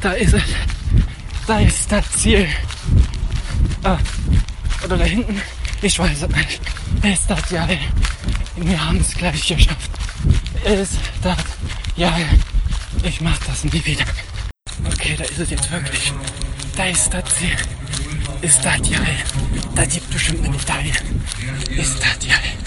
Da 0.00 0.12
ist 0.12 0.32
es. 0.32 0.42
Da 1.46 1.60
ist 1.60 1.92
das 1.92 2.10
Ziel. 2.12 2.48
Ah, 3.82 3.98
oder 4.84 4.96
da 4.96 5.04
hinten. 5.04 5.40
Ich 5.82 5.98
weiß 5.98 6.22
es 6.22 6.28
nicht. 6.28 6.60
Ist 7.02 7.30
das 7.30 7.50
ja. 7.50 7.68
Wir 8.56 8.84
haben 8.86 8.98
es 8.98 9.14
gleich 9.14 9.46
geschafft. 9.46 9.90
Ist 10.64 10.98
das 11.22 11.38
ja. 11.96 12.16
Ich 13.02 13.20
mach 13.20 13.38
das 13.46 13.64
nie 13.64 13.84
wieder. 13.84 14.04
Okay, 14.86 15.16
da 15.18 15.24
ist 15.24 15.38
es 15.38 15.50
jetzt 15.50 15.70
wirklich. 15.70 16.12
Da 16.76 16.84
ist 16.86 17.12
das 17.12 17.24
Ziel. 17.34 17.56
Ist 18.42 18.64
das 18.64 18.76
geil. 18.82 19.16
Da 19.74 19.84
gibt 19.84 20.10
bestimmt 20.10 20.44
eine 20.44 20.56
Medaille. 20.56 20.92
Ist 21.70 21.98
das 21.98 22.26
geil. 22.26 22.59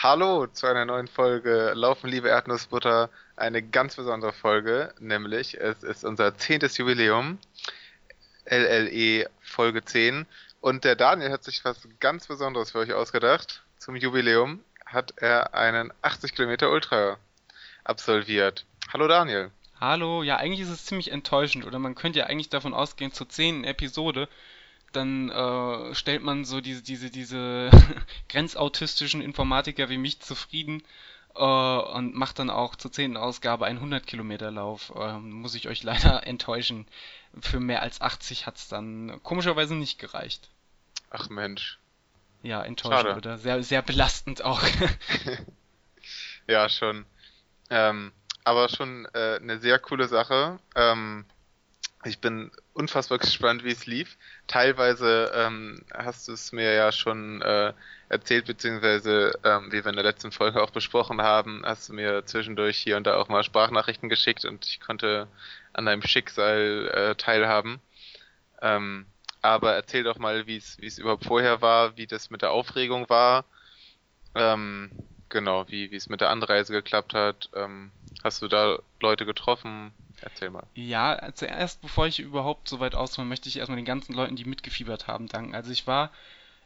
Hallo 0.00 0.46
zu 0.46 0.68
einer 0.68 0.84
neuen 0.84 1.08
Folge 1.08 1.72
Laufen, 1.74 2.08
liebe 2.08 2.28
Erdnussbutter. 2.28 3.10
Eine 3.34 3.62
ganz 3.62 3.96
besondere 3.96 4.32
Folge, 4.32 4.94
nämlich 5.00 5.60
es 5.60 5.82
ist 5.82 6.04
unser 6.04 6.38
zehntes 6.38 6.78
Jubiläum. 6.78 7.40
LLE 8.44 9.28
Folge 9.40 9.84
10. 9.84 10.24
Und 10.60 10.84
der 10.84 10.94
Daniel 10.94 11.32
hat 11.32 11.42
sich 11.42 11.64
was 11.64 11.88
ganz 11.98 12.28
Besonderes 12.28 12.70
für 12.70 12.78
euch 12.78 12.92
ausgedacht. 12.92 13.64
Zum 13.78 13.96
Jubiläum 13.96 14.60
hat 14.86 15.14
er 15.16 15.54
einen 15.54 15.92
80 16.02 16.32
Kilometer 16.36 16.70
Ultra 16.70 17.16
absolviert. 17.82 18.66
Hallo 18.92 19.08
Daniel. 19.08 19.50
Hallo, 19.80 20.22
ja, 20.22 20.36
eigentlich 20.36 20.60
ist 20.60 20.70
es 20.70 20.84
ziemlich 20.84 21.10
enttäuschend, 21.10 21.66
oder 21.66 21.80
man 21.80 21.96
könnte 21.96 22.20
ja 22.20 22.26
eigentlich 22.26 22.50
davon 22.50 22.72
ausgehen, 22.72 23.12
zur 23.12 23.28
zehnten 23.28 23.64
Episode, 23.64 24.28
dann 24.92 25.30
äh, 25.30 25.94
stellt 25.94 26.22
man 26.22 26.44
so 26.44 26.60
diese, 26.60 26.82
diese, 26.82 27.10
diese 27.10 27.70
grenzautistischen 28.28 29.20
Informatiker 29.20 29.88
wie 29.88 29.98
mich 29.98 30.20
zufrieden 30.20 30.82
äh, 31.34 31.42
und 31.42 32.14
macht 32.14 32.38
dann 32.38 32.50
auch 32.50 32.74
zur 32.76 32.92
zehnten 32.92 33.16
Ausgabe 33.16 33.66
einen 33.66 33.78
100 33.78 34.06
Kilometer 34.06 34.50
Lauf. 34.50 34.92
Ähm, 34.96 35.30
muss 35.30 35.54
ich 35.54 35.68
euch 35.68 35.82
leider 35.84 36.26
enttäuschen. 36.26 36.86
Für 37.40 37.60
mehr 37.60 37.82
als 37.82 38.00
80 38.00 38.46
hat's 38.46 38.68
dann 38.68 39.20
komischerweise 39.22 39.74
nicht 39.74 39.98
gereicht. 39.98 40.48
Ach 41.10 41.28
Mensch. 41.28 41.78
Ja, 42.42 42.62
enttäuschend, 42.62 43.08
Schade. 43.08 43.16
oder? 43.16 43.38
Sehr, 43.38 43.62
sehr 43.62 43.82
belastend 43.82 44.42
auch. 44.42 44.62
Ja, 46.48 46.68
schon. 46.70 47.04
Ähm, 47.70 48.12
aber 48.42 48.68
schon 48.70 49.06
äh, 49.12 49.38
eine 49.40 49.58
sehr 49.58 49.78
coole 49.78 50.08
Sache. 50.08 50.58
Ähm, 50.74 51.26
ich 52.04 52.20
bin 52.20 52.50
unfassbar 52.78 53.18
gespannt, 53.18 53.64
wie 53.64 53.72
es 53.72 53.86
lief. 53.86 54.16
Teilweise 54.46 55.32
ähm, 55.34 55.84
hast 55.92 56.28
du 56.28 56.32
es 56.32 56.52
mir 56.52 56.72
ja 56.72 56.92
schon 56.92 57.42
äh, 57.42 57.72
erzählt, 58.08 58.46
beziehungsweise 58.46 59.32
ähm, 59.44 59.72
wie 59.72 59.84
wir 59.84 59.90
in 59.90 59.96
der 59.96 60.04
letzten 60.04 60.30
Folge 60.30 60.62
auch 60.62 60.70
besprochen 60.70 61.20
haben, 61.20 61.62
hast 61.64 61.88
du 61.88 61.94
mir 61.94 62.24
zwischendurch 62.24 62.78
hier 62.78 62.96
und 62.96 63.06
da 63.06 63.16
auch 63.16 63.28
mal 63.28 63.42
Sprachnachrichten 63.42 64.08
geschickt 64.08 64.44
und 64.44 64.64
ich 64.64 64.80
konnte 64.80 65.26
an 65.72 65.86
deinem 65.86 66.02
Schicksal 66.02 66.88
äh, 66.94 67.14
teilhaben. 67.16 67.80
Ähm, 68.62 69.06
aber 69.42 69.74
erzähl 69.74 70.04
doch 70.04 70.18
mal, 70.18 70.46
wie 70.46 70.56
es 70.56 70.78
wie 70.80 70.86
es 70.86 70.98
überhaupt 70.98 71.24
vorher 71.24 71.60
war, 71.60 71.96
wie 71.96 72.06
das 72.06 72.30
mit 72.30 72.42
der 72.42 72.52
Aufregung 72.52 73.08
war. 73.08 73.44
Ähm, 74.34 74.90
genau, 75.28 75.66
wie 75.68 75.90
wie 75.90 75.96
es 75.96 76.08
mit 76.08 76.20
der 76.20 76.30
Anreise 76.30 76.72
geklappt 76.72 77.14
hat. 77.14 77.50
Ähm, 77.54 77.90
hast 78.24 78.42
du 78.42 78.48
da 78.48 78.78
Leute 79.00 79.26
getroffen? 79.26 79.92
Erzähl 80.20 80.50
mal. 80.50 80.66
Ja, 80.74 81.32
zuerst, 81.34 81.80
bevor 81.80 82.06
ich 82.06 82.18
überhaupt 82.18 82.68
so 82.68 82.80
weit 82.80 82.94
aushole, 82.94 83.28
möchte 83.28 83.48
ich 83.48 83.58
erstmal 83.58 83.76
den 83.76 83.84
ganzen 83.84 84.14
Leuten, 84.14 84.36
die 84.36 84.44
mitgefiebert 84.44 85.06
haben, 85.06 85.28
danken. 85.28 85.54
Also 85.54 85.70
ich 85.70 85.86
war, 85.86 86.10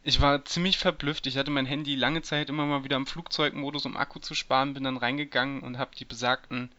ich 0.03 0.21
war 0.21 0.45
ziemlich 0.45 0.79
verblüfft. 0.79 1.27
Ich 1.27 1.37
hatte 1.37 1.51
mein 1.51 1.67
Handy 1.67 1.95
lange 1.95 2.23
Zeit 2.23 2.49
immer 2.49 2.67
mal 2.67 2.85
wieder 2.85 2.97
im 2.97 3.07
Flugzeugmodus, 3.07 3.87
um 3.87 3.97
Akku 3.97 4.19
zu 4.21 4.35
sparen, 4.35 4.75
bin 4.75 4.85
dann 4.85 4.97
reingegangen 4.97 5.61
und 5.63 5.79
habe 5.79 5.95
die 5.97 6.05
besagten 6.05 6.73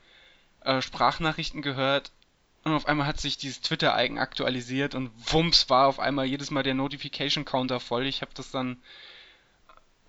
äh, 0.61 0.81
Sprachnachrichten 0.81 1.61
gehört. 1.61 2.11
Und 2.63 2.73
auf 2.73 2.87
einmal 2.87 3.07
hat 3.07 3.19
sich 3.19 3.37
dieses 3.37 3.61
Twitter-Icon 3.61 4.17
aktualisiert 4.17 4.95
und 4.95 5.11
wumms 5.31 5.69
war 5.69 5.87
auf 5.87 5.99
einmal 5.99 6.25
jedes 6.25 6.49
Mal 6.49 6.63
der 6.63 6.73
Notification-Counter 6.73 7.79
voll. 7.81 8.05
Ich 8.05 8.21
habe 8.21 8.31
das 8.33 8.51
dann 8.51 8.77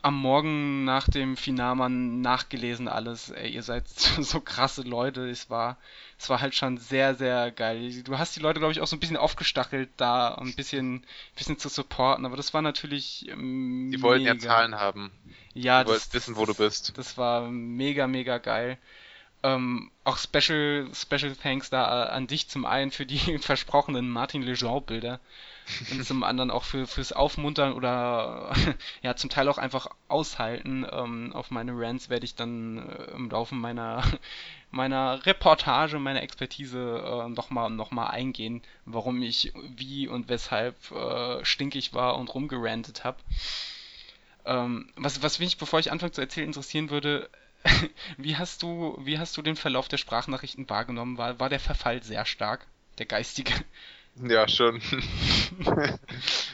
am 0.04 0.20
Morgen 0.20 0.84
nach 0.84 1.08
dem 1.08 1.34
Finale 1.34 1.88
nachgelesen 1.88 2.88
alles. 2.88 3.30
Ey, 3.30 3.50
ihr 3.50 3.62
seid 3.62 3.88
so, 3.88 4.22
so 4.22 4.40
krasse 4.40 4.82
Leute. 4.82 5.28
Es 5.30 5.48
war, 5.48 5.78
es 6.18 6.28
war 6.28 6.42
halt 6.42 6.54
schon 6.54 6.76
sehr, 6.76 7.14
sehr 7.14 7.50
geil. 7.50 8.02
Du 8.02 8.18
hast 8.18 8.36
die 8.36 8.40
Leute, 8.40 8.60
glaube 8.60 8.72
ich, 8.72 8.82
auch 8.82 8.86
so 8.86 8.96
ein 8.96 9.00
bisschen 9.00 9.16
aufgestachelt, 9.16 9.88
da 9.96 10.34
ein 10.34 10.54
bisschen, 10.54 11.04
bisschen 11.36 11.58
zu 11.58 11.70
supporten. 11.70 12.26
Aber 12.26 12.36
das 12.36 12.52
war 12.52 12.60
natürlich 12.60 13.26
ähm, 13.30 13.90
Die 13.92 14.02
wollten 14.02 14.26
ja. 14.26 14.38
Zahlen 14.38 14.74
haben. 14.74 15.10
Ja, 15.54 15.84
Du 15.84 15.90
wolltest 15.90 16.12
wissen, 16.12 16.36
wo 16.36 16.44
du 16.44 16.54
bist. 16.54 16.92
Das 16.98 17.16
war 17.16 17.48
mega, 17.48 18.06
mega 18.06 18.36
geil. 18.36 18.76
Ähm, 19.42 19.90
auch 20.04 20.18
Special, 20.18 20.86
Special 20.94 21.34
Thanks 21.34 21.70
da 21.70 22.08
äh, 22.08 22.10
an 22.10 22.26
dich 22.26 22.48
zum 22.48 22.66
einen 22.66 22.90
für 22.90 23.06
die 23.06 23.38
versprochenen 23.38 24.10
Martin 24.10 24.42
Lejean-Bilder 24.42 25.18
und 25.90 26.04
zum 26.04 26.22
anderen 26.22 26.50
auch 26.50 26.64
für, 26.64 26.86
fürs 26.86 27.12
Aufmuntern 27.12 27.72
oder 27.72 28.52
ja, 29.02 29.16
zum 29.16 29.30
Teil 29.30 29.48
auch 29.48 29.58
einfach 29.58 29.88
aushalten. 30.08 30.86
Ähm, 30.90 31.32
auf 31.32 31.50
meine 31.50 31.72
Rants 31.74 32.10
werde 32.10 32.24
ich 32.24 32.34
dann 32.34 32.88
äh, 32.88 33.12
im 33.12 33.30
Laufe 33.30 33.54
meiner, 33.54 34.02
meiner 34.70 35.24
Reportage, 35.24 35.98
meiner 35.98 36.22
Expertise 36.22 36.78
äh, 36.78 37.28
nochmal 37.28 37.70
noch 37.70 37.90
mal 37.90 38.08
eingehen, 38.08 38.62
warum 38.84 39.22
ich 39.22 39.52
wie 39.76 40.08
und 40.08 40.28
weshalb 40.28 40.76
äh, 40.90 41.44
stinkig 41.44 41.94
war 41.94 42.18
und 42.18 42.34
rumgerantet 42.34 43.04
habe. 43.04 43.18
Ähm, 44.44 44.90
was, 44.96 45.22
was 45.22 45.38
mich, 45.38 45.56
bevor 45.56 45.80
ich 45.80 45.90
anfange 45.90 46.12
zu 46.12 46.20
erzählen, 46.20 46.48
interessieren 46.48 46.90
würde, 46.90 47.30
wie 48.18 48.36
hast 48.36 48.62
du, 48.62 48.98
wie 49.00 49.18
hast 49.18 49.36
du 49.36 49.42
den 49.42 49.56
Verlauf 49.56 49.88
der 49.88 49.96
Sprachnachrichten 49.96 50.68
wahrgenommen? 50.68 51.16
War, 51.16 51.40
war 51.40 51.48
der 51.48 51.60
Verfall 51.60 52.02
sehr 52.02 52.26
stark, 52.26 52.66
der 52.98 53.06
geistige? 53.06 53.54
Ja, 54.22 54.46
schon. 54.48 54.80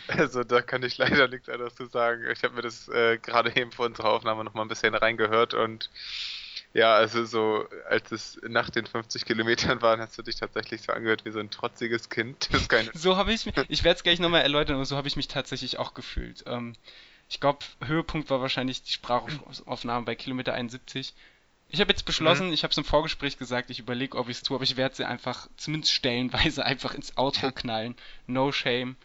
also 0.09 0.45
da 0.45 0.63
kann 0.63 0.83
ich 0.83 0.97
leider 0.99 1.29
nichts 1.29 1.49
anderes 1.49 1.75
zu 1.75 1.87
sagen. 1.87 2.25
Ich 2.33 2.43
habe 2.43 2.55
mir 2.55 2.63
das 2.63 2.89
äh, 2.89 3.19
gerade 3.19 3.55
eben 3.55 3.71
vor 3.71 3.87
unserer 3.87 4.11
Aufnahme 4.11 4.45
noch 4.45 4.55
mal 4.55 4.63
ein 4.63 4.69
bisschen 4.69 4.95
reingehört 4.95 5.55
und 5.55 5.91
ja, 6.73 6.95
also 6.95 7.25
so, 7.25 7.67
als 7.89 8.13
es 8.13 8.41
nach 8.47 8.71
den 8.71 8.87
50 8.87 9.25
Kilometern 9.25 9.83
waren, 9.83 10.01
hast 10.01 10.17
du 10.17 10.23
dich 10.23 10.37
tatsächlich 10.37 10.83
so 10.83 10.93
angehört 10.93 11.25
wie 11.25 11.33
so 11.33 11.41
ein 11.41 11.51
trotziges 11.51 12.09
Kind. 12.09 12.49
Das 12.53 12.69
keine 12.69 12.91
So 12.95 13.17
habe 13.17 13.33
ich 13.33 13.45
mich, 13.45 13.55
ich 13.69 13.85
werde 13.85 13.97
es 13.97 14.03
gleich 14.05 14.21
nochmal 14.21 14.43
erläutern, 14.43 14.77
aber 14.77 14.85
so 14.85 14.97
habe 14.97 15.09
ich 15.09 15.17
mich 15.17 15.27
tatsächlich 15.27 15.79
auch 15.79 15.95
gefühlt. 15.95 16.45
Ähm, 16.47 16.75
ich 17.29 17.41
glaube, 17.41 17.59
Höhepunkt 17.85 18.31
war 18.31 18.41
wahrscheinlich 18.41 18.83
die 18.83 18.93
Sprachaufnahme 18.93 20.05
bei 20.05 20.15
Kilometer 20.15 20.53
71. 20.55 21.15
Ich 21.73 21.81
habe 21.81 21.93
jetzt 21.93 22.05
beschlossen, 22.05 22.53
ich 22.53 22.65
habe 22.65 22.73
es 22.73 22.79
im 22.79 22.85
Vorgespräch 22.85 23.39
gesagt, 23.39 23.71
ich 23.71 23.79
überlege, 23.79 24.19
ob 24.19 24.29
ich 24.29 24.39
es 24.39 24.43
tue, 24.43 24.57
aber 24.57 24.65
ich 24.65 24.77
werde 24.77 24.97
sie 24.97 25.05
einfach 25.05 25.49
zumindest 25.57 25.93
stellenweise 25.93 26.65
einfach 26.67 26.95
ins 26.95 27.17
Outro 27.17 27.53
knallen. 27.53 27.95
No 28.27 28.51
shame. 28.51 28.97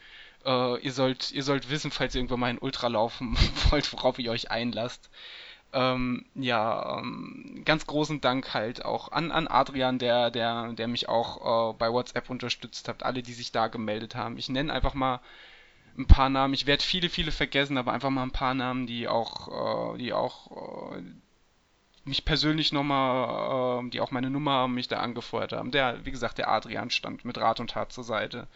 Äh, 0.45 0.79
ihr 0.79 0.91
sollt, 0.91 1.31
ihr 1.31 1.43
sollt 1.43 1.69
wissen, 1.69 1.91
falls 1.91 2.15
ihr 2.15 2.19
irgendwann 2.19 2.39
mal 2.39 2.49
in 2.49 2.57
Ultra 2.59 2.87
laufen 2.87 3.37
wollt, 3.69 3.91
worauf 3.93 4.17
ihr 4.17 4.31
euch 4.31 4.49
einlasst. 4.49 5.11
Ähm, 5.73 6.25
ja, 6.33 6.99
ähm, 6.99 7.61
ganz 7.65 7.85
großen 7.85 8.21
Dank 8.21 8.53
halt 8.53 8.83
auch 8.83 9.11
an, 9.11 9.31
an 9.31 9.47
Adrian, 9.47 9.99
der, 9.99 10.31
der, 10.31 10.73
der 10.73 10.87
mich 10.87 11.07
auch 11.09 11.71
äh, 11.71 11.77
bei 11.77 11.91
WhatsApp 11.91 12.29
unterstützt 12.29 12.87
hat, 12.87 13.03
alle, 13.03 13.21
die 13.21 13.33
sich 13.33 13.51
da 13.51 13.67
gemeldet 13.67 14.15
haben. 14.15 14.37
Ich 14.37 14.49
nenne 14.49 14.73
einfach 14.73 14.93
mal 14.93 15.19
ein 15.97 16.07
paar 16.07 16.29
Namen. 16.29 16.53
Ich 16.53 16.65
werde 16.65 16.83
viele, 16.83 17.09
viele 17.09 17.31
vergessen, 17.31 17.77
aber 17.77 17.93
einfach 17.93 18.09
mal 18.09 18.23
ein 18.23 18.31
paar 18.31 18.53
Namen, 18.53 18.87
die 18.87 19.07
auch, 19.07 19.93
äh, 19.93 19.97
die 19.97 20.13
auch 20.13 20.95
äh, 20.95 21.01
mich 22.05 22.25
persönlich 22.25 22.71
nochmal, 22.71 23.85
äh, 23.85 23.89
die 23.89 24.01
auch 24.01 24.11
meine 24.11 24.29
Nummer 24.29 24.51
haben, 24.51 24.73
mich 24.75 24.87
da 24.87 24.99
angefeuert 24.99 25.53
haben. 25.53 25.71
Der, 25.71 26.05
wie 26.05 26.11
gesagt, 26.11 26.37
der 26.37 26.49
Adrian 26.49 26.89
stand 26.89 27.25
mit 27.25 27.37
Rat 27.37 27.59
und 27.59 27.71
Tat 27.71 27.91
zur 27.91 28.03
Seite. 28.03 28.47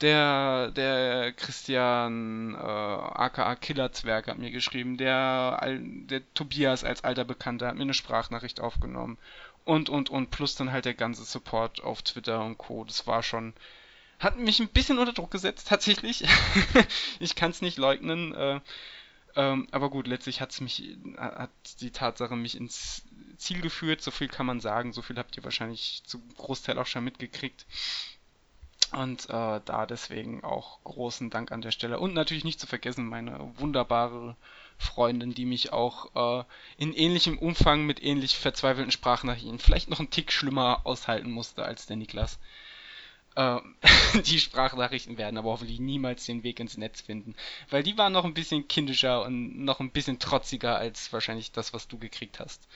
Der, 0.00 0.70
der 0.72 1.32
Christian, 1.32 2.54
äh, 2.54 2.58
aka 2.58 3.54
Killerzwerg 3.56 4.26
hat 4.26 4.38
mir 4.38 4.50
geschrieben. 4.50 4.96
Der, 4.96 5.60
der 5.80 6.22
Tobias 6.34 6.84
als 6.84 7.04
alter 7.04 7.24
Bekannter 7.24 7.68
hat 7.68 7.76
mir 7.76 7.82
eine 7.82 7.94
Sprachnachricht 7.94 8.60
aufgenommen. 8.60 9.18
Und, 9.64 9.88
und, 9.88 10.10
und, 10.10 10.30
plus 10.30 10.56
dann 10.56 10.72
halt 10.72 10.84
der 10.84 10.94
ganze 10.94 11.24
Support 11.24 11.82
auf 11.82 12.02
Twitter 12.02 12.44
und 12.44 12.58
Co. 12.58 12.84
Das 12.84 13.06
war 13.06 13.22
schon, 13.22 13.54
hat 14.18 14.36
mich 14.38 14.60
ein 14.60 14.68
bisschen 14.68 14.98
unter 14.98 15.12
Druck 15.12 15.30
gesetzt, 15.30 15.68
tatsächlich. 15.68 16.24
ich 17.20 17.34
kann 17.34 17.50
es 17.52 17.62
nicht 17.62 17.78
leugnen. 17.78 18.34
Äh, 18.34 18.60
ähm, 19.36 19.66
aber 19.70 19.90
gut, 19.90 20.06
letztlich 20.06 20.40
hat's 20.40 20.60
mich, 20.60 20.96
hat 21.16 21.50
die 21.80 21.90
Tatsache 21.90 22.36
mich 22.36 22.56
ins 22.56 23.02
Ziel 23.36 23.60
geführt. 23.60 24.00
So 24.00 24.10
viel 24.10 24.28
kann 24.28 24.46
man 24.46 24.60
sagen. 24.60 24.92
So 24.92 25.02
viel 25.02 25.16
habt 25.16 25.36
ihr 25.36 25.44
wahrscheinlich 25.44 26.02
zum 26.04 26.22
Großteil 26.36 26.78
auch 26.78 26.86
schon 26.86 27.04
mitgekriegt. 27.04 27.66
Und 28.92 29.24
äh, 29.24 29.60
da 29.64 29.86
deswegen 29.86 30.44
auch 30.44 30.82
großen 30.84 31.30
Dank 31.30 31.50
an 31.50 31.62
der 31.62 31.72
Stelle. 31.72 31.98
Und 31.98 32.14
natürlich 32.14 32.44
nicht 32.44 32.60
zu 32.60 32.66
vergessen 32.66 33.08
meine 33.08 33.52
wunderbare 33.56 34.36
Freundin, 34.78 35.34
die 35.34 35.46
mich 35.46 35.72
auch 35.72 36.42
äh, 36.42 36.44
in 36.76 36.92
ähnlichem 36.92 37.38
Umfang 37.38 37.86
mit 37.86 38.02
ähnlich 38.02 38.36
verzweifelten 38.36 38.92
Sprachnachrichten 38.92 39.58
vielleicht 39.58 39.88
noch 39.88 39.98
einen 39.98 40.10
Tick 40.10 40.30
schlimmer 40.30 40.82
aushalten 40.84 41.30
musste 41.30 41.64
als 41.64 41.86
der 41.86 41.96
Niklas. 41.96 42.38
Äh, 43.36 43.60
die 44.26 44.38
Sprachnachrichten 44.38 45.18
werden 45.18 45.38
aber 45.38 45.50
hoffentlich 45.50 45.80
niemals 45.80 46.24
den 46.26 46.42
Weg 46.42 46.60
ins 46.60 46.76
Netz 46.76 47.00
finden, 47.00 47.34
weil 47.70 47.82
die 47.82 47.98
waren 47.98 48.12
noch 48.12 48.24
ein 48.24 48.34
bisschen 48.34 48.68
kindischer 48.68 49.24
und 49.24 49.64
noch 49.64 49.80
ein 49.80 49.90
bisschen 49.90 50.18
trotziger 50.18 50.76
als 50.76 51.12
wahrscheinlich 51.12 51.52
das, 51.52 51.72
was 51.72 51.88
du 51.88 51.98
gekriegt 51.98 52.40
hast. 52.40 52.68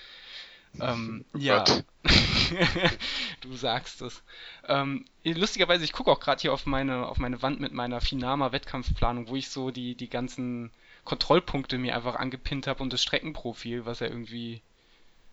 Ähm, 0.81 1.25
Oh 1.35 1.39
ja, 1.39 1.65
du 3.41 3.55
sagst 3.57 4.03
es. 4.03 4.23
Ähm, 4.67 5.05
lustigerweise, 5.25 5.85
ich 5.85 5.93
gucke 5.93 6.11
auch 6.11 6.21
gerade 6.21 6.41
hier 6.41 6.53
auf 6.53 6.67
meine, 6.67 7.07
auf 7.09 7.19
meine 7.19 7.43
Wand 7.43 7.61
mit 7.61 7.73
meiner 7.73 8.01
Finama-Wettkampfplanung, 8.01 9.29
wo 9.29 9.37
ich 9.37 9.49
so 9.51 9.71
die, 9.71 9.95
die 9.95 10.09
ganzen 10.11 10.71
Kontrollpunkte 11.05 11.79
mir 11.79 11.97
einfach 11.97 12.17
angepinnt 12.17 12.67
habe 12.67 12.83
und 12.83 12.93
das 12.93 13.03
Streckenprofil, 13.03 13.87
was 13.87 14.01
ja 14.01 14.09
irgendwie, 14.09 14.63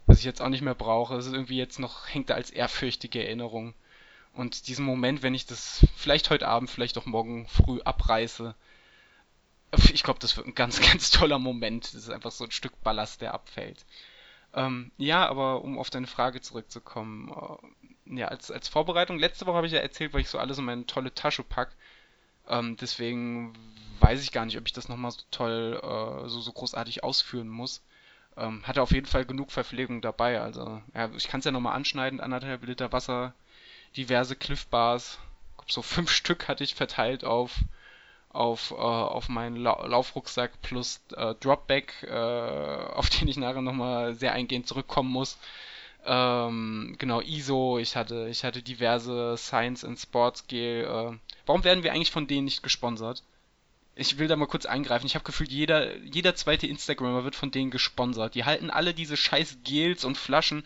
was 0.08 0.20
ich 0.20 0.26
jetzt 0.26 0.42
auch 0.42 0.50
nicht 0.50 0.62
mehr 0.62 0.76
brauche. 0.76 1.16
Das 1.16 1.26
ist 1.28 1.34
irgendwie 1.34 1.58
jetzt 1.58 1.80
noch, 1.80 2.08
hängt 2.10 2.30
da 2.30 2.36
als 2.36 2.52
ehrfürchtige 2.52 3.24
Erinnerung. 3.24 3.74
Und 4.36 4.68
diesen 4.68 4.86
Moment, 4.86 5.24
wenn 5.24 5.34
ich 5.34 5.46
das 5.46 5.86
vielleicht 5.96 6.30
heute 6.30 6.48
Abend, 6.48 6.70
vielleicht 6.70 6.98
auch 6.98 7.06
morgen 7.06 7.48
früh 7.48 7.82
abreiße, 7.82 8.54
ich 9.94 10.04
glaube, 10.04 10.20
das 10.20 10.38
wird 10.38 10.48
ein 10.48 10.56
ganz, 10.56 10.80
ganz 10.92 11.10
toller 11.10 11.40
Moment. 11.40 11.86
Das 11.86 11.96
ist 11.96 12.10
einfach 12.10 12.32
so 12.32 12.44
ein 12.44 12.52
Stück 12.52 12.82
Ballast, 12.84 13.22
der 13.22 13.34
abfällt. 13.34 13.86
Ähm, 14.54 14.92
ja, 14.98 15.28
aber 15.28 15.64
um 15.64 15.78
auf 15.78 15.90
deine 15.90 16.08
Frage 16.08 16.42
zurückzukommen, 16.42 17.32
äh, 18.08 18.20
ja, 18.20 18.28
als, 18.28 18.52
als 18.52 18.68
Vorbereitung, 18.68 19.20
letzte 19.20 19.46
Woche 19.46 19.58
habe 19.58 19.68
ich 19.68 19.74
ja 19.74 19.80
erzählt, 19.80 20.14
weil 20.14 20.22
ich 20.22 20.30
so 20.30 20.38
alles 20.38 20.58
in 20.58 20.66
meine 20.66 20.86
tolle 20.86 21.14
Tasche 21.14 21.44
pack. 21.44 21.76
Ähm, 22.48 22.78
deswegen 22.78 23.54
weiß 24.00 24.22
ich 24.22 24.32
gar 24.32 24.46
nicht, 24.46 24.58
ob 24.58 24.68
ich 24.68 24.74
das 24.74 24.90
nochmal 24.90 25.12
so 25.12 25.22
toll, 25.32 25.80
äh, 25.82 26.30
so, 26.30 26.42
so 26.42 26.52
großartig 26.52 27.04
ausführen 27.04 27.50
muss. 27.50 27.84
Ähm, 28.38 28.64
hatte 28.68 28.82
auf 28.82 28.92
jeden 28.92 29.06
Fall 29.06 29.26
genug 29.26 29.52
Verpflegung 29.52 30.02
dabei, 30.02 30.42
also 30.42 30.82
ja, 30.94 31.10
ich 31.16 31.30
kann 31.30 31.40
es 31.40 31.46
ja 31.46 31.52
nochmal 31.52 31.76
anschneiden, 31.76 32.20
anderthalb 32.20 32.66
Liter 32.66 32.92
Wasser, 32.92 33.34
diverse 33.98 34.36
Cliff 34.36 34.68
Bars, 34.68 35.20
so 35.68 35.82
fünf 35.82 36.12
Stück 36.12 36.48
hatte 36.48 36.64
ich 36.64 36.76
verteilt 36.76 37.24
auf 37.24 37.60
auf, 38.36 38.72
äh, 38.72 38.76
auf 38.76 39.30
meinen 39.30 39.56
La 39.56 39.86
Laufrucksack 39.86 40.62
plus 40.62 41.02
äh, 41.16 41.34
Dropback, 41.36 42.04
äh, 42.04 42.12
auf 42.12 43.10
den 43.10 43.28
ich 43.28 43.38
nachher 43.38 43.62
nochmal 43.62 44.14
sehr 44.16 44.34
eingehend 44.34 44.68
zurückkommen 44.68 45.10
muss. 45.10 45.38
Ähm, 46.06 46.96
genau, 47.00 47.22
ISO, 47.22 47.80
ich 47.80 47.96
hatte, 47.96 48.28
ich 48.30 48.44
hatte 48.44 48.62
diverse 48.62 49.36
Science 49.38 49.86
and 49.86 49.98
Sports 49.98 50.48
Gel. 50.48 50.84
Äh, 50.84 51.18
warum 51.46 51.64
werden 51.64 51.84
wir 51.84 51.94
eigentlich 51.94 52.12
von 52.12 52.28
denen 52.28 52.46
nicht 52.46 52.62
gesponsert? 52.62 53.24
Ich 53.96 54.18
will 54.18 54.28
da 54.28 54.36
mal 54.36 54.48
kurz 54.48 54.66
eingreifen. 54.66 55.06
Ich 55.06 55.16
habe 55.16 55.24
gefühlt, 55.24 55.52
jeder, 55.52 55.96
jeder 55.98 56.36
zweite 56.36 56.68
Instagrammer 56.68 57.24
wird 57.24 57.36
von 57.36 57.52
denen 57.52 57.72
gesponsert. 57.72 58.36
Die 58.36 58.44
halten 58.44 58.70
alle 58.70 58.94
diese 58.94 59.16
scheiß 59.16 59.60
Gels 59.64 60.04
und 60.04 60.18
Flaschen 60.18 60.66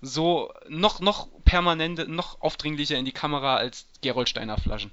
so 0.00 0.52
noch, 0.68 1.00
noch 1.00 1.28
permanent, 1.44 2.08
noch 2.08 2.40
aufdringlicher 2.40 2.96
in 2.96 3.04
die 3.04 3.12
Kamera 3.12 3.56
als 3.56 3.86
Gerolsteiner 4.00 4.58
Flaschen. 4.58 4.92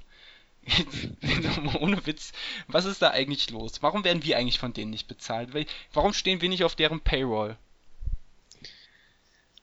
Ohne 1.80 2.04
Witz, 2.06 2.32
was 2.66 2.86
ist 2.86 3.00
da 3.02 3.10
eigentlich 3.10 3.50
los? 3.50 3.82
Warum 3.82 4.04
werden 4.04 4.24
wir 4.24 4.36
eigentlich 4.36 4.58
von 4.58 4.72
denen 4.72 4.90
nicht 4.90 5.06
bezahlt? 5.06 5.50
Warum 5.92 6.12
stehen 6.12 6.40
wir 6.40 6.48
nicht 6.48 6.64
auf 6.64 6.74
deren 6.74 7.00
Payroll? 7.00 7.56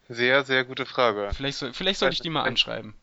Sehr, 0.07 0.43
sehr 0.43 0.63
gute 0.63 0.85
Frage. 0.85 1.31
Vielleicht, 1.33 1.57
soll, 1.57 1.73
vielleicht 1.73 1.99
sollte 1.99 2.13
ich 2.13 2.21
die 2.21 2.29
mal 2.29 2.43
anschreiben. 2.43 2.93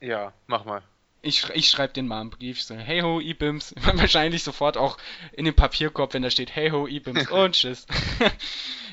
Ja, 0.00 0.32
mach 0.46 0.64
mal. 0.64 0.82
Ich, 1.22 1.48
ich 1.50 1.68
schreibe 1.68 1.92
den 1.92 2.08
mal 2.08 2.22
einen 2.22 2.30
Brief, 2.30 2.62
so, 2.62 2.74
hey 2.74 3.02
ho, 3.02 3.20
E-Bims. 3.20 3.74
Wahrscheinlich 3.94 4.42
sofort 4.42 4.76
auch 4.76 4.96
in 5.32 5.44
den 5.44 5.54
Papierkorb, 5.54 6.14
wenn 6.14 6.22
da 6.22 6.30
steht, 6.30 6.54
hey 6.54 6.70
ho, 6.70 6.86
E-Bims 6.86 7.28
und 7.30 7.54
tschüss. 7.54 7.86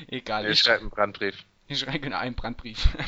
Egal. 0.08 0.48
Ich 0.50 0.60
schreibe 0.60 0.82
einen 0.82 0.90
Brandbrief. 0.90 1.44
Ich 1.68 1.78
schreibe 1.80 2.00
genau 2.00 2.18
einen 2.18 2.34
Brandbrief. 2.34 2.88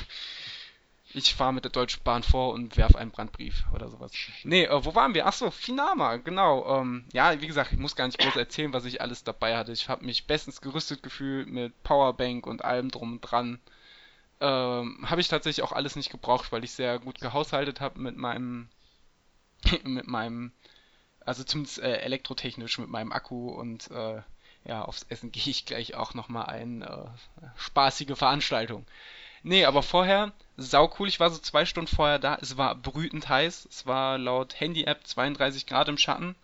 Ich 1.13 1.35
fahre 1.35 1.53
mit 1.53 1.65
der 1.65 1.73
Deutschen 1.73 2.05
Bahn 2.05 2.23
vor 2.23 2.53
und 2.53 2.77
werf 2.77 2.95
einen 2.95 3.11
Brandbrief 3.11 3.65
oder 3.75 3.89
sowas. 3.89 4.13
Nee, 4.45 4.67
äh, 4.67 4.85
wo 4.85 4.95
waren 4.95 5.13
wir? 5.13 5.27
Achso, 5.27 5.51
Finama, 5.51 6.19
genau. 6.19 6.81
Ähm, 6.81 7.05
ja, 7.13 7.41
wie 7.41 7.49
gesagt, 7.49 7.73
ich 7.73 7.79
muss 7.79 7.97
gar 7.97 8.07
nicht 8.07 8.21
groß 8.21 8.37
erzählen, 8.37 8.73
was 8.73 8.85
ich 8.85 9.01
alles 9.01 9.25
dabei 9.25 9.57
hatte. 9.57 9.73
Ich 9.73 9.89
habe 9.89 10.05
mich 10.05 10.29
bestens 10.29 10.61
gerüstet 10.61 11.03
gefühlt 11.03 11.49
mit 11.49 11.83
Powerbank 11.83 12.47
und 12.47 12.65
allem 12.65 12.93
drum 12.93 13.15
und 13.15 13.21
dran. 13.23 13.59
Ähm, 14.41 15.05
habe 15.05 15.21
ich 15.21 15.27
tatsächlich 15.27 15.65
auch 15.65 15.73
alles 15.73 15.97
nicht 15.97 16.11
gebraucht, 16.11 16.53
weil 16.53 16.63
ich 16.63 16.71
sehr 16.73 17.01
gut 17.01 17.21
gehaushaltet 17.21 17.81
habe 17.81 17.99
mit 18.01 18.17
meinem, 18.17 18.69
mit 19.83 20.07
meinem, 20.07 20.53
also 21.27 21.43
zumindest 21.43 21.81
äh, 21.81 21.97
elektrotechnisch 22.03 22.79
mit 22.79 22.89
meinem 22.89 23.11
Akku 23.11 23.51
und 23.51 23.91
äh, 23.91 24.23
ja, 24.65 24.83
aufs 24.83 25.07
Essen 25.09 25.33
gehe 25.33 25.51
ich 25.51 25.67
gleich 25.67 25.95
auch 25.95 26.15
nochmal 26.15 26.47
ein. 26.47 26.83
Äh, 26.83 27.07
spaßige 27.57 28.17
Veranstaltung. 28.17 28.87
Nee, 29.43 29.65
aber 29.65 29.83
vorher, 29.83 30.33
sau 30.57 30.93
cool, 30.99 31.09
ich 31.09 31.19
war 31.19 31.31
so 31.31 31.39
zwei 31.39 31.65
Stunden 31.65 31.95
vorher 31.95 32.19
da, 32.19 32.37
es 32.43 32.59
war 32.59 32.75
brütend 32.75 33.29
heiß, 33.29 33.67
es 33.71 33.87
war 33.87 34.19
laut 34.19 34.61
Handy-App 34.61 35.07
32 35.07 35.67
Grad 35.67 35.89
im 35.89 35.97
Schatten. 35.97 36.35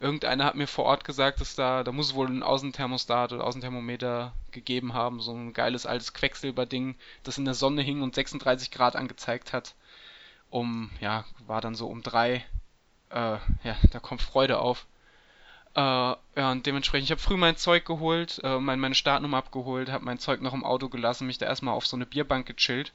Irgendeiner 0.00 0.44
hat 0.44 0.54
mir 0.54 0.68
vor 0.68 0.84
Ort 0.84 1.04
gesagt, 1.04 1.40
dass 1.40 1.56
da, 1.56 1.82
da 1.82 1.92
muss 1.92 2.14
wohl 2.14 2.28
ein 2.28 2.42
Außenthermostat 2.42 3.32
oder 3.32 3.44
Außenthermometer 3.44 4.32
gegeben 4.52 4.94
haben, 4.94 5.20
so 5.20 5.32
ein 5.32 5.52
geiles 5.52 5.86
altes 5.86 6.14
Quecksilberding, 6.14 6.94
das 7.24 7.36
in 7.36 7.44
der 7.44 7.54
Sonne 7.54 7.82
hing 7.82 8.02
und 8.02 8.14
36 8.14 8.70
Grad 8.70 8.96
angezeigt 8.96 9.52
hat. 9.52 9.74
Um, 10.50 10.90
ja, 11.00 11.24
war 11.46 11.60
dann 11.60 11.74
so 11.74 11.88
um 11.88 12.02
drei, 12.02 12.46
äh, 13.10 13.38
ja, 13.64 13.76
da 13.90 13.98
kommt 14.00 14.22
Freude 14.22 14.58
auf. 14.60 14.86
Äh, 15.78 15.80
ja, 15.80 16.50
und 16.50 16.66
dementsprechend, 16.66 17.04
ich 17.04 17.12
habe 17.12 17.20
früh 17.20 17.36
mein 17.36 17.56
Zeug 17.56 17.84
geholt, 17.84 18.40
äh, 18.42 18.58
mein, 18.58 18.80
meine 18.80 18.96
Startnummer 18.96 19.36
abgeholt, 19.36 19.92
habe 19.92 20.04
mein 20.04 20.18
Zeug 20.18 20.40
noch 20.40 20.52
im 20.52 20.64
Auto 20.64 20.88
gelassen, 20.88 21.28
mich 21.28 21.38
da 21.38 21.46
erstmal 21.46 21.74
auf 21.74 21.86
so 21.86 21.96
eine 21.96 22.04
Bierbank 22.04 22.46
gechillt. 22.46 22.92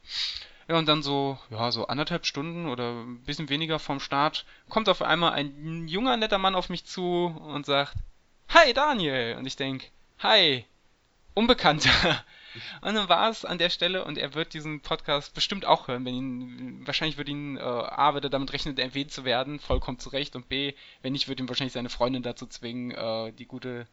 Ja, 0.67 0.77
und 0.77 0.85
dann 0.89 1.01
so, 1.01 1.37
ja, 1.49 1.71
so 1.71 1.87
anderthalb 1.87 2.25
Stunden 2.25 2.67
oder 2.67 2.91
ein 3.03 3.23
bisschen 3.23 3.47
weniger 3.47 3.79
vom 3.79 4.01
Start 4.01 4.45
kommt 4.67 4.89
auf 4.89 5.01
einmal 5.01 5.31
ein 5.31 5.87
junger, 5.87 6.17
netter 6.17 6.37
Mann 6.37 6.55
auf 6.55 6.67
mich 6.67 6.83
zu 6.83 7.33
und 7.47 7.65
sagt, 7.65 7.93
Hi 8.49 8.73
Daniel! 8.73 9.37
Und 9.37 9.45
ich 9.45 9.55
denk, 9.55 9.89
Hi, 10.19 10.65
Unbekannter. 11.35 12.25
Und 12.81 12.95
dann 12.95 13.09
war 13.09 13.29
es 13.29 13.45
an 13.45 13.57
der 13.57 13.69
Stelle 13.69 14.05
und 14.05 14.17
er 14.17 14.33
wird 14.33 14.53
diesen 14.53 14.81
Podcast 14.81 15.33
bestimmt 15.33 15.65
auch 15.65 15.87
hören, 15.87 16.05
wenn 16.05 16.15
ihn, 16.15 16.87
wahrscheinlich 16.87 17.17
wird 17.17 17.29
ihn, 17.29 17.57
äh, 17.57 17.61
A, 17.61 18.13
wird 18.13 18.25
er 18.25 18.29
damit 18.29 18.53
rechnen, 18.53 18.77
erwähnt 18.77 19.11
zu 19.11 19.25
werden, 19.25 19.59
vollkommen 19.59 19.99
zurecht, 19.99 20.35
und 20.35 20.49
B, 20.49 20.73
wenn 21.01 21.13
nicht, 21.13 21.27
wird 21.27 21.39
ihn 21.39 21.49
wahrscheinlich 21.49 21.73
seine 21.73 21.89
Freundin 21.89 22.23
dazu 22.23 22.47
zwingen, 22.47 22.91
äh, 22.91 23.33
die 23.33 23.45
gute 23.45 23.87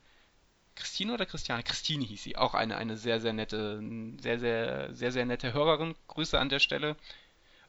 Christine 0.77 1.15
oder 1.15 1.27
Christiane? 1.27 1.63
Christine 1.63 2.05
hieß 2.05 2.23
sie, 2.23 2.37
auch 2.37 2.55
eine, 2.55 2.77
eine 2.77 2.97
sehr, 2.97 3.21
sehr 3.21 3.33
nette, 3.33 3.83
sehr, 4.21 4.39
sehr, 4.39 4.95
sehr, 4.95 5.13
sehr 5.13 5.27
nette 5.27 5.53
Hörerin. 5.53 5.95
Grüße 6.09 6.39
an 6.39 6.49
der 6.49 6.59
Stelle. 6.59 6.97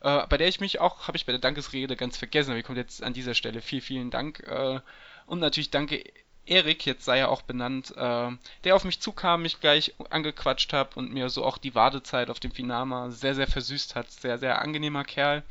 Äh, 0.02 0.26
bei 0.28 0.38
der 0.38 0.48
ich 0.48 0.60
mich 0.60 0.80
auch, 0.80 1.08
habe 1.08 1.18
ich 1.18 1.26
bei 1.26 1.32
der 1.32 1.42
Dankesrede 1.42 1.96
ganz 1.96 2.18
vergessen, 2.18 2.52
aber 2.52 2.60
ich 2.60 2.66
kommt 2.66 2.78
jetzt 2.78 3.04
an 3.04 3.14
dieser 3.14 3.36
Stelle 3.36 3.62
viel, 3.62 3.82
vielen 3.82 4.12
Dank. 4.12 4.40
Äh, 4.42 4.80
und 5.26 5.40
natürlich 5.40 5.72
danke 5.72 6.04
Erik, 6.46 6.86
jetzt 6.86 7.06
sei 7.06 7.20
er 7.20 7.30
auch 7.30 7.44
benannt, 7.44 7.96
äh, 7.96 8.32
der 8.64 8.76
auf 8.76 8.84
mich 8.84 9.00
zukam, 9.00 9.44
mich 9.44 9.60
gleich 9.60 9.94
angequatscht 10.10 10.74
hat 10.74 10.98
und 10.98 11.14
mir 11.14 11.30
so 11.30 11.46
auch 11.46 11.58
die 11.58 11.76
Wartezeit 11.76 12.30
auf 12.30 12.40
dem 12.40 12.52
Finama 12.52 13.12
sehr, 13.12 13.36
sehr 13.36 13.48
versüßt 13.48 13.96
hat. 13.96 14.12
Sehr, 14.12 14.38
sehr 14.38 14.62
angenehmer 14.62 15.04
Kerl. 15.04 15.44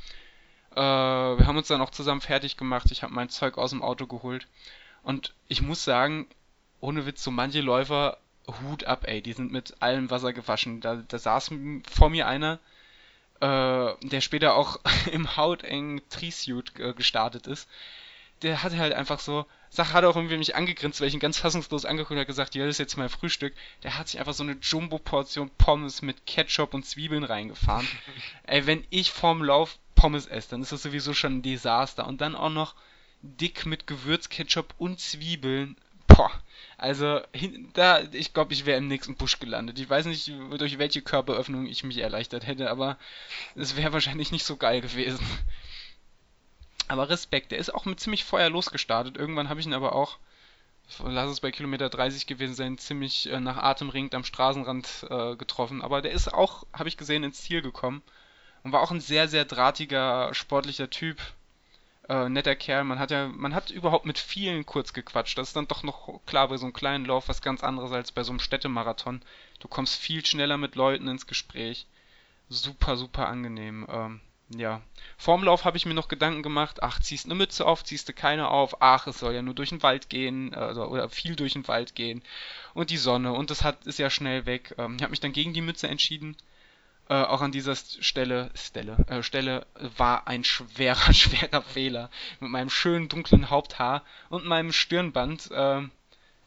Äh, 0.72 0.80
wir 0.80 1.46
haben 1.46 1.56
uns 1.56 1.68
dann 1.68 1.80
auch 1.80 1.90
zusammen 1.90 2.20
fertig 2.20 2.56
gemacht. 2.56 2.90
Ich 2.90 3.02
habe 3.02 3.14
mein 3.14 3.28
Zeug 3.28 3.56
aus 3.56 3.70
dem 3.70 3.82
Auto 3.82 4.06
geholt. 4.06 4.46
Und 5.02 5.34
ich 5.48 5.62
muss 5.62 5.84
sagen, 5.84 6.26
ohne 6.80 7.06
Witz, 7.06 7.22
so 7.22 7.30
manche 7.30 7.60
Läufer, 7.60 8.18
Hut 8.62 8.84
ab, 8.84 9.04
ey, 9.06 9.22
die 9.22 9.32
sind 9.32 9.52
mit 9.52 9.80
allem 9.80 10.10
Wasser 10.10 10.32
gewaschen. 10.32 10.80
Da, 10.80 10.96
da 10.96 11.18
saß 11.18 11.52
vor 11.90 12.10
mir 12.10 12.26
einer, 12.26 12.58
äh, 13.40 13.94
der 14.02 14.20
später 14.20 14.54
auch 14.54 14.80
im 15.12 15.36
hautengen 15.36 16.02
Tree-Suit 16.08 16.78
äh, 16.78 16.92
gestartet 16.94 17.46
ist. 17.46 17.68
Der 18.42 18.62
hatte 18.62 18.78
halt 18.78 18.92
einfach 18.94 19.18
so, 19.18 19.46
Sach 19.72 19.92
hat 19.92 20.04
auch 20.04 20.16
irgendwie 20.16 20.36
mich 20.36 20.56
angegrinst, 20.56 21.00
weil 21.00 21.06
ich 21.06 21.14
ihn 21.14 21.20
ganz 21.20 21.38
fassungslos 21.38 21.84
angeguckt 21.84 22.10
habe 22.10 22.22
und 22.22 22.26
gesagt, 22.26 22.56
ja, 22.56 22.66
das 22.66 22.74
ist 22.74 22.78
jetzt 22.78 22.96
mein 22.96 23.08
Frühstück. 23.08 23.54
Der 23.84 23.96
hat 23.96 24.08
sich 24.08 24.18
einfach 24.18 24.34
so 24.34 24.42
eine 24.42 24.56
Jumbo-Portion 24.60 25.48
Pommes 25.58 26.02
mit 26.02 26.26
Ketchup 26.26 26.74
und 26.74 26.84
Zwiebeln 26.84 27.22
reingefahren. 27.22 27.86
Ey, 28.42 28.66
wenn 28.66 28.84
ich 28.90 29.12
vorm 29.12 29.44
Lauf 29.44 29.78
Pommes 29.94 30.26
esse, 30.26 30.50
dann 30.50 30.62
ist 30.62 30.72
das 30.72 30.82
sowieso 30.82 31.14
schon 31.14 31.36
ein 31.36 31.42
Desaster. 31.42 32.04
Und 32.08 32.20
dann 32.20 32.34
auch 32.34 32.50
noch 32.50 32.74
dick 33.22 33.64
mit 33.64 33.86
Gewürzketchup 33.86 34.74
und 34.76 34.98
Zwiebeln. 34.98 35.76
Boah. 36.08 36.32
Also, 36.76 37.20
da, 37.74 38.00
ich 38.10 38.34
glaube, 38.34 38.54
ich 38.54 38.66
wäre 38.66 38.78
im 38.78 38.88
nächsten 38.88 39.14
Busch 39.14 39.38
gelandet. 39.38 39.78
Ich 39.78 39.88
weiß 39.88 40.06
nicht, 40.06 40.32
durch 40.58 40.78
welche 40.78 41.02
Körperöffnung 41.02 41.66
ich 41.66 41.84
mich 41.84 41.98
erleichtert 41.98 42.44
hätte, 42.44 42.70
aber 42.70 42.98
es 43.54 43.76
wäre 43.76 43.92
wahrscheinlich 43.92 44.32
nicht 44.32 44.44
so 44.44 44.56
geil 44.56 44.80
gewesen. 44.80 45.24
Aber 46.90 47.08
Respekt, 47.08 47.52
der 47.52 47.58
ist 47.58 47.72
auch 47.72 47.84
mit 47.84 48.00
ziemlich 48.00 48.24
Feuer 48.24 48.50
losgestartet. 48.50 49.16
Irgendwann 49.16 49.48
habe 49.48 49.60
ich 49.60 49.66
ihn 49.66 49.74
aber 49.74 49.94
auch, 49.94 50.18
lass 51.04 51.30
es 51.30 51.38
bei 51.38 51.52
Kilometer 51.52 51.88
30 51.88 52.26
gewesen 52.26 52.54
sein, 52.54 52.78
ziemlich 52.78 53.30
äh, 53.30 53.38
nach 53.38 53.58
Atem 53.58 53.90
ringend 53.90 54.12
am 54.12 54.24
Straßenrand 54.24 55.06
äh, 55.08 55.36
getroffen. 55.36 55.82
Aber 55.82 56.02
der 56.02 56.10
ist 56.10 56.34
auch, 56.34 56.66
habe 56.72 56.88
ich 56.88 56.96
gesehen, 56.96 57.22
ins 57.22 57.42
Ziel 57.42 57.62
gekommen. 57.62 58.02
Und 58.64 58.72
war 58.72 58.80
auch 58.80 58.90
ein 58.90 59.00
sehr, 59.00 59.28
sehr 59.28 59.44
drahtiger, 59.44 60.34
sportlicher 60.34 60.90
Typ. 60.90 61.18
Äh, 62.08 62.28
netter 62.28 62.56
Kerl. 62.56 62.82
Man 62.82 62.98
hat 62.98 63.12
ja, 63.12 63.28
man 63.28 63.54
hat 63.54 63.70
überhaupt 63.70 64.04
mit 64.04 64.18
vielen 64.18 64.66
kurz 64.66 64.92
gequatscht. 64.92 65.38
Das 65.38 65.46
ist 65.50 65.56
dann 65.56 65.68
doch 65.68 65.84
noch 65.84 66.18
klar 66.26 66.48
bei 66.48 66.56
so 66.56 66.66
einem 66.66 66.72
kleinen 66.72 67.04
Lauf 67.04 67.28
was 67.28 67.40
ganz 67.40 67.62
anderes 67.62 67.92
als 67.92 68.10
bei 68.10 68.24
so 68.24 68.32
einem 68.32 68.40
Städtemarathon. 68.40 69.22
Du 69.60 69.68
kommst 69.68 69.94
viel 69.94 70.26
schneller 70.26 70.56
mit 70.56 70.74
Leuten 70.74 71.06
ins 71.06 71.28
Gespräch. 71.28 71.86
Super, 72.48 72.96
super 72.96 73.28
angenehm. 73.28 73.86
Ähm, 73.88 74.20
ja. 74.54 74.82
Vorm 75.16 75.44
Lauf 75.44 75.64
habe 75.64 75.76
ich 75.76 75.86
mir 75.86 75.94
noch 75.94 76.08
Gedanken 76.08 76.42
gemacht, 76.42 76.82
ach, 76.82 77.00
ziehst 77.00 77.26
eine 77.26 77.34
Mütze 77.34 77.66
auf, 77.66 77.84
ziehst 77.84 78.08
du 78.08 78.12
keine 78.12 78.48
auf, 78.48 78.80
ach, 78.80 79.06
es 79.06 79.18
soll 79.18 79.34
ja 79.34 79.42
nur 79.42 79.54
durch 79.54 79.70
den 79.70 79.82
Wald 79.82 80.08
gehen, 80.08 80.54
also, 80.54 80.84
oder 80.84 81.08
viel 81.08 81.36
durch 81.36 81.52
den 81.52 81.68
Wald 81.68 81.94
gehen. 81.94 82.22
Und 82.74 82.90
die 82.90 82.96
Sonne, 82.96 83.32
und 83.32 83.50
das 83.50 83.62
hat, 83.62 83.86
ist 83.86 83.98
ja 83.98 84.10
schnell 84.10 84.46
weg. 84.46 84.74
Ähm, 84.78 84.96
ich 84.96 85.02
habe 85.02 85.10
mich 85.10 85.20
dann 85.20 85.32
gegen 85.32 85.52
die 85.52 85.60
Mütze 85.60 85.88
entschieden. 85.88 86.36
Äh, 87.08 87.14
auch 87.14 87.40
an 87.40 87.52
dieser 87.52 87.74
Stelle, 87.74 88.50
Stelle, 88.54 88.96
äh, 89.08 89.22
Stelle 89.22 89.66
war 89.96 90.28
ein 90.28 90.44
schwerer, 90.44 91.12
schwerer 91.12 91.62
Fehler. 91.62 92.10
Mit 92.40 92.50
meinem 92.50 92.70
schönen 92.70 93.08
dunklen 93.08 93.50
Haupthaar 93.50 94.04
und 94.28 94.46
meinem 94.46 94.72
Stirnband. 94.72 95.50
Äh, 95.50 95.82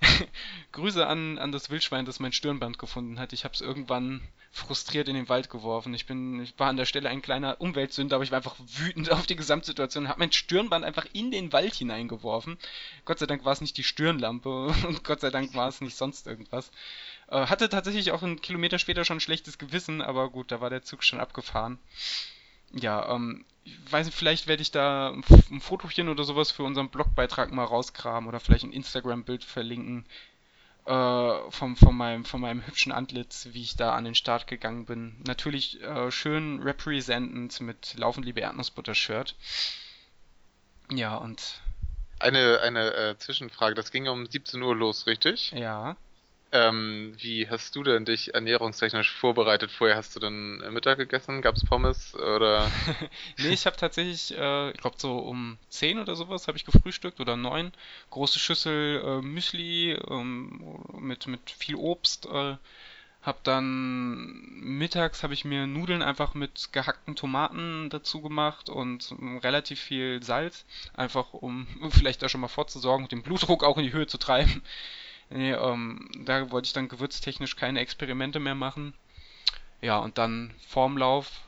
Grüße 0.71 1.05
an, 1.05 1.37
an 1.37 1.51
das 1.51 1.69
Wildschwein, 1.69 2.05
das 2.05 2.19
mein 2.19 2.33
Stirnband 2.33 2.79
gefunden 2.79 3.19
hat. 3.19 3.33
Ich 3.33 3.43
habe 3.43 3.53
es 3.53 3.61
irgendwann 3.61 4.21
frustriert 4.51 5.07
in 5.07 5.15
den 5.15 5.29
Wald 5.29 5.49
geworfen. 5.49 5.93
Ich 5.93 6.05
bin, 6.05 6.41
ich 6.41 6.57
war 6.57 6.69
an 6.69 6.77
der 6.77 6.85
Stelle 6.85 7.09
ein 7.09 7.21
kleiner 7.21 7.59
Umweltsünder, 7.59 8.15
aber 8.15 8.23
ich 8.23 8.31
war 8.31 8.37
einfach 8.37 8.55
wütend 8.59 9.09
auf 9.11 9.25
die 9.25 9.35
Gesamtsituation, 9.35 10.07
habe 10.07 10.19
mein 10.19 10.31
Stirnband 10.31 10.85
einfach 10.85 11.07
in 11.13 11.31
den 11.31 11.51
Wald 11.53 11.73
hineingeworfen. 11.73 12.57
Gott 13.05 13.19
sei 13.19 13.25
Dank 13.25 13.45
war 13.45 13.53
es 13.53 13.61
nicht 13.61 13.77
die 13.77 13.83
Stirnlampe 13.83 14.67
und 14.87 15.03
Gott 15.03 15.21
sei 15.21 15.29
Dank 15.29 15.53
war 15.55 15.69
es 15.69 15.81
nicht 15.81 15.95
sonst 15.95 16.27
irgendwas. 16.27 16.71
Äh, 17.29 17.47
hatte 17.47 17.69
tatsächlich 17.69 18.11
auch 18.11 18.21
einen 18.21 18.41
Kilometer 18.41 18.79
später 18.79 19.05
schon 19.05 19.17
ein 19.17 19.21
schlechtes 19.21 19.57
Gewissen, 19.57 20.01
aber 20.01 20.29
gut, 20.29 20.51
da 20.51 20.61
war 20.61 20.69
der 20.69 20.83
Zug 20.83 21.03
schon 21.03 21.19
abgefahren. 21.19 21.79
Ja, 22.71 23.13
ähm, 23.13 23.45
ich 23.63 23.91
weiß 23.91 24.05
nicht, 24.05 24.17
vielleicht 24.17 24.47
werde 24.47 24.61
ich 24.61 24.71
da 24.71 25.11
ein, 25.11 25.23
ein 25.51 25.61
Fotochen 25.61 26.09
oder 26.09 26.23
sowas 26.23 26.51
für 26.51 26.63
unseren 26.63 26.89
Blogbeitrag 26.89 27.51
mal 27.51 27.63
rauskramen 27.63 28.27
oder 28.27 28.39
vielleicht 28.39 28.65
ein 28.65 28.73
Instagram-Bild 28.73 29.43
verlinken 29.43 30.05
äh, 30.85 31.51
vom, 31.51 31.75
von, 31.75 31.95
meinem, 31.95 32.25
von 32.25 32.41
meinem 32.41 32.65
hübschen 32.65 32.91
Antlitz, 32.91 33.49
wie 33.51 33.61
ich 33.61 33.75
da 33.75 33.95
an 33.95 34.05
den 34.05 34.15
Start 34.15 34.47
gegangen 34.47 34.85
bin. 34.85 35.15
Natürlich 35.25 35.81
äh, 35.81 36.11
schön 36.11 36.61
representend 36.61 37.59
mit 37.61 37.95
Laufen 37.97 38.23
liebe 38.23 38.41
Erdnussbutter-Shirt. 38.41 39.35
Ja, 40.91 41.15
und. 41.15 41.61
Eine, 42.19 42.59
eine 42.61 42.93
äh, 42.93 43.17
Zwischenfrage, 43.17 43.75
das 43.75 43.91
ging 43.91 44.07
um 44.07 44.25
17 44.25 44.61
Uhr 44.61 44.75
los, 44.75 45.07
richtig? 45.07 45.51
Ja. 45.51 45.95
Ähm, 46.53 47.15
wie 47.17 47.49
hast 47.49 47.75
du 47.75 47.81
denn 47.81 48.05
dich 48.05 48.35
ernährungstechnisch 48.35 49.11
vorbereitet? 49.11 49.71
Vorher 49.71 49.97
hast 49.97 50.15
du 50.15 50.19
dann 50.19 50.57
Mittag 50.71 50.99
gegessen? 50.99 51.41
Gab 51.41 51.55
es 51.55 51.65
Pommes 51.65 52.13
oder? 52.13 52.71
nee, 53.39 53.49
ich 53.49 53.65
habe 53.65 53.75
tatsächlich, 53.75 54.37
äh, 54.37 54.69
ich 54.69 54.77
glaube 54.77 54.97
so 54.99 55.17
um 55.17 55.57
10 55.69 55.97
oder 55.97 56.15
sowas 56.15 56.47
habe 56.47 56.55
ich 56.55 56.65
gefrühstückt 56.65 57.19
oder 57.19 57.37
9. 57.37 57.71
Große 58.11 58.37
Schüssel 58.37 59.01
äh, 59.03 59.21
Müsli 59.25 59.93
ähm, 59.93 60.77
mit, 60.99 61.25
mit 61.25 61.49
viel 61.49 61.73
Obst. 61.73 62.27
Äh, 62.27 62.57
hab 63.23 63.43
dann 63.43 64.43
mittags 64.59 65.23
habe 65.23 65.33
ich 65.33 65.45
mir 65.45 65.65
Nudeln 65.65 66.03
einfach 66.03 66.35
mit 66.35 66.71
gehackten 66.71 67.15
Tomaten 67.15 67.89
dazu 67.89 68.21
gemacht 68.21 68.69
und 68.69 69.15
relativ 69.41 69.79
viel 69.79 70.21
Salz, 70.21 70.65
einfach 70.93 71.33
um 71.33 71.65
vielleicht 71.89 72.21
da 72.21 72.29
schon 72.29 72.41
mal 72.41 72.47
vorzusorgen 72.47 73.05
und 73.05 73.11
den 73.11 73.23
Blutdruck 73.23 73.63
auch 73.63 73.77
in 73.79 73.85
die 73.85 73.93
Höhe 73.93 74.05
zu 74.05 74.19
treiben. 74.19 74.61
Nee, 75.33 75.53
ähm, 75.53 76.07
da 76.25 76.51
wollte 76.51 76.67
ich 76.67 76.73
dann 76.73 76.87
gewürztechnisch 76.87 77.55
keine 77.55 77.79
Experimente 77.79 78.39
mehr 78.39 78.53
machen. 78.53 78.93
Ja, 79.81 79.97
und 79.97 80.19
dann 80.19 80.53
vorm 80.67 80.95
Lauf 80.95 81.41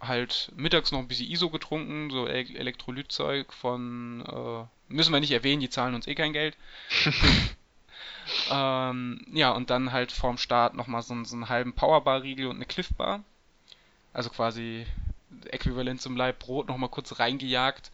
halt 0.00 0.52
mittags 0.54 0.92
noch 0.92 0.98
ein 0.98 1.08
bisschen 1.08 1.30
ISO 1.30 1.48
getrunken, 1.48 2.10
so 2.10 2.28
e 2.28 2.42
Elektrolytzeug 2.54 3.50
von, 3.54 4.22
äh, 4.26 4.92
müssen 4.92 5.14
wir 5.14 5.20
nicht 5.20 5.30
erwähnen, 5.30 5.62
die 5.62 5.70
zahlen 5.70 5.94
uns 5.94 6.06
eh 6.06 6.14
kein 6.14 6.34
Geld. 6.34 6.58
ähm, 8.50 9.24
ja, 9.32 9.52
und 9.52 9.70
dann 9.70 9.92
halt 9.92 10.12
vorm 10.12 10.36
Start 10.36 10.74
nochmal 10.74 11.00
so, 11.00 11.24
so 11.24 11.34
einen 11.34 11.48
halben 11.48 11.72
Powerbar-Riegel 11.72 12.48
und 12.48 12.56
eine 12.56 12.66
Cliff-Bar. 12.66 13.24
Also 14.12 14.28
quasi 14.28 14.86
äquivalent 15.46 16.02
zum 16.02 16.18
Leib 16.18 16.38
Brot 16.40 16.68
nochmal 16.68 16.90
kurz 16.90 17.18
reingejagt. 17.18 17.92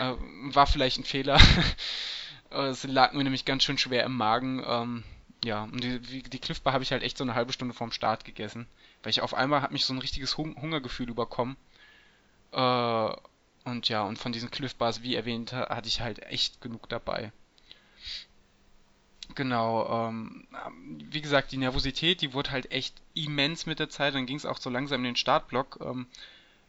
Äh, 0.00 0.14
war 0.52 0.66
vielleicht 0.66 0.98
ein 0.98 1.04
Fehler. 1.04 1.38
Äh, 2.52 2.68
es 2.68 2.84
lag 2.84 3.12
mir 3.12 3.24
nämlich 3.24 3.44
ganz 3.44 3.62
schön 3.64 3.78
schwer 3.78 4.04
im 4.04 4.16
Magen. 4.16 4.62
Ähm, 4.66 5.04
ja, 5.44 5.64
und 5.64 5.82
die, 5.82 6.22
die 6.22 6.38
Cliff 6.38 6.60
Bar 6.60 6.72
habe 6.72 6.84
ich 6.84 6.92
halt 6.92 7.02
echt 7.02 7.18
so 7.18 7.24
eine 7.24 7.34
halbe 7.34 7.52
Stunde 7.52 7.74
vorm 7.74 7.92
Start 7.92 8.24
gegessen. 8.24 8.66
Weil 9.02 9.10
ich 9.10 9.22
auf 9.22 9.34
einmal 9.34 9.62
hat 9.62 9.72
mich 9.72 9.84
so 9.84 9.92
ein 9.92 9.98
richtiges 9.98 10.36
Hung 10.36 10.60
Hungergefühl 10.60 11.08
überkommen. 11.10 11.56
Äh, 12.52 13.10
und 13.64 13.88
ja, 13.88 14.02
und 14.02 14.18
von 14.18 14.32
diesen 14.32 14.50
Cliff 14.50 14.74
Bars, 14.74 15.02
wie 15.02 15.14
erwähnt, 15.14 15.52
hatte 15.52 15.88
ich 15.88 16.00
halt 16.00 16.20
echt 16.24 16.60
genug 16.60 16.88
dabei. 16.88 17.32
Genau, 19.34 20.08
ähm, 20.08 20.46
wie 21.10 21.22
gesagt, 21.22 21.52
die 21.52 21.56
Nervosität, 21.56 22.20
die 22.20 22.34
wurde 22.34 22.50
halt 22.50 22.70
echt 22.70 23.00
immens 23.14 23.66
mit 23.66 23.78
der 23.78 23.88
Zeit. 23.88 24.14
Dann 24.14 24.26
ging 24.26 24.36
es 24.36 24.46
auch 24.46 24.58
so 24.58 24.68
langsam 24.68 25.00
in 25.00 25.12
den 25.12 25.16
Startblock. 25.16 25.78
Ähm, 25.80 26.06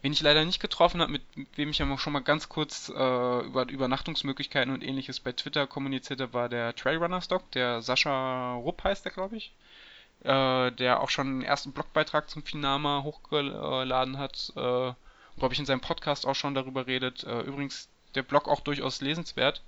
Wen 0.04 0.12
ich 0.12 0.22
leider 0.22 0.44
nicht 0.44 0.60
getroffen 0.60 1.02
habe, 1.02 1.14
mit 1.14 1.24
wem 1.56 1.70
ich 1.70 1.78
ja 1.78 1.98
schon 1.98 2.14
mal 2.14 2.20
ganz 2.20 2.50
kurz 2.50 2.90
äh, 2.90 2.92
über 2.92 3.70
Übernachtungsmöglichkeiten 3.70 4.74
und 4.74 4.84
ähnliches 4.84 5.22
bei 5.22 5.32
Twitter 5.32 5.66
kommuniziert 5.66 6.20
habe, 6.20 6.34
war 6.34 6.50
der 6.50 6.76
Trailrunner 6.76 7.22
Stock, 7.22 7.50
der 7.52 7.82
Sascha 7.82 8.56
Rupp 8.56 8.84
heißt 8.84 9.06
der, 9.06 9.14
glaube 9.14 9.38
ich. 9.38 9.54
Äh, 10.24 10.72
der 10.74 11.00
auch 11.02 11.10
schon 11.10 11.28
einen 11.28 11.42
ersten 11.42 11.72
Blogbeitrag 11.72 12.30
zum 12.30 12.44
Finama 12.44 13.04
hochgeladen 13.04 14.18
hat. 14.18 14.52
Äh, 14.58 14.94
glaube 15.38 15.54
ich, 15.54 15.60
in 15.60 15.66
seinem 15.66 15.82
Podcast 15.82 16.26
auch 16.26 16.36
schon 16.36 16.54
darüber 16.54 16.86
redet. 16.88 17.24
Äh, 17.24 17.42
übrigens, 17.42 17.90
der 18.16 18.24
Blog 18.24 18.48
auch 18.48 18.62
durchaus 18.62 19.02
lesenswert. 19.02 19.62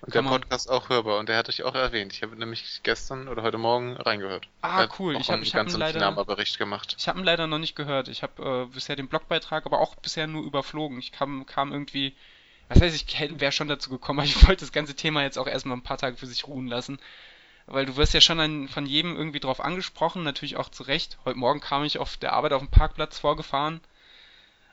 Und 0.00 0.14
der 0.14 0.22
Podcast 0.22 0.70
auch 0.70 0.88
hörbar 0.88 1.18
und 1.18 1.28
der 1.28 1.36
hatte 1.36 1.50
ich 1.50 1.64
auch 1.64 1.74
erwähnt. 1.74 2.12
Ich 2.12 2.22
habe 2.22 2.36
nämlich 2.36 2.80
gestern 2.82 3.28
oder 3.28 3.42
heute 3.42 3.58
Morgen 3.58 3.96
reingehört. 3.96 4.46
Ah, 4.62 4.86
cool. 4.98 5.16
Ich 5.16 5.30
habe 5.30 5.42
ich 5.42 5.54
hab 5.54 5.66
einen 5.66 5.76
leider 5.76 6.24
Bericht 6.24 6.58
gemacht. 6.58 6.94
Ich 6.98 7.08
habe 7.08 7.18
ihn 7.18 7.24
leider 7.24 7.46
noch 7.46 7.58
nicht 7.58 7.74
gehört. 7.74 8.08
Ich 8.08 8.22
habe 8.22 8.66
äh, 8.70 8.72
bisher 8.72 8.96
den 8.96 9.08
Blogbeitrag, 9.08 9.66
aber 9.66 9.80
auch 9.80 9.96
bisher 9.96 10.26
nur 10.26 10.44
überflogen. 10.44 10.98
Ich 10.98 11.10
kam, 11.10 11.46
kam 11.46 11.72
irgendwie, 11.72 12.14
was 12.68 12.80
heißt, 12.80 12.94
ich 12.94 13.40
wäre 13.40 13.52
schon 13.52 13.68
dazu 13.68 13.90
gekommen, 13.90 14.20
aber 14.20 14.28
ich 14.28 14.46
wollte 14.46 14.64
das 14.64 14.72
ganze 14.72 14.94
Thema 14.94 15.22
jetzt 15.22 15.38
auch 15.38 15.48
erstmal 15.48 15.76
ein 15.76 15.82
paar 15.82 15.98
Tage 15.98 16.16
für 16.16 16.26
sich 16.26 16.46
ruhen 16.46 16.68
lassen. 16.68 16.98
Weil 17.66 17.84
du 17.84 17.96
wirst 17.96 18.14
ja 18.14 18.20
schon 18.20 18.40
an, 18.40 18.68
von 18.68 18.86
jedem 18.86 19.16
irgendwie 19.16 19.40
drauf 19.40 19.60
angesprochen, 19.60 20.22
natürlich 20.22 20.56
auch 20.56 20.70
zu 20.70 20.84
Recht. 20.84 21.18
Heute 21.24 21.38
Morgen 21.38 21.60
kam 21.60 21.84
ich 21.84 21.98
auf 21.98 22.16
der 22.16 22.32
Arbeit 22.32 22.52
auf 22.52 22.62
dem 22.62 22.70
Parkplatz 22.70 23.18
vorgefahren 23.18 23.80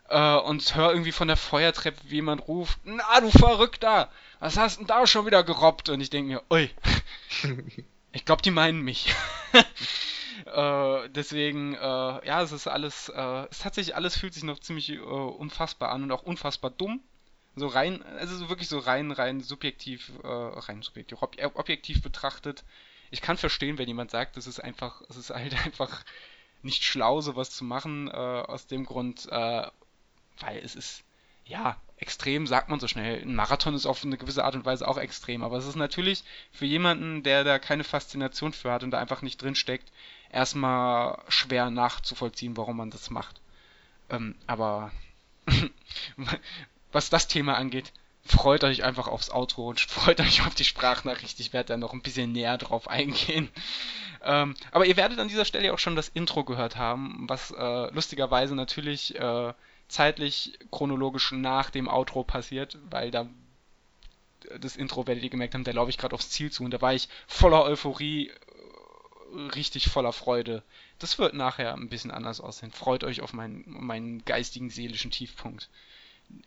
äh, 0.09 0.37
und 0.37 0.75
höre 0.75 0.91
irgendwie 0.91 1.11
von 1.11 1.27
der 1.27 1.37
Feuertreppe, 1.37 1.99
wie 2.05 2.15
jemand 2.15 2.47
ruft, 2.47 2.79
na 2.83 3.19
du 3.21 3.31
Verrückter, 3.31 4.09
was 4.39 4.57
hast 4.57 4.79
denn 4.79 4.87
da 4.87 5.07
schon 5.07 5.25
wieder 5.25 5.43
gerobbt? 5.43 5.89
Und 5.89 6.01
ich 6.01 6.09
denke 6.09 6.33
mir, 6.33 6.43
ui, 6.51 6.69
ich 8.11 8.25
glaube, 8.25 8.41
die 8.41 8.51
meinen 8.51 8.81
mich. 8.81 9.13
äh, 10.45 11.09
deswegen, 11.09 11.75
äh, 11.75 11.79
ja, 12.27 12.41
es 12.41 12.51
ist 12.51 12.67
alles, 12.67 13.09
äh, 13.09 13.47
es 13.49 13.59
tatsächlich 13.59 13.95
alles 13.95 14.17
fühlt 14.17 14.33
sich 14.33 14.43
noch 14.43 14.59
ziemlich 14.59 14.89
äh, 14.91 14.99
unfassbar 14.99 15.91
an 15.91 16.03
und 16.03 16.11
auch 16.11 16.23
unfassbar 16.23 16.71
dumm. 16.71 17.01
So 17.57 17.67
rein, 17.67 18.03
also 18.03 18.35
so 18.35 18.49
wirklich 18.49 18.67
so 18.67 18.79
rein, 18.79 19.11
rein 19.11 19.39
subjektiv, 19.41 20.11
äh, 20.23 20.27
rein 20.27 20.81
subjektiv, 20.81 21.21
ob, 21.21 21.37
objektiv 21.55 22.01
betrachtet. 22.01 22.65
Ich 23.11 23.21
kann 23.21 23.37
verstehen, 23.37 23.77
wenn 23.77 23.87
jemand 23.87 24.11
sagt, 24.11 24.35
es 24.35 24.45
ist 24.45 24.59
einfach, 24.59 25.01
es 25.09 25.15
ist 25.15 25.29
halt 25.29 25.55
einfach 25.65 26.03
nicht 26.61 26.83
schlau, 26.83 27.21
sowas 27.21 27.51
zu 27.51 27.63
machen, 27.63 28.09
äh, 28.09 28.11
aus 28.11 28.67
dem 28.67 28.85
Grund, 28.85 29.27
äh, 29.31 29.67
weil 30.39 30.59
es 30.59 30.75
ist, 30.75 31.03
ja, 31.45 31.77
extrem 31.97 32.47
sagt 32.47 32.69
man 32.69 32.79
so 32.79 32.87
schnell. 32.87 33.21
Ein 33.21 33.35
Marathon 33.35 33.73
ist 33.73 33.85
auf 33.85 34.03
eine 34.03 34.17
gewisse 34.17 34.43
Art 34.43 34.55
und 34.55 34.65
Weise 34.65 34.87
auch 34.87 34.97
extrem, 34.97 35.43
aber 35.43 35.57
es 35.57 35.67
ist 35.67 35.75
natürlich 35.75 36.23
für 36.51 36.65
jemanden, 36.65 37.23
der 37.23 37.43
da 37.43 37.59
keine 37.59 37.83
Faszination 37.83 38.53
für 38.53 38.71
hat 38.71 38.83
und 38.83 38.91
da 38.91 38.99
einfach 38.99 39.21
nicht 39.21 39.41
drin 39.41 39.55
steckt, 39.55 39.91
erstmal 40.29 41.21
schwer 41.29 41.69
nachzuvollziehen, 41.69 42.57
warum 42.57 42.77
man 42.77 42.89
das 42.89 43.09
macht. 43.09 43.39
Ähm, 44.09 44.35
aber 44.47 44.91
was 46.91 47.09
das 47.09 47.27
Thema 47.27 47.55
angeht, 47.55 47.93
freut 48.25 48.63
euch 48.63 48.83
einfach 48.83 49.07
aufs 49.07 49.29
Auto 49.29 49.69
und 49.69 49.79
freut 49.79 50.19
euch 50.19 50.45
auf 50.45 50.55
die 50.55 50.63
Sprachnachricht. 50.63 51.39
Ich 51.39 51.53
werde 51.53 51.69
da 51.69 51.77
noch 51.77 51.93
ein 51.93 52.01
bisschen 52.01 52.31
näher 52.31 52.57
drauf 52.57 52.87
eingehen. 52.87 53.49
Ähm, 54.23 54.55
aber 54.71 54.85
ihr 54.85 54.97
werdet 54.97 55.19
an 55.19 55.27
dieser 55.27 55.45
Stelle 55.45 55.71
auch 55.71 55.79
schon 55.79 55.95
das 55.95 56.09
Intro 56.09 56.43
gehört 56.43 56.77
haben, 56.77 57.25
was 57.29 57.51
äh, 57.51 57.93
lustigerweise 57.93 58.55
natürlich 58.55 59.15
äh, 59.15 59.53
zeitlich 59.87 60.57
chronologisch 60.71 61.31
nach 61.31 61.69
dem 61.69 61.87
Outro 61.87 62.23
passiert, 62.23 62.77
weil 62.89 63.11
da 63.11 63.27
das 64.59 64.75
Intro 64.75 65.07
werdet 65.07 65.23
ihr 65.23 65.29
gemerkt 65.29 65.53
haben, 65.53 65.63
da 65.63 65.71
laufe 65.71 65.89
ich 65.89 65.97
gerade 65.97 66.13
aufs 66.13 66.29
Ziel 66.29 66.51
zu 66.51 66.63
und 66.63 66.71
da 66.71 66.81
war 66.81 66.93
ich 66.93 67.09
voller 67.27 67.63
Euphorie, 67.63 68.31
richtig 69.55 69.89
voller 69.89 70.13
Freude. 70.13 70.63
Das 70.99 71.17
wird 71.17 71.33
nachher 71.33 71.73
ein 71.73 71.89
bisschen 71.89 72.11
anders 72.11 72.39
aussehen. 72.39 72.71
Freut 72.71 73.03
euch 73.03 73.21
auf 73.21 73.33
meinen, 73.33 73.63
meinen 73.67 74.23
geistigen, 74.23 74.69
seelischen 74.69 75.11
Tiefpunkt. 75.11 75.69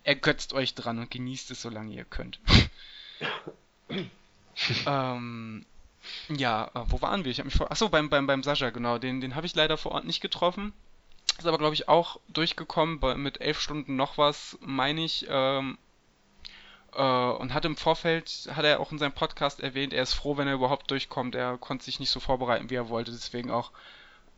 Ergötzt 0.03 0.53
euch 0.53 0.75
dran 0.75 0.99
und 0.99 1.11
genießt 1.11 1.51
es, 1.51 1.61
solange 1.61 1.93
ihr 1.93 2.05
könnt. 2.05 2.39
ähm, 4.85 5.65
ja, 6.29 6.71
äh, 6.73 6.83
wo 6.87 7.01
waren 7.01 7.23
wir? 7.23 7.31
Ich 7.31 7.39
habe 7.39 7.47
mich 7.47 7.55
vor. 7.55 7.71
Achso, 7.71 7.89
beim, 7.89 8.09
beim, 8.09 8.27
beim 8.27 8.43
Sascha, 8.43 8.71
genau. 8.71 8.97
Den, 8.97 9.21
den 9.21 9.35
habe 9.35 9.45
ich 9.45 9.55
leider 9.55 9.77
vor 9.77 9.93
Ort 9.93 10.05
nicht 10.05 10.21
getroffen. 10.21 10.73
Ist 11.39 11.47
aber, 11.47 11.57
glaube 11.57 11.73
ich, 11.73 11.87
auch 11.87 12.19
durchgekommen 12.27 12.99
mit 13.15 13.39
elf 13.39 13.61
Stunden 13.61 13.95
noch 13.95 14.17
was, 14.17 14.57
meine 14.59 15.05
ich. 15.05 15.25
Ähm, 15.29 15.77
äh, 16.93 17.01
und 17.01 17.53
hat 17.53 17.63
im 17.63 17.77
Vorfeld, 17.77 18.49
hat 18.53 18.65
er 18.65 18.81
auch 18.81 18.91
in 18.91 18.97
seinem 18.97 19.13
Podcast 19.13 19.61
erwähnt, 19.61 19.93
er 19.93 20.03
ist 20.03 20.13
froh, 20.13 20.35
wenn 20.35 20.49
er 20.49 20.55
überhaupt 20.55 20.91
durchkommt. 20.91 21.35
Er 21.35 21.57
konnte 21.57 21.85
sich 21.85 22.01
nicht 22.01 22.09
so 22.09 22.19
vorbereiten, 22.19 22.69
wie 22.69 22.75
er 22.75 22.89
wollte. 22.89 23.11
Deswegen 23.11 23.51
auch 23.51 23.71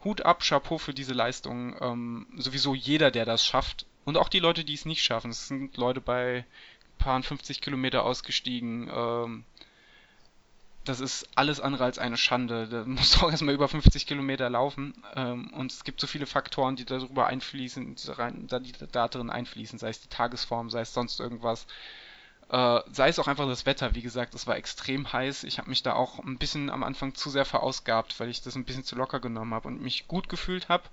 Hut 0.03 0.21
ab, 0.21 0.43
Chapeau 0.43 0.77
für 0.77 0.93
diese 0.93 1.15
Leistung. 1.15 1.75
Ähm, 1.81 2.27
sowieso 2.37 2.75
jeder, 2.75 3.09
der 3.09 3.25
das 3.25 3.43
schafft. 3.43 3.87
Und 4.05 4.15
auch 4.15 4.29
die 4.29 4.39
Leute, 4.39 4.63
die 4.63 4.75
es 4.75 4.85
nicht 4.85 5.03
schaffen. 5.03 5.31
Es 5.31 5.47
sind 5.47 5.77
Leute 5.77 6.01
bei 6.01 6.45
paar 6.99 7.21
50 7.23 7.61
Kilometer 7.61 8.05
ausgestiegen. 8.05 8.91
Ähm, 8.93 9.43
das 10.83 10.99
ist 10.99 11.27
alles 11.35 11.59
andere 11.59 11.83
als 11.83 11.99
eine 11.99 12.17
Schande. 12.17 12.67
Da 12.67 12.83
musst 12.85 13.15
du 13.15 13.25
auch 13.25 13.31
erstmal 13.31 13.53
über 13.53 13.67
50 13.67 14.07
Kilometer 14.07 14.49
laufen. 14.49 14.93
Ähm, 15.15 15.51
und 15.53 15.71
es 15.71 15.83
gibt 15.83 16.01
so 16.01 16.07
viele 16.07 16.25
Faktoren, 16.25 16.75
die 16.75 16.85
darüber 16.85 17.27
einfließen, 17.27 17.95
die, 17.95 18.71
da 18.91 19.07
drin 19.07 19.29
einfließen, 19.29 19.79
sei 19.79 19.89
es 19.89 20.01
die 20.01 20.09
Tagesform, 20.09 20.69
sei 20.69 20.81
es 20.81 20.93
sonst 20.93 21.19
irgendwas. 21.19 21.67
Äh, 22.49 22.81
sei 22.91 23.09
es 23.09 23.19
auch 23.19 23.27
einfach 23.27 23.47
das 23.47 23.65
Wetter, 23.65 23.95
wie 23.95 24.01
gesagt, 24.01 24.33
es 24.33 24.47
war 24.47 24.57
extrem 24.57 25.11
heiß. 25.11 25.43
Ich 25.45 25.57
habe 25.57 25.69
mich 25.69 25.83
da 25.83 25.93
auch 25.93 26.19
ein 26.19 26.37
bisschen 26.37 26.69
am 26.69 26.83
Anfang 26.83 27.15
zu 27.15 27.29
sehr 27.29 27.45
verausgabt, 27.45 28.19
weil 28.19 28.29
ich 28.29 28.41
das 28.41 28.55
ein 28.55 28.65
bisschen 28.65 28.83
zu 28.83 28.95
locker 28.95 29.19
genommen 29.19 29.53
habe 29.53 29.67
und 29.67 29.81
mich 29.81 30.07
gut 30.07 30.29
gefühlt 30.29 30.67
habe, 30.67 30.83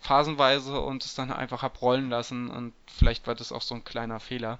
phasenweise 0.00 0.80
und 0.80 1.04
es 1.04 1.14
dann 1.14 1.30
einfach 1.32 1.62
hab 1.62 1.80
rollen 1.82 2.10
lassen 2.10 2.50
und 2.50 2.72
vielleicht 2.86 3.26
war 3.28 3.36
das 3.36 3.52
auch 3.52 3.62
so 3.62 3.76
ein 3.76 3.84
kleiner 3.84 4.18
Fehler. 4.18 4.58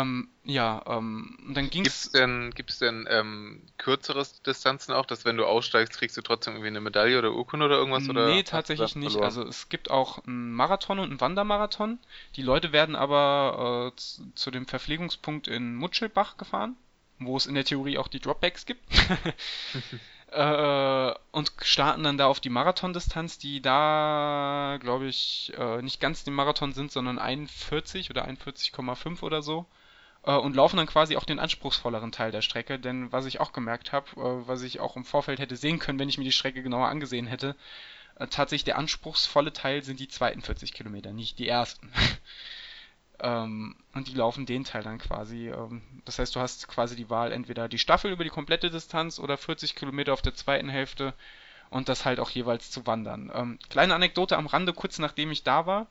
Ähm, 0.00 0.28
ja, 0.44 0.82
ähm, 0.86 1.38
dann 1.54 1.70
ging's. 1.70 1.84
Gibt's 1.84 2.10
denn, 2.12 2.50
gibt's 2.54 2.78
denn 2.78 3.06
ähm, 3.10 3.62
kürzere 3.78 4.26
Distanzen 4.46 4.92
auch, 4.92 5.06
dass 5.06 5.24
wenn 5.24 5.36
du 5.36 5.44
aussteigst, 5.44 5.98
kriegst 5.98 6.16
du 6.16 6.22
trotzdem 6.22 6.54
irgendwie 6.54 6.68
eine 6.68 6.80
Medaille 6.80 7.18
oder 7.18 7.32
Urkunde 7.32 7.66
oder 7.66 7.76
irgendwas? 7.76 8.08
Oder 8.08 8.26
nee, 8.26 8.42
tatsächlich 8.42 8.96
nicht. 8.96 9.16
Also 9.20 9.42
es 9.42 9.68
gibt 9.68 9.90
auch 9.90 10.24
einen 10.24 10.52
Marathon 10.52 10.98
und 10.98 11.10
einen 11.10 11.20
Wandermarathon. 11.20 11.98
Die 12.36 12.42
Leute 12.42 12.72
werden 12.72 12.96
aber 12.96 13.92
äh, 13.92 14.00
zu 14.34 14.50
dem 14.50 14.66
Verpflegungspunkt 14.66 15.46
in 15.46 15.76
Mutschelbach 15.76 16.36
gefahren, 16.36 16.76
wo 17.18 17.36
es 17.36 17.46
in 17.46 17.54
der 17.54 17.64
Theorie 17.64 17.98
auch 17.98 18.08
die 18.08 18.20
Dropbacks 18.20 18.66
gibt. 18.66 18.82
äh, 20.32 21.14
und 21.30 21.52
starten 21.60 22.02
dann 22.02 22.18
da 22.18 22.26
auf 22.26 22.40
die 22.40 22.50
Marathondistanz, 22.50 23.38
die 23.38 23.60
da, 23.60 24.78
glaube 24.80 25.06
ich, 25.06 25.52
äh, 25.58 25.82
nicht 25.82 26.00
ganz 26.00 26.24
den 26.24 26.34
Marathon 26.34 26.72
sind, 26.72 26.90
sondern 26.90 27.18
41 27.18 28.10
oder 28.10 28.26
41,5 28.26 29.22
oder 29.22 29.42
so. 29.42 29.66
Äh, 30.24 30.36
und 30.36 30.56
laufen 30.56 30.76
dann 30.76 30.86
quasi 30.86 31.16
auch 31.16 31.24
den 31.24 31.38
anspruchsvolleren 31.38 32.12
Teil 32.12 32.30
der 32.30 32.42
Strecke, 32.42 32.78
denn 32.78 33.12
was 33.12 33.26
ich 33.26 33.40
auch 33.40 33.52
gemerkt 33.52 33.92
habe, 33.92 34.06
äh, 34.16 34.48
was 34.48 34.62
ich 34.62 34.80
auch 34.80 34.96
im 34.96 35.04
Vorfeld 35.04 35.40
hätte 35.40 35.56
sehen 35.56 35.78
können, 35.78 35.98
wenn 35.98 36.08
ich 36.08 36.18
mir 36.18 36.24
die 36.24 36.32
Strecke 36.32 36.62
genauer 36.62 36.88
angesehen 36.88 37.26
hätte, 37.26 37.56
äh, 38.16 38.26
tatsächlich 38.28 38.64
der 38.64 38.78
anspruchsvolle 38.78 39.52
Teil 39.52 39.82
sind 39.82 40.00
die 40.00 40.08
zweiten 40.08 40.42
40 40.42 40.72
Kilometer, 40.72 41.12
nicht 41.12 41.38
die 41.38 41.48
ersten. 41.48 41.90
Ähm, 43.20 43.76
und 43.94 44.08
die 44.08 44.14
laufen 44.14 44.46
den 44.46 44.64
Teil 44.64 44.82
dann 44.82 44.98
quasi. 44.98 45.48
Ähm, 45.48 45.82
das 46.04 46.18
heißt, 46.18 46.34
du 46.34 46.40
hast 46.40 46.66
quasi 46.66 46.96
die 46.96 47.08
Wahl, 47.08 47.30
entweder 47.30 47.68
die 47.68 47.78
Staffel 47.78 48.10
über 48.10 48.24
die 48.24 48.30
komplette 48.30 48.68
Distanz 48.68 49.20
oder 49.20 49.36
40 49.36 49.76
Kilometer 49.76 50.12
auf 50.12 50.22
der 50.22 50.34
zweiten 50.34 50.68
Hälfte 50.68 51.14
und 51.70 51.88
das 51.88 52.04
halt 52.04 52.18
auch 52.18 52.30
jeweils 52.30 52.70
zu 52.72 52.84
wandern. 52.86 53.30
Ähm, 53.32 53.58
kleine 53.70 53.94
Anekdote 53.94 54.36
am 54.36 54.46
Rande, 54.46 54.72
kurz 54.72 54.98
nachdem 54.98 55.30
ich 55.30 55.44
da 55.44 55.66
war, 55.66 55.86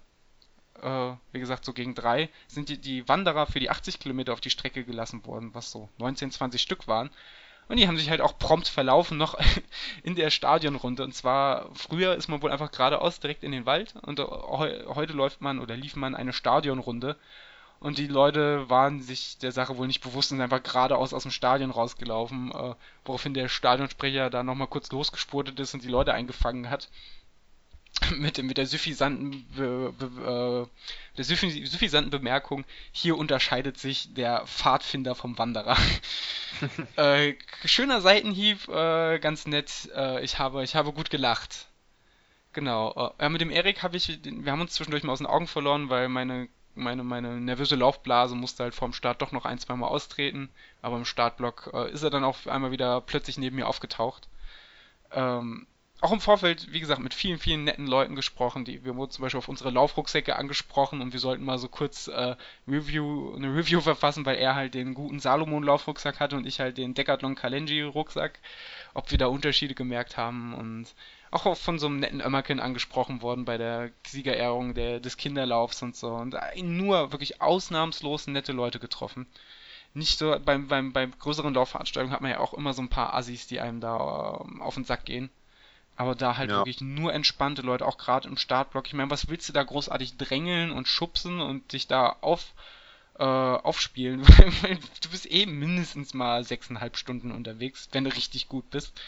äh, 0.82 1.14
wie 1.32 1.40
gesagt, 1.40 1.66
so 1.66 1.74
gegen 1.74 1.96
drei, 1.96 2.30
sind 2.48 2.70
die, 2.70 2.78
die 2.78 3.08
Wanderer 3.08 3.46
für 3.48 3.60
die 3.60 3.70
80 3.70 4.00
Kilometer 4.00 4.34
auf 4.34 4.42
die 4.42 4.50
Strecke 4.50 4.84
gelassen 4.84 5.26
worden, 5.26 5.54
was 5.54 5.72
so 5.72 5.90
19, 5.98 6.32
20 6.32 6.62
Stück 6.62 6.88
waren. 6.88 7.10
Und 7.68 7.78
die 7.78 7.88
haben 7.88 7.98
sich 7.98 8.10
halt 8.10 8.22
auch 8.22 8.38
prompt 8.38 8.68
verlaufen 8.68 9.18
noch 9.18 9.40
in 10.04 10.16
der 10.16 10.30
Stadionrunde. 10.30 11.04
Und 11.04 11.14
zwar, 11.14 11.70
früher 11.74 12.16
ist 12.16 12.28
man 12.28 12.42
wohl 12.42 12.52
einfach 12.52 12.72
geradeaus 12.72 13.20
direkt 13.20 13.44
in 13.44 13.52
den 13.52 13.66
Wald 13.66 13.94
und 14.02 14.20
heu 14.20 14.84
heute 14.94 15.14
läuft 15.14 15.42
man 15.42 15.60
oder 15.60 15.78
lief 15.78 15.96
man 15.96 16.16
eine 16.16 16.34
Stadionrunde. 16.34 17.16
Und 17.80 17.98
die 17.98 18.08
Leute 18.08 18.70
waren 18.70 19.02
sich 19.02 19.40
der 19.40 19.52
Sache 19.52 19.78
wohl 19.78 19.88
nicht 19.88 20.02
bewusst 20.02 20.32
und 20.32 20.38
sind 20.38 20.44
einfach 20.44 20.62
geradeaus 20.62 21.14
aus 21.14 21.24
dem 21.24 21.32
Stadion 21.32 21.72
rausgelaufen, 21.72 22.52
äh, 22.52 22.76
woraufhin 23.06 23.34
der 23.34 23.48
Stadionsprecher 23.48 24.30
da 24.30 24.44
nochmal 24.44 24.68
kurz 24.68 24.92
losgespurtet 24.92 25.60
ist 25.60 25.74
und 25.74 25.84
die 25.84 25.90
Leute 25.90 26.14
eingefangen 26.14 26.70
hat 26.70 26.90
mit, 28.17 28.41
mit 28.41 28.57
der 28.57 28.65
suffisanten, 28.65 29.45
Be, 29.55 29.93
Be, 29.98 30.67
äh, 30.67 31.17
der 31.17 31.25
suffisanten 31.25 32.10
Bemerkung, 32.10 32.65
hier 32.91 33.17
unterscheidet 33.17 33.77
sich 33.77 34.13
der 34.13 34.45
Pfadfinder 34.47 35.15
vom 35.15 35.38
Wanderer. 35.38 35.77
äh, 36.95 37.36
schöner 37.65 38.01
Seitenhieb, 38.01 38.67
äh, 38.69 39.19
ganz 39.19 39.45
nett. 39.45 39.89
Äh, 39.95 40.23
ich, 40.23 40.39
habe, 40.39 40.63
ich 40.63 40.75
habe 40.75 40.93
gut 40.93 41.10
gelacht. 41.10 41.67
Genau. 42.54 43.13
Äh, 43.17 43.30
mit 43.30 43.41
dem 43.41 43.51
Erik 43.51 43.84
habe 43.84 43.97
ich, 43.97 44.19
wir 44.23 44.51
haben 44.51 44.62
uns 44.62 44.73
zwischendurch 44.73 45.04
mal 45.04 45.13
aus 45.13 45.19
den 45.19 45.27
Augen 45.27 45.47
verloren, 45.47 45.89
weil 45.89 46.10
meine, 46.10 46.47
meine, 46.75 47.04
meine 47.04 47.39
nervöse 47.39 47.75
Laufblase 47.75 48.36
musste 48.36 48.63
halt 48.63 48.75
vorm 48.75 48.93
Start 48.93 49.21
doch 49.21 49.32
noch 49.32 49.45
ein, 49.45 49.60
zwei 49.60 49.75
Mal 49.75 49.88
austreten. 49.88 50.49
Aber 50.82 50.97
im 50.97 51.06
Startblock 51.06 51.71
äh, 51.73 51.91
ist 51.91 52.04
er 52.04 52.10
dann 52.10 52.23
auch 52.23 52.45
einmal 52.47 52.71
wieder 52.71 53.01
plötzlich 53.01 53.38
neben 53.38 53.58
mir 53.58 53.67
aufgetaucht. 53.67 54.27
Ähm, 55.12 55.67
auch 56.02 56.12
im 56.12 56.20
Vorfeld, 56.20 56.74
wie 56.74 56.80
gesagt, 56.80 57.00
mit 57.00 57.14
vielen, 57.14 57.38
vielen 57.38 57.64
netten 57.64 57.86
Leuten 57.86 58.16
gesprochen. 58.16 58.66
Die, 58.66 58.84
wir 58.84 58.96
wurden 58.96 59.12
zum 59.12 59.22
Beispiel 59.22 59.38
auf 59.38 59.48
unsere 59.48 59.70
Laufrucksäcke 59.70 60.36
angesprochen 60.36 61.00
und 61.00 61.14
wir 61.14 61.20
sollten 61.20 61.46
mal 61.46 61.60
so 61.60 61.68
kurz 61.68 62.08
äh, 62.08 62.36
Review, 62.68 63.36
eine 63.36 63.56
Review 63.56 63.82
verfassen, 63.82 64.26
weil 64.26 64.38
er 64.38 64.56
halt 64.56 64.74
den 64.74 64.96
guten 64.96 65.20
Salomon-Laufrucksack 65.20 66.20
hatte 66.20 66.36
und 66.36 66.48
ich 66.48 66.60
halt 66.60 66.78
den 66.80 66.96
Decathlon 66.96 67.36
Kalenji-Rucksack. 67.36 68.40
Ob 68.96 69.12
wir 69.12 69.20
da 69.20 69.28
Unterschiede 69.28 69.76
gemerkt 69.76 70.18
haben 70.18 70.56
und 70.56 70.88
auch 71.30 71.56
von 71.56 71.80
so 71.80 71.88
einem 71.88 72.00
netten 72.00 72.20
Ömmerken 72.20 72.60
angesprochen 72.60 73.22
worden 73.22 73.46
bei 73.46 73.58
der 73.58 73.92
Siegerehrung 74.06 74.74
der, 74.74 75.00
des 75.00 75.18
Kinderlaufs 75.18 75.82
und 75.84 75.96
so. 75.96 76.10
Und 76.16 76.36
nur 76.62 77.12
wirklich 77.12 77.42
ausnahmslos 77.42 78.28
nette 78.28 78.52
Leute 78.54 78.80
getroffen 78.80 79.28
nicht 79.94 80.18
so, 80.18 80.38
beim, 80.44 80.68
beim, 80.68 80.94
beim 80.94 81.12
größeren 81.18 81.54
Laufveranstaltungen 81.54 82.14
hat 82.14 82.22
man 82.22 82.32
ja 82.32 82.40
auch 82.40 82.54
immer 82.54 82.74
so 82.74 82.82
ein 82.82 82.90
paar 82.90 83.14
Assis, 83.14 83.48
die 83.48 83.60
einem 83.60 83.82
da 83.82 83.98
äh, 83.98 84.62
auf 84.62 84.76
den 84.76 84.86
Sack 84.86 85.06
gehen. 85.06 85.30
Aber 85.95 86.15
da 86.15 86.38
halt 86.38 86.49
ja. 86.49 86.58
wirklich 86.58 86.82
nur 86.82 87.13
entspannte 87.13 87.62
Leute, 87.62 87.86
auch 87.86 87.97
gerade 87.97 88.27
im 88.27 88.38
Startblock. 88.38 88.88
Ich 88.88 88.93
meine, 88.93 89.12
was 89.12 89.27
willst 89.27 89.49
du 89.49 89.54
da 89.54 89.63
großartig 89.63 90.17
drängeln 90.17 90.71
und 90.71 90.88
schubsen 90.88 91.41
und 91.41 91.73
dich 91.73 91.88
da 91.88 92.17
auf, 92.21 92.54
äh, 93.19 93.23
aufspielen? 93.23 94.21
du 95.01 95.10
bist 95.10 95.32
eh 95.32 95.45
mindestens 95.45 96.13
mal 96.13 96.43
sechseinhalb 96.43 96.97
Stunden 96.97 97.32
unterwegs, 97.32 97.89
wenn 97.91 98.06
du 98.06 98.15
richtig 98.15 98.47
gut 98.47 98.69
bist. 98.69 98.99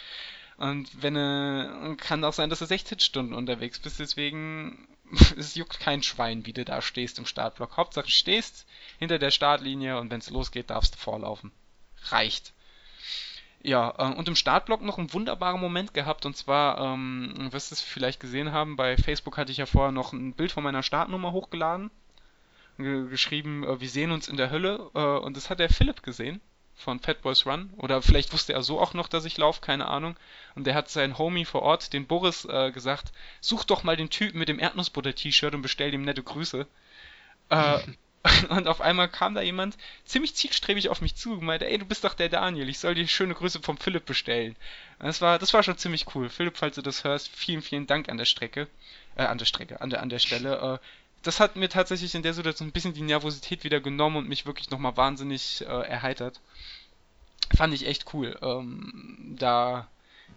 Und 0.58 1.02
wenn 1.02 1.16
du, 1.16 1.96
kann 1.98 2.24
auch 2.24 2.34
sein, 2.34 2.50
dass 2.50 2.60
du 2.60 2.66
16 2.66 3.00
Stunden 3.00 3.34
unterwegs 3.34 3.80
bist, 3.80 4.00
deswegen, 4.00 4.88
es 5.38 5.56
juckt 5.56 5.80
kein 5.80 6.04
Schwein, 6.04 6.46
wie 6.46 6.54
du 6.54 6.64
da 6.64 6.82
stehst 6.82 7.18
im 7.18 7.26
Startblock. 7.26 7.78
Hauptsache, 7.78 8.06
du 8.06 8.12
stehst 8.12 8.68
hinter 9.00 9.20
der 9.20 9.32
Startlinie 9.32 9.98
und 9.98 10.12
wenn 10.12 10.20
es 10.20 10.30
losgeht, 10.30 10.70
darfst 10.70 10.96
du 10.96 11.00
vorlaufen. 11.00 11.52
Reicht. 12.10 12.54
Ja, 13.64 13.94
äh, 13.98 14.14
und 14.14 14.28
im 14.28 14.36
Startblock 14.36 14.82
noch 14.82 14.98
einen 14.98 15.14
wunderbaren 15.14 15.60
Moment 15.60 15.94
gehabt 15.94 16.26
und 16.26 16.36
zwar, 16.36 16.80
ähm, 16.80 17.48
wirst 17.52 17.72
du 17.72 17.76
es 17.76 17.82
vielleicht 17.82 18.20
gesehen 18.20 18.52
haben, 18.52 18.76
bei 18.76 18.98
Facebook 18.98 19.38
hatte 19.38 19.52
ich 19.52 19.58
ja 19.58 19.66
vorher 19.66 19.94
noch 19.94 20.12
ein 20.12 20.34
Bild 20.34 20.52
von 20.52 20.64
meiner 20.64 20.84
Startnummer 20.84 21.32
hochgeladen, 21.32 21.90
ge 22.78 23.08
geschrieben, 23.08 23.64
äh, 23.64 23.80
wir 23.80 23.90
sehen 23.90 24.12
uns 24.12 24.28
in 24.28 24.38
der 24.38 24.52
Hölle 24.52 24.90
äh, 24.94 25.00
und 25.00 25.38
das 25.38 25.50
hat 25.50 25.60
der 25.60 25.70
Philipp 25.70 26.04
gesehen 26.04 26.42
von 26.76 27.00
Fatboys 27.00 27.46
Run 27.46 27.70
oder 27.78 28.02
vielleicht 28.02 28.34
wusste 28.34 28.52
er 28.54 28.64
so 28.64 28.82
auch 28.82 28.94
noch, 28.94 29.08
dass 29.08 29.26
ich 29.26 29.38
laufe, 29.38 29.62
keine 29.62 29.88
Ahnung. 29.88 30.18
Und 30.56 30.66
der 30.68 30.76
hat 30.76 30.90
sein 30.90 31.18
Homie 31.18 31.46
vor 31.46 31.62
Ort, 31.62 31.94
den 31.94 32.08
Boris, 32.08 32.46
äh, 32.46 32.72
gesagt, 32.72 33.14
such 33.42 33.64
doch 33.64 33.84
mal 33.84 33.96
den 33.96 34.10
Typen 34.10 34.40
mit 34.40 34.50
dem 34.50 34.60
Erdnussbutter-T-Shirt 34.60 35.54
und 35.56 35.62
bestell 35.62 35.94
ihm 35.94 36.02
nette 36.02 36.24
Grüße. 36.24 36.68
Äh, 37.50 37.80
Und 38.50 38.68
auf 38.68 38.80
einmal 38.82 39.10
kam 39.10 39.36
da 39.36 39.42
jemand 39.42 39.78
ziemlich 40.06 40.36
zielstrebig 40.36 40.90
auf 40.90 41.02
mich 41.02 41.16
zu 41.16 41.34
und 41.34 41.44
meinte, 41.44 41.68
ey, 41.68 41.78
du 41.78 41.86
bist 41.86 42.04
doch 42.04 42.14
der 42.14 42.30
Daniel, 42.30 42.70
ich 42.70 42.80
soll 42.80 42.96
dir 42.96 43.08
schöne 43.08 43.34
Grüße 43.34 43.62
vom 43.62 43.78
Philipp 43.78 44.06
bestellen. 44.06 44.56
Und 45.00 45.08
das 45.08 45.20
war, 45.22 45.40
das 45.40 45.54
war 45.54 45.64
schon 45.64 45.78
ziemlich 45.78 46.06
cool. 46.16 46.30
Philipp, 46.30 46.58
falls 46.58 46.76
du 46.76 46.82
das 46.82 47.04
hörst, 47.04 47.30
vielen, 47.30 47.62
vielen 47.62 47.86
Dank 47.86 48.08
an 48.08 48.18
der 48.18 48.26
Strecke, 48.26 48.68
äh, 49.16 49.24
an 49.24 49.38
der 49.38 49.46
Strecke, 49.46 49.82
an 49.82 49.90
der, 49.90 50.02
an 50.02 50.10
der 50.10 50.20
Stelle. 50.20 50.80
Äh, 50.82 50.86
das 51.24 51.40
hat 51.40 51.56
mir 51.56 51.70
tatsächlich 51.70 52.16
in 52.16 52.24
der 52.24 52.34
Situation 52.34 52.70
ein 52.70 52.74
bisschen 52.74 52.94
die 52.94 53.02
Nervosität 53.02 53.64
wieder 53.64 53.80
genommen 53.80 54.18
und 54.18 54.30
mich 54.30 54.46
wirklich 54.46 54.70
nochmal 54.70 54.96
wahnsinnig 54.96 55.62
äh, 55.62 55.66
erheitert. 55.66 56.40
Fand 57.56 57.74
ich 57.74 57.88
echt 57.88 58.14
cool. 58.14 58.38
Ähm, 58.42 59.36
da 59.38 59.88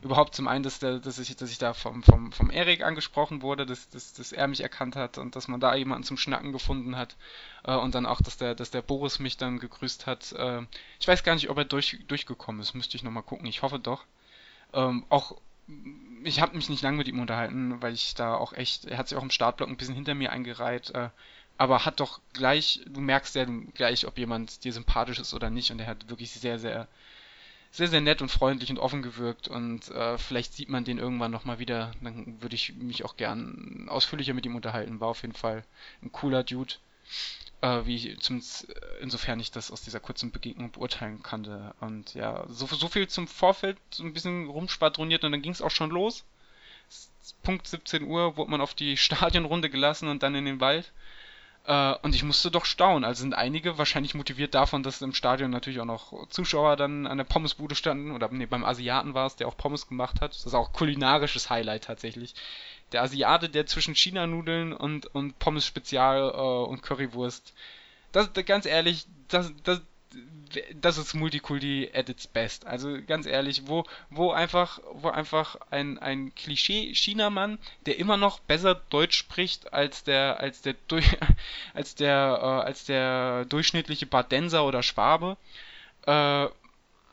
überhaupt 0.02 0.34
zum 0.34 0.48
einen, 0.48 0.62
dass, 0.62 0.78
der, 0.78 0.98
dass, 0.98 1.18
ich, 1.18 1.34
dass 1.36 1.50
ich 1.50 1.58
da 1.58 1.74
vom, 1.74 2.02
vom, 2.02 2.32
vom 2.32 2.50
Erik 2.50 2.82
angesprochen 2.82 3.42
wurde, 3.42 3.66
dass, 3.66 3.88
dass, 3.88 4.12
dass 4.12 4.32
er 4.32 4.48
mich 4.48 4.60
erkannt 4.60 4.96
hat 4.96 5.18
und 5.18 5.36
dass 5.36 5.48
man 5.48 5.60
da 5.60 5.74
jemanden 5.74 6.04
zum 6.04 6.16
Schnacken 6.16 6.52
gefunden 6.52 6.96
hat. 6.96 7.16
Äh, 7.64 7.76
und 7.76 7.94
dann 7.94 8.06
auch, 8.06 8.20
dass 8.20 8.36
der, 8.36 8.54
dass 8.54 8.70
der 8.70 8.82
Boris 8.82 9.18
mich 9.18 9.36
dann 9.36 9.58
gegrüßt 9.58 10.06
hat. 10.06 10.32
Äh, 10.32 10.62
ich 11.00 11.08
weiß 11.08 11.22
gar 11.22 11.34
nicht, 11.34 11.50
ob 11.50 11.58
er 11.58 11.64
durch, 11.64 11.98
durchgekommen 12.08 12.60
ist. 12.60 12.74
Müsste 12.74 12.96
ich 12.96 13.02
nochmal 13.02 13.22
gucken. 13.22 13.46
Ich 13.46 13.62
hoffe 13.62 13.78
doch. 13.78 14.04
Ähm, 14.72 15.04
auch 15.08 15.36
ich 16.22 16.40
habe 16.40 16.56
mich 16.56 16.68
nicht 16.68 16.82
lange 16.82 16.96
mit 16.96 17.08
ihm 17.08 17.20
unterhalten, 17.20 17.80
weil 17.82 17.94
ich 17.94 18.14
da 18.14 18.36
auch 18.36 18.52
echt, 18.52 18.84
er 18.84 18.98
hat 18.98 19.08
sich 19.08 19.18
auch 19.18 19.22
im 19.22 19.30
Startblock 19.30 19.68
ein 19.68 19.76
bisschen 19.76 19.94
hinter 19.94 20.14
mir 20.14 20.32
eingereiht, 20.32 20.90
äh, 20.90 21.10
aber 21.58 21.84
hat 21.84 22.00
doch 22.00 22.20
gleich, 22.34 22.80
du 22.86 23.00
merkst 23.00 23.34
ja 23.34 23.46
gleich, 23.74 24.06
ob 24.06 24.18
jemand 24.18 24.64
dir 24.64 24.72
sympathisch 24.72 25.18
ist 25.18 25.34
oder 25.34 25.50
nicht 25.50 25.70
und 25.70 25.80
er 25.80 25.86
hat 25.86 26.08
wirklich 26.08 26.30
sehr, 26.30 26.58
sehr 26.58 26.86
sehr, 27.76 27.88
sehr 27.88 28.00
nett 28.00 28.22
und 28.22 28.30
freundlich 28.30 28.70
und 28.70 28.78
offen 28.78 29.02
gewirkt 29.02 29.48
und 29.48 29.90
äh, 29.90 30.18
vielleicht 30.18 30.54
sieht 30.54 30.68
man 30.68 30.84
den 30.84 30.98
irgendwann 30.98 31.30
nochmal 31.30 31.58
wieder. 31.58 31.92
Dann 32.00 32.40
würde 32.40 32.54
ich 32.54 32.74
mich 32.74 33.04
auch 33.04 33.16
gern 33.16 33.86
ausführlicher 33.88 34.34
mit 34.34 34.46
ihm 34.46 34.56
unterhalten. 34.56 35.00
War 35.00 35.08
auf 35.08 35.22
jeden 35.22 35.34
Fall 35.34 35.64
ein 36.02 36.12
cooler 36.12 36.42
Dude. 36.42 36.74
Äh, 37.60 37.86
wie 37.86 38.16
zumindest 38.18 38.68
äh, 38.70 38.80
insofern 39.00 39.40
ich 39.40 39.50
das 39.50 39.70
aus 39.70 39.82
dieser 39.82 40.00
kurzen 40.00 40.30
Begegnung 40.30 40.70
beurteilen 40.72 41.22
kannte. 41.22 41.74
Und 41.80 42.14
ja, 42.14 42.44
so, 42.48 42.66
so 42.66 42.88
viel 42.88 43.08
zum 43.08 43.28
Vorfeld, 43.28 43.78
so 43.90 44.02
ein 44.04 44.12
bisschen 44.12 44.48
rumspadroniert 44.48 45.24
und 45.24 45.32
dann 45.32 45.42
ging 45.42 45.52
es 45.52 45.62
auch 45.62 45.70
schon 45.70 45.90
los. 45.90 46.24
Punkt 47.42 47.66
17 47.66 48.04
Uhr 48.04 48.36
wurde 48.36 48.50
man 48.50 48.60
auf 48.60 48.74
die 48.74 48.96
Stadionrunde 48.96 49.70
gelassen 49.70 50.08
und 50.08 50.22
dann 50.22 50.34
in 50.34 50.44
den 50.44 50.60
Wald. 50.60 50.92
Äh, 51.66 51.94
und 52.02 52.14
ich 52.14 52.22
musste 52.22 52.50
doch 52.50 52.64
staunen. 52.64 53.04
Also 53.04 53.22
sind 53.22 53.34
einige 53.34 53.76
wahrscheinlich 53.76 54.14
motiviert 54.14 54.54
davon, 54.54 54.82
dass 54.82 55.02
im 55.02 55.12
Stadion 55.12 55.50
natürlich 55.50 55.80
auch 55.80 55.84
noch 55.84 56.28
Zuschauer 56.28 56.76
dann 56.76 57.06
an 57.06 57.18
der 57.18 57.24
Pommesbude 57.24 57.74
standen. 57.74 58.12
Oder 58.12 58.28
nee, 58.30 58.46
beim 58.46 58.64
Asiaten 58.64 59.14
war 59.14 59.26
es, 59.26 59.36
der 59.36 59.48
auch 59.48 59.56
Pommes 59.56 59.88
gemacht 59.88 60.20
hat. 60.20 60.30
Das 60.32 60.46
ist 60.46 60.54
auch 60.54 60.72
kulinarisches 60.72 61.50
Highlight 61.50 61.84
tatsächlich. 61.84 62.34
Der 62.92 63.02
Asiate, 63.02 63.48
der 63.48 63.66
zwischen 63.66 63.96
China-Nudeln 63.96 64.72
und, 64.72 65.06
und 65.14 65.38
Pommes 65.40 65.66
Spezial 65.66 66.30
äh, 66.30 66.68
und 66.70 66.82
Currywurst. 66.82 67.52
Das, 68.12 68.32
das, 68.32 68.44
ganz 68.46 68.64
ehrlich, 68.64 69.06
das, 69.28 69.52
das, 69.64 69.80
das 70.74 70.98
ist 70.98 71.14
Multikulti 71.14 71.90
at 71.94 72.08
its 72.08 72.26
best. 72.26 72.66
Also 72.66 72.98
ganz 73.06 73.26
ehrlich, 73.26 73.62
wo, 73.66 73.84
wo 74.10 74.30
einfach, 74.30 74.80
wo 74.92 75.08
einfach 75.08 75.56
ein, 75.70 75.98
ein 75.98 76.34
Klischee-Chinamann, 76.34 77.58
der 77.86 77.98
immer 77.98 78.16
noch 78.16 78.40
besser 78.40 78.74
Deutsch 78.74 79.16
spricht 79.16 79.72
als 79.72 80.04
der, 80.04 80.40
als 80.40 80.62
der, 80.62 80.74
als 81.74 81.94
der, 81.94 82.38
äh, 82.40 82.66
als 82.66 82.84
der 82.84 83.44
durchschnittliche 83.46 84.06
Badenser 84.06 84.64
oder 84.64 84.82
Schwabe, 84.82 85.36
äh, 86.02 86.48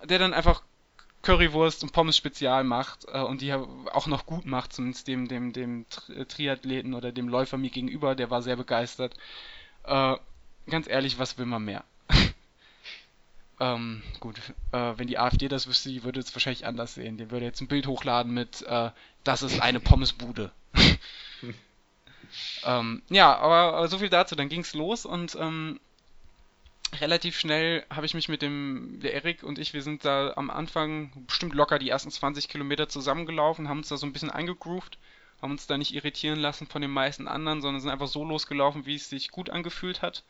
der 0.05 0.19
dann 0.19 0.33
einfach 0.33 0.61
Currywurst 1.23 1.83
und 1.83 1.93
Pommes 1.93 2.17
Spezial 2.17 2.63
macht 2.65 3.05
äh, 3.07 3.21
und 3.21 3.41
die 3.41 3.53
auch 3.53 4.07
noch 4.07 4.25
gut 4.25 4.45
macht, 4.45 4.73
zumindest 4.73 5.07
dem, 5.07 5.27
dem, 5.27 5.53
dem 5.53 5.85
Triathleten 6.27 6.93
oder 6.93 7.11
dem 7.11 7.29
Läufer 7.29 7.57
mir 7.57 7.69
gegenüber, 7.69 8.13
der 8.13 8.29
war 8.29 8.41
sehr 8.41 8.57
begeistert. 8.57 9.15
Äh, 9.85 10.17
ganz 10.69 10.87
ehrlich, 10.87 11.19
was 11.19 11.37
will 11.37 11.45
man 11.45 11.63
mehr? 11.63 11.83
Ähm, 13.63 14.01
gut, 14.19 14.35
äh, 14.73 14.93
wenn 14.97 15.07
die 15.07 15.17
AfD 15.17 15.47
das 15.47 15.67
wüsste, 15.67 15.87
die 15.87 16.03
würde 16.03 16.19
es 16.19 16.35
wahrscheinlich 16.35 16.65
anders 16.65 16.95
sehen. 16.95 17.15
Die 17.15 17.31
würde 17.31 17.45
jetzt 17.45 17.61
ein 17.61 17.69
Bild 17.69 17.87
hochladen 17.87 18.33
mit, 18.33 18.61
äh, 18.63 18.91
das 19.23 19.41
ist 19.41 19.61
eine 19.61 19.79
Pommesbude. 19.79 20.51
ähm, 22.65 23.01
ja, 23.07 23.37
aber, 23.37 23.77
aber, 23.77 23.87
so 23.87 23.99
viel 23.99 24.09
dazu. 24.09 24.35
Dann 24.35 24.49
ging 24.49 24.61
es 24.61 24.73
los 24.73 25.05
und 25.05 25.37
ähm, 25.39 25.79
relativ 26.99 27.39
schnell 27.39 27.85
habe 27.89 28.05
ich 28.05 28.13
mich 28.13 28.27
mit 28.27 28.41
dem, 28.41 28.99
der 29.01 29.13
Erik 29.13 29.43
und 29.43 29.57
ich, 29.57 29.73
wir 29.73 29.81
sind 29.81 30.03
da 30.03 30.33
am 30.35 30.49
Anfang 30.49 31.11
bestimmt 31.25 31.53
locker 31.53 31.79
die 31.79 31.89
ersten 31.89 32.11
20 32.11 32.49
Kilometer 32.49 32.89
zusammengelaufen, 32.89 33.69
haben 33.69 33.77
uns 33.77 33.87
da 33.87 33.95
so 33.95 34.05
ein 34.05 34.11
bisschen 34.11 34.29
eingegroovt, 34.29 34.97
haben 35.41 35.51
uns 35.51 35.67
da 35.67 35.77
nicht 35.77 35.93
irritieren 35.93 36.39
lassen 36.39 36.67
von 36.67 36.81
den 36.81 36.91
meisten 36.91 37.29
anderen, 37.29 37.61
sondern 37.61 37.79
sind 37.79 37.91
einfach 37.91 38.07
so 38.07 38.25
losgelaufen, 38.25 38.85
wie 38.85 38.95
es 38.95 39.09
sich 39.09 39.31
gut 39.31 39.49
angefühlt 39.49 40.01
hat 40.01 40.23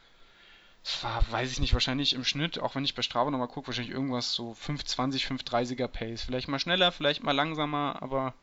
es 0.83 1.03
war, 1.03 1.23
weiß 1.31 1.51
ich 1.51 1.59
nicht, 1.59 1.73
wahrscheinlich 1.73 2.13
im 2.13 2.25
Schnitt, 2.25 2.59
auch 2.59 2.75
wenn 2.75 2.83
ich 2.83 2.95
bei 2.95 3.01
Strava 3.01 3.31
nochmal 3.31 3.47
gucke, 3.47 3.67
wahrscheinlich 3.67 3.93
irgendwas 3.93 4.33
so 4.33 4.53
520, 4.53 5.25
530er 5.25 5.87
Pace. 5.87 6.23
Vielleicht 6.23 6.49
mal 6.49 6.59
schneller, 6.59 6.91
vielleicht 6.91 7.23
mal 7.23 7.31
langsamer, 7.31 8.01
aber 8.01 8.33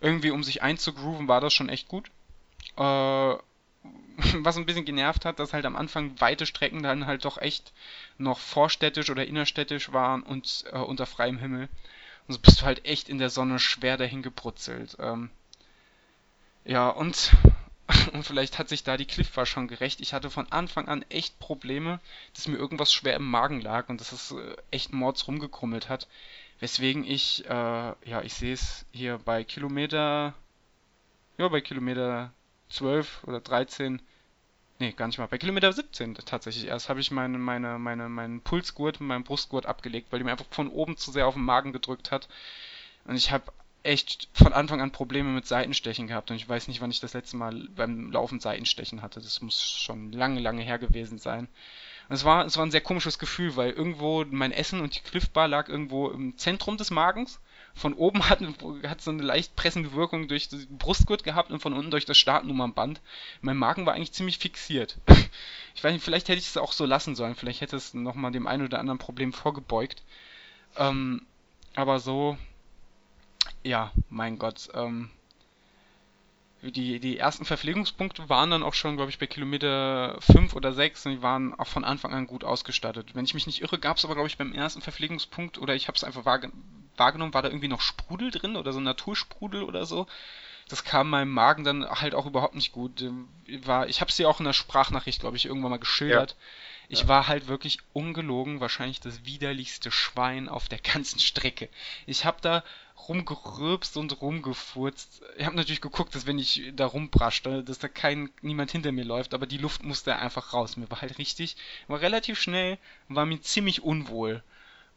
irgendwie, 0.00 0.30
um 0.30 0.42
sich 0.42 0.62
einzugrooven, 0.62 1.28
war 1.28 1.40
das 1.40 1.54
schon 1.54 1.68
echt 1.68 1.86
gut. 1.88 2.10
Äh, 2.76 3.36
was 4.40 4.56
ein 4.56 4.66
bisschen 4.66 4.84
genervt 4.84 5.24
hat, 5.24 5.38
dass 5.38 5.52
halt 5.52 5.64
am 5.64 5.76
Anfang 5.76 6.20
weite 6.20 6.46
Strecken 6.46 6.82
dann 6.82 7.06
halt 7.06 7.24
doch 7.24 7.38
echt 7.38 7.72
noch 8.18 8.40
vorstädtisch 8.40 9.10
oder 9.10 9.26
innerstädtisch 9.26 9.92
waren 9.92 10.22
und 10.22 10.64
äh, 10.72 10.78
unter 10.78 11.06
freiem 11.06 11.38
Himmel. 11.38 11.68
Und 12.26 12.34
so 12.34 12.40
bist 12.40 12.60
du 12.60 12.64
halt 12.64 12.84
echt 12.84 13.08
in 13.08 13.18
der 13.18 13.30
Sonne 13.30 13.60
schwer 13.60 13.96
dahin 13.96 14.22
gebrutzelt. 14.22 14.96
Ähm, 14.98 15.30
ja, 16.64 16.88
und 16.88 17.30
und 18.12 18.24
vielleicht 18.24 18.58
hat 18.58 18.68
sich 18.68 18.84
da 18.84 18.96
die 18.96 19.06
Cliff 19.06 19.30
schon 19.44 19.68
gerecht. 19.68 20.00
Ich 20.00 20.12
hatte 20.12 20.30
von 20.30 20.50
Anfang 20.50 20.88
an 20.88 21.04
echt 21.08 21.38
Probleme, 21.38 22.00
dass 22.34 22.48
mir 22.48 22.56
irgendwas 22.56 22.92
schwer 22.92 23.16
im 23.16 23.28
Magen 23.28 23.60
lag 23.60 23.88
und 23.88 24.00
dass 24.00 24.12
es 24.12 24.32
äh, 24.32 24.56
echt 24.70 24.92
mords 24.92 25.26
rumgekrummelt 25.26 25.88
hat. 25.88 26.08
Weswegen 26.60 27.04
ich, 27.04 27.44
äh, 27.46 27.50
ja, 27.50 28.22
ich 28.22 28.34
sehe 28.34 28.54
es 28.54 28.86
hier 28.92 29.18
bei 29.18 29.44
Kilometer, 29.44 30.34
ja, 31.38 31.48
bei 31.48 31.60
Kilometer 31.60 32.32
12 32.70 33.24
oder 33.24 33.40
13, 33.40 34.00
nee, 34.78 34.92
gar 34.92 35.06
nicht 35.06 35.18
mal, 35.18 35.28
bei 35.28 35.38
Kilometer 35.38 35.72
17 35.72 36.14
tatsächlich 36.14 36.66
erst 36.66 36.88
habe 36.88 37.00
ich 37.00 37.10
meine, 37.10 37.38
meine, 37.38 37.78
meine, 37.78 38.08
meinen 38.08 38.40
Pulsgurt, 38.40 39.00
meinen 39.00 39.24
Brustgurt 39.24 39.66
abgelegt, 39.66 40.08
weil 40.10 40.18
die 40.18 40.24
mir 40.24 40.32
einfach 40.32 40.46
von 40.50 40.68
oben 40.68 40.96
zu 40.96 41.12
sehr 41.12 41.26
auf 41.26 41.34
den 41.34 41.44
Magen 41.44 41.72
gedrückt 41.72 42.10
hat. 42.10 42.28
Und 43.04 43.16
ich 43.16 43.30
habe 43.30 43.52
echt 43.86 44.28
von 44.32 44.52
Anfang 44.52 44.80
an 44.80 44.92
Probleme 44.92 45.30
mit 45.30 45.46
Seitenstechen 45.46 46.06
gehabt 46.06 46.30
und 46.30 46.36
ich 46.36 46.48
weiß 46.48 46.68
nicht, 46.68 46.80
wann 46.80 46.90
ich 46.90 47.00
das 47.00 47.14
letzte 47.14 47.36
Mal 47.36 47.68
beim 47.74 48.10
Laufen 48.10 48.40
Seitenstechen 48.40 49.02
hatte. 49.02 49.20
Das 49.20 49.40
muss 49.40 49.60
schon 49.62 50.12
lange, 50.12 50.40
lange 50.40 50.62
her 50.62 50.78
gewesen 50.78 51.18
sein. 51.18 51.48
Es 52.08 52.24
war, 52.24 52.44
es 52.44 52.56
war 52.56 52.64
ein 52.64 52.70
sehr 52.70 52.80
komisches 52.80 53.18
Gefühl, 53.18 53.56
weil 53.56 53.70
irgendwo 53.70 54.24
mein 54.30 54.52
Essen 54.52 54.80
und 54.80 54.94
die 54.94 55.00
Cliffbar 55.00 55.48
lag 55.48 55.68
irgendwo 55.68 56.08
im 56.08 56.38
Zentrum 56.38 56.76
des 56.76 56.90
Magens. 56.90 57.40
Von 57.74 57.92
oben 57.94 58.28
hat, 58.28 58.40
hat 58.86 59.02
so 59.02 59.10
eine 59.10 59.22
leicht 59.22 59.54
pressende 59.54 59.92
Wirkung 59.92 60.28
durch 60.28 60.48
den 60.48 60.78
Brustgurt 60.78 61.24
gehabt 61.24 61.50
und 61.50 61.60
von 61.60 61.74
unten 61.74 61.90
durch 61.90 62.06
das 62.06 62.16
Startnummernband. 62.16 63.00
Mein 63.42 63.56
Magen 63.56 63.84
war 63.84 63.94
eigentlich 63.94 64.12
ziemlich 64.12 64.38
fixiert. 64.38 64.98
Ich 65.74 65.84
weiß 65.84 65.92
nicht, 65.92 66.02
vielleicht 66.02 66.30
hätte 66.30 66.38
ich 66.38 66.46
es 66.46 66.56
auch 66.56 66.72
so 66.72 66.86
lassen 66.86 67.14
sollen. 67.14 67.34
Vielleicht 67.34 67.60
hätte 67.60 67.76
es 67.76 67.92
nochmal 67.92 68.32
dem 68.32 68.46
einen 68.46 68.64
oder 68.64 68.78
anderen 68.78 68.98
Problem 68.98 69.34
vorgebeugt. 69.34 70.02
Ähm, 70.78 71.20
aber 71.74 72.00
so, 72.00 72.38
ja, 73.66 73.92
mein 74.08 74.38
Gott. 74.38 74.68
Ähm, 74.74 75.10
die, 76.62 76.98
die 77.00 77.18
ersten 77.18 77.44
Verpflegungspunkte 77.44 78.28
waren 78.28 78.50
dann 78.50 78.62
auch 78.62 78.74
schon, 78.74 78.96
glaube 78.96 79.10
ich, 79.10 79.18
bei 79.18 79.26
Kilometer 79.26 80.16
5 80.20 80.54
oder 80.54 80.72
6 80.72 81.06
und 81.06 81.12
die 81.12 81.22
waren 81.22 81.54
auch 81.54 81.66
von 81.66 81.84
Anfang 81.84 82.12
an 82.12 82.26
gut 82.26 82.44
ausgestattet. 82.44 83.14
Wenn 83.14 83.24
ich 83.24 83.34
mich 83.34 83.46
nicht 83.46 83.62
irre, 83.62 83.78
gab 83.78 83.98
es 83.98 84.04
aber, 84.04 84.14
glaube 84.14 84.28
ich, 84.28 84.38
beim 84.38 84.52
ersten 84.52 84.80
Verpflegungspunkt 84.80 85.58
oder 85.58 85.74
ich 85.74 85.88
habe 85.88 85.96
es 85.96 86.04
einfach 86.04 86.24
wahrgenommen, 86.24 87.34
war 87.34 87.42
da 87.42 87.48
irgendwie 87.48 87.68
noch 87.68 87.80
Sprudel 87.80 88.30
drin 88.30 88.56
oder 88.56 88.72
so 88.72 88.80
Natursprudel 88.80 89.62
oder 89.62 89.86
so. 89.86 90.06
Das 90.68 90.82
kam 90.82 91.10
meinem 91.10 91.30
Magen 91.30 91.62
dann 91.62 91.88
halt 91.88 92.14
auch 92.14 92.26
überhaupt 92.26 92.56
nicht 92.56 92.72
gut. 92.72 93.04
War, 93.64 93.88
ich 93.88 94.00
habe 94.00 94.08
es 94.08 94.16
dir 94.16 94.28
auch 94.28 94.40
in 94.40 94.46
der 94.46 94.52
Sprachnachricht, 94.52 95.20
glaube 95.20 95.36
ich, 95.36 95.46
irgendwann 95.46 95.70
mal 95.70 95.78
geschildert. 95.78 96.32
Ja. 96.32 96.36
Ich 96.88 97.02
ja. 97.02 97.08
war 97.08 97.28
halt 97.28 97.46
wirklich 97.46 97.78
ungelogen, 97.92 98.60
wahrscheinlich 98.60 99.00
das 99.00 99.24
widerlichste 99.24 99.92
Schwein 99.92 100.48
auf 100.48 100.68
der 100.68 100.78
ganzen 100.94 101.20
Strecke. 101.20 101.68
Ich 102.06 102.24
habe 102.24 102.38
da 102.40 102.64
rumgerülpst 103.08 103.96
und 103.96 104.20
rumgefurzt. 104.20 105.22
Ich 105.36 105.46
habe 105.46 105.56
natürlich 105.56 105.80
geguckt, 105.80 106.14
dass 106.14 106.26
wenn 106.26 106.38
ich 106.38 106.72
da 106.74 106.86
rumbraschte, 106.86 107.62
dass 107.62 107.78
da 107.78 107.88
kein 107.88 108.30
niemand 108.42 108.70
hinter 108.70 108.92
mir 108.92 109.04
läuft, 109.04 109.34
aber 109.34 109.46
die 109.46 109.58
Luft 109.58 109.84
musste 109.84 110.16
einfach 110.16 110.52
raus. 110.52 110.76
Mir 110.76 110.90
war 110.90 111.00
halt 111.02 111.18
richtig, 111.18 111.56
war 111.88 112.00
relativ 112.00 112.40
schnell, 112.40 112.78
war 113.08 113.26
mir 113.26 113.40
ziemlich 113.40 113.82
unwohl. 113.82 114.42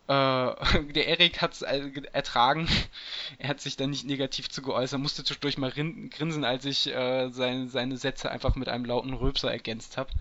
Äh, 0.07 0.11
der 0.93 1.07
Erik 1.07 1.41
hat 1.41 1.53
es 1.53 1.61
ertragen. 1.61 2.67
er 3.37 3.49
hat 3.49 3.61
sich 3.61 3.77
dann 3.77 3.91
nicht 3.91 4.05
negativ 4.05 4.49
zu 4.49 4.61
geäußert, 4.61 4.99
musste 4.99 5.23
zwischendurch 5.23 5.57
mal 5.57 5.71
grinsen, 5.71 6.43
als 6.43 6.65
ich 6.65 6.87
äh, 6.87 7.29
seine, 7.29 7.69
seine 7.69 7.97
Sätze 7.97 8.31
einfach 8.31 8.55
mit 8.55 8.69
einem 8.69 8.85
lauten 8.85 9.13
Rülpser 9.13 9.51
ergänzt 9.51 9.97
habe. 9.97 10.11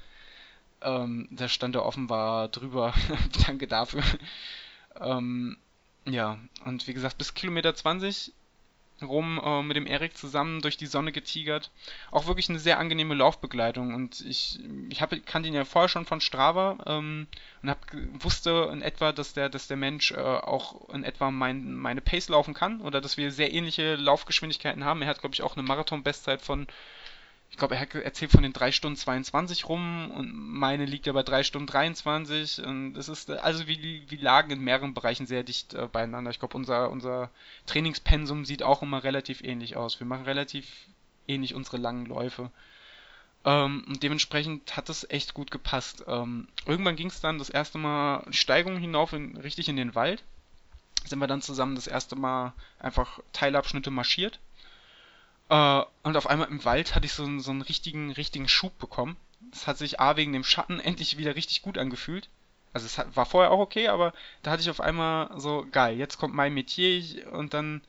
Ähm, 0.82 1.28
da 1.30 1.48
stand 1.48 1.74
er 1.74 1.84
offenbar 1.84 2.48
drüber. 2.48 2.94
Danke 3.46 3.66
dafür. 3.66 4.02
Ähm, 5.00 5.56
ja, 6.08 6.38
und 6.64 6.86
wie 6.86 6.94
gesagt, 6.94 7.18
bis 7.18 7.34
Kilometer 7.34 7.74
20 7.74 8.32
rum 9.02 9.40
äh, 9.42 9.62
mit 9.62 9.76
dem 9.76 9.86
Erik 9.86 10.16
zusammen 10.16 10.60
durch 10.60 10.76
die 10.76 10.86
Sonne 10.86 11.12
getigert. 11.12 11.70
Auch 12.10 12.26
wirklich 12.26 12.48
eine 12.48 12.58
sehr 12.58 12.78
angenehme 12.78 13.14
Laufbegleitung. 13.14 13.94
Und 13.94 14.20
ich, 14.22 14.58
ich 14.88 15.00
hab, 15.00 15.10
kannte 15.26 15.48
ihn 15.48 15.54
ja 15.54 15.64
vorher 15.64 15.88
schon 15.88 16.04
von 16.04 16.20
Strava 16.20 16.78
ähm, 16.86 17.26
und 17.62 17.70
hab, 17.70 17.78
wusste 18.14 18.68
in 18.72 18.82
etwa, 18.82 19.12
dass 19.12 19.34
der, 19.34 19.48
dass 19.48 19.68
der 19.68 19.76
Mensch 19.76 20.12
äh, 20.12 20.16
auch 20.16 20.88
in 20.90 21.04
etwa 21.04 21.30
mein, 21.30 21.74
meine 21.74 22.00
Pace 22.00 22.28
laufen 22.28 22.54
kann 22.54 22.80
oder 22.80 23.00
dass 23.00 23.16
wir 23.16 23.30
sehr 23.30 23.52
ähnliche 23.52 23.96
Laufgeschwindigkeiten 23.96 24.84
haben. 24.84 25.02
Er 25.02 25.08
hat, 25.08 25.20
glaube 25.20 25.34
ich, 25.34 25.42
auch 25.42 25.56
eine 25.56 25.66
Marathon-Bestzeit 25.66 26.42
von 26.42 26.66
ich 27.50 27.56
glaube, 27.56 27.76
er 27.76 28.04
erzählt 28.04 28.30
von 28.30 28.42
den 28.42 28.52
3 28.52 28.72
Stunden 28.72 28.96
22 28.96 29.68
rum 29.68 30.10
und 30.10 30.32
meine 30.32 30.84
liegt 30.84 31.06
ja 31.06 31.12
bei 31.12 31.22
3 31.22 31.42
Stunden 31.42 31.66
23 31.66 32.64
und 32.64 32.96
es 32.96 33.08
ist 33.08 33.30
also 33.30 33.66
wie, 33.66 34.04
wie 34.08 34.16
lagen 34.16 34.50
in 34.50 34.60
mehreren 34.60 34.94
Bereichen 34.94 35.26
sehr 35.26 35.42
dicht 35.42 35.74
äh, 35.74 35.88
beieinander. 35.90 36.30
Ich 36.30 36.38
glaube, 36.38 36.56
unser, 36.56 36.90
unser 36.90 37.30
Trainingspensum 37.66 38.44
sieht 38.44 38.62
auch 38.62 38.82
immer 38.82 39.02
relativ 39.02 39.42
ähnlich 39.42 39.76
aus. 39.76 39.98
Wir 39.98 40.06
machen 40.06 40.24
relativ 40.24 40.66
ähnlich 41.26 41.54
unsere 41.54 41.78
langen 41.78 42.06
Läufe. 42.06 42.50
Ähm, 43.44 43.84
und 43.88 44.02
dementsprechend 44.02 44.76
hat 44.76 44.88
es 44.88 45.08
echt 45.10 45.34
gut 45.34 45.50
gepasst. 45.50 46.04
Ähm, 46.06 46.48
irgendwann 46.66 46.96
ging 46.96 47.08
es 47.08 47.20
dann 47.20 47.38
das 47.38 47.50
erste 47.50 47.78
Mal 47.78 48.24
Steigung 48.30 48.76
hinauf 48.76 49.12
in, 49.14 49.36
richtig 49.36 49.68
in 49.68 49.76
den 49.76 49.94
Wald. 49.94 50.22
Sind 51.06 51.18
wir 51.18 51.26
dann 51.26 51.42
zusammen 51.42 51.76
das 51.76 51.86
erste 51.86 52.14
Mal 52.14 52.52
einfach 52.78 53.20
Teilabschnitte 53.32 53.90
marschiert 53.90 54.38
äh, 55.48 55.82
und 56.02 56.16
auf 56.16 56.26
einmal 56.28 56.48
im 56.48 56.64
Wald 56.64 56.94
hatte 56.94 57.06
ich 57.06 57.12
so, 57.12 57.38
so 57.38 57.50
einen 57.50 57.62
richtigen, 57.62 58.12
richtigen 58.12 58.48
Schub 58.48 58.78
bekommen. 58.78 59.16
Das 59.50 59.66
hat 59.66 59.78
sich 59.78 60.00
A 60.00 60.16
wegen 60.16 60.32
dem 60.32 60.44
Schatten 60.44 60.80
endlich 60.80 61.18
wieder 61.18 61.36
richtig 61.36 61.62
gut 61.62 61.78
angefühlt. 61.78 62.28
Also 62.72 62.86
es 62.86 62.98
hat, 62.98 63.16
war 63.16 63.26
vorher 63.26 63.50
auch 63.50 63.60
okay, 63.60 63.88
aber 63.88 64.12
da 64.42 64.50
hatte 64.50 64.62
ich 64.62 64.70
auf 64.70 64.80
einmal 64.80 65.30
so, 65.40 65.66
geil, 65.70 65.96
jetzt 65.96 66.18
kommt 66.18 66.34
mein 66.34 66.54
Metier 66.54 67.32
und 67.32 67.54
dann 67.54 67.82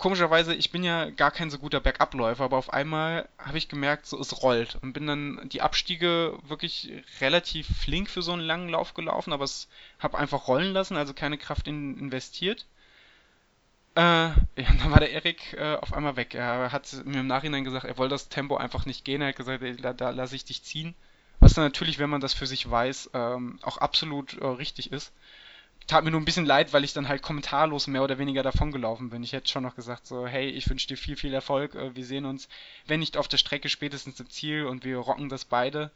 komischerweise, 0.00 0.54
ich 0.54 0.70
bin 0.70 0.82
ja 0.82 1.10
gar 1.10 1.30
kein 1.30 1.50
so 1.50 1.58
guter 1.58 1.78
Bergabläufer, 1.78 2.44
aber 2.44 2.56
auf 2.56 2.72
einmal 2.72 3.28
habe 3.38 3.58
ich 3.58 3.68
gemerkt, 3.68 4.06
so 4.06 4.18
es 4.18 4.42
rollt 4.42 4.78
und 4.80 4.94
bin 4.94 5.06
dann 5.06 5.48
die 5.50 5.60
Abstiege 5.60 6.38
wirklich 6.48 6.90
relativ 7.20 7.68
flink 7.78 8.08
für 8.08 8.22
so 8.22 8.32
einen 8.32 8.40
langen 8.40 8.70
Lauf 8.70 8.94
gelaufen, 8.94 9.32
aber 9.32 9.44
es 9.44 9.68
habe 9.98 10.18
einfach 10.18 10.48
rollen 10.48 10.72
lassen, 10.72 10.96
also 10.96 11.12
keine 11.12 11.36
Kraft 11.36 11.68
in, 11.68 11.98
investiert. 11.98 12.64
Äh, 13.96 14.00
ja, 14.00 14.36
dann 14.56 14.90
war 14.90 15.00
der 15.00 15.10
Erik 15.10 15.52
äh, 15.54 15.74
auf 15.74 15.92
einmal 15.92 16.16
weg. 16.16 16.34
Er 16.34 16.70
hat 16.70 16.92
mir 17.04 17.20
im 17.20 17.26
Nachhinein 17.26 17.64
gesagt, 17.64 17.84
er 17.84 17.98
wollte 17.98 18.14
das 18.14 18.28
Tempo 18.28 18.56
einfach 18.56 18.86
nicht 18.86 19.04
gehen. 19.04 19.20
Er 19.20 19.28
hat 19.28 19.36
gesagt, 19.36 19.62
da, 19.82 19.92
da 19.92 20.10
lasse 20.10 20.36
ich 20.36 20.44
dich 20.44 20.62
ziehen. 20.62 20.94
was 21.40 21.54
dann 21.54 21.64
natürlich, 21.64 21.98
wenn 21.98 22.10
man 22.10 22.20
das 22.20 22.34
für 22.34 22.46
sich 22.46 22.70
weiß, 22.70 23.10
ähm, 23.14 23.58
auch 23.62 23.78
absolut 23.78 24.34
äh, 24.38 24.46
richtig 24.46 24.92
ist. 24.92 25.12
Tat 25.86 26.04
mir 26.04 26.12
nur 26.12 26.20
ein 26.20 26.24
bisschen 26.24 26.46
leid, 26.46 26.72
weil 26.72 26.84
ich 26.84 26.92
dann 26.92 27.08
halt 27.08 27.22
kommentarlos 27.22 27.88
mehr 27.88 28.04
oder 28.04 28.18
weniger 28.18 28.44
davongelaufen 28.44 29.10
bin. 29.10 29.24
Ich 29.24 29.32
hätte 29.32 29.48
schon 29.48 29.64
noch 29.64 29.74
gesagt 29.74 30.06
so, 30.06 30.26
hey, 30.26 30.48
ich 30.48 30.68
wünsche 30.70 30.86
dir 30.86 30.96
viel, 30.96 31.16
viel 31.16 31.34
Erfolg. 31.34 31.74
Äh, 31.74 31.96
wir 31.96 32.04
sehen 32.04 32.26
uns, 32.26 32.48
wenn 32.86 33.00
nicht 33.00 33.16
auf 33.16 33.26
der 33.26 33.38
Strecke, 33.38 33.68
spätestens 33.68 34.20
im 34.20 34.30
Ziel 34.30 34.66
und 34.66 34.84
wir 34.84 34.98
rocken 34.98 35.28
das 35.28 35.44
beide. 35.44 35.90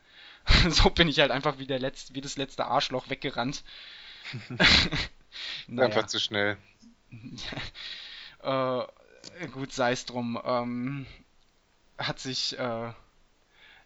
so 0.69 0.91
bin 0.91 1.07
ich 1.07 1.21
halt 1.21 1.31
einfach 1.31 1.59
wie, 1.59 1.67
der 1.67 1.79
letzte, 1.79 2.15
wie 2.15 2.21
das 2.21 2.37
letzte 2.37 2.67
Arschloch 2.67 3.09
weggerannt. 3.09 3.63
naja. 5.69 5.89
Einfach 5.89 6.07
zu 6.07 6.19
schnell. 6.19 6.59
äh, 8.43 8.83
gut, 9.53 9.73
sei 9.73 9.93
es 9.93 10.07
drum. 10.07 10.41
Ähm, 10.45 11.07
hat 11.99 12.19
sich, 12.19 12.59
äh, 12.59 12.93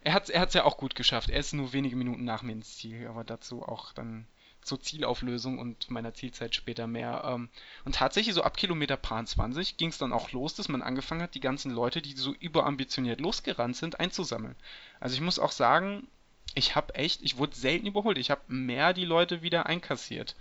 er 0.03 0.13
hat 0.13 0.35
hat's 0.35 0.55
ja 0.55 0.65
auch 0.65 0.77
gut 0.77 0.95
geschafft. 0.95 1.31
Er 1.31 1.41
ist 1.41 1.53
nur 1.53 1.73
wenige 1.73 1.97
Minuten 1.97 2.25
nach 2.25 2.43
mir 2.43 2.53
ins 2.53 2.77
Ziel, 2.77 3.07
aber 3.09 3.25
dazu 3.25 3.63
auch 3.63 3.93
dann 3.93 4.27
zur 4.63 4.81
Zielauflösung 4.81 5.59
und 5.59 5.91
meiner 5.91 6.15
Zielzeit 6.15 6.55
später 6.55 6.87
mehr. 6.87 7.23
Ähm, 7.25 7.49
und 7.85 7.95
tatsächlich 7.95 8.35
so 8.35 8.43
ab 8.43 8.57
Kilometer 8.57 8.97
Paar 8.97 9.25
20 9.25 9.77
ging 9.77 9.89
es 9.89 9.99
dann 9.99 10.13
auch 10.13 10.33
los, 10.33 10.55
dass 10.55 10.69
man 10.69 10.83
angefangen 10.83 11.23
hat, 11.23 11.35
die 11.35 11.41
ganzen 11.41 11.73
Leute, 11.73 12.03
die 12.03 12.13
so 12.13 12.35
überambitioniert 12.35 13.21
losgerannt 13.21 13.77
sind, 13.77 13.99
einzusammeln. 13.99 14.57
Also 15.01 15.15
ich 15.15 15.21
muss 15.21 15.39
auch 15.39 15.53
sagen, 15.53 16.07
ich 16.55 16.77
habe 16.77 16.95
echt, 16.95 17.23
ich 17.23 17.39
wurde 17.39 17.57
selten 17.57 17.87
überholt. 17.87 18.19
Ich 18.19 18.31
habe 18.31 18.43
mehr 18.49 18.93
die 18.93 19.05
Leute 19.05 19.43
wieder 19.43 19.67
einkassiert. 19.67 20.37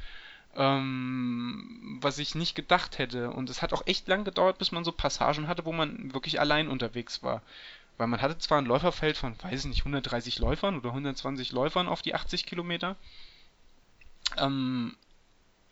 Ähm, 0.58 2.00
was 2.02 2.18
ich 2.18 2.36
nicht 2.36 2.56
gedacht 2.56 2.98
hätte. 2.98 3.30
Und 3.30 3.50
es 3.50 3.62
hat 3.62 3.74
auch 3.74 3.86
echt 3.86 4.08
lang 4.08 4.24
gedauert, 4.24 4.58
bis 4.58 4.72
man 4.72 4.84
so 4.84 4.92
Passagen 4.92 5.48
hatte, 5.48 5.66
wo 5.66 5.72
man 5.72 6.14
wirklich 6.14 6.40
allein 6.40 6.68
unterwegs 6.68 7.22
war. 7.24 7.42
Weil 7.98 8.08
man 8.08 8.22
hatte 8.22 8.38
zwar 8.40 8.58
ein 8.60 8.66
Läuferfeld 8.66 9.18
von, 9.18 9.36
weiß 9.42 9.62
ich 9.62 9.66
nicht, 9.70 9.82
130 9.82 10.40
Läufern 10.40 10.78
oder 10.78 10.90
120 10.90 11.52
Läufern 11.52 11.88
auf 11.88 12.02
die 12.02 12.16
80 12.16 12.46
Kilometer. 12.46 12.96
Ähm, 14.38 14.96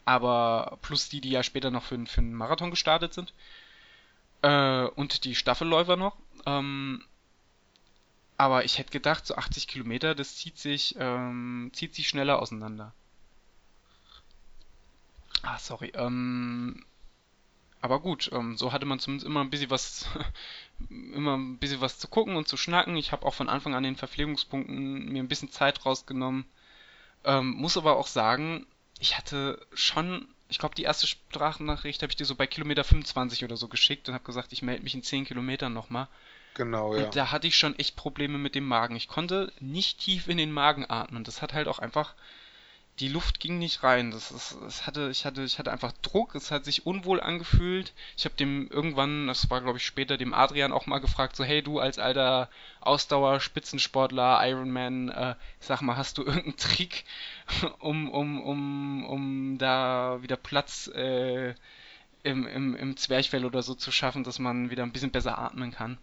aber 0.05 0.77
plus 0.81 1.09
die, 1.09 1.21
die 1.21 1.31
ja 1.31 1.43
später 1.43 1.71
noch 1.71 1.83
für, 1.83 2.03
für 2.05 2.21
einen 2.21 2.35
Marathon 2.35 2.69
gestartet 2.69 3.13
sind. 3.13 3.33
Äh, 4.43 4.85
und 4.85 5.25
die 5.25 5.35
Staffelläufer 5.35 5.95
noch. 5.95 6.15
Ähm, 6.45 7.03
aber 8.37 8.65
ich 8.65 8.77
hätte 8.77 8.91
gedacht, 8.91 9.25
so 9.25 9.35
80 9.35 9.67
Kilometer, 9.67 10.13
das 10.13 10.35
zieht 10.35 10.57
sich, 10.57 10.95
ähm, 10.99 11.71
zieht 11.73 11.95
sich 11.95 12.07
schneller 12.07 12.39
auseinander. 12.41 12.93
Ah, 15.45 15.59
sorry. 15.59 15.91
Ähm, 15.95 16.83
aber 17.81 17.99
gut, 17.99 18.31
ähm, 18.33 18.57
so 18.57 18.73
hatte 18.73 18.85
man 18.87 18.99
zumindest 18.99 19.27
immer 19.27 19.41
ein 19.41 19.51
bisschen 19.51 19.69
was, 19.69 20.07
immer 20.89 21.37
ein 21.37 21.57
bisschen 21.59 21.81
was 21.81 21.99
zu 21.99 22.07
gucken 22.07 22.35
und 22.35 22.47
zu 22.47 22.57
schnacken. 22.57 22.97
Ich 22.97 23.11
habe 23.11 23.25
auch 23.25 23.35
von 23.35 23.47
Anfang 23.47 23.75
an 23.75 23.83
den 23.83 23.95
Verpflegungspunkten 23.95 25.11
mir 25.11 25.21
ein 25.21 25.27
bisschen 25.27 25.51
Zeit 25.51 25.85
rausgenommen. 25.85 26.45
Ähm, 27.23 27.51
muss 27.51 27.77
aber 27.77 27.97
auch 27.97 28.07
sagen, 28.07 28.65
ich 28.99 29.17
hatte 29.17 29.65
schon, 29.73 30.27
ich 30.49 30.59
glaube, 30.59 30.75
die 30.75 30.83
erste 30.83 31.07
Sprachnachricht 31.07 32.01
habe 32.01 32.11
ich 32.11 32.17
dir 32.17 32.25
so 32.25 32.35
bei 32.35 32.47
Kilometer 32.47 32.83
25 32.83 33.43
oder 33.43 33.57
so 33.57 33.67
geschickt 33.67 34.07
und 34.09 34.15
habe 34.15 34.25
gesagt, 34.25 34.53
ich 34.53 34.63
melde 34.63 34.83
mich 34.83 34.95
in 34.95 35.03
10 35.03 35.25
Kilometern 35.25 35.73
nochmal. 35.73 36.07
Genau, 36.55 36.95
ja. 36.95 37.05
Und 37.05 37.15
da 37.15 37.31
hatte 37.31 37.47
ich 37.47 37.57
schon 37.57 37.77
echt 37.77 37.95
Probleme 37.95 38.39
mit 38.39 38.55
dem 38.55 38.67
Magen. 38.67 38.95
Ich 38.95 39.07
konnte 39.07 39.51
nicht 39.59 39.99
tief 39.99 40.27
in 40.27 40.37
den 40.37 40.51
Magen 40.51 40.89
atmen. 40.89 41.23
Das 41.23 41.41
hat 41.41 41.53
halt 41.53 41.67
auch 41.67 41.79
einfach, 41.79 42.15
die 42.99 43.09
Luft 43.09 43.41
ging 43.41 43.57
nicht 43.57 43.83
rein. 43.83 44.11
Das 44.11 44.31
ist, 44.31 44.55
es 44.65 44.87
hatte, 44.87 45.09
ich 45.09 45.25
hatte, 45.25 45.43
ich 45.43 45.59
hatte 45.59 45.71
einfach 45.71 45.91
Druck. 46.01 46.33
Es 46.33 46.51
hat 46.51 46.63
sich 46.63 46.85
unwohl 46.85 47.19
angefühlt. 47.19 47.93
Ich 48.15 48.23
habe 48.23 48.35
dem 48.35 48.69
irgendwann, 48.69 49.27
das 49.27 49.49
war 49.49 49.61
glaube 49.61 49.77
ich 49.79 49.85
später, 49.85 50.17
dem 50.17 50.33
Adrian 50.33 50.71
auch 50.71 50.85
mal 50.85 50.99
gefragt, 50.99 51.35
so 51.35 51.43
hey 51.43 51.61
du 51.61 51.79
als 51.79 51.99
alter 51.99 52.49
Ausdauer-Spitzensportler, 52.81 54.39
Ironman, 54.47 55.09
äh, 55.09 55.35
sag 55.59 55.81
mal, 55.81 55.97
hast 55.97 56.17
du 56.17 56.23
irgendeinen 56.23 56.57
Trick, 56.57 57.03
um, 57.79 58.09
um, 58.09 58.41
um, 58.41 59.05
um 59.05 59.57
da 59.57 60.21
wieder 60.21 60.37
Platz 60.37 60.87
äh, 60.87 61.53
im, 62.23 62.47
im, 62.47 62.75
im 62.75 62.97
Zwerchfell 62.97 63.45
oder 63.45 63.61
so 63.61 63.75
zu 63.75 63.91
schaffen, 63.91 64.23
dass 64.23 64.39
man 64.39 64.69
wieder 64.69 64.83
ein 64.83 64.93
bisschen 64.93 65.11
besser 65.11 65.37
atmen 65.37 65.71
kann. 65.71 65.97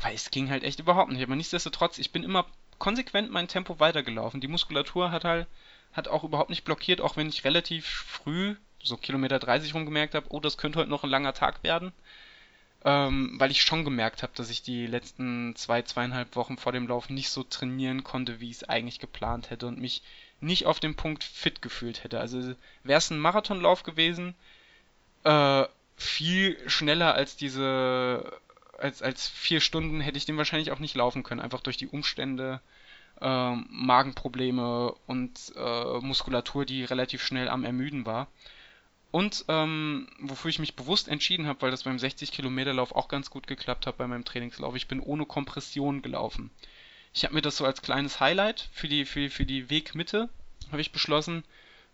Weil 0.00 0.14
es 0.14 0.30
ging 0.30 0.48
halt 0.48 0.64
echt 0.64 0.80
überhaupt 0.80 1.12
nicht. 1.12 1.22
Aber 1.22 1.36
nichtsdestotrotz, 1.36 1.98
ich 1.98 2.10
bin 2.10 2.24
immer 2.24 2.46
konsequent 2.78 3.30
mein 3.30 3.48
Tempo 3.48 3.80
weitergelaufen. 3.80 4.40
Die 4.40 4.48
Muskulatur 4.48 5.10
hat 5.10 5.24
halt 5.24 5.46
hat 5.96 6.08
auch 6.08 6.24
überhaupt 6.24 6.50
nicht 6.50 6.64
blockiert, 6.64 7.00
auch 7.00 7.16
wenn 7.16 7.28
ich 7.28 7.44
relativ 7.44 7.86
früh, 7.86 8.56
so 8.82 8.96
Kilometer 8.96 9.38
30 9.38 9.74
rum 9.74 9.86
gemerkt 9.86 10.14
habe, 10.14 10.26
oh, 10.30 10.40
das 10.40 10.58
könnte 10.58 10.78
heute 10.78 10.90
noch 10.90 11.04
ein 11.04 11.10
langer 11.10 11.32
Tag 11.32 11.62
werden. 11.62 11.92
Ähm, 12.84 13.34
weil 13.38 13.50
ich 13.50 13.62
schon 13.62 13.84
gemerkt 13.84 14.22
habe, 14.22 14.32
dass 14.36 14.50
ich 14.50 14.62
die 14.62 14.86
letzten 14.86 15.56
zwei, 15.56 15.82
zweieinhalb 15.82 16.36
Wochen 16.36 16.56
vor 16.56 16.72
dem 16.72 16.86
Lauf 16.86 17.08
nicht 17.08 17.30
so 17.30 17.42
trainieren 17.42 18.04
konnte, 18.04 18.38
wie 18.38 18.50
ich 18.50 18.58
es 18.58 18.64
eigentlich 18.68 19.00
geplant 19.00 19.50
hätte 19.50 19.66
und 19.66 19.80
mich 19.80 20.02
nicht 20.40 20.66
auf 20.66 20.78
dem 20.78 20.94
Punkt 20.94 21.24
fit 21.24 21.62
gefühlt 21.62 22.04
hätte. 22.04 22.20
Also 22.20 22.54
wäre 22.84 22.98
es 22.98 23.10
ein 23.10 23.18
Marathonlauf 23.18 23.82
gewesen, 23.82 24.34
äh, 25.24 25.64
viel 25.96 26.58
schneller 26.68 27.14
als 27.14 27.36
diese, 27.36 28.40
als, 28.78 29.02
als 29.02 29.28
vier 29.28 29.60
Stunden 29.60 30.00
hätte 30.00 30.18
ich 30.18 30.26
den 30.26 30.36
wahrscheinlich 30.36 30.70
auch 30.70 30.78
nicht 30.78 30.94
laufen 30.94 31.22
können, 31.22 31.40
einfach 31.40 31.62
durch 31.62 31.78
die 31.78 31.88
Umstände, 31.88 32.60
äh, 33.20 33.54
Magenprobleme 33.54 34.94
und 35.06 35.52
äh, 35.56 35.98
Muskulatur, 36.00 36.64
die 36.64 36.84
relativ 36.84 37.22
schnell 37.22 37.48
am 37.48 37.64
Ermüden 37.64 38.06
war. 38.06 38.28
Und 39.10 39.44
ähm, 39.48 40.08
wofür 40.20 40.50
ich 40.50 40.58
mich 40.58 40.76
bewusst 40.76 41.08
entschieden 41.08 41.46
habe, 41.46 41.62
weil 41.62 41.70
das 41.70 41.84
beim 41.84 41.98
60 41.98 42.32
Kilometer 42.32 42.74
Lauf 42.74 42.92
auch 42.92 43.08
ganz 43.08 43.30
gut 43.30 43.46
geklappt 43.46 43.86
hat 43.86 43.96
bei 43.96 44.06
meinem 44.06 44.24
Trainingslauf, 44.24 44.76
ich 44.76 44.88
bin 44.88 45.00
ohne 45.00 45.24
Kompression 45.24 46.02
gelaufen. 46.02 46.50
Ich 47.14 47.24
habe 47.24 47.34
mir 47.34 47.40
das 47.40 47.56
so 47.56 47.64
als 47.64 47.80
kleines 47.80 48.20
Highlight 48.20 48.68
für 48.72 48.88
die, 48.88 49.06
für, 49.06 49.30
für 49.30 49.46
die 49.46 49.70
Wegmitte, 49.70 50.28
habe 50.70 50.82
ich 50.82 50.92
beschlossen, 50.92 51.44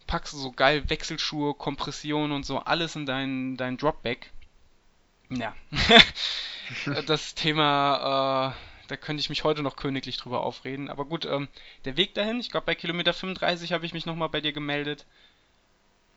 packst 0.06 0.32
du 0.32 0.38
so 0.38 0.50
geil 0.50 0.90
Wechselschuhe, 0.90 1.54
Kompression 1.54 2.32
und 2.32 2.44
so 2.44 2.58
alles 2.58 2.96
in 2.96 3.06
dein, 3.06 3.56
dein 3.56 3.76
Dropback. 3.76 4.32
Ja. 5.30 5.54
das 7.06 7.34
Thema, 7.34 8.54
äh, 8.56 8.71
da 8.92 8.96
könnte 8.98 9.20
ich 9.20 9.30
mich 9.30 9.42
heute 9.42 9.62
noch 9.62 9.76
königlich 9.76 10.18
drüber 10.18 10.42
aufreden. 10.42 10.90
Aber 10.90 11.06
gut, 11.06 11.24
ähm, 11.24 11.48
der 11.86 11.96
Weg 11.96 12.14
dahin, 12.14 12.38
ich 12.40 12.50
glaube 12.50 12.66
bei 12.66 12.74
Kilometer 12.74 13.14
35 13.14 13.72
habe 13.72 13.86
ich 13.86 13.94
mich 13.94 14.04
nochmal 14.04 14.28
bei 14.28 14.40
dir 14.40 14.52
gemeldet. 14.52 15.06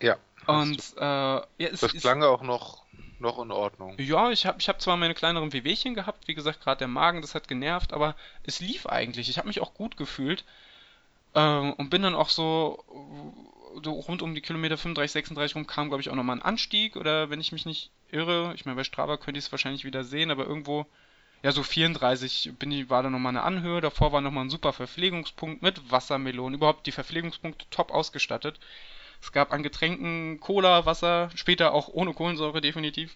Ja. 0.01 0.17
Und 0.45 0.81
äh, 0.97 1.01
ja, 1.01 1.47
es, 1.57 1.79
das 1.79 1.93
klang 1.93 2.21
auch 2.21 2.41
noch, 2.41 2.83
noch 3.19 3.41
in 3.41 3.51
Ordnung. 3.51 3.95
Ja, 3.97 4.29
ich 4.29 4.45
habe 4.45 4.59
ich 4.59 4.67
hab 4.67 4.81
zwar 4.81 4.97
meine 4.97 5.13
kleineren 5.13 5.53
Wehwehchen 5.53 5.95
gehabt, 5.95 6.27
wie 6.27 6.35
gesagt, 6.35 6.61
gerade 6.61 6.79
der 6.79 6.89
Magen, 6.89 7.21
das 7.21 7.33
hat 7.33 7.47
genervt, 7.47 7.93
aber 7.93 8.15
es 8.43 8.59
lief 8.59 8.87
eigentlich. 8.87 9.29
Ich 9.29 9.37
habe 9.37 9.47
mich 9.47 9.61
auch 9.61 9.73
gut 9.73 9.95
gefühlt. 9.95 10.43
Äh, 11.33 11.39
und 11.39 11.89
bin 11.89 12.01
dann 12.01 12.13
auch 12.15 12.29
so 12.29 12.83
so 13.83 13.91
rund 13.91 14.21
um 14.21 14.35
die 14.35 14.41
Kilometer 14.41 14.77
35, 14.77 15.11
36 15.11 15.55
rum 15.55 15.67
kam, 15.67 15.87
glaube 15.87 16.01
ich, 16.01 16.09
auch 16.09 16.15
nochmal 16.15 16.37
ein 16.37 16.41
Anstieg 16.41 16.95
oder 16.95 17.29
wenn 17.29 17.41
ich 17.41 17.51
mich 17.51 17.65
nicht 17.65 17.91
irre, 18.09 18.53
ich 18.55 18.65
meine, 18.65 18.75
bei 18.75 18.83
Strava 18.83 19.17
könnte 19.17 19.37
ich 19.37 19.45
es 19.45 19.51
wahrscheinlich 19.51 19.83
wieder 19.83 20.03
sehen, 20.03 20.31
aber 20.31 20.45
irgendwo, 20.45 20.85
ja, 21.45 21.51
so 21.51 21.61
34 21.61 22.53
bin 22.57 22.71
ich, 22.71 22.89
war 22.89 23.03
da 23.03 23.11
nochmal 23.11 23.29
eine 23.29 23.43
Anhöhe, 23.43 23.79
davor 23.79 24.11
war 24.11 24.19
nochmal 24.19 24.45
ein 24.45 24.49
super 24.49 24.73
Verpflegungspunkt 24.73 25.61
mit 25.61 25.91
Wassermelonen, 25.91 26.55
überhaupt 26.55 26.87
die 26.87 26.91
Verpflegungspunkte 26.91 27.67
top 27.69 27.91
ausgestattet. 27.91 28.59
Es 29.21 29.31
gab 29.31 29.53
an 29.53 29.61
Getränken 29.61 30.39
Cola, 30.39 30.87
Wasser, 30.87 31.29
später 31.35 31.71
auch 31.75 31.87
ohne 31.87 32.15
Kohlensäure 32.15 32.61
definitiv. 32.61 33.15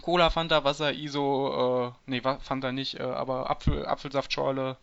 Cola, 0.00 0.30
Fanta, 0.30 0.64
Wasser, 0.64 0.94
ISO, 0.94 1.92
äh, 2.06 2.10
nee, 2.10 2.22
Fanta 2.22 2.72
nicht, 2.72 2.94
äh, 2.98 3.02
aber 3.02 3.50
Apfel, 3.50 3.84
Apfelsaftschorle, 3.84 4.78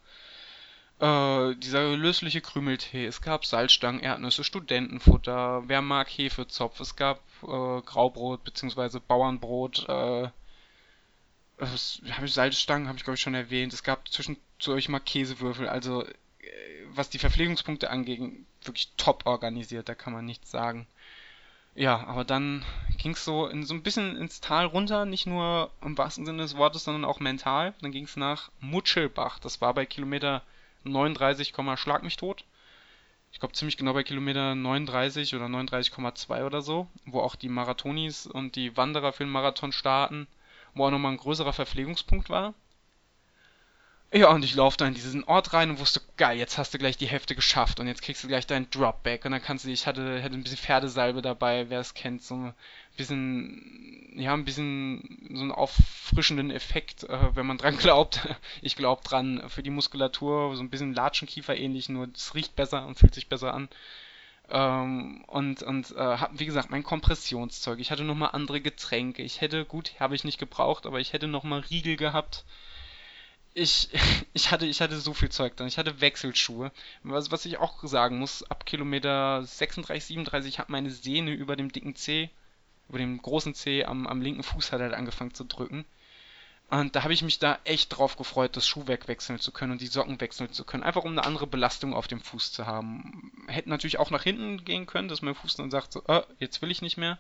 äh, 0.99 1.55
dieser 1.55 1.97
lösliche 1.97 2.41
Krümeltee, 2.41 3.07
es 3.07 3.23
gab 3.23 3.47
Salzstangen, 3.47 4.01
Erdnüsse, 4.01 4.43
Studentenfutter, 4.43 5.63
wer 5.65 5.81
mag 5.81 6.07
Hefezopf, 6.09 6.79
es 6.79 6.95
gab 6.95 7.21
äh, 7.41 7.81
Graubrot 7.81 8.43
bzw. 8.43 8.99
Bauernbrot, 8.99 9.89
äh, 9.89 10.29
habe 11.59 12.25
ich 12.25 12.33
Salzstangen, 12.33 12.87
habe 12.87 12.97
ich 12.97 13.03
glaube 13.03 13.15
ich 13.15 13.21
schon 13.21 13.35
erwähnt. 13.35 13.73
Es 13.73 13.83
gab 13.83 14.07
zwischendurch 14.09 14.89
mal 14.89 14.99
Käsewürfel, 14.99 15.67
also 15.67 16.03
äh, 16.05 16.11
was 16.89 17.09
die 17.09 17.19
Verpflegungspunkte 17.19 17.89
angeht, 17.89 18.21
wirklich 18.63 18.91
top 18.97 19.25
organisiert, 19.25 19.89
da 19.89 19.95
kann 19.95 20.13
man 20.13 20.25
nichts 20.25 20.51
sagen. 20.51 20.87
Ja, 21.75 22.05
aber 22.07 22.23
dann 22.23 22.63
ging 22.97 23.13
es 23.13 23.25
so 23.25 23.47
in 23.47 23.65
so 23.65 23.73
ein 23.73 23.83
bisschen 23.83 24.15
ins 24.15 24.39
Tal 24.39 24.65
runter, 24.65 25.05
nicht 25.05 25.27
nur 25.27 25.71
im 25.81 25.97
wahrsten 25.97 26.25
Sinne 26.25 26.43
des 26.43 26.55
Wortes, 26.55 26.85
sondern 26.85 27.03
auch 27.03 27.19
mental. 27.19 27.73
Dann 27.81 27.91
ging 27.91 28.05
es 28.05 28.15
nach 28.15 28.49
Mutschelbach, 28.61 29.39
das 29.39 29.59
war 29.59 29.73
bei 29.73 29.85
Kilometer 29.85 30.41
39, 30.85 31.53
Schlag 31.75 32.03
mich 32.03 32.15
tot. 32.15 32.45
Ich 33.33 33.39
glaube 33.39 33.53
ziemlich 33.53 33.75
genau 33.75 33.91
bei 33.91 34.03
Kilometer 34.03 34.55
39 34.55 35.35
oder 35.35 35.47
39,2 35.47 36.45
oder 36.45 36.61
so, 36.61 36.87
wo 37.05 37.19
auch 37.19 37.35
die 37.35 37.49
Marathonis 37.49 38.25
und 38.25 38.55
die 38.55 38.77
Wanderer 38.77 39.11
für 39.11 39.25
den 39.25 39.31
Marathon 39.31 39.73
starten, 39.73 40.27
wo 40.75 40.85
auch 40.85 40.91
nochmal 40.91 41.13
ein 41.13 41.17
größerer 41.17 41.53
Verpflegungspunkt 41.53 42.29
war. 42.29 42.53
Ja, 44.13 44.29
und 44.29 44.45
ich 44.45 44.55
laufe 44.55 44.77
da 44.77 44.87
in 44.87 44.93
diesen 44.93 45.25
Ort 45.25 45.51
rein 45.51 45.69
und 45.69 45.79
wusste, 45.79 45.99
geil, 46.15 46.37
jetzt 46.37 46.57
hast 46.57 46.73
du 46.73 46.77
gleich 46.77 46.95
die 46.95 47.07
Hälfte 47.07 47.35
geschafft 47.35 47.81
und 47.81 47.87
jetzt 47.87 48.01
kriegst 48.01 48.23
du 48.23 48.29
gleich 48.29 48.47
deinen 48.47 48.69
Dropback 48.69 49.25
und 49.25 49.31
dann 49.31 49.41
kannst 49.41 49.65
du, 49.65 49.69
ich 49.69 49.87
hatte, 49.87 50.23
hatte 50.23 50.35
ein 50.35 50.43
bisschen 50.43 50.57
Pferdesalbe 50.57 51.21
dabei, 51.21 51.69
wer 51.69 51.81
es 51.81 51.93
kennt, 51.93 52.23
so 52.23 52.35
ein 52.35 52.53
bisschen, 52.95 54.13
ja, 54.15 54.33
ein 54.33 54.45
bisschen 54.45 55.27
so 55.33 55.41
einen 55.41 55.51
auffrischenden 55.51 56.49
Effekt, 56.49 57.03
äh, 57.03 57.35
wenn 57.35 57.45
man 57.45 57.57
dran 57.57 57.77
glaubt. 57.79 58.25
Ich 58.61 58.77
glaube 58.77 59.03
dran, 59.03 59.43
für 59.49 59.63
die 59.63 59.69
Muskulatur, 59.69 60.55
so 60.55 60.63
ein 60.63 60.69
bisschen 60.69 60.93
Latschenkiefer 60.93 61.57
ähnlich, 61.57 61.89
nur 61.89 62.07
es 62.15 62.35
riecht 62.35 62.55
besser 62.55 62.85
und 62.85 62.97
fühlt 62.97 63.15
sich 63.15 63.27
besser 63.27 63.53
an. 63.53 63.67
Ähm, 64.49 65.23
und 65.27 65.63
und 65.63 65.91
äh, 65.91 65.99
hab, 65.99 66.39
wie 66.39 66.45
gesagt, 66.45 66.69
mein 66.69 66.83
Kompressionszeug. 66.83 67.79
Ich 67.79 67.91
hatte 67.91 68.03
nochmal 68.03 68.29
andere 68.33 68.61
Getränke. 68.61 69.23
Ich 69.23 69.41
hätte, 69.41 69.65
gut, 69.65 69.93
habe 69.99 70.15
ich 70.15 70.23
nicht 70.23 70.39
gebraucht, 70.39 70.85
aber 70.85 70.99
ich 70.99 71.13
hätte 71.13 71.27
nochmal 71.27 71.61
Riegel 71.61 71.95
gehabt 71.95 72.45
ich, 73.55 73.89
ich 74.33 74.51
hatte, 74.51 74.67
ich 74.67 74.81
hatte 74.81 74.99
so 74.99 75.13
viel 75.13 75.29
Zeug 75.29 75.55
dann. 75.57 75.67
Ich 75.67 75.79
hatte 75.79 76.01
Wechselschuhe. 76.01 76.71
Was, 77.03 77.31
was 77.31 77.45
ich 77.45 77.57
auch 77.57 77.83
sagen 77.83 78.19
muss, 78.19 78.43
ab 78.43 78.65
Kilometer 78.67 79.43
36, 79.43 80.05
37 80.05 80.59
hat 80.59 80.69
meine 80.69 80.91
Sehne 80.91 81.31
über 81.31 81.55
dem 81.55 81.71
dicken 81.71 81.95
C, 81.95 82.29
über 82.89 82.99
dem 82.99 83.19
großen 83.19 83.55
C 83.55 83.83
am, 83.85 84.05
am 84.05 84.21
linken 84.21 84.43
Fuß 84.43 84.71
hat 84.71 84.81
halt 84.81 84.93
angefangen 84.93 85.33
zu 85.33 85.45
drücken. 85.45 85.85
Und 86.69 86.95
da 86.95 87.03
habe 87.03 87.13
ich 87.13 87.21
mich 87.21 87.37
da 87.37 87.59
echt 87.63 87.95
drauf 87.95 88.17
gefreut, 88.17 88.57
das 88.57 88.67
Schuhwerk 88.67 89.07
wechseln 89.07 89.39
zu 89.39 89.51
können 89.51 89.73
und 89.73 89.81
die 89.81 89.87
Socken 89.87 90.19
wechseln 90.19 90.51
zu 90.51 90.63
können. 90.63 90.83
Einfach 90.83 91.03
um 91.03 91.11
eine 91.11 91.23
andere 91.23 91.45
Belastung 91.45 91.93
auf 91.93 92.07
dem 92.07 92.19
Fuß 92.19 92.51
zu 92.51 92.65
haben. 92.65 93.31
Hätte 93.47 93.69
natürlich 93.69 93.99
auch 93.99 94.09
nach 94.09 94.23
hinten 94.23 94.65
gehen 94.65 94.87
können, 94.87 95.07
dass 95.07 95.21
mein 95.21 95.35
Fuß 95.35 95.55
dann 95.55 95.69
sagt, 95.69 95.93
so, 95.93 96.03
äh, 96.07 96.23
jetzt 96.39 96.61
will 96.61 96.71
ich 96.71 96.81
nicht 96.81 96.97
mehr. 96.97 97.19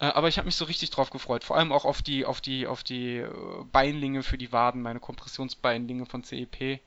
Äh, 0.00 0.06
aber 0.06 0.28
ich 0.28 0.38
habe 0.38 0.46
mich 0.46 0.56
so 0.56 0.64
richtig 0.64 0.90
drauf 0.90 1.10
gefreut. 1.10 1.44
Vor 1.44 1.56
allem 1.56 1.70
auch 1.70 1.84
auf 1.84 2.02
die, 2.02 2.24
auf 2.24 2.40
die, 2.40 2.66
auf 2.66 2.82
die 2.82 3.18
äh, 3.18 3.30
Beinlinge 3.70 4.24
für 4.24 4.36
die 4.36 4.52
Waden, 4.52 4.82
meine 4.82 5.00
Kompressionsbeinlinge 5.00 6.06
von 6.06 6.24
CEP. 6.24 6.80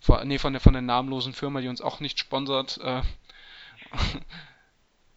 Vor, 0.00 0.24
nee, 0.24 0.38
von 0.38 0.52
der, 0.52 0.60
von 0.60 0.74
der 0.74 0.82
namenlosen 0.82 1.32
Firma, 1.32 1.60
die 1.60 1.68
uns 1.68 1.80
auch 1.80 2.00
nicht 2.00 2.18
sponsert. 2.18 2.80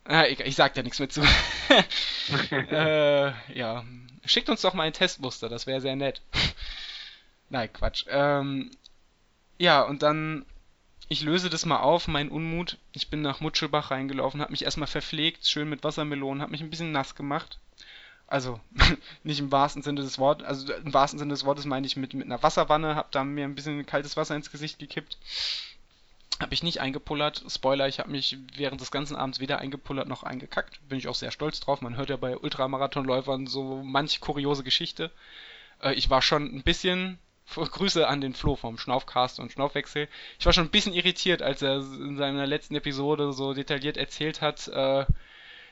Äh, 0.07 0.13
ja, 0.13 0.25
ich, 0.25 0.39
ich 0.39 0.55
sag 0.55 0.73
da 0.73 0.83
nichts 0.83 0.99
mehr 0.99 1.09
zu. 1.09 1.21
äh, 2.51 3.31
ja. 3.57 3.83
Schickt 4.25 4.49
uns 4.49 4.61
doch 4.61 4.73
mal 4.73 4.83
ein 4.83 4.93
Testmuster, 4.93 5.49
das 5.49 5.65
wäre 5.65 5.81
sehr 5.81 5.95
nett. 5.95 6.21
Nein, 7.49 7.71
Quatsch. 7.73 8.05
Ähm, 8.07 8.71
ja, 9.57 9.81
und 9.81 10.03
dann 10.03 10.45
ich 11.11 11.23
löse 11.23 11.49
das 11.49 11.65
mal 11.65 11.81
auf, 11.81 12.07
mein 12.07 12.29
Unmut. 12.29 12.77
Ich 12.93 13.09
bin 13.09 13.21
nach 13.21 13.41
Mutschelbach 13.41 13.91
reingelaufen, 13.91 14.39
habe 14.39 14.51
mich 14.51 14.63
erstmal 14.63 14.87
verpflegt, 14.87 15.45
schön 15.45 15.67
mit 15.67 15.83
Wassermelonen, 15.83 16.41
habe 16.41 16.51
mich 16.51 16.61
ein 16.61 16.69
bisschen 16.69 16.93
nass 16.93 17.15
gemacht. 17.15 17.59
Also, 18.27 18.61
nicht 19.23 19.41
im 19.41 19.51
wahrsten 19.51 19.81
Sinne 19.81 20.03
des 20.03 20.19
Wortes, 20.19 20.47
also 20.47 20.71
im 20.71 20.93
wahrsten 20.93 21.19
Sinne 21.19 21.33
des 21.33 21.43
Wortes 21.43 21.65
meine 21.65 21.85
ich 21.85 21.97
mit, 21.97 22.13
mit 22.13 22.27
einer 22.27 22.41
Wasserwanne, 22.41 22.95
habe 22.95 23.09
da 23.11 23.25
mir 23.25 23.43
ein 23.43 23.55
bisschen 23.55 23.85
kaltes 23.85 24.15
Wasser 24.15 24.37
ins 24.37 24.51
Gesicht 24.51 24.79
gekippt. 24.79 25.17
Habe 26.39 26.53
ich 26.53 26.63
nicht 26.63 26.81
eingepullert. 26.81 27.43
Spoiler, 27.47 27.87
ich 27.87 27.99
habe 27.99 28.09
mich 28.09 28.37
während 28.55 28.81
des 28.81 28.91
ganzen 28.91 29.15
Abends 29.15 29.39
weder 29.39 29.59
eingepullert 29.59 30.07
noch 30.07 30.23
eingekackt. 30.23 30.79
Bin 30.89 30.97
ich 30.97 31.07
auch 31.07 31.15
sehr 31.15 31.31
stolz 31.31 31.59
drauf. 31.59 31.81
Man 31.81 31.97
hört 31.97 32.09
ja 32.09 32.17
bei 32.17 32.37
Ultramarathonläufern 32.37 33.47
so 33.47 33.83
manch 33.83 34.21
kuriose 34.21 34.63
Geschichte. 34.63 35.11
Äh, 35.81 35.93
ich 35.93 36.09
war 36.09 36.21
schon 36.21 36.45
ein 36.55 36.63
bisschen 36.63 37.19
Grüße 37.55 38.07
an 38.07 38.21
den 38.21 38.33
Flo 38.33 38.55
vom 38.55 38.77
Schnaufcast 38.77 39.39
und 39.39 39.51
Schnaufwechsel. 39.51 40.07
Ich 40.39 40.45
war 40.45 40.53
schon 40.53 40.65
ein 40.65 40.71
bisschen 40.71 40.93
irritiert, 40.93 41.41
als 41.41 41.61
er 41.61 41.77
in 41.77 42.17
seiner 42.17 42.47
letzten 42.47 42.75
Episode 42.75 43.33
so 43.33 43.53
detailliert 43.53 43.97
erzählt 43.97 44.41
hat, 44.41 44.67
äh, 44.67 45.05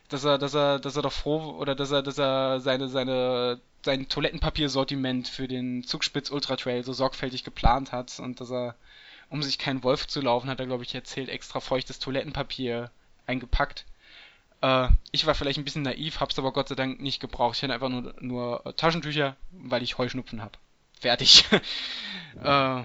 dass 0.10 0.24
er, 0.24 0.38
dass 0.38 0.56
er, 0.56 0.80
dass 0.80 0.96
er 0.96 1.04
doch 1.04 1.14
froh 1.14 1.56
oder 1.58 1.76
dass 1.76 1.92
er, 1.92 2.02
dass 2.02 2.18
er 2.18 2.60
seine, 2.60 2.90
seine, 2.90 3.62
sein 3.86 4.10
Toilettenpapiersortiment 4.10 5.28
für 5.28 5.48
den 5.48 5.84
Zugspitz 5.84 6.32
Ultra 6.32 6.56
Trail 6.56 6.84
so 6.84 6.94
sorgfältig 6.94 7.44
geplant 7.44 7.92
hat 7.92 8.20
und 8.20 8.42
dass 8.42 8.52
er, 8.52 8.76
um 9.30 9.44
sich 9.44 9.58
keinen 9.58 9.84
Wolf 9.84 10.08
zu 10.08 10.22
laufen, 10.22 10.50
hat 10.50 10.60
er, 10.60 10.66
glaube 10.66 10.84
ich, 10.84 10.96
erzählt, 10.96 11.30
extra 11.30 11.60
feuchtes 11.60 12.00
Toilettenpapier 12.00 12.92
eingepackt. 13.28 13.86
Äh, 14.62 14.90
ich 15.12 15.26
war 15.26 15.36
vielleicht 15.36 15.60
ein 15.60 15.66
bisschen 15.66 15.84
naiv, 15.84 16.20
hab's 16.20 16.40
aber 16.40 16.52
Gott 16.52 16.70
sei 16.70 16.76
Dank 16.76 17.00
nicht 17.00 17.20
gebraucht. 17.20 17.58
Ich 17.58 17.64
hatte 17.64 17.74
einfach 17.74 17.90
nur, 17.90 18.14
nur 18.20 18.76
Taschentücher, 18.76 19.36
weil 19.52 19.84
ich 19.84 19.98
Heuschnupfen 19.98 20.42
hab 20.42 20.58
fertig. 21.00 21.46
äh, 22.44 22.84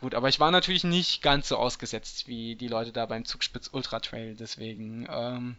gut, 0.00 0.14
aber 0.14 0.28
ich 0.28 0.40
war 0.40 0.50
natürlich 0.50 0.84
nicht 0.84 1.22
ganz 1.22 1.48
so 1.48 1.56
ausgesetzt 1.56 2.28
wie 2.28 2.56
die 2.56 2.68
Leute 2.68 2.92
da 2.92 3.06
beim 3.06 3.24
Zugspitz 3.24 3.70
Ultra 3.72 4.00
Trail, 4.00 4.36
deswegen 4.36 5.06
ähm, 5.10 5.56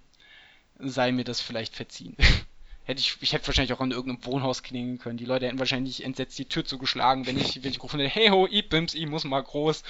sei 0.79 1.11
mir 1.11 1.25
das 1.25 1.41
vielleicht 1.41 1.75
verziehen. 1.75 2.15
hätte 2.87 3.01
ich, 3.01 3.17
ich 3.19 3.33
hätte 3.33 3.45
wahrscheinlich 3.47 3.73
auch 3.73 3.81
an 3.81 3.91
irgendeinem 3.91 4.25
Wohnhaus 4.25 4.63
klingeln 4.63 4.97
können. 4.97 5.17
Die 5.17 5.25
Leute 5.25 5.45
hätten 5.45 5.59
wahrscheinlich 5.59 6.05
entsetzt 6.05 6.39
die 6.39 6.45
Tür 6.45 6.63
zugeschlagen, 6.63 7.27
wenn 7.27 7.37
ich, 7.37 7.61
wenn 7.61 7.69
ich 7.69 7.79
gerufen 7.79 7.99
hätte, 7.99 8.13
hey 8.13 8.29
ho, 8.29 8.47
ich 8.49 8.69
bims, 8.69 8.93
ich 8.93 9.07
muss 9.07 9.25
mal 9.25 9.43
groß. 9.43 9.83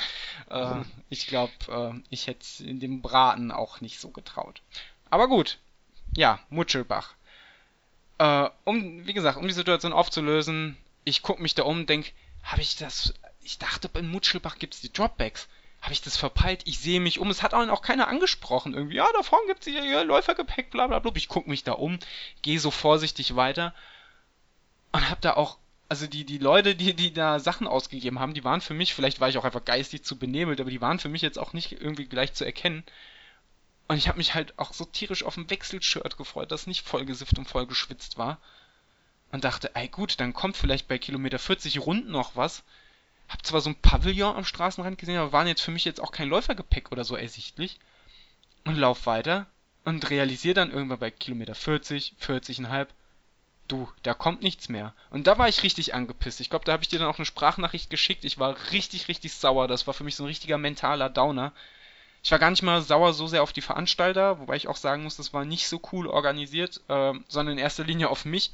Äh, 0.50 0.82
ich 1.10 1.28
glaube, 1.28 1.54
äh, 1.70 2.02
ich 2.10 2.26
hätte 2.26 2.64
in 2.64 2.80
dem 2.80 3.04
Braten 3.04 3.52
auch 3.52 3.82
nicht 3.82 4.00
so 4.00 4.10
getraut. 4.10 4.64
Aber 5.12 5.28
gut. 5.28 5.60
Ja, 6.16 6.40
Mutschelbach. 6.50 7.14
Äh, 8.18 8.50
um, 8.64 9.06
wie 9.06 9.14
gesagt, 9.14 9.38
um 9.38 9.48
die 9.48 9.54
Situation 9.54 9.94
aufzulösen, 9.94 10.76
ich 11.04 11.22
gucke 11.22 11.42
mich 11.42 11.54
da 11.54 11.64
um 11.64 11.82
und 11.82 11.90
denke, 11.90 12.12
habe 12.42 12.62
ich 12.62 12.78
das. 12.78 13.14
Ich 13.44 13.60
dachte, 13.60 13.92
in 13.94 14.10
Mutschelbach 14.10 14.58
gibt 14.58 14.74
es 14.74 14.82
die 14.82 14.92
Dropbacks. 14.92 15.48
Habe 15.82 15.94
ich 15.94 16.02
das 16.02 16.18
verpeilt? 16.18 16.62
Ich 16.66 16.80
sehe 16.80 17.00
mich 17.00 17.20
um. 17.20 17.30
Es 17.30 17.44
hat 17.44 17.54
auch 17.54 17.82
keiner 17.82 18.08
angesprochen. 18.08 18.74
Irgendwie, 18.74 18.96
ja, 18.96 19.08
da 19.14 19.24
vorne 19.24 19.48
gibt 19.48 19.66
es 19.66 19.72
hier 19.72 20.04
Läufergepäck, 20.04 20.72
bla 20.72 20.88
bla 20.88 21.00
bla. 21.00 21.12
Ich 21.16 21.30
gucke 21.30 21.50
mich 21.50 21.64
da 21.64 21.74
um, 21.74 22.00
gehe 22.42 22.60
so 22.60 22.72
vorsichtig 22.72 23.36
weiter 23.36 23.74
und 24.92 25.10
habe 25.10 25.22
da 25.22 25.34
auch. 25.34 25.58
Also 25.90 26.06
die, 26.06 26.26
die 26.26 26.38
Leute, 26.38 26.76
die, 26.76 26.94
die 26.94 27.14
da 27.14 27.40
Sachen 27.40 27.66
ausgegeben 27.66 28.20
haben, 28.20 28.34
die 28.34 28.44
waren 28.44 28.60
für 28.60 28.74
mich, 28.74 28.94
vielleicht 28.94 29.22
war 29.22 29.30
ich 29.30 29.38
auch 29.38 29.46
einfach 29.46 29.64
geistig 29.64 30.04
zu 30.04 30.18
benebelt, 30.18 30.60
aber 30.60 30.70
die 30.70 30.82
waren 30.82 31.00
für 31.00 31.08
mich 31.08 31.22
jetzt 31.22 31.40
auch 31.40 31.54
nicht 31.54 31.72
irgendwie 31.72 32.08
gleich 32.08 32.34
zu 32.34 32.44
erkennen. 32.44 32.84
Und 33.88 33.96
ich 33.96 34.10
habe 34.10 34.18
mich 34.18 34.34
halt 34.34 34.60
auch 34.60 34.74
so 34.74 34.84
tierisch 34.84 35.24
auf 35.24 35.38
ein 35.38 35.50
Wechselshirt 35.50 36.18
gefreut, 36.18 36.52
das 36.52 36.68
nicht 36.68 36.86
vollgesifft 36.86 37.38
und 37.38 37.48
vollgeschwitzt 37.48 38.18
war 38.18 38.38
und 39.32 39.44
dachte, 39.44 39.76
ey 39.76 39.88
gut, 39.88 40.20
dann 40.20 40.34
kommt 40.34 40.58
vielleicht 40.58 40.88
bei 40.88 40.98
Kilometer 40.98 41.40
40 41.40 41.80
rund 41.80 42.10
noch 42.10 42.36
was. 42.36 42.64
Hab 43.30 43.46
zwar 43.46 43.62
so 43.62 43.70
ein 43.70 43.76
Pavillon 43.76 44.36
am 44.36 44.46
Straßenrand 44.46 44.98
gesehen, 44.98 45.18
aber 45.18 45.32
waren 45.34 45.48
jetzt 45.48 45.62
für 45.62 45.72
mich 45.72 45.86
jetzt 45.86 46.02
auch 46.02 46.12
kein 46.12 46.30
Läufergepäck 46.30 46.92
oder 46.92 47.04
so 47.04 47.16
ersichtlich. 47.16 47.80
Und 48.66 48.76
lauf 48.76 49.06
weiter 49.06 49.48
und 49.86 50.10
realisiere 50.10 50.54
dann 50.54 50.72
irgendwann 50.72 51.00
bei 51.00 51.12
Kilometer 51.12 51.56
40, 51.56 52.16
40,5, 52.22 52.88
du, 53.70 53.90
da 54.04 54.14
kommt 54.14 54.42
nichts 54.42 54.68
mehr. 54.68 54.94
Und 55.10 55.28
da 55.28 55.38
war 55.38 55.48
ich 55.48 55.64
richtig 55.64 55.94
angepisst. 55.94 56.42
Ich 56.42 56.50
glaube, 56.50 56.66
da 56.66 56.74
habe 56.74 56.84
ich 56.84 56.90
dir 56.90 57.00
dann 57.00 57.08
auch 57.08 57.18
eine 57.18 57.26
Sprachnachricht 57.26 57.90
geschickt. 57.90 58.26
Ich 58.26 58.38
war 58.38 58.56
richtig, 58.72 59.08
richtig 59.08 59.34
sauer. 59.34 59.68
Das 59.68 59.88
war 59.88 59.94
für 59.94 60.04
mich 60.04 60.16
so 60.16 60.24
ein 60.24 60.28
richtiger 60.28 60.58
mentaler 60.58 61.10
Downer. 61.10 61.54
Ich 62.24 62.32
war 62.32 62.40
gar 62.40 62.50
nicht 62.50 62.64
mal 62.64 62.82
sauer 62.82 63.14
so 63.14 63.28
sehr 63.28 63.44
auf 63.44 63.54
die 63.54 63.62
Veranstalter, 63.62 64.40
wobei 64.40 64.58
ich 64.58 64.68
auch 64.68 64.76
sagen 64.76 65.04
muss, 65.04 65.16
das 65.16 65.34
war 65.34 65.46
nicht 65.46 65.68
so 65.68 65.80
cool 65.92 66.08
organisiert, 66.08 66.82
äh, 66.90 67.14
sondern 67.28 67.54
in 67.54 67.58
erster 67.58 67.86
Linie 67.86 68.10
auf 68.10 68.26
mich 68.26 68.52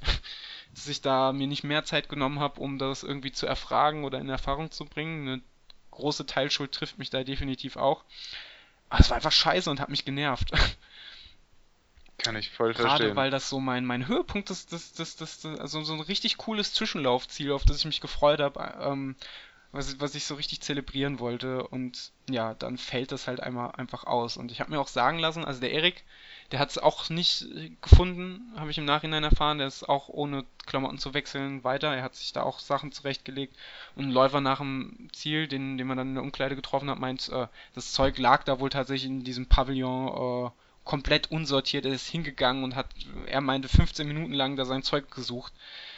dass 0.73 0.87
ich 0.87 1.01
da 1.01 1.33
mir 1.33 1.47
nicht 1.47 1.63
mehr 1.63 1.83
Zeit 1.85 2.09
genommen 2.09 2.39
habe, 2.39 2.59
um 2.59 2.77
das 2.77 3.03
irgendwie 3.03 3.31
zu 3.31 3.45
erfragen 3.45 4.03
oder 4.03 4.19
in 4.19 4.29
Erfahrung 4.29 4.71
zu 4.71 4.85
bringen. 4.85 5.27
Eine 5.27 5.41
große 5.91 6.25
Teilschuld 6.25 6.71
trifft 6.71 6.97
mich 6.97 7.09
da 7.09 7.23
definitiv 7.23 7.77
auch. 7.77 8.03
Aber 8.89 8.99
es 8.99 9.09
war 9.09 9.17
einfach 9.17 9.31
scheiße 9.31 9.69
und 9.69 9.79
hat 9.79 9.89
mich 9.89 10.05
genervt. 10.05 10.51
Kann 12.17 12.35
ich 12.35 12.51
voll 12.51 12.73
verstehen. 12.73 12.97
Gerade 12.97 13.15
weil 13.15 13.31
das 13.31 13.49
so 13.49 13.59
mein, 13.59 13.85
mein 13.85 14.07
Höhepunkt 14.07 14.49
ist, 14.49 14.71
das, 14.71 14.93
das, 14.93 15.15
das, 15.15 15.45
also 15.45 15.83
so 15.83 15.93
ein 15.93 15.99
richtig 15.99 16.37
cooles 16.37 16.73
Zwischenlaufziel, 16.73 17.51
auf 17.51 17.65
das 17.65 17.79
ich 17.79 17.85
mich 17.85 18.01
gefreut 18.01 18.39
habe, 18.39 18.75
ähm, 18.81 19.15
was, 19.71 19.99
was 19.99 20.15
ich 20.15 20.25
so 20.25 20.35
richtig 20.35 20.61
zelebrieren 20.61 21.19
wollte. 21.19 21.67
Und 21.67 22.11
ja, 22.29 22.53
dann 22.53 22.77
fällt 22.77 23.11
das 23.11 23.27
halt 23.27 23.41
einmal 23.41 23.71
einfach 23.71 24.05
aus. 24.05 24.37
Und 24.37 24.51
ich 24.51 24.59
habe 24.59 24.71
mir 24.71 24.79
auch 24.79 24.87
sagen 24.87 25.19
lassen, 25.19 25.43
also 25.43 25.59
der 25.59 25.71
Erik, 25.71 26.03
der 26.53 26.59
hat 26.59 26.69
es 26.69 26.77
auch 26.77 27.09
nicht 27.09 27.47
gefunden, 27.81 28.53
habe 28.55 28.69
ich 28.69 28.77
im 28.77 28.85
Nachhinein 28.85 29.23
erfahren. 29.23 29.57
Der 29.57 29.65
ist 29.65 29.89
auch 29.89 30.07
ohne 30.07 30.45
Klamotten 30.67 30.99
zu 30.99 31.15
wechseln 31.15 31.63
weiter. 31.63 31.95
Er 31.95 32.03
hat 32.03 32.13
sich 32.13 32.31
da 32.31 32.43
auch 32.43 32.59
Sachen 32.59 32.91
zurechtgelegt. 32.91 33.55
Und 33.95 34.05
ein 34.05 34.11
Läufer 34.11 34.39
nach 34.39 34.59
dem 34.59 35.09
Ziel, 35.13 35.47
den, 35.47 35.79
den 35.79 35.87
man 35.87 35.97
dann 35.97 36.09
in 36.09 36.13
der 36.13 36.23
Umkleide 36.23 36.55
getroffen 36.55 36.91
hat, 36.91 36.99
meint, 36.99 37.27
äh, 37.29 37.47
das 37.73 37.91
Zeug 37.91 38.19
lag 38.19 38.43
da 38.43 38.59
wohl 38.59 38.69
tatsächlich 38.69 39.09
in 39.09 39.23
diesem 39.23 39.47
Pavillon 39.47 40.45
äh, 40.45 40.51
komplett 40.83 41.31
unsortiert. 41.31 41.87
Er 41.87 41.93
ist 41.93 42.07
hingegangen 42.07 42.63
und 42.63 42.75
hat, 42.75 42.85
er 43.25 43.41
meinte, 43.41 43.67
15 43.67 44.07
Minuten 44.07 44.33
lang 44.33 44.55
da 44.55 44.65
sein 44.65 44.83
Zeug 44.83 45.09
gesucht, 45.09 45.53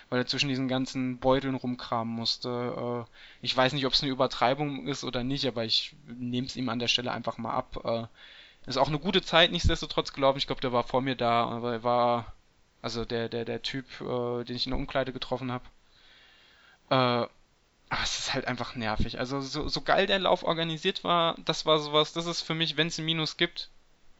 weil 0.10 0.20
er 0.20 0.26
zwischen 0.26 0.48
diesen 0.48 0.70
ganzen 0.70 1.18
Beuteln 1.18 1.56
rumkramen 1.56 2.16
musste. 2.16 3.06
Äh, 3.06 3.46
ich 3.46 3.58
weiß 3.58 3.74
nicht, 3.74 3.86
ob 3.86 3.92
es 3.92 4.04
eine 4.04 4.12
Übertreibung 4.14 4.88
ist 4.88 5.04
oder 5.04 5.26
nicht, 5.26 5.46
aber 5.48 5.66
ich 5.66 5.98
nehme 6.08 6.48
es 6.48 6.56
ihm 6.56 6.70
an 6.70 6.80
der 6.80 6.88
Stelle 6.88 7.12
einfach 7.12 7.38
mal 7.38 7.52
ab. 7.52 8.08
Ist 8.66 8.78
auch 8.78 8.88
eine 8.88 9.00
gute 9.00 9.22
Zeit, 9.22 9.52
nichtsdestotrotz 9.52 10.14
gelaufen. 10.14 10.40
Ich 10.40 10.48
glaube, 10.48 10.62
der 10.62 10.74
war 10.74 10.84
vor 10.84 11.02
mir 11.02 11.16
da, 11.16 11.46
aber 11.46 11.74
er 11.74 11.84
war, 11.84 12.34
also 12.82 13.06
der, 13.06 13.30
der, 13.30 13.46
der 13.46 13.62
Typ, 13.62 13.86
äh, 14.02 14.44
den 14.44 14.56
ich 14.56 14.66
in 14.66 14.72
der 14.72 14.80
Umkleide 14.80 15.14
getroffen 15.14 15.52
habe. 15.52 15.66
Äh, 16.90 17.28
aber 17.90 18.04
es 18.04 18.20
ist 18.20 18.34
halt 18.34 18.48
einfach 18.48 18.76
nervig. 18.76 19.20
Also 19.20 19.42
so, 19.42 19.68
so 19.68 19.82
geil 19.82 20.08
der 20.08 20.20
Lauf 20.20 20.44
organisiert 20.44 21.04
war, 21.04 21.36
das 21.46 21.66
war 21.66 21.80
sowas, 21.80 22.14
das 22.14 22.26
ist 22.26 22.42
für 22.42 22.56
mich, 22.56 22.78
wenn 22.78 22.88
es 22.88 22.98
ein 22.98 23.06
Minus 23.06 23.38
gibt. 23.38 23.70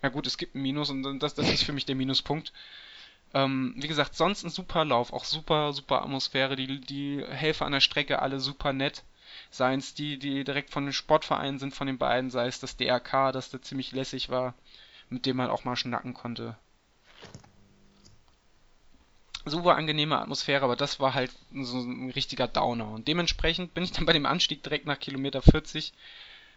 Ja 0.04 0.10
gut, 0.10 0.28
es 0.28 0.38
gibt 0.38 0.56
ein 0.56 0.62
Minus 0.62 0.90
und 0.92 1.20
das, 1.20 1.34
das 1.34 1.50
ist 1.50 1.64
für 1.64 1.74
mich 1.74 1.86
der 1.86 1.96
Minuspunkt. 1.96 2.54
Ähm, 3.34 3.74
wie 3.78 3.88
gesagt, 3.88 4.16
sonst 4.16 4.44
ein 4.44 4.50
super 4.52 4.86
Lauf, 4.86 5.12
auch 5.12 5.26
super, 5.26 5.74
super 5.74 6.04
Atmosphäre, 6.04 6.56
die, 6.56 6.80
die 6.80 7.26
Helfer 7.28 7.66
an 7.66 7.72
der 7.72 7.80
Strecke 7.80 8.22
alle 8.22 8.40
super 8.40 8.72
nett. 8.72 9.04
Seien 9.52 9.80
es 9.80 9.94
die, 9.94 10.18
die 10.18 10.44
direkt 10.44 10.70
von 10.70 10.86
den 10.86 10.94
Sportvereinen 10.94 11.60
sind 11.60 11.74
von 11.74 11.88
den 11.88 11.98
beiden, 11.98 12.30
sei 12.30 12.48
es 12.48 12.60
das 12.60 12.78
DRK, 12.78 13.32
das 13.32 13.50
da 13.50 13.62
ziemlich 13.62 13.92
lässig 13.92 14.30
war, 14.30 14.54
mit 15.10 15.26
dem 15.26 15.38
man 15.38 15.50
auch 15.50 15.64
mal 15.64 15.76
schnacken 15.76 16.14
konnte. 16.14 16.58
Super 19.46 19.76
angenehme 19.76 20.20
Atmosphäre, 20.20 20.64
aber 20.64 20.76
das 20.76 21.00
war 21.00 21.14
halt 21.14 21.32
so 21.54 21.78
ein 21.80 22.10
richtiger 22.10 22.48
Downer. 22.48 22.90
Und 22.90 23.08
dementsprechend 23.08 23.76
bin 23.76 23.84
ich 23.84 23.92
dann 23.92 24.08
bei 24.08 24.14
dem 24.14 24.26
Anstieg 24.26 24.64
direkt 24.64 24.88
nach 24.88 25.00
Kilometer 25.00 25.42
40 25.42 25.94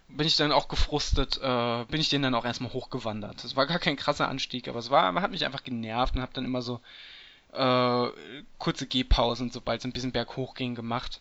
bin 0.08 0.26
ich 0.26 0.36
dann 0.36 0.52
auch 0.52 0.68
gefrustet, 0.68 1.38
äh, 1.42 1.84
bin 1.84 2.00
ich 2.00 2.08
den 2.08 2.22
dann 2.22 2.34
auch 2.34 2.44
erstmal 2.44 2.72
hochgewandert. 2.72 3.44
Das 3.44 3.56
war 3.56 3.66
gar 3.66 3.78
kein 3.78 3.96
krasser 3.96 4.28
Anstieg, 4.28 4.68
aber 4.68 4.78
es 4.78 4.90
war, 4.90 5.10
man 5.12 5.22
hat 5.22 5.30
mich 5.30 5.44
einfach 5.44 5.64
genervt 5.64 6.16
und 6.16 6.22
habe 6.22 6.32
dann 6.32 6.46
immer 6.46 6.62
so 6.62 6.80
äh, 7.52 8.08
kurze 8.58 8.86
Gehpausen, 8.86 9.50
sobald 9.50 9.80
es 9.80 9.84
ein 9.84 9.92
bisschen 9.92 10.12
berghoch 10.12 10.54
ging, 10.54 10.74
gemacht. 10.74 11.20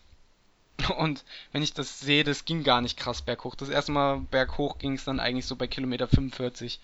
Und 0.98 1.24
wenn 1.52 1.62
ich 1.62 1.72
das 1.72 2.00
sehe, 2.00 2.24
das 2.24 2.44
ging 2.44 2.64
gar 2.64 2.80
nicht 2.80 2.96
krass 2.96 3.22
berghoch. 3.22 3.54
Das 3.54 3.68
erste 3.68 3.92
Mal 3.92 4.20
berghoch 4.20 4.78
ging 4.78 4.94
es 4.94 5.04
dann 5.04 5.20
eigentlich 5.20 5.46
so 5.46 5.56
bei 5.56 5.66
Kilometer 5.66 6.08
45, 6.08 6.80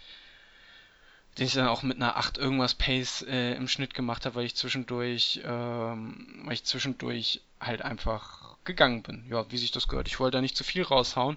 den 1.39 1.47
ich 1.47 1.55
dann 1.55 1.69
auch 1.69 1.83
mit 1.83 1.97
einer 1.97 2.17
8 2.17 2.39
irgendwas 2.39 2.75
Pace 2.75 3.23
äh, 3.23 3.55
im 3.55 3.69
Schnitt 3.69 3.95
gemacht 3.95 4.25
habe, 4.25 4.37
weil 4.37 4.47
ich 4.47 4.55
zwischendurch, 4.55 5.41
ähm, 5.45 6.43
weil 6.45 6.55
ich 6.55 6.65
zwischendurch 6.65 7.41
halt 7.61 7.83
einfach 7.83 8.57
gegangen 8.65 9.03
bin. 9.03 9.25
Ja, 9.29 9.51
wie 9.51 9.59
sich 9.59 9.71
das 9.71 9.89
gehört. 9.89 10.09
Ich 10.09 10.21
wollte 10.21 10.39
da 10.39 10.43
nicht 10.43 10.57
zu 10.57 10.65
viel 10.65 10.83
raushauen. 10.83 11.37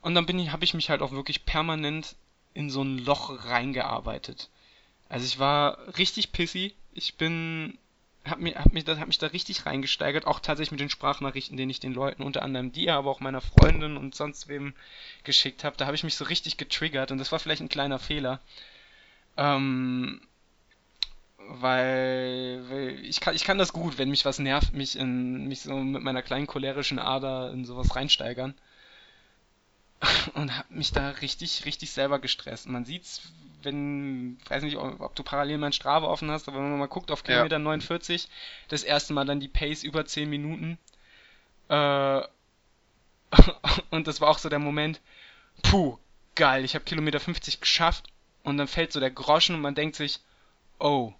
Und 0.00 0.14
dann 0.14 0.26
bin 0.26 0.38
ich, 0.38 0.50
habe 0.50 0.64
ich 0.64 0.74
mich 0.74 0.90
halt 0.90 1.02
auch 1.02 1.12
wirklich 1.12 1.44
permanent 1.44 2.16
in 2.54 2.70
so 2.70 2.82
ein 2.82 2.98
Loch 2.98 3.46
reingearbeitet. 3.46 4.48
Also 5.08 5.26
ich 5.26 5.38
war 5.38 5.78
richtig 5.98 6.32
pissy. 6.32 6.74
Ich 6.92 7.16
bin, 7.16 7.78
hab, 8.24 8.38
mir, 8.38 8.54
hab, 8.54 8.72
mich, 8.72 8.86
hab 8.86 9.06
mich 9.06 9.18
da 9.18 9.28
richtig 9.28 9.66
reingesteigert, 9.66 10.26
auch 10.26 10.40
tatsächlich 10.40 10.72
mit 10.72 10.80
den 10.80 10.90
Sprachnachrichten, 10.90 11.56
den 11.56 11.70
ich 11.70 11.80
den 11.80 11.94
Leuten, 11.94 12.22
unter 12.22 12.42
anderem 12.42 12.72
dir, 12.72 12.94
aber 12.94 13.10
auch 13.10 13.20
meiner 13.20 13.40
Freundin 13.40 13.96
und 13.96 14.14
sonst 14.14 14.48
wem 14.48 14.74
geschickt 15.24 15.64
habe. 15.64 15.76
Da 15.76 15.86
habe 15.86 15.96
ich 15.96 16.04
mich 16.04 16.14
so 16.14 16.24
richtig 16.24 16.56
getriggert 16.56 17.10
und 17.10 17.18
das 17.18 17.32
war 17.32 17.38
vielleicht 17.38 17.62
ein 17.62 17.68
kleiner 17.68 17.98
Fehler. 17.98 18.40
Ähm, 19.36 20.20
weil, 21.48 22.64
weil 22.68 23.04
ich 23.04 23.20
kann 23.20 23.34
ich 23.34 23.44
kann 23.44 23.58
das 23.58 23.72
gut, 23.72 23.98
wenn 23.98 24.10
mich 24.10 24.24
was 24.24 24.38
nervt, 24.38 24.72
mich 24.72 24.96
in 24.96 25.48
mich 25.48 25.62
so 25.62 25.74
mit 25.76 26.02
meiner 26.02 26.22
kleinen 26.22 26.46
cholerischen 26.46 26.98
Ader 26.98 27.50
in 27.52 27.64
sowas 27.64 27.94
reinsteigern 27.96 28.54
und 30.34 30.56
habe 30.56 30.74
mich 30.74 30.92
da 30.92 31.10
richtig 31.10 31.64
richtig 31.64 31.90
selber 31.90 32.18
gestresst. 32.18 32.68
Man 32.68 32.84
sieht's, 32.84 33.22
wenn, 33.64 34.38
weiß 34.48 34.62
nicht, 34.62 34.76
ob 34.76 35.14
du 35.14 35.22
parallel 35.22 35.58
mal 35.58 35.72
Strava 35.72 36.06
offen 36.06 36.30
hast, 36.30 36.48
aber 36.48 36.58
wenn 36.58 36.70
man 36.70 36.78
mal 36.78 36.86
guckt 36.86 37.10
auf 37.10 37.24
Kilometer 37.24 37.56
ja. 37.56 37.60
49, 37.60 38.28
das 38.68 38.84
erste 38.84 39.12
Mal 39.12 39.24
dann 39.24 39.40
die 39.40 39.48
Pace 39.48 39.82
über 39.82 40.04
10 40.04 40.28
Minuten. 40.28 40.78
Äh, 41.68 42.22
und 43.90 44.06
das 44.06 44.20
war 44.20 44.28
auch 44.28 44.38
so 44.38 44.48
der 44.48 44.58
Moment, 44.58 45.00
puh, 45.62 45.98
geil, 46.34 46.64
ich 46.64 46.74
habe 46.74 46.84
Kilometer 46.84 47.20
50 47.20 47.60
geschafft 47.60 48.06
und 48.42 48.58
dann 48.58 48.68
fällt 48.68 48.92
so 48.92 49.00
der 49.00 49.10
Groschen 49.10 49.54
und 49.54 49.62
man 49.62 49.74
denkt 49.74 49.96
sich, 49.96 50.20
oh, 50.78 51.12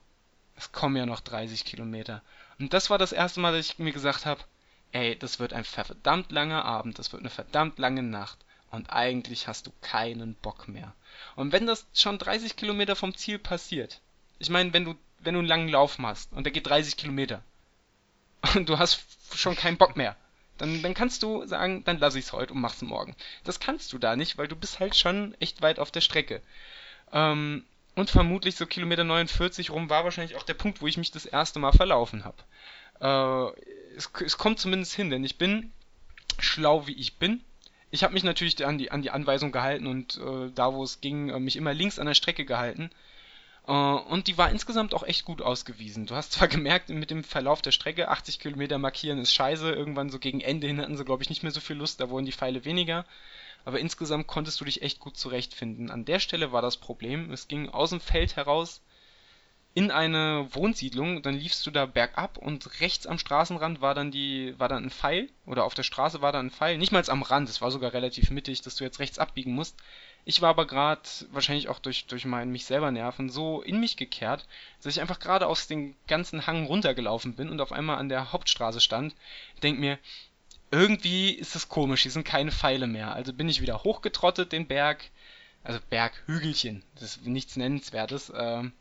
es 0.56 0.72
kommen 0.72 0.96
ja 0.96 1.06
noch 1.06 1.20
30 1.20 1.64
Kilometer. 1.64 2.22
Und 2.58 2.72
das 2.74 2.90
war 2.90 2.98
das 2.98 3.12
erste 3.12 3.40
Mal, 3.40 3.52
dass 3.52 3.66
ich 3.66 3.78
mir 3.78 3.92
gesagt 3.92 4.26
habe, 4.26 4.42
ey, 4.92 5.18
das 5.18 5.38
wird 5.38 5.52
ein 5.52 5.64
verdammt 5.64 6.30
langer 6.30 6.64
Abend, 6.64 6.98
das 6.98 7.12
wird 7.12 7.22
eine 7.22 7.30
verdammt 7.30 7.78
lange 7.78 8.02
Nacht 8.02 8.38
und 8.72 8.90
eigentlich 8.90 9.46
hast 9.46 9.66
du 9.66 9.72
keinen 9.82 10.34
Bock 10.34 10.66
mehr. 10.66 10.94
Und 11.36 11.52
wenn 11.52 11.66
das 11.66 11.86
schon 11.94 12.18
30 12.18 12.56
Kilometer 12.56 12.96
vom 12.96 13.14
Ziel 13.14 13.38
passiert, 13.38 14.00
ich 14.38 14.50
meine, 14.50 14.72
wenn 14.72 14.84
du, 14.84 14.94
wenn 15.20 15.34
du 15.34 15.40
einen 15.40 15.48
langen 15.48 15.68
Lauf 15.68 15.98
machst 15.98 16.32
und 16.32 16.44
der 16.44 16.52
geht 16.52 16.66
30 16.66 16.96
Kilometer 16.96 17.42
und 18.54 18.68
du 18.68 18.78
hast 18.78 19.04
schon 19.34 19.54
keinen 19.54 19.76
Bock 19.76 19.96
mehr, 19.96 20.16
dann, 20.58 20.82
dann 20.82 20.94
kannst 20.94 21.22
du 21.22 21.46
sagen, 21.46 21.84
dann 21.84 21.98
lass 21.98 22.14
ich's 22.14 22.32
heute 22.32 22.54
und 22.54 22.60
mach's 22.60 22.82
morgen. 22.82 23.14
Das 23.44 23.60
kannst 23.60 23.92
du 23.92 23.98
da 23.98 24.16
nicht, 24.16 24.38
weil 24.38 24.48
du 24.48 24.56
bist 24.56 24.80
halt 24.80 24.96
schon 24.96 25.34
echt 25.38 25.62
weit 25.62 25.78
auf 25.78 25.90
der 25.90 26.00
Strecke. 26.00 26.42
Ähm, 27.12 27.64
und 27.94 28.10
vermutlich 28.10 28.56
so 28.56 28.64
Kilometer 28.66 29.04
49 29.04 29.70
rum 29.70 29.90
war 29.90 30.04
wahrscheinlich 30.04 30.36
auch 30.36 30.44
der 30.44 30.54
Punkt, 30.54 30.80
wo 30.80 30.86
ich 30.86 30.96
mich 30.96 31.10
das 31.10 31.26
erste 31.26 31.58
Mal 31.58 31.72
verlaufen 31.72 32.24
habe. 32.24 32.42
Äh, 33.00 33.96
es, 33.96 34.10
es 34.24 34.38
kommt 34.38 34.60
zumindest 34.60 34.94
hin, 34.94 35.10
denn 35.10 35.24
ich 35.24 35.36
bin 35.36 35.72
schlau 36.38 36.86
wie 36.86 36.94
ich 36.94 37.18
bin 37.18 37.44
ich 37.92 38.02
habe 38.02 38.14
mich 38.14 38.24
natürlich 38.24 38.64
an 38.64 38.78
die, 38.78 38.90
an 38.90 39.02
die 39.02 39.10
Anweisung 39.10 39.52
gehalten 39.52 39.86
und 39.86 40.16
äh, 40.16 40.50
da, 40.54 40.72
wo 40.72 40.82
es 40.82 41.02
ging, 41.02 41.28
äh, 41.28 41.38
mich 41.38 41.56
immer 41.56 41.74
links 41.74 41.98
an 41.98 42.06
der 42.06 42.14
Strecke 42.14 42.46
gehalten. 42.46 42.90
Äh, 43.68 43.72
und 43.72 44.28
die 44.28 44.38
war 44.38 44.50
insgesamt 44.50 44.94
auch 44.94 45.02
echt 45.02 45.26
gut 45.26 45.42
ausgewiesen. 45.42 46.06
Du 46.06 46.14
hast 46.14 46.32
zwar 46.32 46.48
gemerkt, 46.56 46.88
mit 46.88 47.10
dem 47.10 47.22
Verlauf 47.22 47.60
der 47.60 47.70
Strecke, 47.70 48.08
80 48.08 48.38
Kilometer 48.38 48.78
markieren 48.78 49.18
ist 49.18 49.34
scheiße. 49.34 49.70
Irgendwann 49.70 50.08
so 50.08 50.18
gegen 50.18 50.40
Ende 50.40 50.66
hin 50.66 50.80
hatten 50.80 50.96
sie, 50.96 51.04
glaube 51.04 51.22
ich, 51.22 51.28
nicht 51.28 51.42
mehr 51.42 51.52
so 51.52 51.60
viel 51.60 51.76
Lust, 51.76 52.00
da 52.00 52.08
wurden 52.08 52.24
die 52.24 52.32
Pfeile 52.32 52.64
weniger. 52.64 53.04
Aber 53.66 53.78
insgesamt 53.78 54.26
konntest 54.26 54.58
du 54.60 54.64
dich 54.64 54.80
echt 54.80 54.98
gut 54.98 55.18
zurechtfinden. 55.18 55.90
An 55.90 56.06
der 56.06 56.18
Stelle 56.18 56.50
war 56.50 56.62
das 56.62 56.78
Problem. 56.78 57.30
Es 57.30 57.46
ging 57.46 57.68
aus 57.68 57.90
dem 57.90 58.00
Feld 58.00 58.36
heraus 58.36 58.80
in 59.74 59.90
eine 59.90 60.48
Wohnsiedlung, 60.50 61.22
dann 61.22 61.34
liefst 61.34 61.66
du 61.66 61.70
da 61.70 61.86
bergab 61.86 62.36
und 62.36 62.80
rechts 62.80 63.06
am 63.06 63.18
Straßenrand 63.18 63.80
war 63.80 63.94
dann 63.94 64.10
die, 64.10 64.54
war 64.58 64.68
dann 64.68 64.84
ein 64.84 64.90
Pfeil, 64.90 65.30
oder 65.46 65.64
auf 65.64 65.74
der 65.74 65.82
Straße 65.82 66.20
war 66.20 66.32
da 66.32 66.40
ein 66.40 66.50
Pfeil, 66.50 66.76
nicht 66.76 66.92
mal 66.92 67.02
am 67.08 67.22
Rand, 67.22 67.48
es 67.48 67.62
war 67.62 67.70
sogar 67.70 67.94
relativ 67.94 68.30
mittig, 68.30 68.60
dass 68.60 68.76
du 68.76 68.84
jetzt 68.84 68.98
rechts 68.98 69.18
abbiegen 69.18 69.54
musst. 69.54 69.76
Ich 70.24 70.42
war 70.42 70.50
aber 70.50 70.66
gerade, 70.66 71.00
wahrscheinlich 71.30 71.68
auch 71.68 71.78
durch, 71.78 72.06
durch 72.06 72.26
mein 72.26 72.50
mich 72.50 72.66
selber 72.66 72.90
nerven, 72.90 73.30
so 73.30 73.62
in 73.62 73.80
mich 73.80 73.96
gekehrt, 73.96 74.46
dass 74.82 74.94
ich 74.94 75.00
einfach 75.00 75.18
gerade 75.18 75.46
aus 75.46 75.66
dem 75.66 75.96
ganzen 76.06 76.46
Hang 76.46 76.66
runtergelaufen 76.66 77.34
bin 77.34 77.48
und 77.48 77.60
auf 77.60 77.72
einmal 77.72 77.96
an 77.96 78.10
der 78.10 78.32
Hauptstraße 78.32 78.80
stand. 78.80 79.14
Denk 79.62 79.80
mir, 79.80 79.98
irgendwie 80.70 81.30
ist 81.30 81.56
es 81.56 81.68
komisch, 81.68 82.02
hier 82.02 82.10
sind 82.10 82.24
keine 82.24 82.52
Pfeile 82.52 82.86
mehr. 82.86 83.14
Also 83.14 83.32
bin 83.32 83.48
ich 83.48 83.62
wieder 83.62 83.84
hochgetrottet 83.84 84.52
den 84.52 84.66
Berg, 84.66 85.04
also 85.64 85.80
Berghügelchen, 85.90 86.84
das 86.94 87.16
ist 87.16 87.26
nichts 87.26 87.56
Nennenswertes, 87.56 88.32
ähm, 88.36 88.72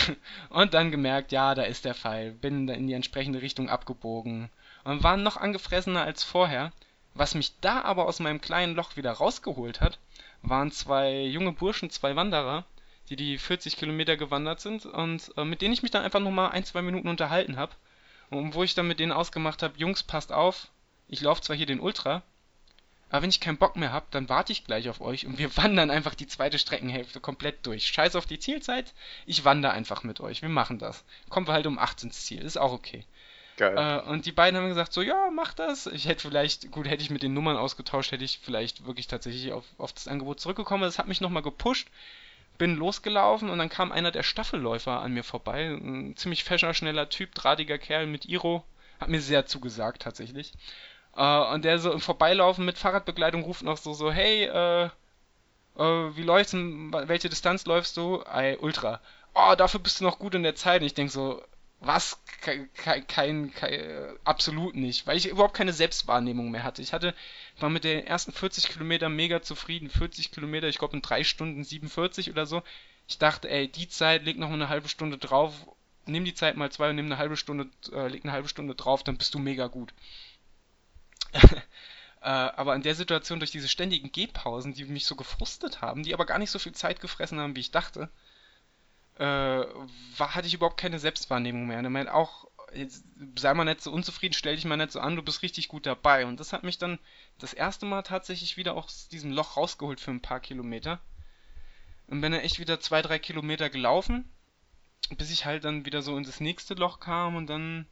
und 0.50 0.74
dann 0.74 0.90
gemerkt, 0.90 1.32
ja, 1.32 1.54
da 1.54 1.62
ist 1.62 1.84
der 1.84 1.94
Pfeil. 1.94 2.32
Bin 2.32 2.68
in 2.68 2.86
die 2.86 2.94
entsprechende 2.94 3.42
Richtung 3.42 3.68
abgebogen 3.68 4.50
und 4.84 5.02
war 5.02 5.16
noch 5.16 5.36
angefressener 5.36 6.02
als 6.02 6.24
vorher. 6.24 6.72
Was 7.14 7.34
mich 7.34 7.58
da 7.60 7.82
aber 7.82 8.06
aus 8.06 8.20
meinem 8.20 8.40
kleinen 8.40 8.74
Loch 8.74 8.96
wieder 8.96 9.12
rausgeholt 9.12 9.80
hat, 9.80 9.98
waren 10.42 10.72
zwei 10.72 11.20
junge 11.22 11.52
Burschen, 11.52 11.90
zwei 11.90 12.16
Wanderer, 12.16 12.64
die 13.08 13.16
die 13.16 13.38
40 13.38 13.76
Kilometer 13.76 14.16
gewandert 14.16 14.60
sind 14.60 14.86
und 14.86 15.30
äh, 15.36 15.44
mit 15.44 15.60
denen 15.60 15.74
ich 15.74 15.82
mich 15.82 15.90
dann 15.90 16.04
einfach 16.04 16.20
nochmal 16.20 16.50
ein, 16.52 16.64
zwei 16.64 16.82
Minuten 16.82 17.08
unterhalten 17.08 17.56
habe. 17.56 17.72
Und 18.30 18.54
wo 18.54 18.62
ich 18.62 18.74
dann 18.74 18.88
mit 18.88 18.98
denen 18.98 19.12
ausgemacht 19.12 19.62
habe, 19.62 19.78
Jungs, 19.78 20.02
passt 20.02 20.32
auf, 20.32 20.68
ich 21.08 21.20
laufe 21.20 21.42
zwar 21.42 21.54
hier 21.54 21.66
den 21.66 21.80
Ultra, 21.80 22.22
aber 23.12 23.22
wenn 23.22 23.30
ich 23.30 23.40
keinen 23.40 23.58
Bock 23.58 23.76
mehr 23.76 23.92
hab, 23.92 24.10
dann 24.10 24.30
warte 24.30 24.52
ich 24.52 24.64
gleich 24.64 24.88
auf 24.88 25.02
euch 25.02 25.26
und 25.26 25.38
wir 25.38 25.54
wandern 25.58 25.90
einfach 25.90 26.14
die 26.14 26.26
zweite 26.26 26.58
Streckenhälfte 26.58 27.20
komplett 27.20 27.64
durch. 27.66 27.86
Scheiß 27.86 28.16
auf 28.16 28.26
die 28.26 28.38
Zielzeit, 28.38 28.94
ich 29.26 29.44
wandere 29.44 29.72
einfach 29.72 30.02
mit 30.02 30.20
euch. 30.20 30.40
Wir 30.40 30.48
machen 30.48 30.78
das. 30.78 31.04
Kommen 31.28 31.46
wir 31.46 31.52
halt 31.52 31.66
um 31.66 31.78
8 31.78 32.04
ins 32.04 32.24
Ziel, 32.24 32.42
ist 32.42 32.56
auch 32.56 32.72
okay. 32.72 33.04
Geil. 33.58 33.76
Äh, 33.76 34.08
und 34.08 34.24
die 34.24 34.32
beiden 34.32 34.58
haben 34.58 34.68
gesagt, 34.68 34.94
so, 34.94 35.02
ja, 35.02 35.30
mach 35.30 35.52
das. 35.52 35.86
Ich 35.86 36.06
hätte 36.08 36.22
vielleicht, 36.22 36.70
gut, 36.70 36.88
hätte 36.88 37.02
ich 37.02 37.10
mit 37.10 37.22
den 37.22 37.34
Nummern 37.34 37.58
ausgetauscht, 37.58 38.12
hätte 38.12 38.24
ich 38.24 38.40
vielleicht 38.42 38.86
wirklich 38.86 39.08
tatsächlich 39.08 39.52
auf, 39.52 39.64
auf 39.76 39.92
das 39.92 40.08
Angebot 40.08 40.40
zurückgekommen. 40.40 40.84
Das 40.84 40.98
hat 40.98 41.06
mich 41.06 41.20
nochmal 41.20 41.42
gepusht. 41.42 41.88
Bin 42.56 42.76
losgelaufen 42.76 43.50
und 43.50 43.58
dann 43.58 43.68
kam 43.68 43.92
einer 43.92 44.10
der 44.10 44.22
Staffelläufer 44.22 45.00
an 45.00 45.12
mir 45.12 45.22
vorbei. 45.22 45.66
Ein 45.66 46.16
ziemlich 46.16 46.44
fescher, 46.44 46.72
schneller 46.72 47.10
Typ, 47.10 47.34
drahtiger 47.34 47.76
Kerl 47.76 48.06
mit 48.06 48.24
Iro. 48.24 48.64
Hat 49.00 49.10
mir 49.10 49.20
sehr 49.20 49.44
zugesagt, 49.44 50.00
tatsächlich. 50.02 50.52
Uh, 51.16 51.52
und 51.52 51.64
der 51.64 51.78
so 51.78 51.92
im 51.92 52.00
Vorbeilaufen 52.00 52.64
mit 52.64 52.78
Fahrradbegleitung 52.78 53.42
ruft 53.42 53.62
noch 53.62 53.76
so, 53.76 53.92
so, 53.92 54.10
hey, 54.10 54.44
äh, 54.44 54.84
äh, 55.76 56.16
wie 56.16 56.22
läuft's 56.22 56.52
denn, 56.52 56.92
welche 56.92 57.28
Distanz 57.28 57.66
läufst 57.66 57.96
du? 57.96 58.22
Ey, 58.22 58.56
Ultra. 58.58 59.00
Oh, 59.34 59.54
dafür 59.56 59.80
bist 59.80 60.00
du 60.00 60.04
noch 60.04 60.18
gut 60.18 60.34
in 60.34 60.42
der 60.42 60.54
Zeit. 60.54 60.80
Und 60.80 60.86
ich 60.86 60.94
denk 60.94 61.10
so, 61.10 61.42
was? 61.80 62.18
Kein, 62.40 62.70
kein, 63.06 63.52
kein, 63.52 64.18
absolut 64.24 64.74
nicht, 64.74 65.06
weil 65.06 65.16
ich 65.16 65.28
überhaupt 65.28 65.54
keine 65.54 65.72
Selbstwahrnehmung 65.72 66.50
mehr 66.50 66.64
hatte. 66.64 66.82
Ich 66.82 66.92
hatte, 66.92 67.14
war 67.58 67.70
mit 67.70 67.84
den 67.84 68.06
ersten 68.06 68.32
40 68.32 68.68
Kilometern 68.68 69.14
mega 69.14 69.42
zufrieden. 69.42 69.90
40 69.90 70.32
Kilometer, 70.32 70.68
ich 70.68 70.78
glaube 70.78 70.96
in 70.96 71.02
3 71.02 71.24
Stunden 71.24 71.64
47 71.64 72.30
oder 72.30 72.46
so. 72.46 72.62
Ich 73.08 73.18
dachte, 73.18 73.50
ey, 73.50 73.68
die 73.68 73.88
Zeit, 73.88 74.24
leg 74.24 74.38
noch 74.38 74.50
eine 74.50 74.68
halbe 74.68 74.88
Stunde 74.88 75.18
drauf, 75.18 75.54
nimm 76.06 76.24
die 76.24 76.34
Zeit 76.34 76.56
mal 76.56 76.70
zwei 76.70 76.90
und 76.90 76.96
nimm 76.96 77.06
eine 77.06 77.18
halbe 77.18 77.36
Stunde, 77.36 77.68
äh, 77.92 78.08
leg 78.08 78.24
eine 78.24 78.32
halbe 78.32 78.48
Stunde 78.48 78.74
drauf, 78.74 79.02
dann 79.02 79.16
bist 79.16 79.34
du 79.34 79.38
mega 79.38 79.66
gut. 79.66 79.92
Äh, 82.22 82.28
aber 82.28 82.76
in 82.76 82.82
der 82.82 82.94
Situation 82.94 83.40
durch 83.40 83.50
diese 83.50 83.66
ständigen 83.66 84.12
Gehpausen, 84.12 84.74
die 84.74 84.84
mich 84.84 85.06
so 85.06 85.16
gefrustet 85.16 85.80
haben, 85.82 86.04
die 86.04 86.14
aber 86.14 86.24
gar 86.24 86.38
nicht 86.38 86.52
so 86.52 86.60
viel 86.60 86.70
Zeit 86.70 87.00
gefressen 87.00 87.40
haben, 87.40 87.56
wie 87.56 87.60
ich 87.60 87.72
dachte, 87.72 88.10
äh, 89.16 89.24
war, 89.24 90.34
hatte 90.34 90.46
ich 90.46 90.54
überhaupt 90.54 90.78
keine 90.78 91.00
Selbstwahrnehmung 91.00 91.66
mehr. 91.66 91.80
Und 91.80 91.84
er 91.84 91.90
meint 91.90 92.08
auch, 92.08 92.46
jetzt, 92.74 93.04
sei 93.36 93.52
mal 93.54 93.64
nicht 93.64 93.80
so 93.80 93.90
unzufrieden, 93.90 94.34
stell 94.34 94.54
dich 94.54 94.64
mal 94.64 94.76
nicht 94.76 94.92
so 94.92 95.00
an, 95.00 95.16
du 95.16 95.22
bist 95.22 95.42
richtig 95.42 95.68
gut 95.68 95.84
dabei. 95.84 96.24
Und 96.24 96.38
das 96.38 96.52
hat 96.52 96.62
mich 96.62 96.78
dann 96.78 97.00
das 97.38 97.52
erste 97.52 97.86
Mal 97.86 98.02
tatsächlich 98.02 98.56
wieder 98.56 98.74
aus 98.74 99.08
diesem 99.08 99.32
Loch 99.32 99.56
rausgeholt 99.56 100.00
für 100.00 100.12
ein 100.12 100.22
paar 100.22 100.40
Kilometer. 100.40 101.00
Und 102.06 102.20
bin 102.20 102.32
dann 102.32 102.40
echt 102.42 102.60
wieder 102.60 102.78
zwei, 102.78 103.02
drei 103.02 103.18
Kilometer 103.18 103.68
gelaufen, 103.68 104.30
bis 105.16 105.30
ich 105.30 105.44
halt 105.44 105.64
dann 105.64 105.86
wieder 105.86 106.02
so 106.02 106.16
in 106.16 106.24
das 106.24 106.40
nächste 106.40 106.74
Loch 106.74 107.00
kam 107.00 107.36
und 107.36 107.48
dann 107.48 107.86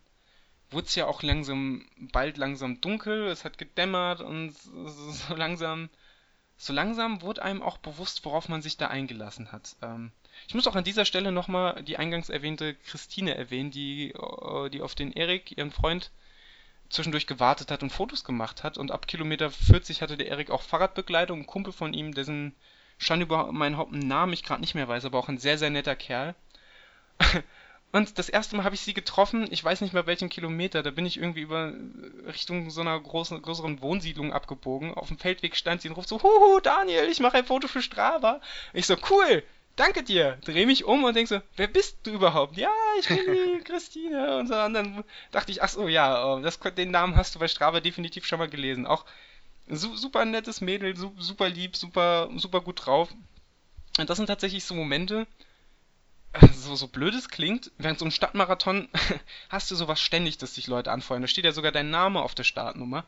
wurde 0.71 0.87
es 0.87 0.95
ja 0.95 1.07
auch 1.07 1.23
langsam, 1.23 1.87
bald 2.13 2.37
langsam 2.37 2.81
dunkel, 2.81 3.29
es 3.29 3.45
hat 3.45 3.59
gedämmert 3.59 4.21
und 4.21 4.55
so 4.55 5.35
langsam, 5.35 5.89
so 6.57 6.73
langsam 6.73 7.23
wurde 7.23 7.43
einem 7.43 7.63
auch 7.63 7.79
bewusst, 7.79 8.25
worauf 8.25 8.49
man 8.49 8.63
sich 8.63 8.77
da 8.77 8.89
eingelassen 8.89 9.53
hat. 9.53 9.77
Ähm, 9.83 10.13
ich 10.47 10.55
muss 10.55 10.67
auch 10.67 10.77
an 10.77 10.85
dieser 10.85 11.05
Stelle 11.05 11.33
nochmal 11.33 11.83
die 11.83 11.97
eingangs 11.97 12.29
erwähnte 12.29 12.75
Christine 12.75 13.35
erwähnen, 13.35 13.71
die, 13.71 14.11
äh, 14.11 14.71
die 14.71 14.83
auf 14.83 14.95
den 14.95 15.13
Erik, 15.13 15.57
ihren 15.57 15.71
Freund, 15.71 16.11
zwischendurch 16.89 17.27
gewartet 17.27 17.71
hat 17.71 17.83
und 17.83 17.91
Fotos 17.91 18.25
gemacht 18.25 18.65
hat. 18.65 18.77
Und 18.77 18.91
ab 18.91 19.07
Kilometer 19.07 19.51
40 19.51 20.03
hatte 20.03 20.17
der 20.17 20.29
Erik 20.29 20.51
auch 20.51 20.63
Fahrradbegleitung, 20.63 21.41
ein 21.41 21.47
Kumpel 21.47 21.73
von 21.73 21.95
ihm, 21.95 22.15
dessen 22.15 22.55
Stand 22.99 23.23
über 23.23 23.51
meinen 23.53 23.77
Hauptnamen 23.77 24.35
ich 24.35 24.43
gerade 24.43 24.61
nicht 24.61 24.75
mehr 24.75 24.89
weiß, 24.89 25.07
aber 25.07 25.19
auch 25.19 25.29
ein 25.29 25.39
sehr, 25.39 25.57
sehr 25.57 25.71
netter 25.71 25.97
Kerl. 25.97 26.35
Und 27.93 28.19
das 28.19 28.29
erste 28.29 28.57
Mal 28.57 28.65
habe 28.65 28.77
ich 28.77 28.83
sie 28.83 28.95
getroffen, 28.95 29.49
ich 29.51 29.65
weiß 29.65 29.81
nicht 29.81 29.93
mehr 29.93 30.07
welchen 30.07 30.29
Kilometer, 30.29 30.83
da 30.83 30.91
bin 30.91 31.07
ich 31.07 31.17
irgendwie 31.17 31.41
über 31.41 31.73
Richtung 32.27 32.71
so 32.71 32.83
einer 32.83 32.99
großen, 32.99 33.43
größeren 33.43 33.81
Wohnsiedlung 33.83 34.33
abgebogen. 34.33 34.95
Auf 34.95 35.09
dem 35.09 35.19
Feldweg 35.19 35.57
stand 35.57 35.83
sie 35.83 35.89
und 35.89 35.97
ruft 35.97 36.09
so, 36.09 36.23
Huhu, 36.23 36.61
Daniel, 36.61 37.09
ich 37.09 37.19
mache 37.19 37.39
ein 37.39 37.45
Foto 37.45 37.67
für 37.67 37.83
Strava. 37.83 38.41
Ich 38.73 38.87
so, 38.87 38.97
cool, 39.11 39.43
danke 39.75 40.05
dir. 40.05 40.39
Dreh 40.45 40.67
mich 40.67 40.85
um 40.85 41.03
und 41.03 41.17
denk 41.17 41.27
so, 41.27 41.41
wer 41.57 41.67
bist 41.67 41.99
du 42.05 42.13
überhaupt? 42.13 42.57
Ja, 42.57 42.71
ich 43.01 43.09
bin 43.09 43.19
die 43.19 43.61
Christine 43.65 44.39
und 44.39 44.47
so. 44.47 44.55
Und 44.55 44.75
dann 44.75 45.05
dachte 45.33 45.51
ich, 45.51 45.61
ach 45.63 45.69
so, 45.69 45.89
ja, 45.89 46.25
oh, 46.25 46.41
das, 46.41 46.61
den 46.61 46.93
Namen 46.93 47.17
hast 47.17 47.35
du 47.35 47.41
bei 47.41 47.49
Strava 47.49 47.81
definitiv 47.81 48.25
schon 48.25 48.39
mal 48.39 48.49
gelesen. 48.49 48.87
Auch 48.87 49.05
su 49.69 49.97
super 49.97 50.25
nettes 50.25 50.61
Mädel, 50.61 50.97
su 50.97 51.13
super 51.19 51.49
lieb, 51.49 51.77
super, 51.77 52.31
super 52.37 52.61
gut 52.61 52.87
drauf. 52.87 53.09
Und 53.99 54.09
das 54.09 54.17
sind 54.17 54.27
tatsächlich 54.27 54.65
so 54.65 54.75
Momente, 54.75 55.27
so, 56.55 56.77
so 56.77 56.89
blöd 56.89 57.15
es 57.15 57.29
klingt, 57.29 57.73
während 57.79 57.99
so 57.99 58.05
einem 58.05 58.13
Stadtmarathon 58.13 58.89
hast 59.49 59.71
du 59.71 59.75
sowas 59.75 60.01
ständig, 60.01 60.39
dass 60.39 60.55
dich 60.55 60.67
Leute 60.67 60.93
anfeuern. 60.93 61.23
Da 61.23 61.29
steht 61.29 61.45
ja 61.45 61.53
sogar 61.53 61.73
dein 61.73 61.91
Name 61.91 62.23
auf 62.23 62.35
der 62.35 62.45
Startnummer. 62.45 63.05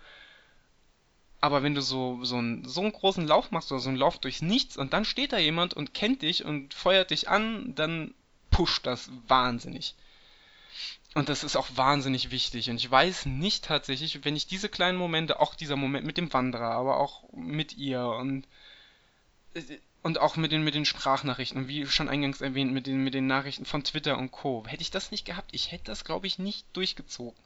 Aber 1.40 1.62
wenn 1.62 1.74
du 1.74 1.82
so, 1.82 2.24
so, 2.24 2.36
einen, 2.36 2.68
so 2.68 2.82
einen 2.82 2.92
großen 2.92 3.26
Lauf 3.26 3.50
machst 3.50 3.72
oder 3.72 3.80
so 3.80 3.88
einen 3.88 3.98
Lauf 3.98 4.18
durchs 4.18 4.42
Nichts 4.42 4.76
und 4.76 4.92
dann 4.92 5.04
steht 5.04 5.32
da 5.32 5.38
jemand 5.38 5.74
und 5.74 5.92
kennt 5.92 6.22
dich 6.22 6.44
und 6.44 6.72
feuert 6.72 7.10
dich 7.10 7.28
an, 7.28 7.74
dann 7.74 8.14
pusht 8.50 8.86
das 8.86 9.10
wahnsinnig. 9.26 9.94
Und 11.14 11.28
das 11.28 11.44
ist 11.44 11.56
auch 11.56 11.68
wahnsinnig 11.74 12.30
wichtig. 12.30 12.70
Und 12.70 12.76
ich 12.76 12.90
weiß 12.90 13.26
nicht 13.26 13.64
tatsächlich, 13.64 14.24
wenn 14.24 14.36
ich 14.36 14.46
diese 14.46 14.68
kleinen 14.68 14.96
Momente, 14.96 15.40
auch 15.40 15.54
dieser 15.54 15.76
Moment 15.76 16.06
mit 16.06 16.16
dem 16.16 16.32
Wanderer, 16.32 16.70
aber 16.70 16.98
auch 16.98 17.24
mit 17.32 17.76
ihr 17.76 18.06
und 18.06 18.46
äh, 19.54 19.62
und 20.02 20.18
auch 20.18 20.36
mit 20.36 20.52
den, 20.52 20.64
mit 20.64 20.74
den 20.74 20.84
Sprachnachrichten, 20.84 21.68
wie 21.68 21.86
schon 21.86 22.08
eingangs 22.08 22.40
erwähnt, 22.40 22.72
mit 22.72 22.86
den, 22.86 23.02
mit 23.04 23.14
den 23.14 23.26
Nachrichten 23.26 23.64
von 23.64 23.84
Twitter 23.84 24.18
und 24.18 24.32
Co. 24.32 24.64
Hätte 24.66 24.82
ich 24.82 24.90
das 24.90 25.10
nicht 25.10 25.24
gehabt, 25.24 25.50
ich 25.54 25.70
hätte 25.70 25.84
das, 25.84 26.04
glaube 26.04 26.26
ich, 26.26 26.38
nicht 26.38 26.66
durchgezogen. 26.72 27.38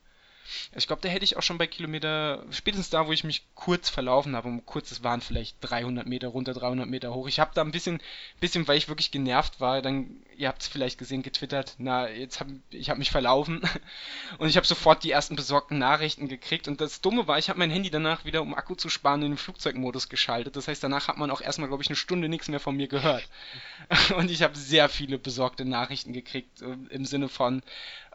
Ich 0.75 0.87
glaube, 0.87 1.03
da 1.03 1.09
hätte 1.09 1.25
ich 1.25 1.37
auch 1.37 1.43
schon 1.43 1.59
bei 1.59 1.67
Kilometer, 1.67 2.45
spätestens 2.51 2.91
da, 2.91 3.07
wo 3.07 3.13
ich 3.13 3.25
mich 3.25 3.47
kurz 3.55 3.89
verlaufen 3.89 4.37
habe, 4.37 4.49
um 4.49 4.65
kurz, 4.65 4.91
es 4.91 5.03
waren 5.03 5.21
vielleicht 5.21 5.57
300 5.61 6.07
Meter 6.07 6.29
runter, 6.29 6.55
300 6.55 6.89
Meter 6.89 7.15
hoch. 7.15 7.29
Ich 7.29 7.41
habe 7.41 7.53
da 7.55 7.63
ein 7.63 7.73
bisschen, 7.73 8.01
bisschen, 8.41 8.67
weil 8.69 8.79
ich 8.79 8.89
wirklich 8.89 9.11
genervt 9.11 9.61
war, 9.61 9.83
dann, 9.83 10.23
ihr 10.37 10.49
habt 10.49 10.63
es 10.63 10.69
vielleicht 10.69 10.99
gesehen, 10.99 11.23
getwittert, 11.23 11.75
na, 11.79 12.09
jetzt 12.09 12.41
habe 12.41 12.61
ich 12.71 12.91
habe 12.91 12.99
mich 12.99 13.11
verlaufen 13.11 13.63
und 14.39 14.49
ich 14.49 14.57
habe 14.57 14.67
sofort 14.67 15.05
die 15.05 15.11
ersten 15.11 15.37
besorgten 15.37 15.79
Nachrichten 15.79 16.29
gekriegt 16.29 16.69
und 16.69 16.81
das 16.81 17.01
Dumme 17.01 17.27
war, 17.27 17.39
ich 17.39 17.49
habe 17.49 17.59
mein 17.59 17.71
Handy 17.71 17.91
danach 17.91 18.25
wieder, 18.25 18.43
um 18.43 18.55
Akku 18.55 18.75
zu 18.75 18.89
sparen, 18.89 19.23
in 19.23 19.33
den 19.33 19.39
Flugzeugmodus 19.39 20.09
geschaltet. 20.09 20.57
Das 20.57 20.69
heißt, 20.69 20.83
danach 20.83 21.09
hat 21.09 21.17
man 21.17 21.31
auch 21.31 21.41
erstmal, 21.41 21.69
glaube 21.69 21.83
ich, 21.83 21.89
eine 21.89 21.97
Stunde 21.97 22.29
nichts 22.29 22.49
mehr 22.49 22.61
von 22.61 22.77
mir 22.77 22.89
gehört. 22.89 23.29
und 24.17 24.31
ich 24.31 24.43
habe 24.43 24.57
sehr 24.57 24.89
viele 24.89 25.19
besorgte 25.19 25.65
Nachrichten 25.65 26.13
gekriegt, 26.13 26.63
äh, 26.63 26.77
im 26.91 27.05
Sinne 27.05 27.29
von, 27.29 27.63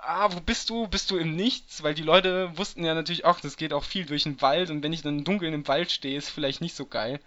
ah, 0.01 0.29
wo 0.31 0.39
bist 0.39 0.69
du? 0.69 0.87
Bist 0.87 1.11
du 1.11 1.17
im 1.17 1.35
Nichts? 1.35 1.83
Weil 1.83 1.93
die 1.93 2.03
Leute 2.03 2.57
wussten 2.57 2.83
ja 2.83 2.93
natürlich 2.93 3.25
auch, 3.25 3.39
das 3.39 3.57
geht 3.57 3.73
auch 3.73 3.83
viel 3.83 4.05
durch 4.05 4.23
den 4.23 4.41
Wald 4.41 4.69
und 4.69 4.83
wenn 4.83 4.93
ich 4.93 5.01
dann 5.01 5.23
dunkel 5.23 5.53
im 5.53 5.67
Wald 5.67 5.91
stehe, 5.91 6.17
ist 6.17 6.29
vielleicht 6.29 6.61
nicht 6.61 6.75
so 6.75 6.85
geil. 6.85 7.19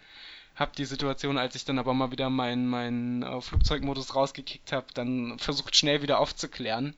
Hab 0.57 0.75
die 0.77 0.85
Situation, 0.85 1.39
als 1.39 1.55
ich 1.57 1.65
dann 1.65 1.79
aber 1.79 1.95
mal 1.95 2.13
wieder 2.13 2.31
meinen 2.31 2.69
mein, 2.69 3.23
äh, 3.23 3.41
Flugzeugmodus 3.41 4.15
rausgekickt 4.15 4.73
habe, 4.73 4.87
dann 4.95 5.39
versucht 5.39 5.77
schnell 5.77 6.03
wieder 6.03 6.21
aufzuklären. 6.21 6.95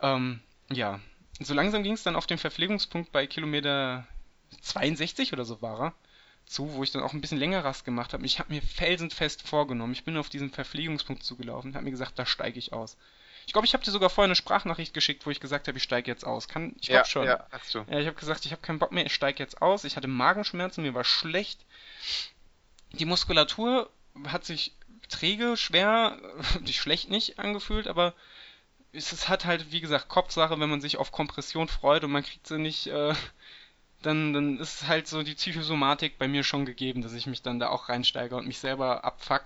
Ähm, 0.00 0.40
ja, 0.70 1.00
so 1.40 1.54
langsam 1.54 1.82
ging 1.82 1.92
es 1.94 2.02
dann 2.02 2.16
auf 2.16 2.26
den 2.26 2.38
Verpflegungspunkt 2.38 3.12
bei 3.12 3.26
Kilometer 3.26 4.06
62 4.62 5.32
oder 5.32 5.44
so 5.44 5.62
war 5.62 5.80
er 5.80 5.94
zu, 6.46 6.74
wo 6.74 6.82
ich 6.82 6.92
dann 6.92 7.02
auch 7.02 7.12
ein 7.12 7.20
bisschen 7.20 7.38
länger 7.38 7.64
Rast 7.64 7.84
gemacht 7.84 8.12
habe. 8.12 8.26
Ich 8.26 8.38
habe 8.38 8.52
mir 8.52 8.62
felsenfest 8.62 9.42
vorgenommen, 9.42 9.92
ich 9.92 10.04
bin 10.04 10.16
auf 10.16 10.28
diesen 10.28 10.50
Verpflegungspunkt 10.50 11.22
zugelaufen 11.22 11.74
habe 11.74 11.84
mir 11.84 11.90
gesagt, 11.90 12.18
da 12.18 12.26
steige 12.26 12.58
ich 12.58 12.72
aus. 12.72 12.96
Ich 13.46 13.52
glaube, 13.52 13.66
ich 13.66 13.74
habe 13.74 13.84
dir 13.84 13.90
sogar 13.90 14.10
vorher 14.10 14.28
eine 14.28 14.34
Sprachnachricht 14.34 14.94
geschickt, 14.94 15.26
wo 15.26 15.30
ich 15.30 15.40
gesagt 15.40 15.68
habe, 15.68 15.76
ich 15.76 15.84
steige 15.84 16.10
jetzt 16.10 16.24
aus. 16.24 16.48
Kann, 16.48 16.74
ich 16.80 16.88
glaube 16.88 16.98
ja, 16.98 17.04
schon. 17.04 17.26
Ja, 17.26 17.46
hast 17.50 17.74
du. 17.74 17.84
Ja, 17.90 18.00
ich 18.00 18.06
habe 18.06 18.16
gesagt, 18.16 18.46
ich 18.46 18.52
habe 18.52 18.62
keinen 18.62 18.78
Bock 18.78 18.92
mehr, 18.92 19.06
ich 19.06 19.14
steige 19.14 19.42
jetzt 19.42 19.60
aus. 19.62 19.84
Ich 19.84 19.96
hatte 19.96 20.08
Magenschmerzen, 20.08 20.82
mir 20.82 20.94
war 20.94 21.04
schlecht. 21.04 21.60
Die 22.92 23.04
Muskulatur 23.04 23.90
hat 24.28 24.44
sich 24.44 24.72
träge, 25.08 25.56
schwer, 25.56 26.18
nicht 26.60 26.80
schlecht 26.80 27.10
nicht 27.10 27.38
angefühlt, 27.38 27.86
aber 27.88 28.14
es, 28.92 29.12
es 29.12 29.28
hat 29.28 29.44
halt, 29.44 29.72
wie 29.72 29.80
gesagt, 29.80 30.08
Kopfsache, 30.08 30.58
wenn 30.60 30.70
man 30.70 30.80
sich 30.80 30.96
auf 30.96 31.12
Kompression 31.12 31.68
freut 31.68 32.04
und 32.04 32.12
man 32.12 32.22
kriegt 32.22 32.46
sie 32.46 32.58
nicht, 32.58 32.86
äh, 32.86 33.14
dann, 34.02 34.32
dann 34.32 34.58
ist 34.58 34.86
halt 34.86 35.08
so 35.08 35.22
die 35.22 35.34
Psychosomatik 35.34 36.18
bei 36.18 36.28
mir 36.28 36.44
schon 36.44 36.64
gegeben, 36.66 37.02
dass 37.02 37.12
ich 37.12 37.26
mich 37.26 37.42
dann 37.42 37.58
da 37.58 37.68
auch 37.70 37.88
reinsteige 37.88 38.36
und 38.36 38.46
mich 38.46 38.58
selber 38.58 39.04
abfuck. 39.04 39.44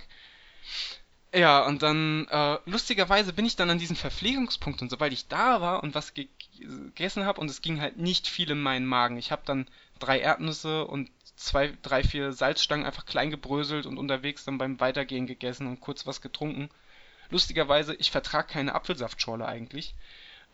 Ja, 1.34 1.66
und 1.66 1.82
dann, 1.82 2.26
äh, 2.30 2.58
lustigerweise 2.64 3.34
bin 3.34 3.44
ich 3.44 3.54
dann 3.56 3.68
an 3.68 3.78
diesem 3.78 3.96
Verpflegungspunkt 3.96 4.80
und 4.80 4.90
sobald 4.90 5.12
ich 5.12 5.28
da 5.28 5.60
war 5.60 5.82
und 5.82 5.94
was 5.94 6.14
ge 6.14 6.28
gegessen 6.58 7.24
habe 7.24 7.40
und 7.40 7.48
es 7.48 7.62
ging 7.62 7.80
halt 7.80 7.98
nicht 7.98 8.26
viel 8.26 8.50
in 8.50 8.60
meinen 8.60 8.86
Magen. 8.86 9.16
Ich 9.16 9.30
habe 9.30 9.42
dann 9.44 9.68
drei 10.00 10.18
Erdnüsse 10.18 10.84
und 10.86 11.08
zwei, 11.36 11.72
drei, 11.82 12.02
vier 12.02 12.32
Salzstangen 12.32 12.84
einfach 12.84 13.06
klein 13.06 13.30
gebröselt 13.30 13.86
und 13.86 13.96
unterwegs 13.96 14.44
dann 14.44 14.58
beim 14.58 14.80
Weitergehen 14.80 15.26
gegessen 15.28 15.68
und 15.68 15.80
kurz 15.80 16.06
was 16.06 16.20
getrunken. 16.20 16.68
Lustigerweise, 17.30 17.94
ich 17.94 18.10
vertrage 18.10 18.48
keine 18.52 18.74
Apfelsaftschorle 18.74 19.46
eigentlich. 19.46 19.94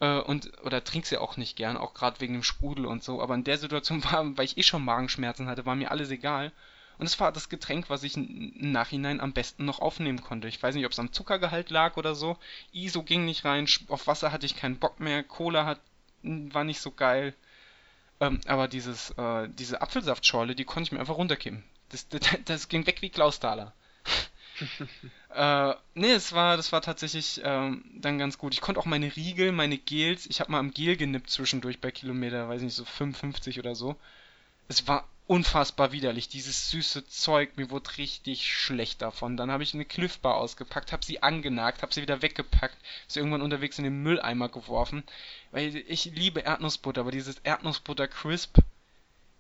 Äh, 0.01 0.19
und, 0.21 0.53
oder 0.63 0.85
trink's 0.85 1.11
ja 1.11 1.21
auch 1.21 1.37
nicht 1.37 1.57
gern, 1.57 1.77
auch 1.77 1.95
gerade 1.95 2.21
wegen 2.21 2.35
dem 2.35 2.43
Sprudel 2.43 2.85
und 2.87 3.03
so. 3.03 3.23
Aber 3.23 3.35
in 3.35 3.45
der 3.45 3.59
Situation 3.59 4.05
war, 4.13 4.37
weil 4.37 4.45
ich 4.45 4.59
eh 4.59 4.63
schon 4.63 4.85
Magenschmerzen 4.85 5.47
hatte, 5.49 5.67
war 5.67 5.75
mir 5.75 5.91
alles 5.91 6.11
egal. 6.11 6.53
Und 6.99 7.07
es 7.07 7.19
war 7.19 7.33
das 7.33 7.49
Getränk, 7.49 7.91
was 7.91 8.03
ich 8.03 8.17
im 8.17 8.53
Nachhinein 8.73 9.21
am 9.21 9.33
besten 9.33 9.65
noch 9.65 9.81
aufnehmen 9.81 10.21
konnte. 10.21 10.49
Ich 10.49 10.63
weiß 10.63 10.75
nicht, 10.75 10.87
ob 10.87 10.93
es 10.93 10.99
am 10.99 11.13
Zuckergehalt 11.13 11.71
lag 11.71 11.97
oder 11.97 12.15
so. 12.15 12.37
ISO 12.73 13.03
ging 13.03 13.25
nicht 13.25 13.45
rein, 13.45 13.69
auf 13.89 14.07
Wasser 14.07 14.33
hatte 14.33 14.47
ich 14.47 14.57
keinen 14.57 14.79
Bock 14.79 15.01
mehr, 15.01 15.23
Cola 15.23 15.67
hat, 15.67 15.81
war 16.23 16.65
nicht 16.65 16.81
so 16.81 16.91
geil. 16.91 17.35
Ähm, 18.21 18.41
aber 18.47 18.69
dieses, 18.69 19.11
äh, 19.11 19.49
diese 19.49 19.83
Apfelsaftschorle, 19.83 20.55
die 20.55 20.65
konnte 20.65 20.89
ich 20.89 20.93
mir 20.93 21.01
einfach 21.01 21.17
runterkippen. 21.17 21.65
Das, 21.89 22.09
das, 22.11 22.23
das 22.45 22.69
ging 22.69 22.87
weg 22.87 23.03
wie 23.03 23.11
Klausthaler. 23.11 23.73
äh, 25.35 25.75
nee, 25.95 26.13
es 26.13 26.33
war, 26.33 26.57
das 26.57 26.71
war 26.71 26.81
tatsächlich 26.81 27.41
ähm, 27.45 27.85
dann 27.97 28.19
ganz 28.19 28.39
gut. 28.39 28.55
Ich 28.55 28.61
konnte 28.61 28.81
auch 28.81 28.87
meine 28.87 29.15
Riegel, 29.17 29.51
meine 29.51 29.79
Gels, 29.79 30.27
ich 30.27 30.41
habe 30.41 30.53
mal 30.53 30.61
am 30.61 30.73
Gel 30.73 30.97
genippt 30.97 31.31
zwischendurch 31.31 31.81
bei 31.81 31.91
Kilometer, 31.91 32.49
weiß 32.49 32.63
nicht, 32.63 32.75
so 32.75 32.85
55 32.85 33.59
oder 33.59 33.75
so. 33.75 33.97
Es 34.69 34.87
war 34.87 35.09
unfassbar 35.27 35.93
widerlich, 35.93 36.29
dieses 36.29 36.71
süße 36.71 37.07
Zeug, 37.07 37.57
mir 37.57 37.71
wurde 37.71 37.97
richtig 37.97 38.53
schlecht 38.53 39.01
davon. 39.01 39.37
Dann 39.37 39.51
habe 39.51 39.63
ich 39.63 39.73
eine 39.73 39.85
Cliff 39.85 40.19
Bar 40.19 40.37
ausgepackt, 40.37 40.93
habe 40.93 41.05
sie 41.05 41.23
angenagt, 41.23 41.83
habe 41.83 41.95
sie 41.95 42.03
wieder 42.03 42.21
weggepackt, 42.21 42.77
sie 43.09 43.21
irgendwann 43.21 43.43
unterwegs 43.43 43.79
in 43.79 43.85
den 43.85 44.03
Mülleimer 44.03 44.49
geworfen, 44.49 45.03
weil 45.51 45.77
ich 45.77 46.05
liebe 46.07 46.41
Erdnussbutter, 46.41 47.01
aber 47.01 47.11
dieses 47.11 47.39
Erdnussbutter 47.39 48.07
Crisp, 48.07 48.59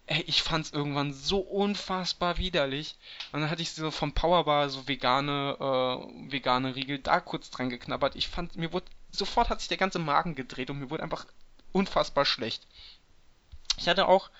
ey, 0.07 0.22
ich 0.26 0.43
fand's 0.43 0.70
irgendwann 0.70 1.12
so 1.12 1.39
unfassbar 1.39 2.39
widerlich. 2.39 2.97
Und 3.32 3.41
dann 3.41 3.51
hatte 3.51 3.62
ich 3.62 3.72
so 3.72 3.91
vom 3.91 4.12
Powerbar 4.12 4.70
so 4.70 4.89
vegane 4.89 5.57
äh, 5.61 6.32
vegane 6.32 6.74
Riegel 6.74 6.99
da 6.99 7.20
kurz 7.20 7.51
dran 7.51 7.70
geknabbert. 7.70 8.16
Ich 8.16 8.28
fand 8.28 8.57
mir 8.57 8.72
wurde 8.72 8.87
sofort 9.11 9.49
hat 9.49 9.61
sich 9.61 9.68
der 9.68 9.78
ganze 9.78 9.99
Magen 9.99 10.35
gedreht 10.35 10.70
und 10.70 10.78
mir 10.80 10.91
wurde 10.91 11.03
einfach 11.03 11.26
unfassbar 11.72 12.24
schlecht. 12.24 12.66
Ich 13.76 13.89
hatte 13.89 14.09
auch 14.09 14.30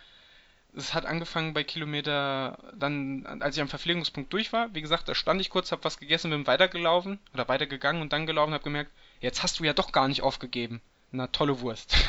es 0.77 0.95
hat 0.95 1.07
angefangen 1.07 1.55
bei 1.55 1.65
Kilometer, 1.65 2.59
dann, 2.75 3.25
als 3.41 3.57
ich 3.57 3.63
am 3.63 3.69
Verpflegungspunkt 3.69 4.33
durch 4.33 4.53
war, 4.53 4.75
wie 4.75 4.83
gesagt, 4.83 5.09
da 5.09 5.15
stand 5.15 5.41
ich 5.41 5.51
kurz, 5.51 5.73
hab 5.73 5.85
was 5.85 5.99
gegessen, 5.99 6.31
bin 6.31 6.47
weitergelaufen 6.47 7.19
oder 7.33 7.49
weitergegangen 7.49 8.03
und 8.03 8.13
dann 8.13 8.27
gelaufen, 8.27 8.55
hab 8.55 8.65
gemerkt, 8.65 8.91
jetzt 9.21 9.43
hast 9.43 9.59
du 9.59 9.65
ja 9.65 9.73
doch 9.73 9.93
gar 9.93 10.09
nicht 10.09 10.23
aufgegeben. 10.23 10.81
Na, 11.13 11.29
tolle 11.29 11.61
Wurst. 11.61 11.97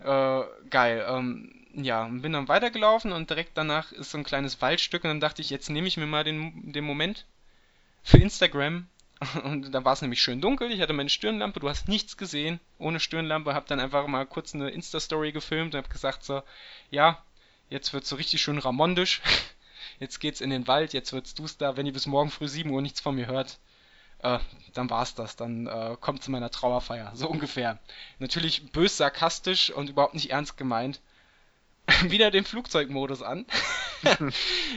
äh, 0.00 0.40
geil. 0.70 1.06
Ähm, 1.08 1.54
ja, 1.74 2.08
bin 2.10 2.32
dann 2.32 2.48
weitergelaufen 2.48 3.12
und 3.12 3.30
direkt 3.30 3.56
danach 3.56 3.92
ist 3.92 4.10
so 4.10 4.18
ein 4.18 4.24
kleines 4.24 4.60
Waldstück 4.60 5.04
und 5.04 5.10
dann 5.10 5.20
dachte 5.20 5.40
ich, 5.40 5.50
jetzt 5.50 5.70
nehme 5.70 5.86
ich 5.86 5.96
mir 5.96 6.06
mal 6.06 6.24
den, 6.24 6.72
den 6.72 6.84
Moment 6.84 7.26
für 8.02 8.18
Instagram. 8.18 8.88
Und 9.42 9.74
da 9.74 9.84
war 9.84 9.94
es 9.94 10.00
nämlich 10.00 10.22
schön 10.22 10.40
dunkel, 10.40 10.70
ich 10.70 10.80
hatte 10.80 10.92
meine 10.92 11.08
Stirnlampe, 11.08 11.58
du 11.58 11.68
hast 11.68 11.88
nichts 11.88 12.16
gesehen, 12.16 12.60
ohne 12.78 13.00
Stirnlampe, 13.00 13.52
hab 13.52 13.66
dann 13.66 13.80
einfach 13.80 14.06
mal 14.06 14.24
kurz 14.26 14.54
eine 14.54 14.70
Insta-Story 14.70 15.32
gefilmt 15.32 15.74
und 15.74 15.82
hab 15.82 15.90
gesagt 15.90 16.22
so, 16.22 16.42
ja, 16.92 17.20
Jetzt 17.68 17.92
wird's 17.92 18.08
so 18.08 18.16
richtig 18.16 18.40
schön 18.40 18.58
ramondisch. 18.58 19.20
Jetzt 20.00 20.20
geht's 20.20 20.40
in 20.40 20.50
den 20.50 20.68
Wald, 20.68 20.92
jetzt 20.92 21.12
wird's 21.12 21.34
duster. 21.34 21.76
Wenn 21.76 21.86
ihr 21.86 21.92
bis 21.92 22.06
morgen 22.06 22.30
früh 22.30 22.46
7 22.46 22.70
Uhr 22.70 22.80
nichts 22.80 23.00
von 23.00 23.16
mir 23.16 23.26
hört, 23.26 23.58
äh, 24.20 24.38
dann 24.74 24.90
war's 24.90 25.16
das. 25.16 25.34
Dann 25.34 25.66
äh, 25.66 25.96
kommt 26.00 26.22
zu 26.22 26.30
meiner 26.30 26.50
Trauerfeier. 26.50 27.10
So 27.14 27.28
ungefähr. 27.28 27.80
Natürlich 28.20 28.70
bös 28.70 28.96
sarkastisch 28.96 29.70
und 29.70 29.90
überhaupt 29.90 30.14
nicht 30.14 30.30
ernst 30.30 30.56
gemeint. 30.56 31.00
Wieder 32.02 32.30
den 32.30 32.44
Flugzeugmodus 32.44 33.22
an. 33.22 33.44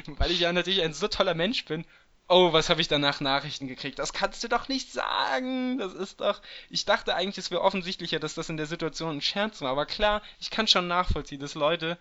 Weil 0.08 0.32
ich 0.32 0.40
ja 0.40 0.52
natürlich 0.52 0.82
ein 0.82 0.94
so 0.94 1.08
toller 1.08 1.36
Mensch 1.36 1.66
bin. 1.66 1.86
Oh, 2.28 2.54
was 2.54 2.70
habe 2.70 2.82
ich 2.82 2.88
danach 2.88 3.20
Nachrichten 3.20 3.68
gekriegt? 3.68 4.00
Das 4.00 4.14
kannst 4.14 4.44
du 4.44 4.48
doch 4.48 4.70
nicht 4.70 4.92
sagen. 4.92 5.78
Das 5.78 5.94
ist 5.94 6.22
doch. 6.22 6.42
Ich 6.70 6.86
dachte 6.86 7.14
eigentlich, 7.14 7.38
es 7.38 7.52
wäre 7.52 7.62
offensichtlicher, 7.62 8.20
dass 8.20 8.36
das 8.36 8.50
in 8.50 8.58
der 8.58 8.68
Situation 8.68 9.18
ein 9.18 9.22
Scherz 9.22 9.62
war. 9.62 9.72
Aber 9.72 9.86
klar, 9.86 10.22
ich 10.40 10.50
kann 10.50 10.68
schon 10.68 10.88
nachvollziehen, 10.88 11.42
dass 11.42 11.56
Leute. 11.56 11.98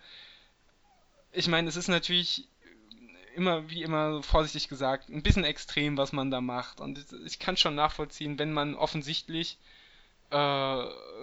Ich 1.33 1.49
meine, 1.49 1.68
es 1.68 1.76
ist 1.76 1.89
natürlich 1.89 2.49
immer, 3.37 3.70
wie 3.70 3.83
immer 3.83 4.22
vorsichtig 4.22 4.68
gesagt, 4.68 5.09
ein 5.09 5.22
bisschen 5.22 5.45
extrem, 5.45 5.97
was 5.97 6.12
man 6.12 6.31
da 6.31 6.41
macht. 6.41 6.81
Und 6.81 7.05
ich 7.24 7.39
kann 7.39 7.57
schon 7.57 7.74
nachvollziehen, 7.74 8.39
wenn 8.39 8.53
man 8.53 8.74
offensichtlich 8.74 9.59
äh, 10.31 10.35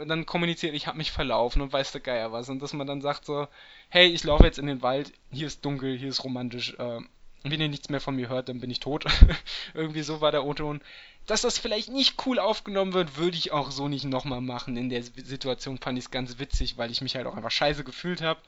dann 0.05 0.25
kommuniziert, 0.25 0.75
ich 0.75 0.87
habe 0.87 0.97
mich 0.97 1.11
verlaufen 1.11 1.61
und 1.61 1.73
weiß 1.73 1.91
der 1.91 2.01
Geier 2.01 2.31
was. 2.31 2.49
Und 2.49 2.61
dass 2.61 2.73
man 2.73 2.87
dann 2.87 3.01
sagt 3.01 3.25
so, 3.25 3.47
hey, 3.89 4.07
ich 4.07 4.23
laufe 4.23 4.43
jetzt 4.43 4.59
in 4.59 4.67
den 4.67 4.81
Wald, 4.81 5.13
hier 5.31 5.47
ist 5.47 5.63
dunkel, 5.65 5.97
hier 5.97 6.09
ist 6.09 6.23
romantisch. 6.23 6.73
Äh, 6.77 6.99
wenn 7.43 7.61
ihr 7.61 7.69
nichts 7.69 7.89
mehr 7.89 8.01
von 8.01 8.15
mir 8.15 8.29
hört, 8.29 8.49
dann 8.49 8.59
bin 8.59 8.71
ich 8.71 8.79
tot. 8.79 9.05
Irgendwie 9.73 10.01
so 10.01 10.21
war 10.21 10.31
der 10.31 10.45
O-Ton. 10.45 10.81
Dass 11.25 11.41
das 11.41 11.57
vielleicht 11.57 11.89
nicht 11.89 12.25
cool 12.25 12.39
aufgenommen 12.39 12.93
wird, 12.93 13.17
würde 13.17 13.37
ich 13.37 13.51
auch 13.51 13.71
so 13.71 13.87
nicht 13.87 14.05
nochmal 14.05 14.41
machen. 14.41 14.75
In 14.75 14.89
der 14.89 15.03
Situation 15.03 15.77
fand 15.77 15.97
ich 15.97 16.05
es 16.05 16.11
ganz 16.11 16.39
witzig, 16.39 16.77
weil 16.77 16.91
ich 16.91 17.01
mich 17.01 17.15
halt 17.15 17.27
auch 17.27 17.35
einfach 17.35 17.51
scheiße 17.51 17.83
gefühlt 17.83 18.21
habe. 18.21 18.39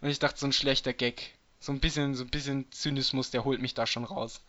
Und 0.00 0.08
ich 0.08 0.18
dachte, 0.18 0.38
so 0.38 0.46
ein 0.46 0.52
schlechter 0.52 0.92
Gag 0.92 1.34
so 1.60 1.72
ein 1.72 1.78
bisschen, 1.78 2.14
so 2.14 2.24
ein 2.24 2.30
bisschen 2.30 2.72
Zynismus, 2.72 3.30
der 3.30 3.44
holt 3.44 3.60
mich 3.60 3.74
da 3.74 3.86
schon 3.86 4.04
raus. 4.04 4.42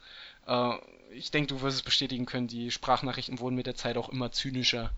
Äh, 0.48 0.76
ich 1.12 1.30
denke, 1.30 1.48
du 1.54 1.62
wirst 1.62 1.78
es 1.78 1.84
bestätigen 1.84 2.26
können, 2.26 2.48
die 2.48 2.72
Sprachnachrichten 2.72 3.40
wurden 3.40 3.56
mit 3.56 3.68
der 3.68 3.76
Zeit 3.76 3.98
auch 3.98 4.10
immer 4.10 4.32
zynischer. 4.32 4.92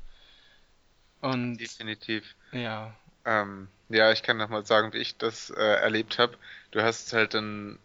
Und 1.22 1.58
Definitiv. 1.58 2.36
Ja. 2.52 2.94
Ähm, 3.26 3.68
ja, 3.90 4.12
ich 4.12 4.22
kann 4.22 4.38
nochmal 4.38 4.66
sagen, 4.66 4.94
wie 4.94 5.00
ich 5.00 5.18
das 5.18 5.50
äh, 5.50 5.60
erlebt 5.60 6.20
habe. 6.20 6.38
Du 6.72 6.84
hast 6.84 7.14
halt 7.14 7.34
dann, 7.34 7.80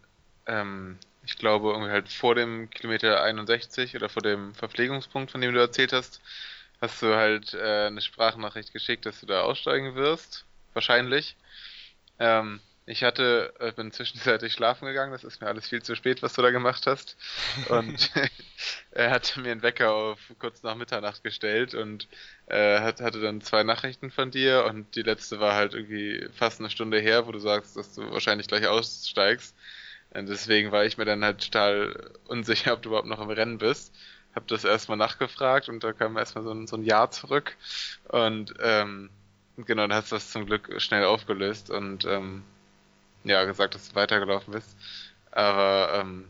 ähm, 0.45 0.99
ich 1.25 1.37
glaube, 1.37 1.71
irgendwie 1.71 1.91
halt 1.91 2.09
vor 2.09 2.35
dem 2.35 2.69
Kilometer 2.69 3.23
61 3.23 3.95
oder 3.95 4.09
vor 4.09 4.21
dem 4.21 4.53
Verpflegungspunkt, 4.53 5.31
von 5.31 5.41
dem 5.41 5.53
du 5.53 5.59
erzählt 5.59 5.93
hast, 5.93 6.21
hast 6.81 7.01
du 7.01 7.15
halt 7.15 7.53
äh, 7.55 7.87
eine 7.87 8.01
Sprachnachricht 8.01 8.73
geschickt, 8.73 9.07
dass 9.07 9.21
du 9.21 9.25
da 9.25 9.41
aussteigen 9.41 9.95
wirst. 9.95 10.45
Wahrscheinlich. 10.73 11.35
Ähm, 12.19 12.59
ich 12.89 13.03
hatte, 13.03 13.53
äh, 13.59 13.71
bin 13.71 13.91
zwischenzeitlich 13.91 14.53
schlafen 14.53 14.87
gegangen, 14.87 15.11
das 15.11 15.23
ist 15.23 15.41
mir 15.41 15.47
alles 15.47 15.67
viel 15.69 15.83
zu 15.83 15.95
spät, 15.95 16.23
was 16.23 16.33
du 16.33 16.41
da 16.41 16.49
gemacht 16.49 16.87
hast. 16.87 17.17
Und 17.69 18.09
er 18.91 19.11
hatte 19.11 19.39
mir 19.41 19.51
einen 19.51 19.61
Wecker 19.61 19.93
auf 19.93 20.19
kurz 20.39 20.63
nach 20.63 20.75
Mitternacht 20.75 21.23
gestellt 21.23 21.75
und 21.75 22.07
äh, 22.47 22.79
hat, 22.79 22.99
hatte 22.99 23.21
dann 23.21 23.41
zwei 23.41 23.63
Nachrichten 23.63 24.09
von 24.09 24.31
dir 24.31 24.65
und 24.65 24.95
die 24.95 25.03
letzte 25.03 25.39
war 25.39 25.53
halt 25.53 25.75
irgendwie 25.75 26.27
fast 26.33 26.59
eine 26.59 26.71
Stunde 26.71 26.99
her, 26.99 27.27
wo 27.27 27.31
du 27.31 27.37
sagst, 27.39 27.77
dass 27.77 27.93
du 27.93 28.11
wahrscheinlich 28.11 28.47
gleich 28.47 28.65
aussteigst. 28.67 29.55
Und 30.11 30.27
deswegen 30.27 30.71
war 30.71 30.83
ich 30.85 30.97
mir 30.97 31.05
dann 31.05 31.23
halt 31.23 31.43
total 31.43 32.11
unsicher, 32.25 32.73
ob 32.73 32.81
du 32.81 32.89
überhaupt 32.89 33.07
noch 33.07 33.21
im 33.21 33.29
Rennen 33.29 33.59
bist. 33.59 33.93
Hab 34.33 34.47
das 34.47 34.63
erstmal 34.63 34.97
nachgefragt 34.97 35.69
und 35.69 35.83
da 35.83 35.93
kam 35.93 36.17
erstmal 36.17 36.43
so 36.43 36.51
ein, 36.51 36.65
so 36.65 36.75
ein 36.75 36.83
Jahr 36.83 37.11
zurück. 37.11 37.55
Und 38.07 38.55
ähm, 38.59 39.11
genau, 39.65 39.87
dann 39.87 39.93
hast 39.93 40.11
du 40.11 40.15
das 40.15 40.31
zum 40.31 40.45
Glück 40.45 40.81
schnell 40.81 41.05
aufgelöst 41.05 41.69
und 41.69 42.05
ähm, 42.05 42.43
ja, 43.23 43.43
gesagt, 43.45 43.75
dass 43.75 43.89
du 43.89 43.95
weitergelaufen 43.95 44.53
bist. 44.53 44.75
Aber 45.31 45.99
ähm, 45.99 46.25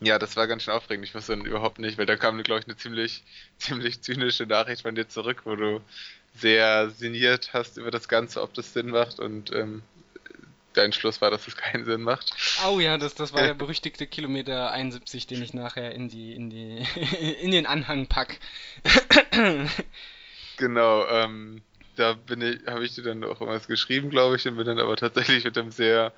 ja, 0.00 0.18
das 0.18 0.36
war 0.36 0.46
ganz 0.46 0.64
schön 0.64 0.74
aufregend. 0.74 1.06
Ich 1.06 1.14
wusste 1.14 1.36
dann 1.36 1.46
überhaupt 1.46 1.78
nicht, 1.78 1.98
weil 1.98 2.06
da 2.06 2.16
kam, 2.16 2.42
glaube 2.42 2.60
ich, 2.60 2.66
eine 2.66 2.76
ziemlich, 2.76 3.22
ziemlich 3.58 4.02
zynische 4.02 4.46
Nachricht 4.46 4.82
von 4.82 4.94
dir 4.94 5.08
zurück, 5.08 5.42
wo 5.44 5.56
du 5.56 5.80
sehr 6.36 6.90
sinniert 6.90 7.52
hast 7.52 7.76
über 7.76 7.90
das 7.90 8.08
Ganze, 8.08 8.42
ob 8.42 8.54
das 8.54 8.72
Sinn 8.72 8.90
macht 8.90 9.20
und 9.20 9.52
ähm, 9.52 9.82
dein 10.72 10.92
Schluss 10.92 11.20
war, 11.20 11.30
dass 11.30 11.46
es 11.46 11.56
keinen 11.56 11.84
Sinn 11.84 12.02
macht. 12.02 12.34
Oh 12.66 12.80
ja, 12.80 12.98
das, 12.98 13.14
das 13.14 13.32
war 13.32 13.42
der 13.42 13.54
berüchtigte 13.54 14.08
Kilometer 14.08 14.72
71, 14.72 15.28
den 15.28 15.42
ich 15.42 15.54
nachher 15.54 15.92
in 15.92 16.08
die, 16.08 16.34
in 16.34 16.50
die, 16.50 16.84
in 17.40 17.52
den 17.52 17.66
Anhang 17.66 18.08
pack. 18.08 18.40
genau, 20.56 21.06
ähm, 21.06 21.62
da 21.96 22.14
bin 22.14 22.40
ich, 22.40 22.66
habe 22.66 22.84
ich 22.84 22.94
dir 22.94 23.02
dann 23.02 23.24
auch 23.24 23.40
was 23.40 23.66
geschrieben, 23.66 24.10
glaube 24.10 24.36
ich, 24.36 24.46
und 24.46 24.56
bin 24.56 24.66
dann 24.66 24.78
aber 24.78 24.96
tatsächlich 24.96 25.44
mit 25.44 25.56
einem 25.56 25.70
sehr 25.70 26.12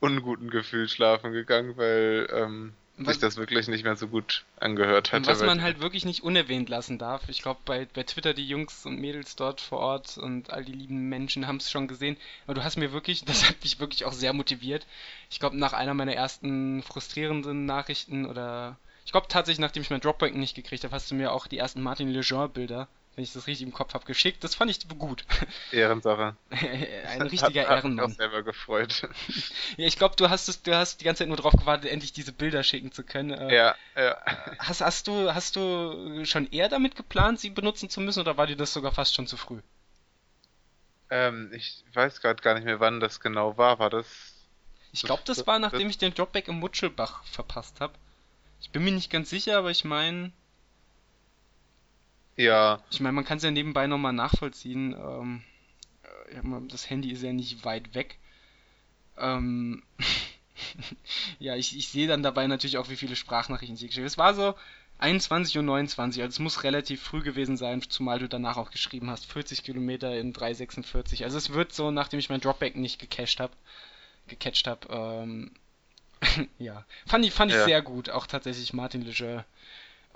unguten 0.00 0.50
Gefühl 0.50 0.88
schlafen 0.88 1.32
gegangen, 1.32 1.76
weil 1.76 2.28
ähm, 2.32 2.72
was, 2.98 3.14
sich 3.14 3.20
das 3.20 3.36
wirklich 3.36 3.68
nicht 3.68 3.84
mehr 3.84 3.96
so 3.96 4.08
gut 4.08 4.44
angehört 4.58 5.12
hat. 5.12 5.26
Was 5.26 5.42
man 5.42 5.62
halt 5.62 5.80
wirklich 5.80 6.04
nicht 6.04 6.22
unerwähnt 6.22 6.68
lassen 6.68 6.98
darf. 6.98 7.28
Ich 7.28 7.42
glaube, 7.42 7.60
bei, 7.64 7.86
bei 7.92 8.02
Twitter 8.02 8.34
die 8.34 8.46
Jungs 8.46 8.86
und 8.86 8.98
Mädels 8.98 9.36
dort 9.36 9.60
vor 9.60 9.78
Ort 9.78 10.18
und 10.18 10.50
all 10.50 10.64
die 10.64 10.72
lieben 10.72 11.08
Menschen 11.08 11.46
haben 11.46 11.56
es 11.56 11.70
schon 11.70 11.88
gesehen. 11.88 12.16
Aber 12.46 12.54
du 12.54 12.64
hast 12.64 12.76
mir 12.76 12.92
wirklich, 12.92 13.24
das 13.24 13.48
hat 13.48 13.56
mich 13.62 13.80
wirklich 13.80 14.04
auch 14.04 14.12
sehr 14.12 14.32
motiviert. 14.32 14.86
Ich 15.30 15.40
glaube, 15.40 15.56
nach 15.56 15.72
einer 15.72 15.94
meiner 15.94 16.14
ersten 16.14 16.82
frustrierenden 16.82 17.66
Nachrichten 17.66 18.26
oder 18.26 18.76
ich 19.04 19.12
glaube 19.12 19.28
tatsächlich, 19.28 19.60
nachdem 19.60 19.82
ich 19.82 19.88
mein 19.88 20.02
Dropback 20.02 20.34
nicht 20.34 20.54
gekriegt 20.54 20.84
habe, 20.84 20.94
hast 20.94 21.10
du 21.10 21.14
mir 21.14 21.32
auch 21.32 21.46
die 21.46 21.56
ersten 21.56 21.80
Martin 21.80 22.10
Lejeune-Bilder 22.10 22.88
wenn 23.18 23.24
ich 23.24 23.32
das 23.32 23.48
richtig 23.48 23.66
im 23.66 23.72
Kopf 23.72 23.94
habe, 23.94 24.04
geschickt. 24.04 24.44
Das 24.44 24.54
fand 24.54 24.70
ich 24.70 24.86
gut. 24.96 25.24
Ehrensache. 25.72 26.36
Ein 26.50 27.22
richtiger 27.22 27.62
hat, 27.62 27.68
hat 27.68 27.76
Ehrenmann. 27.78 28.10
Mich 28.10 28.14
auch 28.14 28.16
selber 28.16 28.42
gefreut. 28.44 29.08
ja, 29.76 29.88
ich 29.88 29.98
glaube, 29.98 30.14
du 30.14 30.30
hast 30.30 30.48
es, 30.48 30.62
du 30.62 30.72
hast 30.72 31.00
die 31.00 31.04
ganze 31.04 31.22
Zeit 31.22 31.28
nur 31.28 31.36
darauf 31.36 31.54
gewartet, 31.54 31.90
endlich 31.90 32.12
diese 32.12 32.30
Bilder 32.30 32.62
schicken 32.62 32.92
zu 32.92 33.02
können. 33.02 33.32
Äh, 33.32 33.52
ja, 33.52 33.74
ja. 33.96 34.16
Hast, 34.60 34.82
hast 34.82 35.08
du, 35.08 35.34
hast 35.34 35.56
du 35.56 36.24
schon 36.26 36.48
eher 36.52 36.68
damit 36.68 36.94
geplant, 36.94 37.40
sie 37.40 37.50
benutzen 37.50 37.90
zu 37.90 38.00
müssen, 38.00 38.20
oder 38.20 38.36
war 38.36 38.46
dir 38.46 38.54
das 38.54 38.72
sogar 38.72 38.92
fast 38.92 39.16
schon 39.16 39.26
zu 39.26 39.36
früh? 39.36 39.58
Ähm, 41.10 41.50
ich 41.52 41.82
weiß 41.94 42.20
gerade 42.20 42.40
gar 42.40 42.54
nicht 42.54 42.66
mehr, 42.66 42.78
wann 42.78 43.00
das 43.00 43.18
genau 43.18 43.58
war. 43.58 43.80
War 43.80 43.90
das? 43.90 44.06
Ich 44.92 45.02
glaube, 45.02 45.24
das, 45.26 45.38
das, 45.38 45.46
war, 45.48 45.58
nachdem 45.58 45.88
das, 45.88 45.90
ich 45.90 45.98
den 45.98 46.14
Dropback 46.14 46.46
im 46.46 46.60
Mutschelbach 46.60 47.24
verpasst 47.24 47.80
habe. 47.80 47.94
Ich 48.60 48.70
bin 48.70 48.84
mir 48.84 48.92
nicht 48.92 49.10
ganz 49.10 49.28
sicher, 49.28 49.58
aber 49.58 49.72
ich 49.72 49.84
meine, 49.84 50.30
ja. 52.38 52.82
Ich 52.90 53.00
meine, 53.00 53.12
man 53.12 53.24
kann 53.24 53.38
es 53.38 53.44
ja 53.44 53.50
nebenbei 53.50 53.86
nochmal 53.86 54.12
nachvollziehen. 54.12 54.94
Ähm, 54.94 55.42
das 56.68 56.88
Handy 56.88 57.10
ist 57.10 57.22
ja 57.22 57.32
nicht 57.32 57.64
weit 57.64 57.94
weg. 57.94 58.18
Ähm, 59.16 59.82
ja, 61.38 61.56
ich, 61.56 61.76
ich 61.76 61.88
sehe 61.88 62.08
dann 62.08 62.22
dabei 62.22 62.46
natürlich 62.46 62.78
auch, 62.78 62.88
wie 62.88 62.96
viele 62.96 63.16
Sprachnachrichten 63.16 63.76
sie 63.76 63.86
geschrieben 63.86 64.06
Es 64.06 64.18
war 64.18 64.34
so 64.34 64.54
21 64.98 65.58
und 65.58 65.66
29, 65.66 66.22
also 66.22 66.30
es 66.34 66.38
muss 66.38 66.64
relativ 66.64 67.02
früh 67.02 67.22
gewesen 67.22 67.56
sein, 67.56 67.82
zumal 67.82 68.18
du 68.18 68.28
danach 68.28 68.56
auch 68.56 68.70
geschrieben 68.70 69.10
hast, 69.10 69.26
40 69.26 69.62
Kilometer 69.62 70.16
in 70.18 70.32
3,46. 70.32 71.24
Also 71.24 71.38
es 71.38 71.52
wird 71.52 71.72
so, 71.72 71.90
nachdem 71.90 72.18
ich 72.18 72.30
mein 72.30 72.40
Dropback 72.40 72.76
nicht 72.76 72.98
gecached 72.98 73.38
habe, 73.38 73.52
gecatcht 74.26 74.66
habe, 74.66 74.88
ähm, 74.90 75.52
ja, 76.58 76.84
fand 77.06 77.24
ich, 77.24 77.32
fand 77.32 77.52
ich 77.52 77.58
ja. 77.58 77.64
sehr 77.64 77.82
gut, 77.82 78.10
auch 78.10 78.26
tatsächlich 78.26 78.72
Martin 78.72 79.02
Leger. 79.02 79.44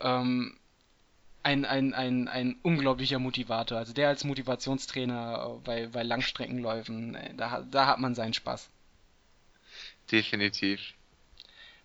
Ähm, 0.00 0.56
ein, 1.42 1.64
ein, 1.64 1.94
ein, 1.94 2.28
ein 2.28 2.56
unglaublicher 2.62 3.18
Motivator. 3.18 3.78
Also 3.78 3.92
der 3.92 4.08
als 4.08 4.24
Motivationstrainer 4.24 5.60
bei, 5.64 5.88
bei 5.88 6.02
Langstreckenläufen, 6.02 7.14
äh, 7.14 7.34
da, 7.34 7.62
da 7.62 7.86
hat 7.86 7.98
man 7.98 8.14
seinen 8.14 8.34
Spaß. 8.34 8.70
Definitiv. 10.10 10.94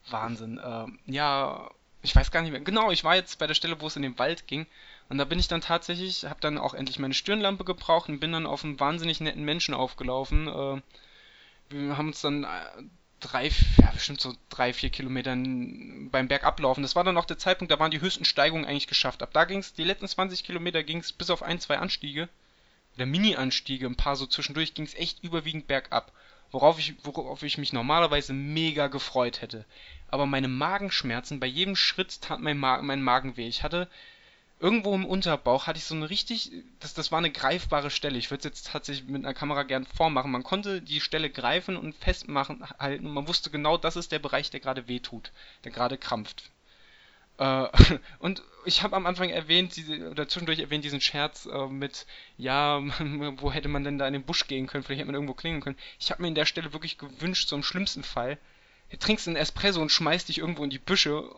Wahnsinn. 0.09 0.59
Ähm, 0.63 0.99
ja, 1.05 1.69
ich 2.01 2.15
weiß 2.15 2.31
gar 2.31 2.41
nicht 2.41 2.51
mehr. 2.51 2.61
Genau, 2.61 2.91
ich 2.91 3.03
war 3.03 3.15
jetzt 3.15 3.39
bei 3.39 3.47
der 3.47 3.53
Stelle, 3.53 3.81
wo 3.81 3.87
es 3.87 3.95
in 3.95 4.01
den 4.01 4.19
Wald 4.19 4.47
ging. 4.47 4.67
Und 5.09 5.17
da 5.17 5.25
bin 5.25 5.39
ich 5.39 5.47
dann 5.47 5.61
tatsächlich, 5.61 6.25
habe 6.25 6.41
dann 6.41 6.57
auch 6.57 6.73
endlich 6.73 6.99
meine 6.99 7.13
Stirnlampe 7.13 7.63
gebraucht 7.63 8.09
und 8.09 8.19
bin 8.19 8.31
dann 8.31 8.45
auf 8.45 8.63
einen 8.63 8.79
wahnsinnig 8.79 9.21
netten 9.21 9.43
Menschen 9.43 9.73
aufgelaufen. 9.73 10.47
Äh, 10.47 10.81
wir 11.69 11.97
haben 11.97 12.07
uns 12.07 12.21
dann 12.21 12.43
äh, 12.43 12.47
drei, 13.19 13.51
ja, 13.77 13.91
bestimmt 13.91 14.21
so 14.21 14.35
drei, 14.49 14.73
vier 14.73 14.89
Kilometern 14.89 16.09
beim 16.11 16.27
Bergablaufen. 16.27 16.83
Das 16.83 16.95
war 16.95 17.03
dann 17.03 17.17
auch 17.17 17.25
der 17.25 17.37
Zeitpunkt, 17.37 17.71
da 17.71 17.79
waren 17.79 17.91
die 17.91 18.01
höchsten 18.01 18.25
Steigungen 18.25 18.65
eigentlich 18.65 18.87
geschafft. 18.87 19.23
Ab 19.23 19.29
da 19.33 19.45
ging 19.45 19.59
es, 19.59 19.73
die 19.73 19.83
letzten 19.83 20.07
20 20.07 20.43
Kilometer 20.43 20.83
ging 20.83 20.99
es 20.99 21.11
bis 21.11 21.29
auf 21.29 21.43
ein, 21.43 21.59
zwei 21.59 21.77
Anstiege, 21.77 22.29
oder 22.95 23.05
Mini-Anstiege, 23.05 23.85
ein 23.85 23.95
paar 23.95 24.15
so 24.15 24.25
zwischendurch, 24.25 24.73
ging 24.73 24.85
es 24.85 24.95
echt 24.95 25.23
überwiegend 25.23 25.67
bergab. 25.67 26.11
Worauf 26.51 26.79
ich, 26.79 26.95
worauf 27.03 27.43
ich 27.43 27.57
mich 27.57 27.73
normalerweise 27.73 28.33
mega 28.33 28.87
gefreut 28.87 29.41
hätte. 29.41 29.65
Aber 30.07 30.25
meine 30.25 30.47
Magenschmerzen, 30.47 31.39
bei 31.39 31.47
jedem 31.47 31.75
Schritt 31.75 32.21
tat 32.21 32.39
mein, 32.39 32.57
Ma 32.57 32.81
mein 32.81 33.01
Magen 33.03 33.35
weh. 33.35 33.47
Ich 33.47 33.63
hatte 33.63 33.89
irgendwo 34.59 34.95
im 34.95 35.05
Unterbauch 35.05 35.67
hatte 35.67 35.77
ich 35.77 35.85
so 35.85 35.95
eine 35.95 36.09
richtig, 36.09 36.51
das, 36.79 36.93
das 36.93 37.11
war 37.11 37.19
eine 37.19 37.31
greifbare 37.31 37.89
Stelle. 37.89 38.17
Ich 38.17 38.31
würde 38.31 38.39
es 38.39 38.45
jetzt 38.45 38.67
tatsächlich 38.67 39.07
mit 39.07 39.23
einer 39.23 39.33
Kamera 39.33 39.63
gern 39.63 39.85
vormachen. 39.85 40.31
Man 40.31 40.43
konnte 40.43 40.81
die 40.81 41.01
Stelle 41.01 41.29
greifen 41.29 41.77
und 41.77 41.95
festmachen 41.95 42.67
halten 42.79 43.05
und 43.05 43.13
man 43.13 43.27
wusste 43.27 43.49
genau, 43.49 43.77
das 43.77 43.95
ist 43.95 44.11
der 44.11 44.19
Bereich, 44.19 44.49
der 44.49 44.59
gerade 44.59 44.87
wehtut, 44.87 45.31
der 45.63 45.71
gerade 45.71 45.97
krampft. 45.97 46.49
Äh, 47.37 47.67
und 48.19 48.41
ich 48.65 48.81
habe 48.83 48.95
am 48.95 49.05
Anfang 49.05 49.29
erwähnt, 49.29 49.75
diese, 49.75 50.09
oder 50.09 50.27
zwischendurch 50.27 50.59
erwähnt 50.59 50.83
diesen 50.83 51.01
Scherz 51.01 51.45
äh, 51.45 51.67
mit, 51.67 52.07
ja, 52.37 52.81
wo 53.37 53.51
hätte 53.51 53.67
man 53.69 53.83
denn 53.83 53.97
da 53.97 54.07
in 54.07 54.13
den 54.13 54.23
Busch 54.23 54.47
gehen 54.47 54.67
können, 54.67 54.83
vielleicht 54.83 54.99
hätte 54.99 55.07
man 55.07 55.15
irgendwo 55.15 55.35
klingeln 55.35 55.61
können. 55.61 55.77
Ich 55.99 56.09
habe 56.09 56.21
mir 56.21 56.29
in 56.29 56.35
der 56.35 56.45
Stelle 56.45 56.73
wirklich 56.73 56.97
gewünscht, 56.97 57.49
so 57.49 57.55
im 57.55 57.63
schlimmsten 57.63 58.03
Fall, 58.03 58.37
du 58.89 58.97
trinkst 58.97 59.27
einen 59.27 59.37
Espresso 59.37 59.81
und 59.81 59.91
schmeißt 59.91 60.29
dich 60.29 60.39
irgendwo 60.39 60.63
in 60.63 60.69
die 60.69 60.79
Büsche 60.79 61.29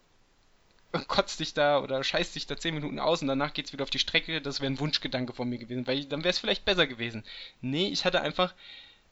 kotzt 1.07 1.39
dich 1.39 1.53
da 1.53 1.79
oder 1.79 2.03
scheißt 2.03 2.35
dich 2.35 2.47
da 2.47 2.57
10 2.57 2.73
Minuten 2.73 2.99
aus 2.99 3.21
und 3.21 3.27
danach 3.27 3.53
geht's 3.53 3.73
wieder 3.73 3.83
auf 3.83 3.89
die 3.89 3.99
Strecke, 3.99 4.41
das 4.41 4.61
wäre 4.61 4.71
ein 4.71 4.79
Wunschgedanke 4.79 5.33
von 5.33 5.49
mir 5.49 5.57
gewesen, 5.57 5.87
weil 5.87 6.05
dann 6.05 6.23
wäre 6.23 6.31
es 6.31 6.39
vielleicht 6.39 6.65
besser 6.65 6.87
gewesen. 6.87 7.23
Nee, 7.61 7.87
ich 7.87 8.05
hatte 8.05 8.21
einfach 8.21 8.53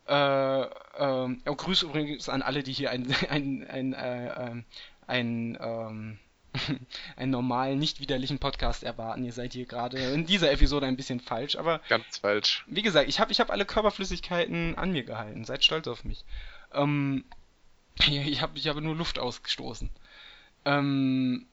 äh, 0.08 0.62
äh, 0.62 1.36
oh, 1.46 1.56
Grüße 1.56 1.86
übrigens 1.86 2.30
an 2.30 2.42
alle, 2.42 2.64
die 2.64 2.74
hier 2.74 2.92
ein, 2.92 3.14
ein, 3.30 3.68
ein, 3.68 3.94
äh, 3.94 4.28
ähm, 4.28 4.66
ein, 5.06 5.58
ähm, 5.62 6.20
einen 7.18 7.32
normalen, 7.32 7.78
nicht 7.78 8.00
widerlichen 8.00 8.40
Podcast 8.40 8.84
erwarten. 8.84 9.24
Ihr 9.26 9.34
seid 9.34 9.54
hier 9.54 9.66
gerade 9.66 9.98
in 9.98 10.26
dieser 10.26 10.52
Episode 10.52 10.86
ein 10.86 10.96
bisschen 10.96 11.20
falsch, 11.20 11.56
aber. 11.56 11.82
Ganz 11.90 12.18
falsch. 12.18 12.64
Wie 12.68 12.82
gesagt, 12.82 13.10
ich 13.10 13.20
habe 13.20 13.32
ich 13.32 13.40
hab 13.40 13.52
alle 13.52 13.66
Körperflüssigkeiten 13.66 14.76
an 14.76 14.92
mir 14.92 15.04
gehalten. 15.04 15.44
Seid 15.44 15.64
stolz 15.64 15.88
auf 15.88 16.04
mich. 16.04 16.24
Ähm, 16.74 17.26
ich 18.00 18.42
habe 18.42 18.58
ich 18.58 18.68
hab 18.68 18.78
nur 18.78 18.96
Luft 18.96 19.20
ausgestoßen. 19.20 19.90
Ähm, 20.66 21.48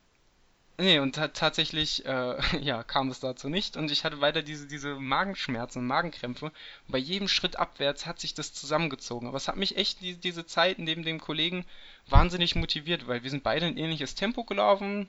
Nee, 0.77 0.99
und 0.99 1.15
tatsächlich, 1.15 2.05
äh, 2.05 2.35
ja, 2.61 2.83
kam 2.83 3.09
es 3.09 3.21
dazu 3.21 3.47
nicht 3.47 3.77
und 3.77 3.91
ich 3.91 4.03
hatte 4.03 4.19
weiter 4.19 4.41
diese, 4.41 4.67
diese 4.67 4.95
Magenschmerzen 4.95 5.79
und 5.79 5.87
Magenkrämpfe. 5.87 6.45
Und 6.45 6.53
bei 6.89 6.97
jedem 6.97 7.29
Schritt 7.29 7.57
abwärts 7.57 8.05
hat 8.05 8.19
sich 8.19 8.33
das 8.33 8.53
zusammengezogen. 8.53 9.27
Aber 9.27 9.37
es 9.37 9.47
hat 9.47 9.55
mich 9.55 9.77
echt 9.77 10.01
die, 10.01 10.17
diese 10.17 10.45
Zeit 10.45 10.77
neben 10.79 11.03
dem 11.03 11.21
Kollegen 11.21 11.65
wahnsinnig 12.07 12.55
motiviert, 12.55 13.07
weil 13.07 13.23
wir 13.23 13.29
sind 13.29 13.43
beide 13.43 13.65
ein 13.65 13.77
ähnliches 13.77 14.15
Tempo 14.15 14.43
gelaufen 14.43 15.07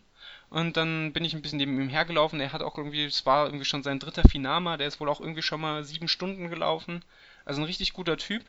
und 0.50 0.76
dann 0.76 1.12
bin 1.12 1.24
ich 1.24 1.34
ein 1.34 1.42
bisschen 1.42 1.58
neben 1.58 1.80
ihm 1.80 1.88
hergelaufen. 1.88 2.40
Er 2.40 2.52
hat 2.52 2.62
auch 2.62 2.78
irgendwie, 2.78 3.04
es 3.04 3.26
war 3.26 3.46
irgendwie 3.46 3.64
schon 3.64 3.82
sein 3.82 3.98
dritter 3.98 4.28
Finama, 4.28 4.76
der 4.76 4.86
ist 4.86 5.00
wohl 5.00 5.08
auch 5.08 5.20
irgendwie 5.20 5.42
schon 5.42 5.60
mal 5.60 5.82
sieben 5.84 6.08
Stunden 6.08 6.48
gelaufen. 6.48 7.04
Also 7.44 7.60
ein 7.60 7.66
richtig 7.66 7.92
guter 7.92 8.16
Typ. 8.16 8.44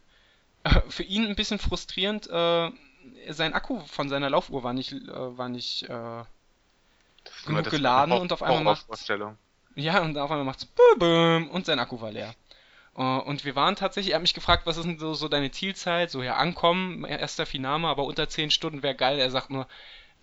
Äh, 0.63 0.81
für 0.89 1.03
ihn 1.03 1.25
ein 1.25 1.35
bisschen 1.35 1.59
frustrierend, 1.59 2.27
äh, 2.29 2.71
sein 3.29 3.53
Akku 3.53 3.79
von 3.87 4.09
seiner 4.09 4.29
Laufuhr 4.29 4.63
war 4.63 4.73
nicht, 4.73 4.91
äh, 4.93 5.37
war 5.37 5.49
nicht, 5.49 5.87
äh, 7.27 7.47
genug 7.47 7.69
geladen 7.69 8.11
und 8.13 8.31
auf 8.33 8.43
einmal 8.43 8.63
macht 8.63 8.85
ja 9.75 10.01
und 10.01 10.17
auf 10.17 10.31
einmal 10.31 10.45
macht's 10.45 10.67
und 10.99 11.65
sein 11.65 11.79
Akku 11.79 12.01
war 12.01 12.11
leer. 12.11 12.33
Uh, 12.97 13.19
und 13.19 13.45
wir 13.45 13.55
waren 13.55 13.75
tatsächlich, 13.75 14.13
er 14.13 14.15
hat 14.15 14.23
mich 14.23 14.33
gefragt, 14.33 14.65
was 14.65 14.77
ist 14.77 14.85
denn 14.85 14.97
so, 14.97 15.13
so 15.13 15.27
deine 15.27 15.51
Zielzeit? 15.51 16.09
So, 16.09 16.23
ja, 16.23 16.35
ankommen, 16.37 17.05
erster 17.05 17.45
Finama, 17.45 17.91
aber 17.91 18.05
unter 18.05 18.27
10 18.27 18.49
Stunden 18.49 18.81
wäre 18.81 18.95
geil. 18.95 19.19
Er 19.19 19.29
sagt 19.29 19.51
nur, 19.51 19.67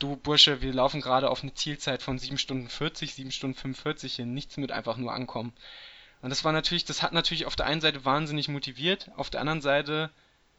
du 0.00 0.16
Bursche, 0.16 0.60
wir 0.60 0.72
laufen 0.72 1.00
gerade 1.00 1.30
auf 1.30 1.44
eine 1.44 1.54
Zielzeit 1.54 2.02
von 2.02 2.18
7 2.18 2.36
Stunden 2.36 2.68
40, 2.68 3.14
7 3.14 3.30
Stunden 3.30 3.54
45 3.54 4.16
hin. 4.16 4.34
Nichts 4.34 4.56
mit 4.56 4.72
einfach 4.72 4.96
nur 4.96 5.12
ankommen. 5.12 5.52
Und 6.20 6.30
das 6.30 6.42
war 6.42 6.50
natürlich, 6.50 6.84
das 6.84 7.00
hat 7.00 7.12
natürlich 7.12 7.46
auf 7.46 7.54
der 7.54 7.66
einen 7.66 7.80
Seite 7.80 8.04
wahnsinnig 8.04 8.48
motiviert, 8.48 9.08
auf 9.16 9.30
der 9.30 9.40
anderen 9.40 9.60
Seite 9.60 10.10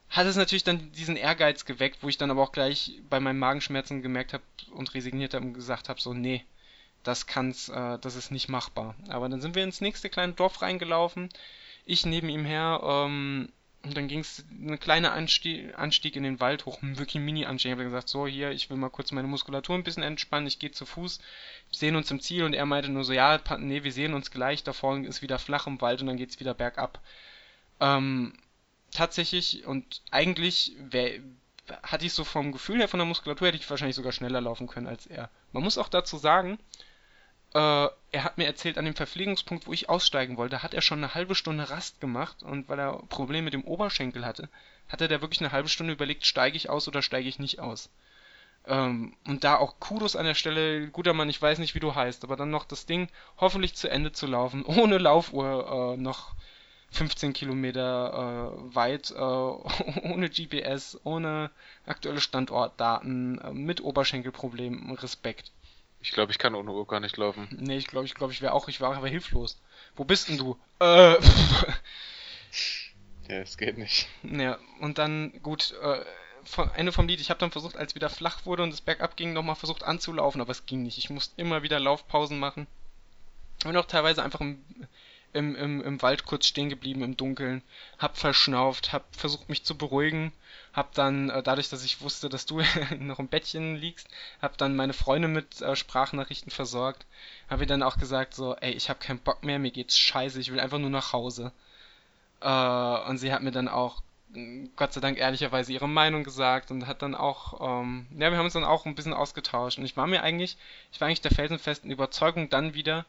hat 0.09 0.27
es 0.27 0.35
natürlich 0.35 0.63
dann 0.63 0.91
diesen 0.91 1.17
Ehrgeiz 1.17 1.65
geweckt, 1.65 1.99
wo 2.01 2.09
ich 2.09 2.17
dann 2.17 2.31
aber 2.31 2.41
auch 2.43 2.51
gleich 2.51 2.99
bei 3.09 3.19
meinen 3.19 3.39
Magenschmerzen 3.39 4.01
gemerkt 4.01 4.33
habe 4.33 4.43
und 4.71 4.93
resigniert 4.93 5.33
habe 5.33 5.45
und 5.45 5.53
gesagt 5.53 5.89
habe, 5.89 5.99
so, 5.99 6.13
nee, 6.13 6.43
das 7.03 7.27
kann's, 7.27 7.69
äh, 7.69 7.99
das 7.99 8.15
ist 8.15 8.31
nicht 8.31 8.49
machbar. 8.49 8.95
Aber 9.09 9.29
dann 9.29 9.41
sind 9.41 9.55
wir 9.55 9.63
ins 9.63 9.81
nächste 9.81 10.09
kleine 10.09 10.33
Dorf 10.33 10.61
reingelaufen, 10.61 11.29
ich 11.85 12.05
neben 12.05 12.29
ihm 12.29 12.45
her, 12.45 12.81
ähm, 12.83 13.49
und 13.85 13.95
dann 13.95 14.07
ging 14.07 14.21
es 14.21 14.43
eine 14.59 14.79
kleine 14.79 15.11
Anstieg, 15.11 15.77
Anstieg 15.77 16.15
in 16.15 16.23
den 16.23 16.39
Wald 16.39 16.65
hoch, 16.65 16.79
wirklich 16.81 17.21
Mini-Anstieg. 17.21 17.69
Ich 17.69 17.73
habe 17.73 17.83
gesagt, 17.83 18.09
so 18.09 18.25
hier, 18.25 18.49
ich 18.49 18.69
will 18.69 18.77
mal 18.77 18.89
kurz 18.89 19.11
meine 19.11 19.27
Muskulatur 19.27 19.75
ein 19.75 19.83
bisschen 19.83 20.01
entspannen, 20.01 20.47
ich 20.47 20.57
gehe 20.57 20.71
zu 20.71 20.87
Fuß, 20.87 21.19
sehen 21.71 21.95
uns 21.95 22.09
im 22.09 22.19
Ziel 22.19 22.43
und 22.43 22.53
er 22.53 22.65
meinte 22.65 22.89
nur 22.89 23.03
so, 23.03 23.13
ja, 23.13 23.39
nee, 23.59 23.83
wir 23.83 23.91
sehen 23.91 24.15
uns 24.15 24.31
gleich, 24.31 24.63
da 24.63 24.73
vorne 24.73 25.07
ist 25.07 25.21
wieder 25.21 25.37
flach 25.37 25.67
im 25.67 25.81
Wald 25.81 26.01
und 26.01 26.07
dann 26.07 26.17
geht's 26.17 26.39
wieder 26.39 26.55
bergab. 26.55 26.99
Ähm, 27.79 28.33
tatsächlich 28.95 29.65
und 29.65 30.01
eigentlich 30.11 30.73
wär, 30.79 31.19
hatte 31.83 32.05
ich 32.05 32.13
so 32.13 32.23
vom 32.23 32.51
Gefühl 32.51 32.79
her 32.79 32.87
von 32.87 32.99
der 32.99 33.07
Muskulatur 33.07 33.47
hätte 33.47 33.57
ich 33.57 33.69
wahrscheinlich 33.69 33.95
sogar 33.95 34.11
schneller 34.11 34.41
laufen 34.41 34.67
können 34.67 34.87
als 34.87 35.05
er. 35.05 35.29
Man 35.51 35.63
muss 35.63 35.77
auch 35.77 35.89
dazu 35.89 36.17
sagen, 36.17 36.57
äh, 37.53 37.87
er 38.11 38.23
hat 38.23 38.37
mir 38.37 38.45
erzählt, 38.45 38.77
an 38.77 38.85
dem 38.85 38.95
Verpflegungspunkt, 38.95 39.67
wo 39.67 39.73
ich 39.73 39.89
aussteigen 39.89 40.37
wollte, 40.37 40.63
hat 40.63 40.73
er 40.73 40.81
schon 40.81 40.99
eine 40.99 41.15
halbe 41.15 41.35
Stunde 41.35 41.69
Rast 41.69 42.01
gemacht 42.01 42.43
und 42.43 42.67
weil 42.69 42.79
er 42.79 43.01
Probleme 43.09 43.45
mit 43.45 43.53
dem 43.53 43.63
Oberschenkel 43.63 44.25
hatte, 44.25 44.49
hatte 44.89 45.07
der 45.07 45.21
wirklich 45.21 45.41
eine 45.41 45.51
halbe 45.51 45.69
Stunde 45.69 45.93
überlegt, 45.93 46.25
steige 46.25 46.57
ich 46.57 46.69
aus 46.69 46.87
oder 46.87 47.01
steige 47.01 47.29
ich 47.29 47.39
nicht 47.39 47.59
aus. 47.59 47.89
Ähm, 48.67 49.15
und 49.25 49.43
da 49.43 49.57
auch 49.57 49.79
Kudos 49.79 50.15
an 50.15 50.25
der 50.25 50.33
Stelle, 50.33 50.87
guter 50.89 51.13
Mann, 51.13 51.29
ich 51.29 51.41
weiß 51.41 51.59
nicht, 51.59 51.75
wie 51.75 51.79
du 51.79 51.95
heißt, 51.95 52.23
aber 52.23 52.35
dann 52.35 52.49
noch 52.49 52.65
das 52.65 52.85
Ding 52.85 53.09
hoffentlich 53.37 53.75
zu 53.75 53.89
Ende 53.89 54.11
zu 54.11 54.27
laufen, 54.27 54.65
ohne 54.65 54.97
Laufuhr 54.97 55.93
äh, 55.95 56.01
noch 56.01 56.35
15 56.95 57.33
Kilometer 57.33 58.53
äh, 58.53 58.75
weit, 58.75 59.11
äh, 59.11 59.15
ohne 59.15 60.29
GPS, 60.29 60.99
ohne 61.03 61.51
aktuelle 61.85 62.21
Standortdaten, 62.21 63.39
äh, 63.39 63.51
mit 63.51 63.81
Oberschenkelproblemen, 63.81 64.95
Respekt. 64.95 65.51
Ich 66.01 66.11
glaube, 66.11 66.31
ich 66.31 66.37
kann 66.37 66.55
ohne 66.55 66.71
Uhr 66.71 66.87
gar 66.87 66.99
nicht 66.99 67.17
laufen. 67.17 67.47
Nee, 67.51 67.77
ich 67.77 67.87
glaube, 67.87 68.05
ich 68.05 68.13
glaube, 68.13 68.31
ich 68.31 68.41
wäre 68.41 68.53
auch, 68.53 68.67
ich 68.67 68.79
war 68.79 68.95
aber 68.95 69.07
hilflos. 69.07 69.59
Wo 69.95 70.03
bist 70.03 70.29
denn 70.29 70.37
du? 70.37 70.57
Äh. 70.79 71.13
ja, 73.27 73.27
es 73.27 73.57
geht 73.57 73.77
nicht. 73.77 74.07
Ja, 74.23 74.59
und 74.81 74.97
dann, 74.97 75.33
gut, 75.41 75.73
äh, 75.81 76.01
Ende 76.75 76.91
vom 76.91 77.07
Lied, 77.07 77.19
ich 77.19 77.29
habe 77.29 77.39
dann 77.39 77.51
versucht, 77.51 77.75
als 77.75 77.95
wieder 77.95 78.09
flach 78.09 78.45
wurde 78.45 78.63
und 78.63 78.73
es 78.73 78.81
bergab 78.81 79.17
ging, 79.17 79.33
nochmal 79.33 79.55
versucht 79.55 79.83
anzulaufen, 79.83 80.41
aber 80.41 80.51
es 80.51 80.65
ging 80.65 80.83
nicht. 80.83 80.97
Ich 80.97 81.09
musste 81.09 81.39
immer 81.41 81.63
wieder 81.63 81.79
Laufpausen 81.79 82.39
machen. 82.39 82.67
Und 83.65 83.75
auch 83.77 83.85
teilweise 83.85 84.21
einfach 84.21 84.41
im, 84.41 84.63
im, 85.35 85.55
im, 85.55 85.81
im 85.81 86.01
Wald 86.01 86.25
kurz 86.25 86.47
stehen 86.47 86.69
geblieben 86.69 87.01
im 87.03 87.17
Dunkeln, 87.17 87.61
hab 87.99 88.17
verschnauft, 88.17 88.93
hab 88.93 89.03
versucht 89.15 89.49
mich 89.49 89.63
zu 89.63 89.77
beruhigen, 89.77 90.31
hab 90.73 90.93
dann, 90.93 91.29
äh, 91.29 91.43
dadurch, 91.43 91.69
dass 91.69 91.83
ich 91.83 92.01
wusste, 92.01 92.29
dass 92.29 92.45
du 92.45 92.61
noch 92.99 93.19
im 93.19 93.27
Bettchen 93.27 93.75
liegst, 93.75 94.07
hab 94.41 94.57
dann 94.57 94.75
meine 94.75 94.93
Freunde 94.93 95.27
mit 95.27 95.61
äh, 95.61 95.75
Sprachnachrichten 95.75 96.51
versorgt, 96.51 97.05
hab 97.49 97.59
ihr 97.59 97.67
dann 97.67 97.83
auch 97.83 97.97
gesagt 97.97 98.33
so, 98.33 98.55
ey, 98.55 98.71
ich 98.71 98.89
hab 98.89 98.99
keinen 98.99 99.19
Bock 99.19 99.43
mehr, 99.43 99.59
mir 99.59 99.71
geht's 99.71 99.97
scheiße, 99.97 100.39
ich 100.39 100.51
will 100.51 100.59
einfach 100.59 100.79
nur 100.79 100.89
nach 100.89 101.13
Hause. 101.13 101.51
Äh, 102.41 103.09
und 103.09 103.17
sie 103.17 103.33
hat 103.33 103.43
mir 103.43 103.51
dann 103.51 103.67
auch 103.67 104.01
Gott 104.75 104.91
sei 104.91 104.99
Dank 104.99 105.17
ehrlicherweise 105.17 105.71
ihre 105.71 105.87
Meinung 105.87 106.23
gesagt 106.23 106.69
und 106.69 106.87
hat 106.87 107.01
dann 107.01 107.15
auch, 107.15 107.81
ähm, 107.81 108.05
ja, 108.11 108.31
wir 108.31 108.37
haben 108.37 108.45
uns 108.45 108.53
dann 108.53 108.65
auch 108.65 108.85
ein 108.85 108.95
bisschen 108.95 109.13
ausgetauscht. 109.13 109.77
Und 109.77 109.85
ich 109.85 109.95
war 109.95 110.07
mir 110.07 110.23
eigentlich, 110.23 110.57
ich 110.91 110.99
war 110.99 111.07
eigentlich 111.07 111.21
der 111.21 111.31
felsenfesten 111.31 111.89
Überzeugung 111.89 112.49
dann 112.49 112.73
wieder, 112.73 113.05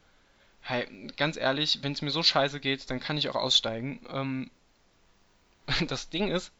hey, 0.66 0.86
ganz 1.16 1.36
ehrlich, 1.36 1.78
wenn 1.82 1.92
es 1.92 2.02
mir 2.02 2.10
so 2.10 2.22
scheiße 2.22 2.58
geht, 2.58 2.90
dann 2.90 2.98
kann 2.98 3.16
ich 3.16 3.28
auch 3.28 3.36
aussteigen. 3.36 4.00
Ähm, 4.10 4.50
das 5.88 6.10
Ding 6.10 6.28
ist, 6.28 6.52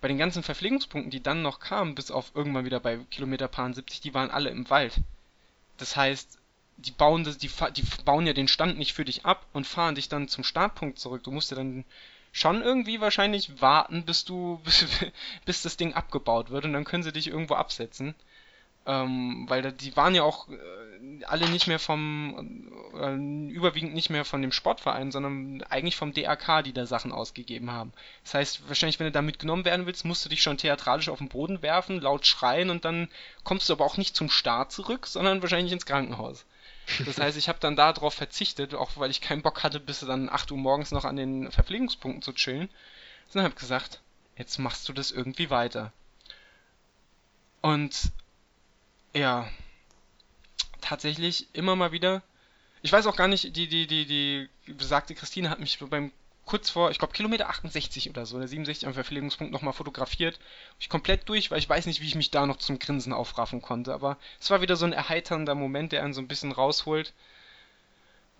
bei 0.00 0.08
den 0.08 0.18
ganzen 0.18 0.42
Verpflegungspunkten, 0.42 1.10
die 1.10 1.22
dann 1.22 1.42
noch 1.42 1.60
kamen, 1.60 1.94
bis 1.94 2.10
auf 2.10 2.32
irgendwann 2.34 2.64
wieder 2.64 2.80
bei 2.80 2.98
Kilometer 3.10 3.48
70, 3.48 4.00
die 4.00 4.14
waren 4.14 4.30
alle 4.30 4.50
im 4.50 4.68
Wald. 4.70 4.94
Das 5.76 5.96
heißt, 5.96 6.38
die 6.78 6.90
bauen, 6.90 7.24
das, 7.24 7.38
die, 7.38 7.50
die 7.76 7.82
bauen 8.04 8.26
ja 8.26 8.32
den 8.32 8.48
Stand 8.48 8.78
nicht 8.78 8.92
für 8.92 9.04
dich 9.04 9.24
ab 9.24 9.46
und 9.52 9.66
fahren 9.66 9.94
dich 9.94 10.08
dann 10.08 10.28
zum 10.28 10.44
Startpunkt 10.44 10.98
zurück. 10.98 11.22
Du 11.24 11.30
musst 11.30 11.50
ja 11.50 11.56
dann 11.56 11.84
schon 12.32 12.62
irgendwie 12.62 13.00
wahrscheinlich 13.00 13.60
warten, 13.60 14.04
bis 14.04 14.24
du, 14.24 14.60
bis, 14.64 14.84
bis 15.44 15.62
das 15.62 15.76
Ding 15.76 15.94
abgebaut 15.94 16.50
wird 16.50 16.64
und 16.64 16.72
dann 16.72 16.84
können 16.84 17.02
sie 17.02 17.12
dich 17.12 17.28
irgendwo 17.28 17.54
absetzen. 17.54 18.14
Ähm, 18.88 19.44
weil 19.48 19.60
da, 19.60 19.70
die 19.70 19.94
waren 19.96 20.14
ja 20.14 20.22
auch 20.22 20.48
äh, 20.48 21.24
alle 21.26 21.48
nicht 21.50 21.66
mehr 21.66 21.78
vom, 21.78 22.72
äh, 22.94 23.52
überwiegend 23.52 23.92
nicht 23.92 24.08
mehr 24.08 24.24
von 24.24 24.40
dem 24.40 24.50
Sportverein, 24.50 25.12
sondern 25.12 25.62
eigentlich 25.68 25.96
vom 25.96 26.14
DRK, 26.14 26.62
die 26.62 26.72
da 26.72 26.86
Sachen 26.86 27.12
ausgegeben 27.12 27.70
haben. 27.70 27.92
Das 28.24 28.32
heißt, 28.32 28.66
wahrscheinlich, 28.66 28.98
wenn 28.98 29.06
du 29.06 29.12
da 29.12 29.20
mitgenommen 29.20 29.66
werden 29.66 29.84
willst, 29.84 30.06
musst 30.06 30.24
du 30.24 30.30
dich 30.30 30.42
schon 30.42 30.56
theatralisch 30.56 31.10
auf 31.10 31.18
den 31.18 31.28
Boden 31.28 31.60
werfen, 31.60 32.00
laut 32.00 32.26
schreien 32.26 32.70
und 32.70 32.86
dann 32.86 33.08
kommst 33.44 33.68
du 33.68 33.74
aber 33.74 33.84
auch 33.84 33.98
nicht 33.98 34.16
zum 34.16 34.30
Start 34.30 34.72
zurück, 34.72 35.06
sondern 35.06 35.42
wahrscheinlich 35.42 35.72
ins 35.72 35.84
Krankenhaus. 35.84 36.46
Das 37.04 37.18
heißt, 37.20 37.36
ich 37.36 37.50
habe 37.50 37.58
dann 37.60 37.76
darauf 37.76 38.14
verzichtet, 38.14 38.74
auch 38.74 38.92
weil 38.96 39.10
ich 39.10 39.20
keinen 39.20 39.42
Bock 39.42 39.62
hatte, 39.62 39.80
bis 39.80 40.00
dann 40.00 40.30
8 40.30 40.50
Uhr 40.50 40.58
morgens 40.58 40.92
noch 40.92 41.04
an 41.04 41.16
den 41.16 41.52
Verpflegungspunkten 41.52 42.22
zu 42.22 42.32
chillen. 42.32 42.70
Dann 43.34 43.42
habe 43.42 43.52
ich 43.52 43.60
gesagt, 43.60 44.00
jetzt 44.38 44.56
machst 44.56 44.88
du 44.88 44.94
das 44.94 45.10
irgendwie 45.10 45.50
weiter. 45.50 45.92
Und 47.60 48.12
ja, 49.14 49.48
tatsächlich 50.80 51.48
immer 51.54 51.76
mal 51.76 51.92
wieder. 51.92 52.22
Ich 52.82 52.92
weiß 52.92 53.06
auch 53.06 53.16
gar 53.16 53.28
nicht, 53.28 53.56
die, 53.56 53.68
die, 53.68 53.86
die, 53.86 54.06
die 54.06 54.72
besagte 54.72 55.14
Christine 55.14 55.50
hat 55.50 55.60
mich 55.60 55.78
beim 55.78 56.12
kurz 56.48 56.70
vor, 56.70 56.90
ich 56.90 56.98
glaube 56.98 57.12
Kilometer 57.12 57.50
68 57.50 58.08
oder 58.08 58.24
so, 58.24 58.36
oder 58.36 58.48
67 58.48 58.86
am 58.86 58.94
Verpflegungspunkt 58.94 59.52
nochmal 59.52 59.74
fotografiert. 59.74 60.40
Ich 60.80 60.88
komplett 60.88 61.28
durch, 61.28 61.50
weil 61.50 61.58
ich 61.58 61.68
weiß 61.68 61.84
nicht, 61.86 62.00
wie 62.00 62.06
ich 62.06 62.14
mich 62.14 62.30
da 62.30 62.46
noch 62.46 62.56
zum 62.56 62.78
Grinsen 62.78 63.12
aufraffen 63.12 63.60
konnte. 63.60 63.92
Aber 63.92 64.16
es 64.40 64.50
war 64.50 64.62
wieder 64.62 64.76
so 64.76 64.86
ein 64.86 64.94
erheiternder 64.94 65.54
Moment, 65.54 65.92
der 65.92 66.02
einen 66.02 66.14
so 66.14 66.22
ein 66.22 66.28
bisschen 66.28 66.52
rausholt. 66.52 67.12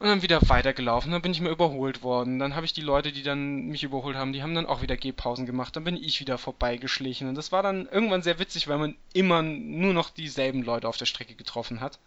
Und 0.01 0.07
dann 0.07 0.23
wieder 0.23 0.41
weitergelaufen, 0.49 1.11
dann 1.11 1.23
bin 1.23 1.33
ich 1.33 1.41
mal 1.41 1.51
überholt 1.51 2.05
worden. 2.05 2.39
Dann 2.39 2.55
habe 2.55 2.65
ich 2.65 2.73
die 2.73 2.83
Leute, 2.83 3.11
die 3.11 3.25
dann 3.25 3.67
mich 3.67 3.83
überholt 3.83 4.17
haben, 4.17 4.33
die 4.33 4.43
haben 4.43 4.55
dann 4.55 4.67
auch 4.67 4.81
wieder 4.81 4.97
Gehpausen 4.97 5.45
gemacht. 5.45 5.75
Dann 5.75 5.83
bin 5.83 5.97
ich 5.97 6.21
wieder 6.21 6.39
vorbeigeschlichen. 6.39 7.29
Und 7.29 7.35
das 7.35 7.51
war 7.51 7.65
dann 7.65 7.87
irgendwann 7.87 8.23
sehr 8.23 8.39
witzig, 8.39 8.69
weil 8.69 8.79
man 8.79 8.95
immer 9.13 9.43
nur 9.43 9.93
noch 9.95 10.11
dieselben 10.11 10.63
Leute 10.63 10.89
auf 10.89 10.99
der 10.99 11.07
Strecke 11.07 11.35
getroffen 11.35 11.81
hat. 11.81 11.99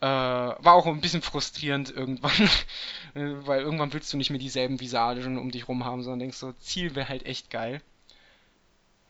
Äh, 0.00 0.06
war 0.06 0.74
auch 0.74 0.86
ein 0.86 1.00
bisschen 1.00 1.22
frustrierend 1.22 1.90
irgendwann, 1.90 2.32
weil 3.14 3.62
irgendwann 3.62 3.92
willst 3.92 4.12
du 4.12 4.16
nicht 4.16 4.30
mehr 4.30 4.38
dieselben 4.38 4.80
Visagen 4.80 5.38
um 5.38 5.50
dich 5.50 5.66
rum 5.66 5.84
haben, 5.84 6.02
sondern 6.02 6.20
denkst 6.20 6.38
so, 6.38 6.52
Ziel 6.54 6.94
wäre 6.94 7.08
halt 7.08 7.26
echt 7.26 7.50
geil. 7.50 7.80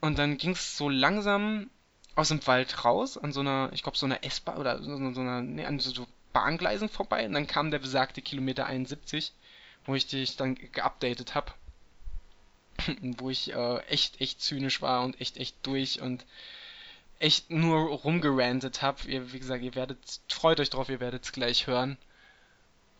Und 0.00 0.18
dann 0.18 0.38
ging 0.38 0.50
es 0.52 0.76
so 0.78 0.88
langsam 0.88 1.70
aus 2.14 2.28
dem 2.28 2.46
Wald 2.46 2.84
raus, 2.84 3.16
an 3.18 3.32
so 3.32 3.40
einer, 3.40 3.70
ich 3.72 3.82
glaube, 3.82 3.98
so 3.98 4.06
einer 4.06 4.24
S-Bahn 4.24 4.58
oder 4.58 4.82
so, 4.82 4.96
so 5.12 5.20
einer, 5.20 5.42
nee, 5.42 5.64
an 5.64 5.78
so, 5.78 5.90
so 5.90 6.06
Bahngleisen 6.32 6.88
vorbei 6.88 7.26
und 7.26 7.32
dann 7.32 7.46
kam 7.46 7.70
der 7.70 7.78
besagte 7.78 8.22
Kilometer 8.22 8.66
71, 8.66 9.32
wo 9.84 9.94
ich 9.94 10.06
dich 10.06 10.36
dann 10.36 10.54
geupdatet 10.54 11.34
habe. 11.34 11.52
wo 13.18 13.30
ich 13.30 13.52
äh, 13.52 13.78
echt, 13.88 14.20
echt 14.20 14.40
zynisch 14.40 14.82
war 14.82 15.04
und 15.04 15.20
echt, 15.20 15.36
echt 15.36 15.56
durch 15.62 16.00
und 16.00 16.24
echt 17.18 17.50
nur 17.50 17.90
rumgerantet 17.90 18.82
habe. 18.82 18.98
Wie 19.06 19.38
gesagt, 19.38 19.62
ihr 19.62 19.74
werdet, 19.74 19.98
freut 20.28 20.58
euch 20.60 20.70
drauf, 20.70 20.88
ihr 20.88 21.00
werdet 21.00 21.24
es 21.24 21.32
gleich 21.32 21.66
hören. 21.66 21.96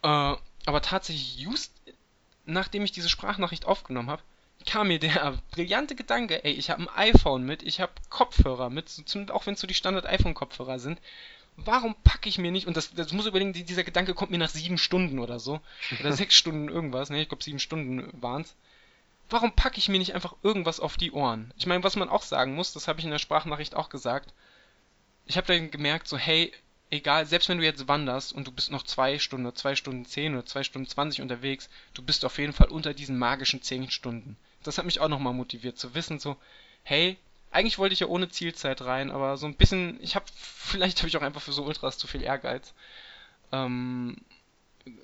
Äh, 0.03 0.37
aber 0.67 0.83
tatsächlich, 0.83 1.39
just 1.39 1.73
nachdem 2.45 2.85
ich 2.85 2.93
diese 2.93 3.09
Sprachnachricht 3.09 3.67
aufgenommen 3.67 4.11
habe, 4.11 4.23
kam 4.67 4.89
mir 4.89 4.99
der 4.99 5.39
brillante 5.51 5.95
Gedanke, 5.95 6.45
ey, 6.45 6.53
ich 6.53 6.71
habe 6.71 6.83
ein 6.83 7.15
iPhone 7.15 7.45
mit, 7.45 7.63
ich 7.63 7.81
habe 7.81 7.93
Kopfhörer 8.11 8.71
mit, 8.71 8.89
auch 9.31 9.47
wenn 9.47 9.55
es 9.55 9.61
so 9.61 9.67
die 9.67 9.75
Standard-iPhone-Kopfhörer 9.75 10.79
sind. 10.79 11.01
Warum 11.57 11.95
packe 12.03 12.29
ich 12.29 12.39
mir 12.39 12.51
nicht, 12.51 12.67
und 12.67 12.77
das, 12.77 12.95
das 12.95 13.13
muss 13.13 13.27
überlegen, 13.27 13.53
dieser 13.53 13.85
Gedanke 13.85 14.15
kommt 14.15 14.31
mir 14.31 14.39
nach 14.39 14.49
sieben 14.49 14.79
Stunden 14.79 15.19
oder 15.19 15.39
so, 15.39 15.61
oder 16.01 16.13
sechs 16.13 16.35
Stunden 16.35 16.69
irgendwas, 16.69 17.11
ne, 17.11 17.21
ich 17.21 17.29
glaube 17.29 17.45
sieben 17.45 17.59
Stunden 17.59 18.09
waren's. 18.21 18.55
Warum 19.29 19.53
packe 19.53 19.79
ich 19.79 19.89
mir 19.89 19.99
nicht 19.99 20.15
einfach 20.15 20.35
irgendwas 20.43 20.81
auf 20.81 20.97
die 20.97 21.13
Ohren? 21.13 21.53
Ich 21.57 21.67
meine, 21.67 21.85
was 21.85 21.97
man 21.97 22.09
auch 22.09 22.23
sagen 22.23 22.55
muss, 22.55 22.73
das 22.73 22.89
habe 22.89 22.99
ich 22.99 23.05
in 23.05 23.11
der 23.11 23.19
Sprachnachricht 23.19 23.75
auch 23.75 23.89
gesagt, 23.89 24.33
ich 25.27 25.37
habe 25.37 25.47
dann 25.47 25.71
gemerkt, 25.71 26.09
so, 26.09 26.19
hey, 26.19 26.53
egal, 26.91 27.27
selbst 27.27 27.49
wenn 27.49 27.59
du 27.59 27.65
jetzt 27.65 27.89
wanderst 27.89 28.33
und 28.33 28.47
du 28.47 28.53
bist 28.53 28.71
noch 28.71 28.83
zwei 28.83 29.19
Stunden 29.19 29.47
oder 29.47 29.55
zwei 29.55 29.75
Stunden 29.75 30.05
zehn 30.05 30.35
oder 30.35 30.45
zwei 30.45 30.63
Stunden 30.63 30.89
zwanzig 30.89 31.23
unterwegs, 31.23 31.71
du 31.95 32.03
bist 32.03 32.25
auf 32.25 32.39
jeden 32.39 32.53
Fall 32.53 32.69
unter 32.69 32.93
diesen 32.93 33.19
magischen 33.19 33.63
zehn 33.63 33.91
Stunden. 33.91 34.37
Das 34.63 34.79
hat 34.79 34.85
mich 34.85 35.01
auch 35.01 35.09
nochmal 35.09 35.33
motiviert 35.33 35.79
zu 35.79 35.95
wissen, 35.95 36.19
so, 36.19 36.37
hey, 36.83 37.17
eigentlich 37.53 37.79
wollte 37.79 37.93
ich 37.93 38.01
ja 38.01 38.07
ohne 38.09 38.29
Zielzeit 38.29 38.83
rein, 38.83 39.11
aber 39.11 39.37
so 39.37 39.47
ein 39.47 39.55
bisschen, 39.55 39.99
ich 40.03 40.17
habe, 40.17 40.25
vielleicht 40.35 40.99
habe 40.99 41.09
ich 41.09 41.17
auch 41.17 41.23
einfach 41.23 41.43
für 41.43 41.53
so 41.53 41.65
Ultras 41.65 41.99
zu 41.99 42.07
viel 42.07 42.23
Ehrgeiz. 42.23 42.75
Ähm, 43.53 44.17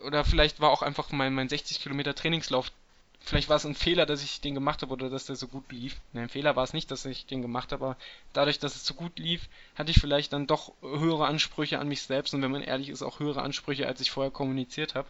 oder 0.05 0.25
vielleicht 0.25 0.61
war 0.61 0.71
auch 0.71 0.83
einfach 0.83 1.13
mein, 1.13 1.35
mein 1.35 1.49
60 1.49 1.81
Kilometer 1.81 2.15
Trainingslauf 2.15 2.73
vielleicht 3.21 3.49
war 3.49 3.57
es 3.57 3.67
ein 3.67 3.75
Fehler, 3.75 4.07
dass 4.07 4.23
ich 4.23 4.41
den 4.41 4.55
gemacht 4.55 4.83
habe 4.83 4.93
oder 4.93 5.11
dass 5.11 5.27
der 5.27 5.37
so 5.37 5.49
gut 5.49 5.71
lief. 5.71 5.97
Ne, 6.13 6.23
ein 6.23 6.29
Fehler 6.29 6.57
war 6.57 6.65
es 6.65 6.73
nicht, 6.73 6.91
dass 6.91 7.05
ich 7.05 7.27
den 7.27 7.43
gemacht 7.43 7.73
habe, 7.73 7.85
aber 7.85 7.97
dadurch, 8.33 8.59
dass 8.59 8.75
es 8.75 8.85
so 8.85 8.95
gut 8.95 9.19
lief, 9.19 9.49
hatte 9.75 9.91
ich 9.91 10.01
vielleicht 10.01 10.33
dann 10.33 10.47
doch 10.47 10.73
höhere 10.83 11.27
Ansprüche 11.27 11.79
an 11.79 11.89
mich 11.89 12.03
selbst 12.03 12.35
und 12.35 12.43
wenn 12.43 12.51
man 12.51 12.63
ehrlich 12.63 12.89
ist, 12.89 13.03
auch 13.03 13.21
höhere 13.21 13.43
Ansprüche, 13.43 13.87
als 13.87 14.01
ich 14.01 14.11
vorher 14.11 14.31
kommuniziert 14.31 14.95
habe. 14.95 15.09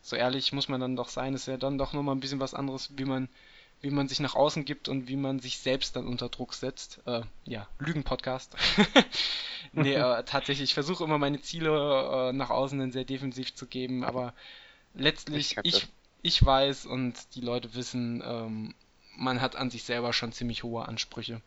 So 0.00 0.16
ehrlich 0.16 0.52
muss 0.52 0.68
man 0.68 0.80
dann 0.80 0.96
doch 0.96 1.08
sein, 1.08 1.34
ist 1.34 1.46
ja 1.46 1.56
dann 1.56 1.78
doch 1.78 1.92
nochmal 1.92 2.14
ein 2.14 2.20
bisschen 2.20 2.40
was 2.40 2.54
anderes, 2.54 2.90
wie 2.96 3.04
man 3.04 3.28
wie 3.80 3.90
man 3.90 4.08
sich 4.08 4.20
nach 4.20 4.34
außen 4.34 4.64
gibt 4.64 4.88
und 4.88 5.08
wie 5.08 5.16
man 5.16 5.38
sich 5.38 5.58
selbst 5.58 5.94
dann 5.96 6.06
unter 6.06 6.28
Druck 6.28 6.54
setzt. 6.54 7.00
Äh, 7.06 7.22
ja, 7.44 7.68
Lügen-Podcast. 7.78 8.56
nee, 9.72 9.94
äh, 9.94 10.22
tatsächlich, 10.26 10.70
ich 10.70 10.74
versuche 10.74 11.04
immer 11.04 11.18
meine 11.18 11.40
Ziele 11.40 12.30
äh, 12.30 12.32
nach 12.32 12.50
außen 12.50 12.78
dann 12.78 12.92
sehr 12.92 13.04
defensiv 13.04 13.54
zu 13.54 13.66
geben, 13.66 14.04
aber 14.04 14.34
letztlich, 14.94 15.56
ich, 15.62 15.74
ich, 15.74 15.88
ich 16.22 16.44
weiß 16.44 16.86
und 16.86 17.14
die 17.34 17.40
Leute 17.40 17.74
wissen, 17.74 18.22
ähm, 18.24 18.74
man 19.16 19.40
hat 19.40 19.56
an 19.56 19.70
sich 19.70 19.84
selber 19.84 20.12
schon 20.12 20.32
ziemlich 20.32 20.62
hohe 20.62 20.86
Ansprüche. 20.86 21.40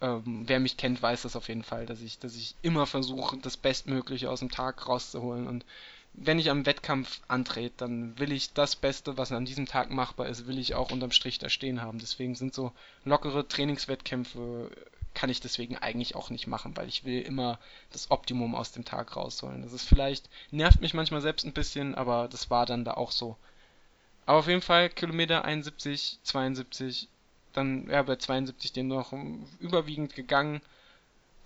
Ähm, 0.00 0.44
wer 0.46 0.60
mich 0.60 0.76
kennt, 0.76 1.02
weiß 1.02 1.22
das 1.22 1.34
auf 1.34 1.48
jeden 1.48 1.64
Fall, 1.64 1.86
dass 1.86 2.00
ich, 2.00 2.18
dass 2.20 2.36
ich 2.36 2.54
immer 2.62 2.86
versuche, 2.86 3.36
das 3.38 3.56
Bestmögliche 3.56 4.30
aus 4.30 4.40
dem 4.40 4.50
Tag 4.50 4.86
rauszuholen. 4.86 5.48
Und 5.48 5.64
wenn 6.20 6.38
ich 6.38 6.50
am 6.50 6.66
Wettkampf 6.66 7.20
antrete, 7.28 7.74
dann 7.78 8.18
will 8.18 8.32
ich 8.32 8.52
das 8.52 8.76
Beste, 8.76 9.16
was 9.16 9.32
an 9.32 9.44
diesem 9.44 9.66
Tag 9.66 9.90
machbar 9.90 10.28
ist, 10.28 10.46
will 10.46 10.58
ich 10.58 10.74
auch 10.74 10.90
unterm 10.90 11.12
Strich 11.12 11.38
da 11.38 11.48
stehen 11.48 11.80
haben. 11.82 11.98
Deswegen 11.98 12.34
sind 12.34 12.54
so 12.54 12.72
lockere 13.04 13.46
Trainingswettkämpfe 13.46 14.70
kann 15.18 15.30
ich 15.30 15.40
deswegen 15.40 15.76
eigentlich 15.76 16.14
auch 16.14 16.30
nicht 16.30 16.46
machen, 16.46 16.76
weil 16.76 16.88
ich 16.88 17.04
will 17.04 17.20
immer 17.20 17.58
das 17.90 18.12
Optimum 18.12 18.54
aus 18.54 18.70
dem 18.70 18.84
Tag 18.84 19.16
rausholen. 19.16 19.62
Das 19.62 19.72
ist 19.72 19.88
vielleicht, 19.88 20.28
nervt 20.52 20.80
mich 20.80 20.94
manchmal 20.94 21.20
selbst 21.20 21.44
ein 21.44 21.52
bisschen, 21.52 21.96
aber 21.96 22.28
das 22.28 22.50
war 22.50 22.66
dann 22.66 22.84
da 22.84 22.94
auch 22.94 23.10
so. 23.10 23.36
Aber 24.26 24.38
auf 24.38 24.46
jeden 24.46 24.62
Fall 24.62 24.88
Kilometer 24.90 25.44
71, 25.44 26.20
72, 26.22 27.08
dann 27.52 27.88
ja 27.88 28.02
bei 28.02 28.14
72 28.14 28.72
den 28.72 28.86
noch 28.86 29.12
überwiegend 29.58 30.14
gegangen. 30.14 30.60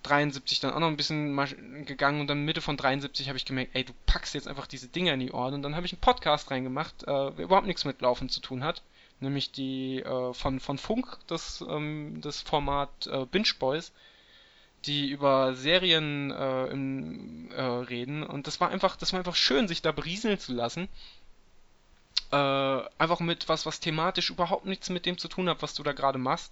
73 0.03 0.59
dann 0.59 0.73
auch 0.73 0.79
noch 0.79 0.87
ein 0.87 0.97
bisschen 0.97 1.85
gegangen 1.85 2.21
und 2.21 2.27
dann 2.27 2.45
Mitte 2.45 2.61
von 2.61 2.77
73 2.77 3.27
habe 3.27 3.37
ich 3.37 3.45
gemerkt, 3.45 3.71
ey, 3.73 3.83
du 3.83 3.93
packst 4.05 4.33
jetzt 4.33 4.47
einfach 4.47 4.67
diese 4.67 4.87
Dinger 4.87 5.13
in 5.13 5.19
die 5.21 5.31
Ohren 5.31 5.55
und 5.55 5.63
dann 5.63 5.75
habe 5.75 5.85
ich 5.85 5.93
einen 5.93 6.01
Podcast 6.01 6.51
reingemacht, 6.51 7.03
äh, 7.03 7.05
der 7.05 7.39
überhaupt 7.39 7.67
nichts 7.67 7.85
mit 7.85 8.01
Laufen 8.01 8.29
zu 8.29 8.39
tun 8.39 8.63
hat 8.63 8.81
nämlich 9.23 9.51
die 9.51 10.01
äh, 10.01 10.33
von, 10.33 10.59
von 10.59 10.77
Funk, 10.77 11.17
das, 11.27 11.63
ähm, 11.67 12.19
das 12.21 12.41
Format 12.41 13.07
äh, 13.07 13.25
Binge 13.25 13.49
Boys, 13.57 13.91
die 14.85 15.09
über 15.09 15.55
Serien 15.55 16.31
äh, 16.31 16.65
im, 16.67 17.49
äh, 17.51 17.61
reden. 17.61 18.23
Und 18.23 18.45
das 18.47 18.59
war 18.59 18.69
einfach, 18.69 18.95
das 18.95 19.13
war 19.13 19.19
einfach 19.19 19.35
schön, 19.35 19.67
sich 19.67 19.81
da 19.81 19.91
berieseln 19.91 20.37
zu 20.37 20.53
lassen. 20.53 20.89
Äh, 22.31 22.35
einfach 22.35 23.19
mit 23.19 23.49
was, 23.49 23.65
was 23.65 23.79
thematisch 23.79 24.29
überhaupt 24.29 24.65
nichts 24.65 24.89
mit 24.89 25.05
dem 25.05 25.17
zu 25.17 25.27
tun 25.27 25.49
hat, 25.49 25.61
was 25.61 25.73
du 25.73 25.83
da 25.83 25.93
gerade 25.93 26.19
machst. 26.19 26.51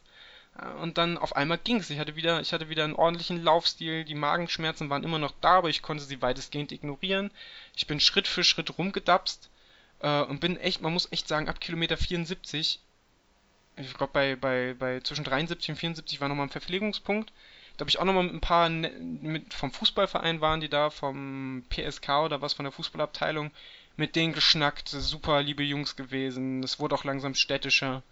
Und 0.81 0.97
dann 0.97 1.17
auf 1.17 1.35
einmal 1.35 1.57
ging's. 1.57 1.89
Ich 1.89 1.99
hatte 1.99 2.15
wieder, 2.15 2.41
ich 2.41 2.53
hatte 2.53 2.69
wieder 2.69 2.83
einen 2.83 2.95
ordentlichen 2.95 3.41
Laufstil. 3.41 4.03
Die 4.03 4.15
Magenschmerzen 4.15 4.89
waren 4.89 5.03
immer 5.03 5.17
noch 5.17 5.33
da, 5.41 5.57
aber 5.57 5.69
ich 5.69 5.81
konnte 5.81 6.03
sie 6.03 6.21
weitestgehend 6.21 6.71
ignorieren. 6.71 7.31
Ich 7.75 7.87
bin 7.87 7.99
Schritt 7.99 8.27
für 8.27 8.43
Schritt 8.43 8.77
rumgedapst 8.77 9.49
äh, 10.01 10.21
und 10.23 10.39
bin 10.39 10.57
echt, 10.57 10.81
man 10.81 10.93
muss 10.93 11.11
echt 11.11 11.27
sagen, 11.27 11.47
ab 11.47 11.61
Kilometer 11.61 11.97
74, 11.97 12.79
ich 13.77 13.93
glaube 13.93 14.13
bei, 14.13 14.35
bei, 14.35 14.75
bei 14.77 14.99
zwischen 14.99 15.23
73 15.23 15.69
und 15.69 15.75
74 15.77 16.21
war 16.21 16.27
nochmal 16.27 16.47
ein 16.47 16.51
Verpflegungspunkt. 16.51 17.31
Da 17.77 17.83
habe 17.83 17.89
ich 17.89 17.99
auch 17.99 18.05
nochmal 18.05 18.23
mit 18.23 18.33
ein 18.33 18.41
paar 18.41 18.69
ne, 18.69 18.89
mit, 18.89 19.53
vom 19.53 19.71
Fußballverein 19.71 20.41
waren 20.41 20.59
die 20.59 20.69
da, 20.69 20.89
vom 20.89 21.63
PSK 21.69 22.09
oder 22.25 22.41
was 22.41 22.53
von 22.53 22.65
der 22.65 22.73
Fußballabteilung, 22.73 23.51
mit 23.95 24.15
denen 24.15 24.33
geschnackt, 24.33 24.89
super 24.89 25.41
liebe 25.41 25.63
Jungs 25.63 25.95
gewesen. 25.95 26.61
Es 26.63 26.79
wurde 26.79 26.95
auch 26.95 27.05
langsam 27.05 27.33
städtischer. 27.33 28.03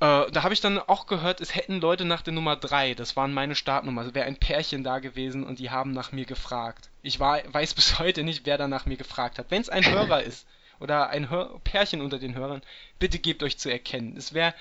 Äh, 0.00 0.30
da 0.30 0.42
habe 0.42 0.54
ich 0.54 0.60
dann 0.60 0.78
auch 0.78 1.06
gehört, 1.06 1.40
es 1.40 1.54
hätten 1.54 1.80
Leute 1.80 2.04
nach 2.04 2.22
der 2.22 2.32
Nummer 2.32 2.56
3, 2.56 2.94
das 2.94 3.16
waren 3.16 3.32
meine 3.32 3.54
Startnummer, 3.54 4.00
also 4.00 4.14
wäre 4.14 4.26
ein 4.26 4.36
Pärchen 4.36 4.82
da 4.82 4.98
gewesen 4.98 5.44
und 5.44 5.58
die 5.58 5.70
haben 5.70 5.92
nach 5.92 6.12
mir 6.12 6.24
gefragt. 6.24 6.90
Ich 7.02 7.20
war, 7.20 7.40
weiß 7.52 7.74
bis 7.74 7.98
heute 7.98 8.24
nicht, 8.24 8.44
wer 8.44 8.58
da 8.58 8.68
nach 8.68 8.86
mir 8.86 8.96
gefragt 8.96 9.38
hat. 9.38 9.50
Wenn 9.50 9.62
es 9.62 9.68
ein 9.68 9.84
Hörer 9.84 10.22
ist 10.22 10.46
oder 10.80 11.10
ein 11.10 11.30
Hör 11.30 11.60
Pärchen 11.60 12.00
unter 12.00 12.18
den 12.18 12.34
Hörern, 12.34 12.62
bitte 12.98 13.18
gebt 13.18 13.42
euch 13.42 13.58
zu 13.58 13.70
erkennen. 13.70 14.16
Es 14.16 14.34
wäre. 14.34 14.54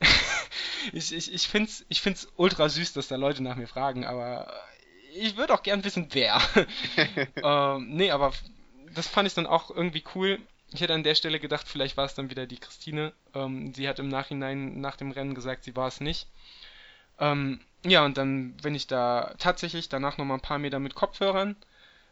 ich 0.92 1.12
ich, 1.12 1.32
ich 1.32 1.48
finde 1.48 1.70
es 1.70 1.86
ich 1.88 2.02
find's 2.02 2.28
ultra 2.36 2.68
süß, 2.68 2.92
dass 2.92 3.08
da 3.08 3.16
Leute 3.16 3.42
nach 3.42 3.56
mir 3.56 3.68
fragen, 3.68 4.04
aber 4.04 4.52
ich 5.14 5.36
würde 5.36 5.54
auch 5.54 5.62
gern 5.62 5.84
wissen, 5.84 6.08
wer. 6.12 6.42
ähm, 7.42 7.88
nee, 7.90 8.10
aber 8.10 8.32
das 8.94 9.08
fand 9.08 9.28
ich 9.28 9.34
dann 9.34 9.46
auch 9.46 9.70
irgendwie 9.70 10.04
cool. 10.14 10.40
Ich 10.74 10.80
hätte 10.80 10.94
an 10.94 11.04
der 11.04 11.14
Stelle 11.14 11.38
gedacht, 11.38 11.68
vielleicht 11.68 11.96
war 11.96 12.04
es 12.04 12.14
dann 12.14 12.30
wieder 12.30 12.46
die 12.46 12.58
Christine. 12.58 13.12
Ähm, 13.32 13.72
sie 13.74 13.88
hat 13.88 14.00
im 14.00 14.08
Nachhinein 14.08 14.80
nach 14.80 14.96
dem 14.96 15.12
Rennen 15.12 15.36
gesagt, 15.36 15.62
sie 15.62 15.76
war 15.76 15.86
es 15.86 16.00
nicht. 16.00 16.26
Ähm, 17.20 17.60
ja, 17.84 18.04
und 18.04 18.18
dann 18.18 18.54
bin 18.56 18.74
ich 18.74 18.88
da 18.88 19.34
tatsächlich 19.38 19.88
danach 19.88 20.18
nochmal 20.18 20.38
ein 20.38 20.42
paar 20.42 20.58
Meter 20.58 20.80
mit 20.80 20.96
Kopfhörern, 20.96 21.54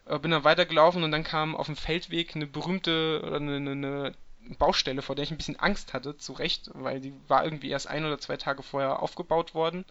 äh, 0.06 0.16
bin 0.20 0.30
dann 0.30 0.44
weitergelaufen 0.44 1.02
und 1.02 1.10
dann 1.10 1.24
kam 1.24 1.56
auf 1.56 1.66
dem 1.66 1.74
Feldweg 1.74 2.36
eine 2.36 2.46
berühmte 2.46 3.32
eine, 3.34 3.56
eine, 3.56 4.14
Baustelle, 4.58 5.02
vor 5.02 5.16
der 5.16 5.24
ich 5.24 5.32
ein 5.32 5.36
bisschen 5.36 5.58
Angst 5.58 5.92
hatte, 5.92 6.16
zu 6.16 6.32
Recht, 6.32 6.70
weil 6.74 7.00
die 7.00 7.12
war 7.28 7.44
irgendwie 7.44 7.70
erst 7.70 7.88
ein 7.88 8.04
oder 8.04 8.18
zwei 8.18 8.36
Tage 8.36 8.62
vorher 8.62 9.02
aufgebaut 9.02 9.54
worden 9.54 9.84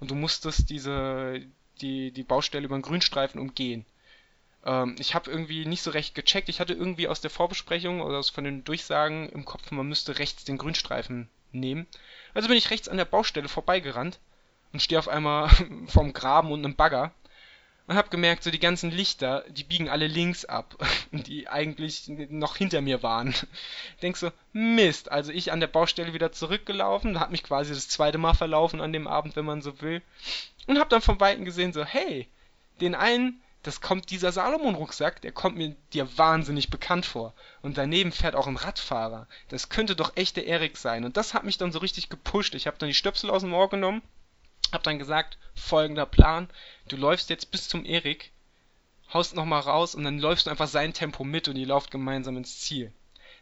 und 0.00 0.10
du 0.10 0.14
musstest 0.14 0.70
diese, 0.70 1.42
die, 1.80 2.10
die 2.12 2.22
Baustelle 2.24 2.64
über 2.64 2.74
einen 2.74 2.82
Grünstreifen 2.82 3.40
umgehen. 3.40 3.86
Ähm, 4.64 4.96
ich 4.98 5.14
habe 5.14 5.30
irgendwie 5.30 5.66
nicht 5.66 5.82
so 5.82 5.90
recht 5.90 6.14
gecheckt. 6.14 6.48
Ich 6.48 6.60
hatte 6.60 6.74
irgendwie 6.74 7.08
aus 7.08 7.20
der 7.20 7.30
Vorbesprechung 7.30 8.00
oder 8.00 8.18
aus, 8.18 8.30
von 8.30 8.44
den 8.44 8.64
Durchsagen 8.64 9.28
im 9.30 9.44
Kopf, 9.44 9.70
man 9.70 9.88
müsste 9.88 10.18
rechts 10.18 10.44
den 10.44 10.58
Grünstreifen 10.58 11.28
nehmen. 11.52 11.86
Also 12.34 12.48
bin 12.48 12.56
ich 12.56 12.70
rechts 12.70 12.88
an 12.88 12.96
der 12.96 13.04
Baustelle 13.04 13.48
vorbeigerannt 13.48 14.18
und 14.72 14.82
stehe 14.82 14.98
auf 14.98 15.08
einmal 15.08 15.48
vom 15.86 16.12
Graben 16.12 16.52
und 16.52 16.64
einem 16.64 16.76
Bagger 16.76 17.12
und 17.88 17.96
habe 17.96 18.10
gemerkt, 18.10 18.44
so 18.44 18.50
die 18.50 18.60
ganzen 18.60 18.90
Lichter, 18.90 19.44
die 19.48 19.64
biegen 19.64 19.88
alle 19.88 20.06
links 20.06 20.44
ab, 20.44 20.76
die 21.10 21.48
eigentlich 21.48 22.08
noch 22.08 22.56
hinter 22.56 22.82
mir 22.82 23.02
waren. 23.02 23.34
Denk 24.02 24.16
so, 24.16 24.30
Mist, 24.52 25.10
also 25.10 25.32
ich 25.32 25.52
an 25.52 25.60
der 25.60 25.68
Baustelle 25.68 26.12
wieder 26.12 26.30
zurückgelaufen, 26.30 27.18
hab 27.18 27.30
mich 27.30 27.42
quasi 27.42 27.72
das 27.72 27.88
zweite 27.88 28.18
Mal 28.18 28.34
verlaufen 28.34 28.82
an 28.82 28.92
dem 28.92 29.06
Abend, 29.06 29.36
wenn 29.36 29.46
man 29.46 29.62
so 29.62 29.80
will, 29.80 30.02
und 30.66 30.78
hab 30.78 30.90
dann 30.90 31.00
von 31.00 31.18
Weitem 31.18 31.46
gesehen, 31.46 31.72
so, 31.72 31.82
hey, 31.82 32.28
den 32.82 32.94
einen, 32.94 33.40
das 33.68 33.82
kommt 33.82 34.08
dieser 34.08 34.32
Salomon-Rucksack, 34.32 35.20
der 35.20 35.30
kommt 35.30 35.58
mir 35.58 35.76
dir 35.92 36.16
wahnsinnig 36.16 36.70
bekannt 36.70 37.04
vor. 37.04 37.34
Und 37.60 37.76
daneben 37.76 38.12
fährt 38.12 38.34
auch 38.34 38.46
ein 38.46 38.56
Radfahrer. 38.56 39.28
Das 39.50 39.68
könnte 39.68 39.94
doch 39.94 40.12
echt 40.16 40.38
der 40.38 40.46
Erik 40.46 40.78
sein. 40.78 41.04
Und 41.04 41.18
das 41.18 41.34
hat 41.34 41.44
mich 41.44 41.58
dann 41.58 41.70
so 41.70 41.78
richtig 41.78 42.08
gepusht. 42.08 42.54
Ich 42.54 42.66
habe 42.66 42.78
dann 42.78 42.88
die 42.88 42.94
Stöpsel 42.94 43.28
aus 43.28 43.42
dem 43.42 43.52
Ohr 43.52 43.68
genommen, 43.68 44.00
habe 44.72 44.84
dann 44.84 44.98
gesagt, 44.98 45.36
folgender 45.54 46.06
Plan, 46.06 46.48
du 46.88 46.96
läufst 46.96 47.28
jetzt 47.28 47.50
bis 47.50 47.68
zum 47.68 47.84
Erik, 47.84 48.32
haust 49.12 49.34
nochmal 49.34 49.60
raus 49.60 49.94
und 49.94 50.02
dann 50.02 50.18
läufst 50.18 50.46
du 50.46 50.50
einfach 50.50 50.68
sein 50.68 50.94
Tempo 50.94 51.22
mit 51.22 51.46
und 51.46 51.56
ihr 51.56 51.66
lauft 51.66 51.90
gemeinsam 51.90 52.38
ins 52.38 52.60
Ziel. 52.60 52.90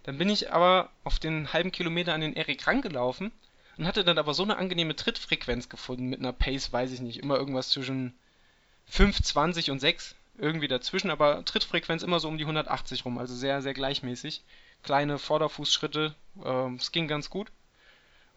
Dann 0.03 0.19
bin 0.19 0.29
ich 0.29 0.53
aber 0.53 0.91
auf 1.05 1.21
den 1.21 1.53
halben 1.53 1.71
Kilometer 1.71 2.15
an 2.15 2.21
den 2.21 2.35
Erik 2.35 2.67
rangelaufen 2.67 3.31
und 3.79 3.87
hatte 3.87 4.03
dann 4.03 4.19
aber 4.19 4.35
so 4.35 4.43
eine 4.43 4.57
angenehme 4.57 4.97
Trittfrequenz 4.97 5.69
gefunden 5.69 6.07
mit 6.07 6.19
einer 6.19 6.33
Pace, 6.33 6.73
weiß 6.73 6.91
ich 6.91 7.01
nicht, 7.01 7.21
immer 7.21 7.37
irgendwas 7.37 7.69
zwischen 7.69 8.19
5, 8.87 9.23
20 9.23 9.71
und 9.71 9.81
6, 9.81 10.15
irgendwie 10.39 10.69
dazwischen, 10.69 11.11
aber 11.11 11.45
Trittfrequenz 11.45 12.03
immer 12.03 12.21
so 12.21 12.29
um 12.29 12.39
die 12.39 12.45
180 12.45 13.05
rum, 13.05 13.19
also 13.19 13.35
sehr, 13.35 13.63
sehr 13.63 13.75
gleichmäßig. 13.75 14.43
Kleine 14.83 15.19
Vorderfußschritte, 15.19 16.15
äh, 16.45 16.75
es 16.75 16.93
ging 16.93 17.09
ganz 17.09 17.31
gut. 17.31 17.51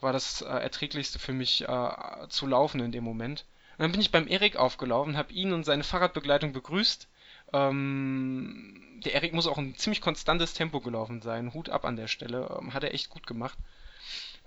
War 0.01 0.13
das 0.13 0.41
äh, 0.41 0.45
erträglichste 0.45 1.19
für 1.19 1.33
mich 1.33 1.67
äh, 1.67 1.89
zu 2.29 2.47
laufen 2.47 2.79
in 2.79 2.91
dem 2.91 3.03
Moment. 3.03 3.45
Und 3.77 3.83
dann 3.83 3.91
bin 3.91 4.01
ich 4.01 4.11
beim 4.11 4.27
Erik 4.27 4.55
aufgelaufen, 4.55 5.17
habe 5.17 5.33
ihn 5.33 5.53
und 5.53 5.65
seine 5.65 5.83
Fahrradbegleitung 5.83 6.53
begrüßt. 6.53 7.07
Ähm, 7.53 8.99
der 9.03 9.13
Erik 9.13 9.33
muss 9.33 9.47
auch 9.47 9.57
ein 9.57 9.75
ziemlich 9.75 10.01
konstantes 10.01 10.53
Tempo 10.53 10.79
gelaufen 10.79 11.21
sein. 11.21 11.53
Hut 11.53 11.69
ab 11.69 11.85
an 11.85 11.95
der 11.95 12.07
Stelle. 12.07 12.57
Ähm, 12.59 12.73
hat 12.73 12.83
er 12.83 12.93
echt 12.93 13.09
gut 13.09 13.27
gemacht. 13.27 13.57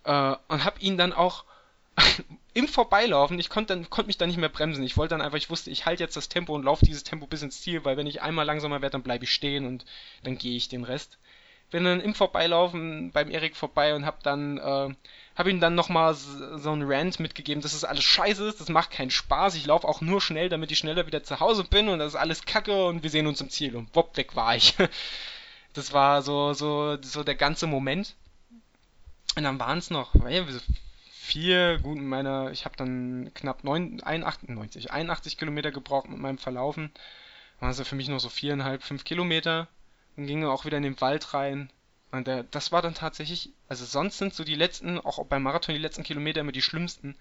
Äh, 0.05 0.37
und 0.49 0.65
habe 0.65 0.81
ihn 0.81 0.97
dann 0.97 1.13
auch 1.13 1.45
im 2.55 2.69
Vorbeilaufen, 2.69 3.39
ich 3.39 3.49
konnte 3.49 3.75
dann 3.75 3.89
konnte 3.89 4.09
mich 4.09 4.19
dann 4.19 4.29
nicht 4.29 4.39
mehr 4.39 4.49
bremsen. 4.49 4.85
Ich 4.85 4.97
wollte 4.97 5.15
dann 5.15 5.23
einfach, 5.23 5.39
ich 5.39 5.51
wusste, 5.51 5.71
ich 5.71 5.87
halte 5.87 6.03
jetzt 6.03 6.17
das 6.17 6.29
Tempo 6.29 6.55
und 6.55 6.65
laufe 6.65 6.85
dieses 6.85 7.03
Tempo 7.03 7.27
bis 7.27 7.43
ins 7.43 7.61
Ziel, 7.61 7.85
weil 7.85 7.97
wenn 7.97 8.07
ich 8.07 8.23
einmal 8.23 8.45
langsamer 8.45 8.83
werde, 8.83 8.93
dann 8.93 9.03
bleibe 9.03 9.25
ich 9.25 9.33
stehen 9.33 9.67
und 9.67 9.85
dann 10.23 10.37
gehe 10.37 10.57
ich 10.57 10.69
den 10.69 10.85
Rest. 10.85 11.19
Bin 11.71 11.85
dann 11.85 12.01
im 12.01 12.15
Vorbeilaufen 12.15 13.13
beim 13.13 13.31
Erik 13.31 13.57
vorbei 13.57 13.95
und 13.95 14.05
hab 14.05 14.23
dann 14.23 14.59
äh, 14.59 14.95
hab 15.35 15.47
ihm 15.47 15.61
dann 15.61 15.75
nochmal 15.75 16.15
so 16.15 16.71
ein 16.71 16.83
Rant 16.83 17.19
mitgegeben, 17.19 17.63
dass 17.63 17.73
es 17.73 17.81
das 17.81 17.89
alles 17.89 18.05
scheiße 18.05 18.47
ist, 18.47 18.61
das 18.61 18.69
macht 18.69 18.91
keinen 18.91 19.11
Spaß. 19.11 19.55
Ich 19.55 19.65
laufe 19.65 19.89
auch 19.89 20.03
nur 20.03 20.21
schnell, 20.21 20.51
damit 20.51 20.71
ich 20.71 20.79
schneller 20.79 21.07
wieder 21.07 21.23
zu 21.23 21.41
Hause 21.41 21.65
bin 21.65 21.89
und 21.89 21.99
das 21.99 22.13
ist 22.13 22.21
alles 22.21 22.45
Kacke 22.45 22.87
und 22.87 23.03
wir 23.03 23.09
sehen 23.09 23.27
uns 23.27 23.41
im 23.41 23.49
Ziel 23.49 23.77
und 23.77 23.95
wopp 23.95 24.17
weg 24.17 24.37
war 24.37 24.57
ich. 24.57 24.75
Das 25.75 25.95
war 25.95 26.21
so 26.21 26.53
so 26.53 26.99
so 27.01 27.25
der 27.25 27.35
ganze 27.35 27.67
Moment. 27.67 28.15
Und 29.37 29.45
dann 29.45 29.59
waren 29.59 29.79
es 29.79 29.89
noch, 29.89 30.15
vier, 31.23 31.79
gut, 31.79 31.99
meiner, 31.99 32.51
ich 32.51 32.65
habe 32.65 32.77
dann 32.77 33.31
knapp 33.35 33.63
9, 33.63 34.03
81, 34.03 34.91
81 34.91 35.39
Kilometer 35.39 35.71
gebraucht 35.71 36.09
mit 36.09 36.19
meinem 36.19 36.39
Verlaufen. 36.39 36.91
Waren 37.61 37.71
es 37.71 37.81
für 37.89 37.95
mich 37.95 38.09
noch 38.09 38.19
so 38.19 38.29
viereinhalb, 38.29 38.83
fünf 38.83 39.05
Kilometer. 39.05 39.69
Dann 40.17 40.27
ging 40.27 40.45
auch 40.45 40.65
wieder 40.65 40.79
in 40.79 40.83
den 40.83 41.01
Wald 41.01 41.33
rein. 41.33 41.71
Und 42.11 42.27
der, 42.27 42.43
das 42.43 42.73
war 42.73 42.83
dann 42.83 42.95
tatsächlich, 42.95 43.51
also 43.69 43.85
sonst 43.85 44.19
sind 44.19 44.35
so 44.35 44.43
die 44.43 44.57
letzten, 44.57 44.99
auch 44.99 45.25
beim 45.27 45.45
Marathon 45.45 45.75
die 45.75 45.81
letzten 45.81 46.03
Kilometer 46.03 46.41
immer 46.41 46.53
die 46.53 46.61
schlimmsten. 46.61 47.17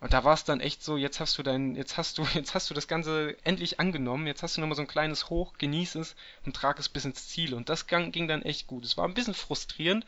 Und 0.00 0.12
da 0.12 0.24
war 0.24 0.34
es 0.34 0.44
dann 0.44 0.60
echt 0.60 0.84
so, 0.84 0.98
jetzt 0.98 1.18
hast 1.18 1.38
du 1.38 1.42
dein, 1.42 1.74
jetzt 1.74 1.96
hast 1.96 2.18
du, 2.18 2.24
jetzt 2.34 2.54
hast 2.54 2.68
du 2.68 2.74
das 2.74 2.86
Ganze 2.86 3.34
endlich 3.44 3.80
angenommen, 3.80 4.26
jetzt 4.26 4.42
hast 4.42 4.56
du 4.56 4.60
nochmal 4.60 4.76
so 4.76 4.82
ein 4.82 4.88
kleines 4.88 5.30
Hoch, 5.30 5.54
genieß 5.56 5.94
es 5.94 6.16
und 6.44 6.54
trag 6.54 6.78
es 6.78 6.90
bis 6.90 7.06
ins 7.06 7.28
Ziel. 7.28 7.54
Und 7.54 7.70
das 7.70 7.86
ging 7.86 8.28
dann 8.28 8.42
echt 8.42 8.66
gut. 8.66 8.84
Es 8.84 8.98
war 8.98 9.08
ein 9.08 9.14
bisschen 9.14 9.34
frustrierend, 9.34 10.04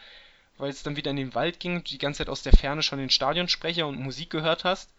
weil 0.60 0.70
es 0.70 0.82
dann 0.82 0.96
wieder 0.96 1.10
in 1.10 1.16
den 1.16 1.34
Wald 1.34 1.60
ging 1.60 1.76
und 1.76 1.88
du 1.88 1.92
die 1.92 1.98
ganze 1.98 2.18
Zeit 2.18 2.28
aus 2.28 2.42
der 2.42 2.52
Ferne 2.52 2.82
schon 2.82 2.98
den 2.98 3.10
Stadionsprecher 3.10 3.86
und 3.86 3.98
Musik 3.98 4.30
gehört 4.30 4.64
hast 4.64 4.90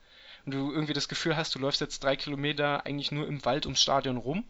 und 0.45 0.53
du 0.53 0.71
irgendwie 0.71 0.93
das 0.93 1.07
Gefühl 1.07 1.35
hast, 1.35 1.53
du 1.55 1.59
läufst 1.59 1.81
jetzt 1.81 2.03
drei 2.03 2.15
Kilometer 2.15 2.85
eigentlich 2.85 3.11
nur 3.11 3.27
im 3.27 3.43
Wald 3.45 3.65
ums 3.65 3.81
Stadion 3.81 4.17
rum. 4.17 4.43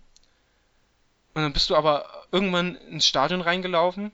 Und 1.34 1.44
dann 1.44 1.54
bist 1.54 1.70
du 1.70 1.76
aber 1.76 2.26
irgendwann 2.32 2.76
ins 2.76 3.08
Stadion 3.08 3.42
reingelaufen 3.42 4.12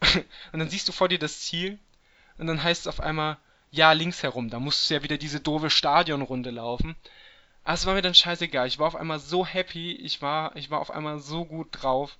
und 0.52 0.58
dann 0.58 0.70
siehst 0.70 0.88
du 0.88 0.92
vor 0.92 1.08
dir 1.08 1.18
das 1.18 1.40
Ziel 1.40 1.78
und 2.38 2.46
dann 2.46 2.62
heißt 2.62 2.82
es 2.82 2.86
auf 2.86 3.00
einmal, 3.00 3.36
ja, 3.70 3.92
links 3.92 4.22
herum, 4.22 4.48
da 4.48 4.60
musst 4.60 4.88
du 4.88 4.94
ja 4.94 5.02
wieder 5.02 5.18
diese 5.18 5.40
doofe 5.40 5.70
Stadionrunde 5.70 6.50
laufen. 6.50 6.96
Aber 7.64 7.74
es 7.74 7.84
war 7.84 7.94
mir 7.94 8.02
dann 8.02 8.14
scheißegal. 8.14 8.66
Ich 8.66 8.78
war 8.78 8.86
auf 8.86 8.96
einmal 8.96 9.18
so 9.18 9.44
happy, 9.44 9.92
ich 9.92 10.22
war, 10.22 10.56
ich 10.56 10.70
war 10.70 10.80
auf 10.80 10.90
einmal 10.90 11.18
so 11.18 11.44
gut 11.44 11.68
drauf. 11.70 12.16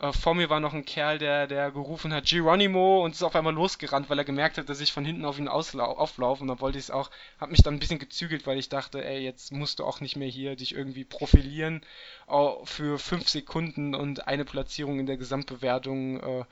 Äh, 0.00 0.12
vor 0.12 0.34
mir 0.34 0.48
war 0.48 0.60
noch 0.60 0.72
ein 0.72 0.84
Kerl, 0.86 1.18
der, 1.18 1.46
der 1.46 1.70
gerufen 1.72 2.12
hat, 2.14 2.24
Geronimo, 2.24 3.04
und 3.04 3.12
ist 3.12 3.22
auf 3.22 3.36
einmal 3.36 3.52
losgerannt, 3.52 4.08
weil 4.08 4.18
er 4.18 4.24
gemerkt 4.24 4.56
hat, 4.56 4.68
dass 4.68 4.80
ich 4.80 4.92
von 4.92 5.04
hinten 5.04 5.24
auf 5.26 5.38
ihn 5.38 5.48
auflaufe. 5.48 6.42
Und 6.42 6.48
dann 6.48 6.60
wollte 6.60 6.78
ich 6.78 6.84
es 6.84 6.90
auch, 6.90 7.10
hab 7.38 7.50
mich 7.50 7.62
dann 7.62 7.74
ein 7.74 7.80
bisschen 7.80 7.98
gezügelt, 7.98 8.46
weil 8.46 8.58
ich 8.58 8.68
dachte, 8.70 9.04
ey, 9.04 9.20
jetzt 9.22 9.52
musst 9.52 9.78
du 9.78 9.84
auch 9.84 10.00
nicht 10.00 10.16
mehr 10.16 10.28
hier 10.28 10.56
dich 10.56 10.74
irgendwie 10.74 11.04
profilieren 11.04 11.82
oh, 12.26 12.64
für 12.64 12.98
fünf 12.98 13.28
Sekunden 13.28 13.94
und 13.94 14.26
eine 14.26 14.44
Platzierung 14.46 14.98
in 15.00 15.06
der 15.06 15.18
Gesamtbewertung. 15.18 16.20
Äh, 16.20 16.44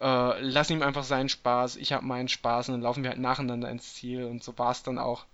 äh, 0.00 0.40
lass 0.40 0.70
ihm 0.70 0.82
einfach 0.82 1.04
seinen 1.04 1.28
Spaß, 1.30 1.76
ich 1.76 1.92
hab 1.92 2.02
meinen 2.02 2.28
Spaß 2.28 2.68
und 2.68 2.74
dann 2.74 2.82
laufen 2.82 3.02
wir 3.02 3.10
halt 3.10 3.20
nacheinander 3.20 3.70
ins 3.70 3.94
Ziel. 3.94 4.24
Und 4.24 4.44
so 4.44 4.58
war 4.58 4.72
es 4.72 4.82
dann 4.82 4.98
auch 4.98 5.24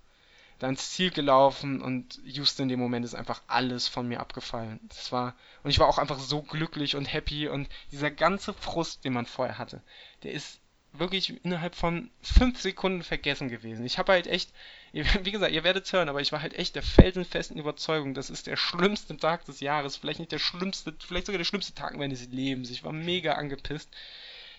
da 0.62 0.68
ins 0.68 0.92
Ziel 0.92 1.10
gelaufen 1.10 1.82
und 1.82 2.20
just 2.24 2.60
in 2.60 2.68
dem 2.68 2.78
Moment 2.78 3.04
ist 3.04 3.16
einfach 3.16 3.42
alles 3.48 3.88
von 3.88 4.06
mir 4.06 4.20
abgefallen. 4.20 4.78
Das 4.88 5.10
war 5.10 5.34
und 5.64 5.70
ich 5.70 5.80
war 5.80 5.88
auch 5.88 5.98
einfach 5.98 6.20
so 6.20 6.40
glücklich 6.40 6.94
und 6.94 7.12
happy 7.12 7.48
und 7.48 7.68
dieser 7.90 8.12
ganze 8.12 8.54
Frust, 8.54 9.04
den 9.04 9.12
man 9.12 9.26
vorher 9.26 9.58
hatte, 9.58 9.82
der 10.22 10.30
ist 10.30 10.60
wirklich 10.92 11.44
innerhalb 11.44 11.74
von 11.74 12.12
fünf 12.20 12.60
Sekunden 12.60 13.02
vergessen 13.02 13.48
gewesen. 13.48 13.84
Ich 13.84 13.98
habe 13.98 14.12
halt 14.12 14.28
echt, 14.28 14.52
wie 14.92 15.32
gesagt, 15.32 15.50
ihr 15.50 15.64
werdet 15.64 15.92
hören, 15.92 16.08
aber 16.08 16.20
ich 16.20 16.30
war 16.30 16.42
halt 16.42 16.54
echt 16.54 16.76
der 16.76 16.84
felsenfesten 16.84 17.58
Überzeugung, 17.58 18.14
das 18.14 18.30
ist 18.30 18.46
der 18.46 18.56
schlimmste 18.56 19.16
Tag 19.16 19.44
des 19.46 19.58
Jahres, 19.58 19.96
vielleicht 19.96 20.20
nicht 20.20 20.30
der 20.30 20.38
schlimmste, 20.38 20.94
vielleicht 20.96 21.26
sogar 21.26 21.38
der 21.38 21.44
schlimmste 21.44 21.74
Tag 21.74 21.96
meines 21.96 22.28
Lebens. 22.28 22.70
Ich 22.70 22.84
war 22.84 22.92
mega 22.92 23.32
angepisst. 23.32 23.90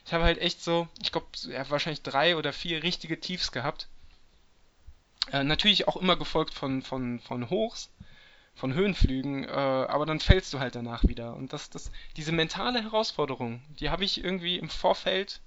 Ich 0.06 0.12
habe 0.12 0.26
halt 0.26 0.40
echt 0.40 0.62
so, 0.62 0.90
ich 1.02 1.14
glaube, 1.14 1.28
ja, 1.48 1.70
wahrscheinlich 1.70 2.02
drei 2.02 2.36
oder 2.36 2.52
vier 2.52 2.84
richtige 2.84 3.22
Tiefs 3.22 3.54
gehabt 3.54 3.88
äh, 5.32 5.44
natürlich 5.44 5.88
auch 5.88 5.98
immer 5.98 6.16
gefolgt 6.16 6.54
von, 6.54 6.82
von, 6.82 7.20
von 7.20 7.50
Hochs, 7.50 7.92
von 8.56 8.74
Höhenflügen, 8.74 9.46
äh, 9.46 9.50
aber 9.50 10.06
dann 10.06 10.20
fällst 10.20 10.54
du 10.54 10.60
halt 10.60 10.76
danach 10.76 11.04
wieder. 11.04 11.36
Und 11.36 11.54
das, 11.54 11.70
das, 11.70 11.92
diese 12.18 12.32
mentale 12.32 12.84
Herausforderung, 12.84 13.62
die 13.80 13.90
habe 13.90 14.04
ich 14.04 14.24
irgendwie 14.24 14.58
im 14.58 14.70
Vorfeld, 14.70 15.42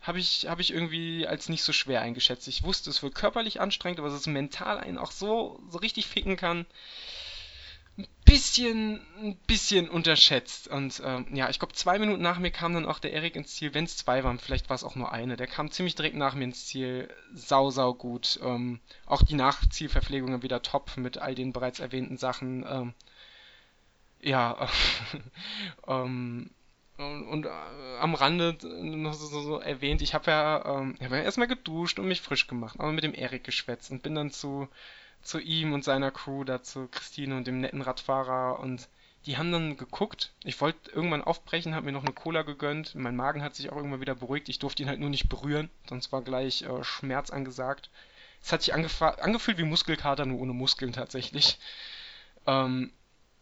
habe 0.00 0.18
ich, 0.18 0.46
hab 0.48 0.60
ich 0.60 0.72
irgendwie 0.72 1.26
als 1.26 1.48
nicht 1.48 1.62
so 1.62 1.72
schwer 1.72 2.02
eingeschätzt. 2.02 2.46
Ich 2.48 2.62
wusste, 2.62 2.90
es 2.90 3.02
wird 3.02 3.14
körperlich 3.14 3.60
anstrengend, 3.60 3.98
aber 3.98 4.08
dass 4.08 4.20
es 4.20 4.26
mental 4.26 4.78
einen 4.78 4.98
auch 4.98 5.10
so, 5.10 5.60
so 5.68 5.78
richtig 5.78 6.06
ficken 6.06 6.36
kann 6.36 6.66
ein 7.98 8.06
bisschen, 8.24 9.00
ein 9.20 9.36
bisschen 9.46 9.88
unterschätzt. 9.88 10.68
Und 10.68 11.02
ähm, 11.04 11.26
ja, 11.34 11.50
ich 11.50 11.58
glaube, 11.58 11.74
zwei 11.74 11.98
Minuten 11.98 12.22
nach 12.22 12.38
mir 12.38 12.50
kam 12.50 12.74
dann 12.74 12.86
auch 12.86 13.00
der 13.00 13.12
Erik 13.12 13.34
ins 13.34 13.54
Ziel, 13.56 13.74
wenn 13.74 13.84
es 13.84 13.96
zwei 13.96 14.22
waren, 14.22 14.38
vielleicht 14.38 14.68
war 14.68 14.76
es 14.76 14.84
auch 14.84 14.94
nur 14.94 15.12
eine. 15.12 15.36
Der 15.36 15.48
kam 15.48 15.70
ziemlich 15.70 15.96
direkt 15.96 16.16
nach 16.16 16.34
mir 16.34 16.44
ins 16.44 16.66
Ziel, 16.66 17.12
sau, 17.34 17.70
sau 17.70 17.94
gut. 17.94 18.38
Ähm, 18.42 18.80
auch 19.06 19.22
die 19.22 19.34
Nachzielverpflegungen 19.34 20.42
wieder 20.42 20.62
top 20.62 20.96
mit 20.96 21.18
all 21.18 21.34
den 21.34 21.52
bereits 21.52 21.80
erwähnten 21.80 22.16
Sachen. 22.16 22.64
Ähm, 22.68 22.94
ja, 24.20 24.68
ähm, 25.88 26.50
und, 26.98 27.24
und 27.28 27.46
äh, 27.46 27.48
am 28.00 28.14
Rande 28.14 28.56
noch 28.62 29.14
so, 29.14 29.26
so, 29.26 29.40
so 29.40 29.58
erwähnt, 29.58 30.02
ich 30.02 30.14
habe 30.14 30.30
ja, 30.30 30.80
ähm, 30.80 30.96
hab 31.00 31.10
ja 31.10 31.18
erstmal 31.18 31.46
geduscht 31.48 31.98
und 31.98 32.08
mich 32.08 32.20
frisch 32.20 32.46
gemacht, 32.46 32.78
aber 32.78 32.92
mit 32.92 33.04
dem 33.04 33.14
Erik 33.14 33.44
geschwätzt 33.44 33.90
und 33.90 34.02
bin 34.02 34.14
dann 34.16 34.30
zu 34.30 34.68
zu 35.22 35.38
ihm 35.38 35.72
und 35.72 35.84
seiner 35.84 36.10
Crew, 36.10 36.44
da 36.44 36.62
zu 36.62 36.88
Christine 36.88 37.36
und 37.36 37.46
dem 37.46 37.60
netten 37.60 37.82
Radfahrer 37.82 38.60
und 38.60 38.88
die 39.26 39.36
haben 39.36 39.52
dann 39.52 39.76
geguckt. 39.76 40.32
Ich 40.44 40.60
wollte 40.60 40.90
irgendwann 40.90 41.24
aufbrechen, 41.24 41.74
habe 41.74 41.86
mir 41.86 41.92
noch 41.92 42.04
eine 42.04 42.14
Cola 42.14 42.42
gegönnt. 42.42 42.94
Mein 42.94 43.16
Magen 43.16 43.42
hat 43.42 43.54
sich 43.54 43.70
auch 43.70 43.76
irgendwann 43.76 44.00
wieder 44.00 44.14
beruhigt. 44.14 44.48
Ich 44.48 44.58
durfte 44.58 44.82
ihn 44.82 44.88
halt 44.88 45.00
nur 45.00 45.10
nicht 45.10 45.28
berühren, 45.28 45.68
sonst 45.88 46.12
war 46.12 46.22
gleich 46.22 46.62
äh, 46.62 46.84
Schmerz 46.84 47.30
angesagt. 47.30 47.90
Es 48.42 48.52
hat 48.52 48.62
sich 48.62 48.72
angefühlt 48.72 49.58
wie 49.58 49.64
Muskelkater, 49.64 50.24
nur 50.24 50.40
ohne 50.40 50.52
Muskeln 50.52 50.92
tatsächlich. 50.92 51.58
Ähm, 52.46 52.92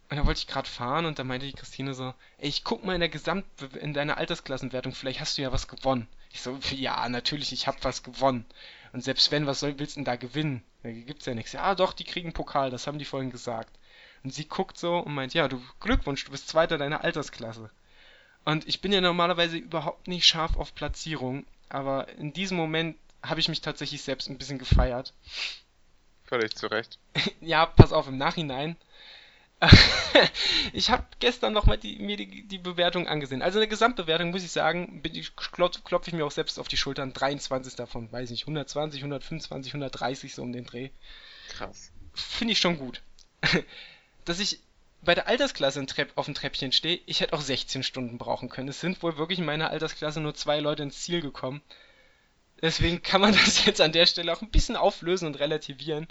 und 0.09 0.17
da 0.17 0.25
wollte 0.25 0.39
ich 0.39 0.47
gerade 0.47 0.69
fahren 0.69 1.05
und 1.05 1.19
da 1.19 1.25
meinte 1.25 1.47
die 1.47 1.53
Christine 1.53 1.93
so, 1.93 2.15
ey, 2.39 2.49
ich 2.49 2.65
guck 2.65 2.85
mal 2.85 2.95
in 2.95 3.01
der 3.01 3.09
Gesamt 3.09 3.45
in 3.81 3.93
deiner 3.93 4.17
Altersklassenwertung, 4.17 4.93
vielleicht 4.93 5.21
hast 5.21 5.37
du 5.37 5.43
ja 5.43 5.53
was 5.53 5.69
gewonnen. 5.69 6.07
Ich 6.33 6.43
so, 6.43 6.59
ja, 6.71 7.09
natürlich, 7.09 7.53
ich 7.53 7.67
hab 7.67 7.83
was 7.85 8.03
gewonnen. 8.03 8.47
Und 8.97 9.03
selbst 9.03 9.31
wenn, 9.31 9.45
was 9.45 9.61
soll, 9.61 9.79
willst 9.79 9.97
du 9.97 9.99
denn 9.99 10.07
da 10.07 10.17
gewinnen? 10.17 10.63
Da 10.83 10.91
gibt's 10.91 11.27
ja 11.27 11.35
nichts. 11.35 11.53
Ja, 11.53 11.75
doch, 11.75 11.93
die 11.93 12.05
kriegen 12.05 12.33
Pokal, 12.33 12.71
das 12.71 12.87
haben 12.87 12.99
die 12.99 13.05
vorhin 13.05 13.29
gesagt. 13.29 13.79
Und 14.25 14.33
sie 14.33 14.49
guckt 14.49 14.79
so 14.79 14.97
und 14.97 15.13
meint, 15.13 15.35
ja, 15.35 15.49
du 15.49 15.63
Glückwunsch, 15.81 16.25
du 16.25 16.31
bist 16.31 16.49
Zweiter 16.49 16.79
deiner 16.79 17.05
Altersklasse. 17.05 17.69
Und 18.47 18.67
ich 18.67 18.81
bin 18.81 18.95
ja 18.95 19.03
normalerweise 19.03 19.59
überhaupt 19.59 20.09
nicht 20.09 20.25
scharf 20.25 20.57
auf 20.57 20.75
Platzierung, 20.75 21.45
aber 21.69 22.09
in 22.17 22.33
diesem 22.33 22.57
Moment 22.57 22.97
habe 23.23 23.39
ich 23.39 23.51
mich 23.51 23.61
tatsächlich 23.61 24.01
selbst 24.01 24.31
ein 24.31 24.39
bisschen 24.39 24.59
gefeiert. 24.59 25.13
Völlig 26.25 26.57
zu 26.57 26.67
Recht. 26.67 26.99
ja, 27.43 27.67
pass 27.67 27.93
auf, 27.93 28.09
im 28.09 28.17
Nachhinein 28.17 28.77
ich 30.73 30.91
habe 30.91 31.05
gestern 31.19 31.55
nochmal 31.55 31.79
die, 31.79 31.99
mir 31.99 32.17
die, 32.17 32.47
die, 32.47 32.59
Bewertung 32.59 33.09
angesehen. 33.09 33.41
Also 33.41 33.59
eine 33.59 33.69
Gesamtbewertung 33.69 34.31
muss 34.31 34.45
ich 34.45 34.53
sagen, 34.53 35.03
klopfe 35.35 35.81
klopf 35.83 36.09
ich 36.09 36.15
mir 36.15 36.27
auch 36.27 36.31
selbst 36.31 36.59
auf 36.59 36.69
die 36.69 36.77
Schultern. 36.77 37.15
23 37.15 37.75
davon, 37.75 38.13
weiß 38.13 38.31
nicht, 38.31 38.43
120, 38.43 39.01
125, 39.01 39.73
130 39.73 40.35
so 40.35 40.43
um 40.43 40.53
den 40.53 40.67
Dreh. 40.67 40.91
Krass. 41.49 41.91
Finde 42.13 42.53
ich 42.53 42.59
schon 42.59 42.79
gut. 42.79 43.01
Dass 44.27 44.41
ich 44.41 44.61
bei 45.03 45.15
der 45.15 45.29
Altersklasse 45.29 45.85
auf 46.17 46.27
dem 46.27 46.35
Treppchen 46.35 46.73
stehe, 46.73 47.01
ich 47.07 47.21
hätte 47.21 47.33
auch 47.33 47.41
16 47.41 47.83
Stunden 47.83 48.19
brauchen 48.19 48.49
können. 48.51 48.69
Es 48.69 48.81
sind 48.81 49.03
wohl 49.03 49.17
wirklich 49.17 49.39
in 49.39 49.45
meiner 49.45 49.71
Altersklasse 49.71 50.21
nur 50.21 50.35
zwei 50.35 50.61
Leute 50.61 50.83
ins 50.83 51.03
Ziel 51.03 51.23
gekommen. 51.23 51.63
Deswegen 52.61 53.03
kann 53.03 53.21
man 53.23 53.33
das 53.45 53.65
jetzt 53.65 53.81
an 53.81 53.93
der 53.93 54.07
Stelle 54.07 54.33
auch 54.33 54.43
ein 54.43 54.51
bisschen 54.51 54.77
auflösen 54.77 55.27
und 55.27 55.39
relativieren. 55.39 56.09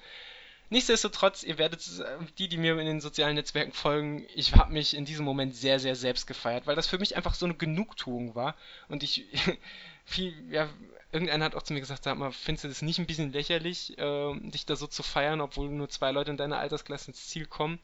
Nichtsdestotrotz, 0.70 1.44
ihr 1.44 1.58
werdet, 1.58 1.82
äh, 2.00 2.18
die, 2.38 2.48
die 2.48 2.58
mir 2.58 2.80
in 2.80 2.86
den 2.86 3.02
sozialen 3.02 3.36
Netzwerken 3.36 3.72
folgen, 3.72 4.26
ich 4.34 4.56
habe 4.56 4.74
mich 4.74 4.96
in 4.96 5.06
diesem 5.06 5.26
Moment 5.26 5.56
sehr, 5.56 5.80
sehr 5.80 5.96
selbst 5.96 6.28
gefeiert, 6.28 6.66
weil 6.66 6.76
das 6.76 6.88
für 6.88 6.98
mich 6.98 7.16
einfach 7.16 7.36
so 7.36 7.46
eine 7.46 7.56
Genugtuung 7.56 8.36
war 8.36 8.56
und 8.90 9.04
ich 9.04 9.26
viel, 10.06 10.34
ja, 10.52 10.70
irgendeiner 11.12 11.46
hat 11.46 11.56
auch 11.56 11.64
zu 11.64 11.74
mir 11.74 11.80
gesagt, 11.80 12.04
sag 12.04 12.18
mal, 12.18 12.32
findest 12.32 12.64
du 12.64 12.68
das 12.68 12.82
nicht 12.82 13.00
ein 13.00 13.06
bisschen 13.06 13.32
lächerlich, 13.32 13.98
äh, 13.98 14.34
dich 14.50 14.66
da 14.66 14.76
so 14.76 14.88
zu 14.88 15.04
feiern, 15.04 15.42
obwohl 15.42 15.70
nur 15.70 15.90
zwei 15.90 16.12
Leute 16.12 16.32
in 16.32 16.38
deiner 16.38 16.60
Altersklasse 16.60 17.12
ins 17.12 17.28
Ziel 17.28 17.46
kommen? 17.46 17.80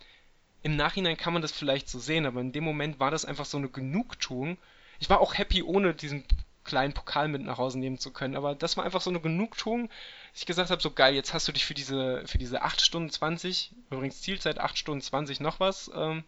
Im 0.63 0.75
Nachhinein 0.75 1.17
kann 1.17 1.33
man 1.33 1.41
das 1.41 1.51
vielleicht 1.51 1.89
so 1.89 1.97
sehen, 1.99 2.25
aber 2.25 2.41
in 2.41 2.51
dem 2.51 2.63
Moment 2.63 2.99
war 2.99 3.09
das 3.09 3.25
einfach 3.25 3.45
so 3.45 3.57
eine 3.57 3.69
Genugtuung. 3.69 4.57
Ich 4.99 5.09
war 5.09 5.19
auch 5.19 5.35
happy, 5.35 5.63
ohne 5.63 5.93
diesen 5.95 6.23
kleinen 6.63 6.93
Pokal 6.93 7.27
mit 7.27 7.41
nach 7.41 7.57
Hause 7.57 7.79
nehmen 7.79 7.97
zu 7.97 8.11
können, 8.11 8.35
aber 8.35 8.53
das 8.53 8.77
war 8.77 8.83
einfach 8.83 9.01
so 9.01 9.09
eine 9.09 9.19
Genugtuung, 9.19 9.89
ich 10.33 10.45
gesagt 10.45 10.69
habe, 10.69 10.81
so 10.81 10.91
geil, 10.91 11.13
jetzt 11.13 11.33
hast 11.33 11.47
du 11.47 11.51
dich 11.51 11.65
für 11.65 11.73
diese, 11.73 12.23
für 12.25 12.37
diese 12.37 12.61
8 12.61 12.81
Stunden 12.81 13.09
20, 13.09 13.71
übrigens 13.89 14.21
Zielzeit 14.21 14.59
8 14.59 14.77
Stunden 14.77 15.01
20 15.01 15.39
noch 15.39 15.59
was, 15.59 15.91
ähm, 15.93 16.23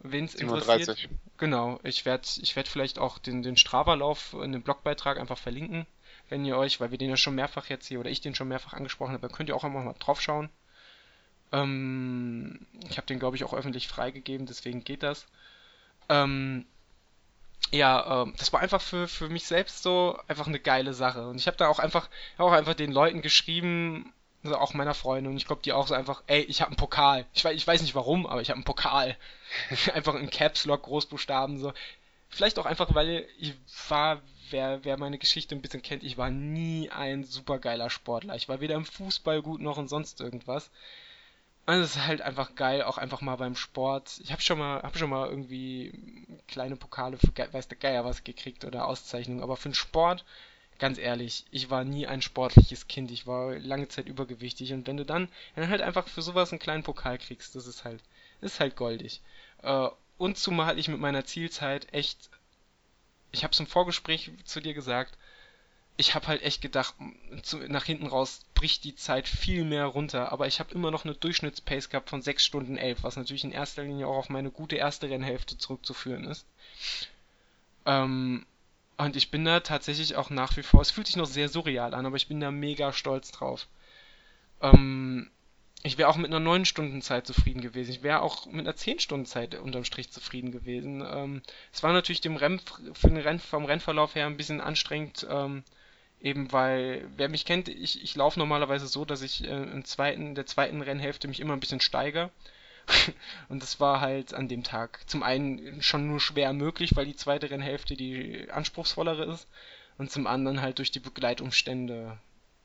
wen 0.00 0.24
es 0.24 0.34
interessiert. 0.34 1.08
Genau, 1.36 1.78
ich 1.82 2.04
werde 2.04 2.26
ich 2.40 2.56
werd 2.56 2.68
vielleicht 2.68 2.98
auch 2.98 3.18
den, 3.18 3.42
den 3.42 3.56
Strava-Lauf 3.56 4.34
in 4.34 4.52
dem 4.52 4.62
Blogbeitrag 4.62 5.18
einfach 5.18 5.38
verlinken 5.38 5.86
wenn 6.28 6.44
ihr 6.44 6.56
euch, 6.56 6.80
weil 6.80 6.90
wir 6.90 6.98
den 6.98 7.10
ja 7.10 7.16
schon 7.16 7.34
mehrfach 7.34 7.66
jetzt 7.66 7.86
hier 7.86 8.00
oder 8.00 8.10
ich 8.10 8.20
den 8.20 8.34
schon 8.34 8.48
mehrfach 8.48 8.74
angesprochen 8.74 9.14
habe, 9.14 9.28
könnt 9.28 9.48
ihr 9.48 9.56
auch 9.56 9.64
einfach 9.64 9.82
mal 9.82 9.94
drauf 9.98 10.20
schauen. 10.20 10.48
Ähm, 11.52 12.66
ich 12.88 12.96
habe 12.98 13.06
den, 13.06 13.18
glaube 13.18 13.36
ich, 13.36 13.44
auch 13.44 13.54
öffentlich 13.54 13.88
freigegeben, 13.88 14.46
deswegen 14.46 14.84
geht 14.84 15.02
das. 15.02 15.26
Ähm, 16.08 16.66
ja, 17.70 18.22
ähm, 18.22 18.34
das 18.38 18.52
war 18.52 18.60
einfach 18.60 18.80
für, 18.80 19.08
für 19.08 19.28
mich 19.28 19.44
selbst 19.44 19.82
so 19.82 20.18
einfach 20.28 20.46
eine 20.46 20.60
geile 20.60 20.94
Sache. 20.94 21.28
Und 21.28 21.36
ich 21.36 21.46
habe 21.46 21.56
da 21.56 21.68
auch 21.68 21.78
einfach, 21.78 22.08
auch 22.38 22.52
einfach 22.52 22.74
den 22.74 22.92
Leuten 22.92 23.22
geschrieben, 23.22 24.12
also 24.42 24.56
auch 24.56 24.74
meiner 24.74 24.94
Freundin, 24.94 25.32
und 25.32 25.36
ich 25.36 25.46
glaube, 25.46 25.62
die 25.62 25.72
auch 25.72 25.86
so 25.86 25.94
einfach, 25.94 26.22
ey, 26.26 26.42
ich 26.42 26.60
habe 26.60 26.70
einen 26.70 26.76
Pokal. 26.76 27.26
Ich 27.34 27.44
weiß, 27.44 27.54
ich 27.54 27.66
weiß 27.66 27.82
nicht 27.82 27.94
warum, 27.94 28.26
aber 28.26 28.40
ich 28.40 28.50
habe 28.50 28.56
einen 28.56 28.64
Pokal. 28.64 29.16
einfach 29.94 30.14
in 30.14 30.30
Caps 30.30 30.64
Lock, 30.64 30.82
Großbuchstaben, 30.82 31.58
so. 31.58 31.72
Vielleicht 32.30 32.58
auch 32.58 32.66
einfach, 32.66 32.94
weil 32.94 33.26
ich 33.38 33.54
war 33.88 34.20
wer, 34.50 34.84
wer 34.84 34.98
meine 34.98 35.18
Geschichte 35.18 35.54
ein 35.54 35.62
bisschen 35.62 35.82
kennt, 35.82 36.02
ich 36.02 36.18
war 36.18 36.30
nie 36.30 36.90
ein 36.90 37.24
supergeiler 37.24 37.90
Sportler. 37.90 38.34
Ich 38.36 38.48
war 38.48 38.60
weder 38.60 38.74
im 38.74 38.84
Fußball 38.84 39.42
gut 39.42 39.60
noch 39.60 39.78
in 39.78 39.88
sonst 39.88 40.20
irgendwas. 40.20 40.70
Und 41.68 41.74
es 41.74 41.96
ist 41.96 42.06
halt 42.06 42.22
einfach 42.22 42.54
geil, 42.54 42.82
auch 42.82 42.96
einfach 42.96 43.20
mal 43.20 43.36
beim 43.36 43.54
Sport. 43.54 44.20
Ich 44.22 44.32
habe 44.32 44.40
schon 44.40 44.58
mal, 44.58 44.80
hab 44.82 44.96
schon 44.96 45.10
mal 45.10 45.28
irgendwie 45.28 45.92
kleine 46.46 46.76
Pokale 46.76 47.18
für 47.18 47.30
weiß 47.52 47.68
der 47.68 47.76
Geier 47.76 48.06
was 48.06 48.24
gekriegt 48.24 48.64
oder 48.64 48.86
Auszeichnungen, 48.86 49.42
aber 49.42 49.58
für 49.58 49.68
den 49.68 49.74
Sport, 49.74 50.24
ganz 50.78 50.96
ehrlich, 50.96 51.44
ich 51.50 51.68
war 51.68 51.84
nie 51.84 52.06
ein 52.06 52.22
sportliches 52.22 52.88
Kind. 52.88 53.10
Ich 53.10 53.26
war 53.26 53.54
lange 53.58 53.88
Zeit 53.88 54.06
übergewichtig 54.06 54.72
und 54.72 54.86
wenn 54.86 54.96
du 54.96 55.04
dann, 55.04 55.28
dann 55.56 55.68
halt 55.68 55.82
einfach 55.82 56.08
für 56.08 56.22
sowas 56.22 56.52
einen 56.52 56.58
kleinen 56.58 56.84
Pokal 56.84 57.18
kriegst, 57.18 57.54
das 57.54 57.66
ist 57.66 57.84
halt, 57.84 58.02
ist 58.40 58.60
halt 58.60 58.74
goldig. 58.74 59.20
Äh, 59.62 59.88
und 60.16 60.38
zumal 60.38 60.78
ich 60.78 60.88
mit 60.88 61.00
meiner 61.00 61.26
Zielzeit 61.26 61.92
echt 61.92 62.30
ich 63.30 63.44
habe 63.44 63.52
es 63.52 63.60
im 63.60 63.66
Vorgespräch 63.66 64.30
zu 64.44 64.60
dir 64.60 64.74
gesagt, 64.74 65.18
ich 65.96 66.14
habe 66.14 66.28
halt 66.28 66.42
echt 66.42 66.62
gedacht, 66.62 66.94
zu, 67.42 67.58
nach 67.58 67.84
hinten 67.84 68.06
raus 68.06 68.40
bricht 68.58 68.82
die 68.82 68.96
Zeit 68.96 69.28
viel 69.28 69.64
mehr 69.64 69.86
runter, 69.86 70.32
aber 70.32 70.48
ich 70.48 70.58
habe 70.58 70.74
immer 70.74 70.90
noch 70.90 71.04
eine 71.04 71.14
Durchschnittspace 71.14 71.90
gehabt 71.90 72.10
von 72.10 72.22
6 72.22 72.44
Stunden 72.44 72.76
11, 72.76 73.04
was 73.04 73.16
natürlich 73.16 73.44
in 73.44 73.52
erster 73.52 73.84
Linie 73.84 74.08
auch 74.08 74.16
auf 74.16 74.30
meine 74.30 74.50
gute 74.50 74.74
erste 74.74 75.08
Rennhälfte 75.08 75.56
zurückzuführen 75.56 76.24
ist. 76.24 76.44
Ähm, 77.86 78.44
und 78.96 79.14
ich 79.14 79.30
bin 79.30 79.44
da 79.44 79.60
tatsächlich 79.60 80.16
auch 80.16 80.28
nach 80.30 80.56
wie 80.56 80.64
vor, 80.64 80.80
es 80.80 80.90
fühlt 80.90 81.06
sich 81.06 81.14
noch 81.14 81.26
sehr 81.26 81.48
surreal 81.48 81.94
an, 81.94 82.04
aber 82.04 82.16
ich 82.16 82.26
bin 82.26 82.40
da 82.40 82.50
mega 82.50 82.92
stolz 82.92 83.30
drauf. 83.30 83.68
Ähm, 84.60 85.30
ich 85.84 85.96
wäre 85.96 86.08
auch 86.08 86.16
mit 86.16 86.34
einer 86.34 86.44
9-Stunden-Zeit 86.44 87.28
zufrieden 87.28 87.60
gewesen. 87.60 87.92
Ich 87.92 88.02
wäre 88.02 88.22
auch 88.22 88.46
mit 88.46 88.66
einer 88.66 88.74
10-Stunden-Zeit 88.74 89.54
unterm 89.54 89.84
Strich 89.84 90.10
zufrieden 90.10 90.50
gewesen. 90.50 91.06
Ähm, 91.08 91.42
es 91.72 91.84
war 91.84 91.92
natürlich 91.92 92.20
dem 92.20 92.34
Renn, 92.34 92.60
für 92.92 93.06
den 93.06 93.18
Renn, 93.18 93.38
vom 93.38 93.66
Rennverlauf 93.66 94.16
her 94.16 94.26
ein 94.26 94.36
bisschen 94.36 94.60
anstrengend, 94.60 95.24
ähm, 95.30 95.62
eben 96.20 96.52
weil, 96.52 97.08
wer 97.16 97.28
mich 97.28 97.44
kennt, 97.44 97.68
ich, 97.68 98.02
ich 98.02 98.14
laufe 98.16 98.38
normalerweise 98.38 98.86
so, 98.86 99.04
dass 99.04 99.22
ich 99.22 99.44
äh, 99.44 99.62
im 99.62 99.84
zweiten, 99.84 100.34
der 100.34 100.46
zweiten 100.46 100.82
Rennhälfte 100.82 101.28
mich 101.28 101.40
immer 101.40 101.52
ein 101.54 101.60
bisschen 101.60 101.80
steigere. 101.80 102.30
Und 103.48 103.62
das 103.62 103.80
war 103.80 104.00
halt 104.00 104.34
an 104.34 104.48
dem 104.48 104.62
Tag 104.62 105.00
zum 105.06 105.22
einen 105.22 105.82
schon 105.82 106.08
nur 106.08 106.20
schwer 106.20 106.52
möglich, 106.52 106.96
weil 106.96 107.06
die 107.06 107.16
zweite 107.16 107.50
Rennhälfte 107.50 107.96
die 107.96 108.50
anspruchsvollere 108.50 109.24
ist. 109.32 109.46
Und 109.98 110.10
zum 110.10 110.26
anderen 110.26 110.60
halt 110.62 110.78
durch 110.78 110.90
die 110.90 111.00
Begleitumstände 111.00 112.18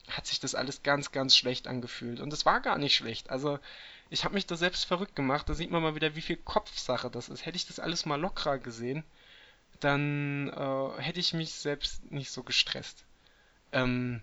hat 0.08 0.28
sich 0.28 0.40
das 0.40 0.56
alles 0.56 0.84
ganz, 0.84 1.12
ganz 1.12 1.36
schlecht 1.36 1.68
angefühlt. 1.68 2.20
Und 2.20 2.32
es 2.34 2.46
war 2.46 2.62
gar 2.62 2.78
nicht 2.78 2.96
schlecht. 2.96 3.30
Also 3.30 3.60
ich 4.10 4.24
habe 4.24 4.36
mich 4.36 4.46
da 4.46 4.56
selbst 4.56 4.86
verrückt 4.86 5.16
gemacht. 5.16 5.50
Da 5.50 5.54
sieht 5.54 5.72
man 5.72 5.82
mal 5.82 5.96
wieder, 5.96 6.16
wie 6.16 6.22
viel 6.22 6.38
Kopfsache 6.38 7.10
das 7.10 7.30
ist. 7.30 7.46
Hätte 7.46 7.58
ich 7.58 7.68
das 7.68 7.80
alles 7.80 8.06
mal 8.06 8.20
lockerer 8.20 8.60
gesehen, 8.60 9.04
dann 9.80 10.50
äh, 10.50 11.02
hätte 11.02 11.20
ich 11.20 11.34
mich 11.34 11.54
selbst 11.54 12.12
nicht 12.12 12.32
so 12.32 12.44
gestresst. 12.44 13.06
Ähm, 13.74 14.22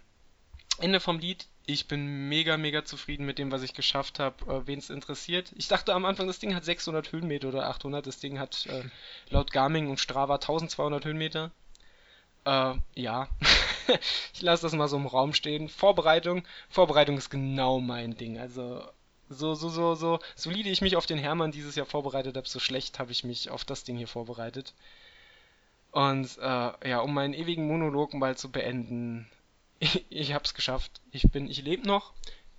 Ende 0.79 1.01
vom 1.01 1.19
Lied. 1.19 1.47
Ich 1.67 1.87
bin 1.87 2.29
mega, 2.29 2.57
mega 2.57 2.85
zufrieden 2.85 3.27
mit 3.27 3.39
dem, 3.39 3.53
was 3.53 3.63
ich 3.63 3.75
geschafft 3.75 4.19
habe. 4.19 4.45
Äh, 4.53 4.67
Wen 4.67 4.79
es 4.79 4.91
interessiert. 4.91 5.53
Ich 5.57 5.69
dachte 5.69 5.95
am 5.95 6.05
Anfang, 6.05 6.27
das 6.27 6.39
Ding 6.39 6.55
hat 6.55 6.65
600 6.65 7.13
Höhenmeter 7.13 7.49
oder 7.49 7.69
800. 7.69 8.07
Das 8.07 8.19
Ding 8.19 8.39
hat 8.39 8.67
äh, 8.67 8.85
laut 9.29 9.53
Garmin 9.53 9.89
und 9.89 10.01
Strava 10.01 10.35
1200 10.35 11.05
Höhenmeter. 11.05 11.51
Äh, 12.45 12.75
ja. 12.95 13.29
ich 14.35 14.43
lasse 14.43 14.63
das 14.63 14.73
mal 14.73 14.89
so 14.89 14.97
im 14.97 15.07
Raum 15.07 15.35
stehen. 15.35 15.69
Vorbereitung. 15.69 16.45
Vorbereitung 16.69 17.19
ist 17.19 17.31
genau 17.31 17.81
mein 17.81 18.17
Ding. 18.17 18.39
Also 18.39 18.83
so, 19.29 19.55
so, 19.55 19.69
so, 19.69 19.95
so 19.95 20.19
solide 20.35 20.71
ich 20.71 20.81
mich 20.81 20.97
auf 20.97 21.07
den 21.07 21.19
Hermann 21.19 21.53
dieses 21.53 21.77
Jahr 21.77 21.87
vorbereitet 21.87 22.37
habe, 22.37 22.49
so 22.49 22.59
schlecht 22.59 22.99
habe 22.99 23.13
ich 23.13 23.23
mich 23.23 23.49
auf 23.51 23.65
das 23.65 23.85
Ding 23.85 23.97
hier 23.97 24.09
vorbereitet. 24.09 24.75
Und 25.93 26.37
äh, 26.39 26.89
ja, 26.89 27.01
um 27.01 27.15
meinen 27.15 27.35
ewigen 27.35 27.67
Monolog 27.67 28.15
mal 28.15 28.37
zu 28.37 28.51
beenden, 28.51 29.29
ich, 29.81 30.05
ich 30.11 30.33
hab's 30.33 30.55
geschafft. 30.55 31.01
Ich 31.11 31.25
bin, 31.33 31.51
ich 31.51 31.63
lebe 31.63 31.87
noch. 31.87 32.13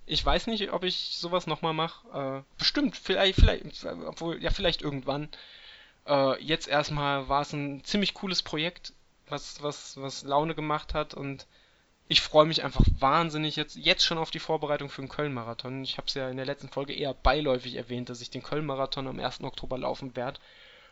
Ich 0.04 0.24
weiß 0.24 0.48
nicht, 0.48 0.72
ob 0.72 0.84
ich 0.84 1.16
sowas 1.16 1.46
nochmal 1.46 1.72
mache. 1.72 2.44
Äh, 2.44 2.58
bestimmt, 2.58 2.96
vielleicht, 2.96 3.36
vielleicht, 3.36 3.84
obwohl, 3.84 4.42
ja, 4.42 4.50
vielleicht 4.50 4.82
irgendwann. 4.82 5.28
Äh, 6.06 6.42
jetzt 6.42 6.68
erstmal 6.68 7.30
war 7.30 7.40
es 7.40 7.54
ein 7.54 7.82
ziemlich 7.84 8.12
cooles 8.12 8.42
Projekt 8.42 8.92
was, 9.32 9.62
was, 9.62 10.00
was 10.00 10.22
Laune 10.22 10.54
gemacht 10.54 10.94
hat 10.94 11.14
und 11.14 11.46
ich 12.08 12.20
freue 12.20 12.44
mich 12.44 12.62
einfach 12.62 12.84
wahnsinnig 12.98 13.56
jetzt, 13.56 13.76
jetzt 13.76 14.04
schon 14.04 14.18
auf 14.18 14.30
die 14.30 14.38
Vorbereitung 14.38 14.90
für 14.90 15.00
den 15.00 15.08
Köln-Marathon. 15.08 15.82
Ich 15.82 15.96
habe 15.96 16.06
es 16.06 16.14
ja 16.14 16.28
in 16.28 16.36
der 16.36 16.46
letzten 16.46 16.68
Folge 16.68 16.92
eher 16.92 17.14
beiläufig 17.14 17.74
erwähnt, 17.74 18.10
dass 18.10 18.20
ich 18.20 18.28
den 18.28 18.42
Köln-Marathon 18.42 19.08
am 19.08 19.18
1. 19.18 19.42
Oktober 19.42 19.78
laufen 19.78 20.14
werde. 20.14 20.38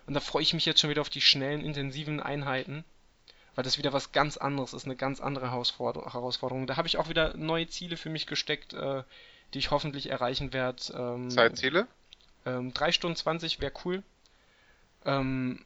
Und 0.06 0.14
da 0.14 0.20
freue 0.20 0.42
ich 0.42 0.54
mich 0.54 0.64
jetzt 0.64 0.80
schon 0.80 0.88
wieder 0.88 1.02
auf 1.02 1.10
die 1.10 1.20
schnellen, 1.20 1.62
intensiven 1.62 2.20
Einheiten, 2.20 2.84
weil 3.54 3.64
das 3.64 3.78
wieder 3.78 3.92
was 3.92 4.12
ganz 4.12 4.36
anderes 4.36 4.72
ist, 4.72 4.84
eine 4.84 4.96
ganz 4.96 5.20
andere 5.20 5.50
Herausforderung. 5.50 6.66
Da 6.66 6.76
habe 6.76 6.88
ich 6.88 6.98
auch 6.98 7.08
wieder 7.08 7.36
neue 7.36 7.66
Ziele 7.68 7.96
für 7.96 8.10
mich 8.10 8.26
gesteckt, 8.26 8.72
äh, 8.72 9.02
die 9.54 9.58
ich 9.58 9.70
hoffentlich 9.70 10.08
erreichen 10.10 10.52
werde. 10.52 10.82
Ähm, 10.94 11.30
Zeitziele? 11.30 11.86
Ähm, 12.46 12.72
3 12.72 12.92
Stunden 12.92 13.16
20 13.16 13.60
wäre 13.60 13.72
cool. 13.84 14.02
Ähm, 15.04 15.64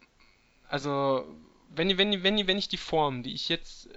also 0.67 1.25
wenn, 1.69 1.97
wenn, 1.97 2.23
wenn, 2.23 2.47
wenn 2.47 2.57
ich 2.57 2.67
die 2.67 2.77
Form, 2.77 3.23
die 3.23 3.33
ich 3.33 3.49
jetzt 3.49 3.89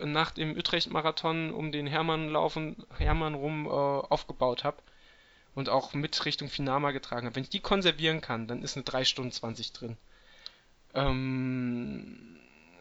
äh, 0.00 0.06
nach 0.06 0.30
dem 0.30 0.56
Utrecht-Marathon 0.56 1.52
um 1.52 1.72
den 1.72 1.86
Hermann 1.86 2.28
laufen, 2.28 2.84
Hermann 2.98 3.34
rum 3.34 3.66
äh, 3.66 3.70
aufgebaut 3.70 4.64
habe 4.64 4.78
und 5.54 5.68
auch 5.68 5.94
mit 5.94 6.24
Richtung 6.24 6.48
Finama 6.48 6.90
getragen 6.90 7.26
habe, 7.26 7.36
wenn 7.36 7.44
ich 7.44 7.50
die 7.50 7.60
konservieren 7.60 8.20
kann, 8.20 8.46
dann 8.46 8.62
ist 8.62 8.76
eine 8.76 8.84
3 8.84 9.04
Stunden 9.04 9.32
20 9.32 9.72
drin. 9.72 9.96
Ähm, 10.94 12.31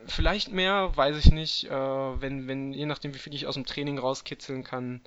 vielleicht 0.08 0.52
mehr, 0.52 0.96
weiß 0.96 1.18
ich 1.18 1.32
nicht, 1.32 1.66
äh, 1.66 1.72
wenn, 1.72 2.48
wenn, 2.48 2.74
je 2.74 2.86
nachdem 2.86 3.14
wie 3.14 3.20
viel 3.20 3.34
ich 3.34 3.48
aus 3.48 3.56
dem 3.56 3.66
Training 3.66 3.98
rauskitzeln 3.98 4.64
kann. 4.64 5.02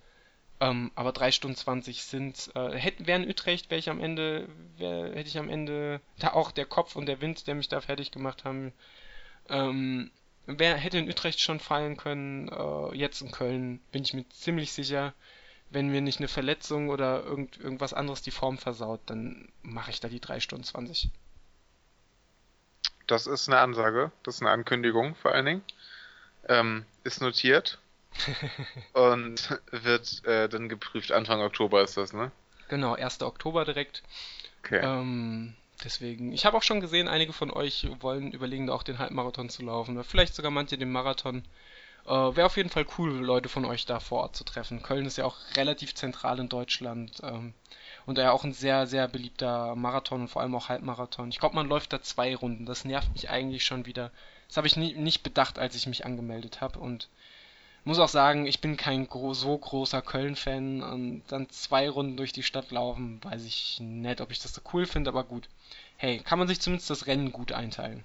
Ähm, 0.61 0.93
aber 0.95 1.13
3 1.13 1.33
Stunden 1.33 1.57
20 1.57 2.05
sind, 2.05 2.51
äh, 2.55 2.71
hätten, 2.71 3.07
wären 3.07 3.29
Utrecht, 3.29 3.71
wäre 3.71 3.79
ich 3.79 3.91
am 3.91 4.01
Ende, 4.01 4.49
wär, 4.77 5.15
hätte 5.15 5.29
ich 5.29 5.39
am 5.39 5.49
Ende, 5.49 6.01
da 6.19 6.33
auch 6.33 6.53
der 6.53 6.67
Kopf 6.67 6.97
und 6.97 7.07
der 7.07 7.21
Wind, 7.21 7.47
der 7.47 7.55
mich 7.57 7.69
da 7.69 7.81
fertig 7.81 8.13
gemacht 8.13 8.45
haben, 8.45 8.73
ähm, 9.49 10.11
wer 10.47 10.77
hätte 10.77 10.99
in 10.99 11.09
Utrecht 11.09 11.41
schon 11.41 11.61
fallen 11.61 11.97
können, 11.97 12.49
äh, 12.49 12.97
jetzt 12.97 13.21
in 13.21 13.33
Köln 13.33 13.81
bin 13.93 14.05
ich 14.05 14.15
mir 14.15 14.29
ziemlich 14.31 14.73
sicher, 14.73 15.15
wenn 15.71 15.89
mir 15.89 16.01
nicht 16.01 16.19
eine 16.19 16.29
Verletzung 16.29 16.89
oder 16.89 17.25
irgend, 17.25 17.59
irgendwas 17.59 17.93
anderes 17.93 18.23
die 18.23 18.31
Form 18.31 18.59
versaut, 18.59 19.01
dann 19.07 19.49
mache 19.63 19.91
ich 19.91 20.01
da 20.01 20.09
die 20.09 20.21
3 20.21 20.41
Stunden 20.41 20.65
20. 20.65 21.11
Das 23.07 23.27
ist 23.27 23.49
eine 23.49 23.59
Ansage, 23.59 24.11
das 24.23 24.37
ist 24.37 24.43
eine 24.43 24.51
Ankündigung 24.51 25.15
vor 25.15 25.33
allen 25.33 25.47
Dingen. 25.47 25.65
Ähm, 26.49 26.85
ist 27.05 27.21
notiert 27.21 27.79
und 28.93 29.59
wird 29.71 30.25
äh, 30.25 30.49
dann 30.49 30.69
geprüft. 30.69 31.13
Anfang 31.13 31.41
Oktober 31.41 31.83
ist 31.83 31.97
das, 31.97 32.13
ne? 32.13 32.31
Genau, 32.69 32.95
1. 32.95 33.23
Oktober 33.23 33.65
direkt. 33.65 34.03
Okay. 34.63 34.81
Ähm, 34.83 35.55
Deswegen, 35.83 36.33
ich 36.33 36.47
habe 36.47 36.57
auch 36.57 36.63
schon 36.63 36.81
gesehen, 36.81 37.09
einige 37.09 37.33
von 37.33 37.51
euch 37.51 37.87
wollen 38.01 38.33
überlegen, 38.33 38.71
auch 38.71 38.83
den 38.83 38.99
Halbmarathon 38.99 39.51
zu 39.51 39.63
laufen. 39.63 39.97
Oder 39.97 40.05
vielleicht 40.05 40.35
sogar 40.35 40.51
manche 40.51 40.79
den 40.79 40.93
Marathon. 40.93 41.45
Äh, 42.07 42.11
Wäre 42.11 42.47
auf 42.47 42.57
jeden 42.57 42.71
Fall 42.71 42.87
cool, 42.97 43.13
Leute 43.13 43.49
von 43.49 43.65
euch 43.65 43.85
da 43.85 44.01
vor 44.01 44.23
Ort 44.23 44.37
zu 44.37 44.45
treffen. 44.45 44.83
Köln 44.83 45.07
ist 45.07 45.19
ja 45.19 45.25
auch 45.25 45.37
relativ 45.57 45.95
zentral 45.95 46.39
in 46.39 46.49
Deutschland. 46.49 47.21
Ähm, 47.23 47.55
und 48.07 48.19
ja 48.19 48.33
auch 48.33 48.45
ein 48.45 48.53
sehr, 48.53 48.87
sehr 48.87 49.09
beliebter 49.09 49.75
Marathon 49.77 50.23
und 50.23 50.29
vor 50.29 50.43
allem 50.43 50.55
auch 50.55 50.69
Halbmarathon. 50.69 51.31
Ich 51.31 51.39
glaube, 51.39 51.55
man 51.55 51.69
läuft 51.69 51.93
da 51.93 52.03
zwei 52.03 52.35
Runden. 52.37 52.67
Das 52.67 52.85
nervt 52.85 53.13
mich 53.15 53.31
eigentlich 53.31 53.65
schon 53.65 53.87
wieder. 53.87 54.11
Das 54.49 54.57
habe 54.57 54.67
ich 54.67 54.77
nie, 54.77 54.95
nicht 54.95 55.23
bedacht, 55.23 55.59
als 55.59 55.75
ich 55.75 55.87
mich 55.87 56.05
angemeldet 56.07 56.61
habe. 56.61 56.79
Und 56.79 57.09
Muss 57.85 57.99
auch 57.99 58.09
sagen, 58.09 58.47
ich 58.47 58.61
bin 58.61 58.77
kein 58.79 59.09
gro 59.09 59.35
so 59.35 59.57
großer 59.59 60.01
Köln-Fan 60.01 60.83
und 60.83 61.23
dann 61.29 61.51
zwei 61.51 61.89
Runden 61.91 62.17
durch 62.17 62.33
die 62.33 62.43
Stadt 62.43 62.71
laufen, 62.71 63.23
weiß 63.23 63.45
ich 63.45 63.79
nicht, 63.81 64.21
ob 64.23 64.31
ich 64.31 64.39
das 64.41 64.55
so 64.55 64.63
cool 64.73 64.87
finde, 64.87 65.11
aber 65.11 65.25
gut. 65.25 65.49
Hey, 65.99 66.19
kann 66.21 66.39
man 66.39 66.49
sich 66.49 66.61
zumindest 66.61 66.89
das 66.91 67.07
Rennen 67.07 67.31
gut 67.33 67.53
einteilen. 67.53 68.05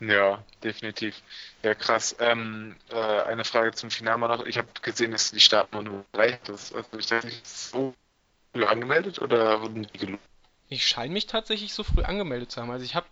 Ja, 0.00 0.44
definitiv. 0.62 1.22
Ja, 1.62 1.74
krass. 1.74 2.16
Ähm, 2.18 2.76
äh, 2.90 3.22
eine 3.22 3.44
Frage 3.44 3.72
zum 3.72 3.90
Finale 3.90 4.18
noch. 4.28 4.44
Ich 4.46 4.58
habe 4.58 4.68
gesehen, 4.82 5.12
dass 5.12 5.30
die 5.30 5.40
starten 5.40 5.84
nur 5.84 6.04
drei. 6.12 6.38
Das, 6.44 6.72
also 6.72 6.98
ich 6.98 7.06
dachte, 7.06 7.28
nicht 7.28 7.46
so 7.46 7.94
früh 8.52 8.64
angemeldet 8.64 9.20
oder 9.20 9.62
wurden 9.62 9.86
die 9.92 9.98
gelobt? 9.98 10.22
Ich 10.68 10.86
scheine 10.86 11.12
mich 11.12 11.26
tatsächlich 11.26 11.74
so 11.74 11.84
früh 11.84 12.02
angemeldet 12.02 12.50
zu 12.50 12.60
haben. 12.60 12.70
Also 12.70 12.84
ich 12.84 12.94
habe 12.94 13.06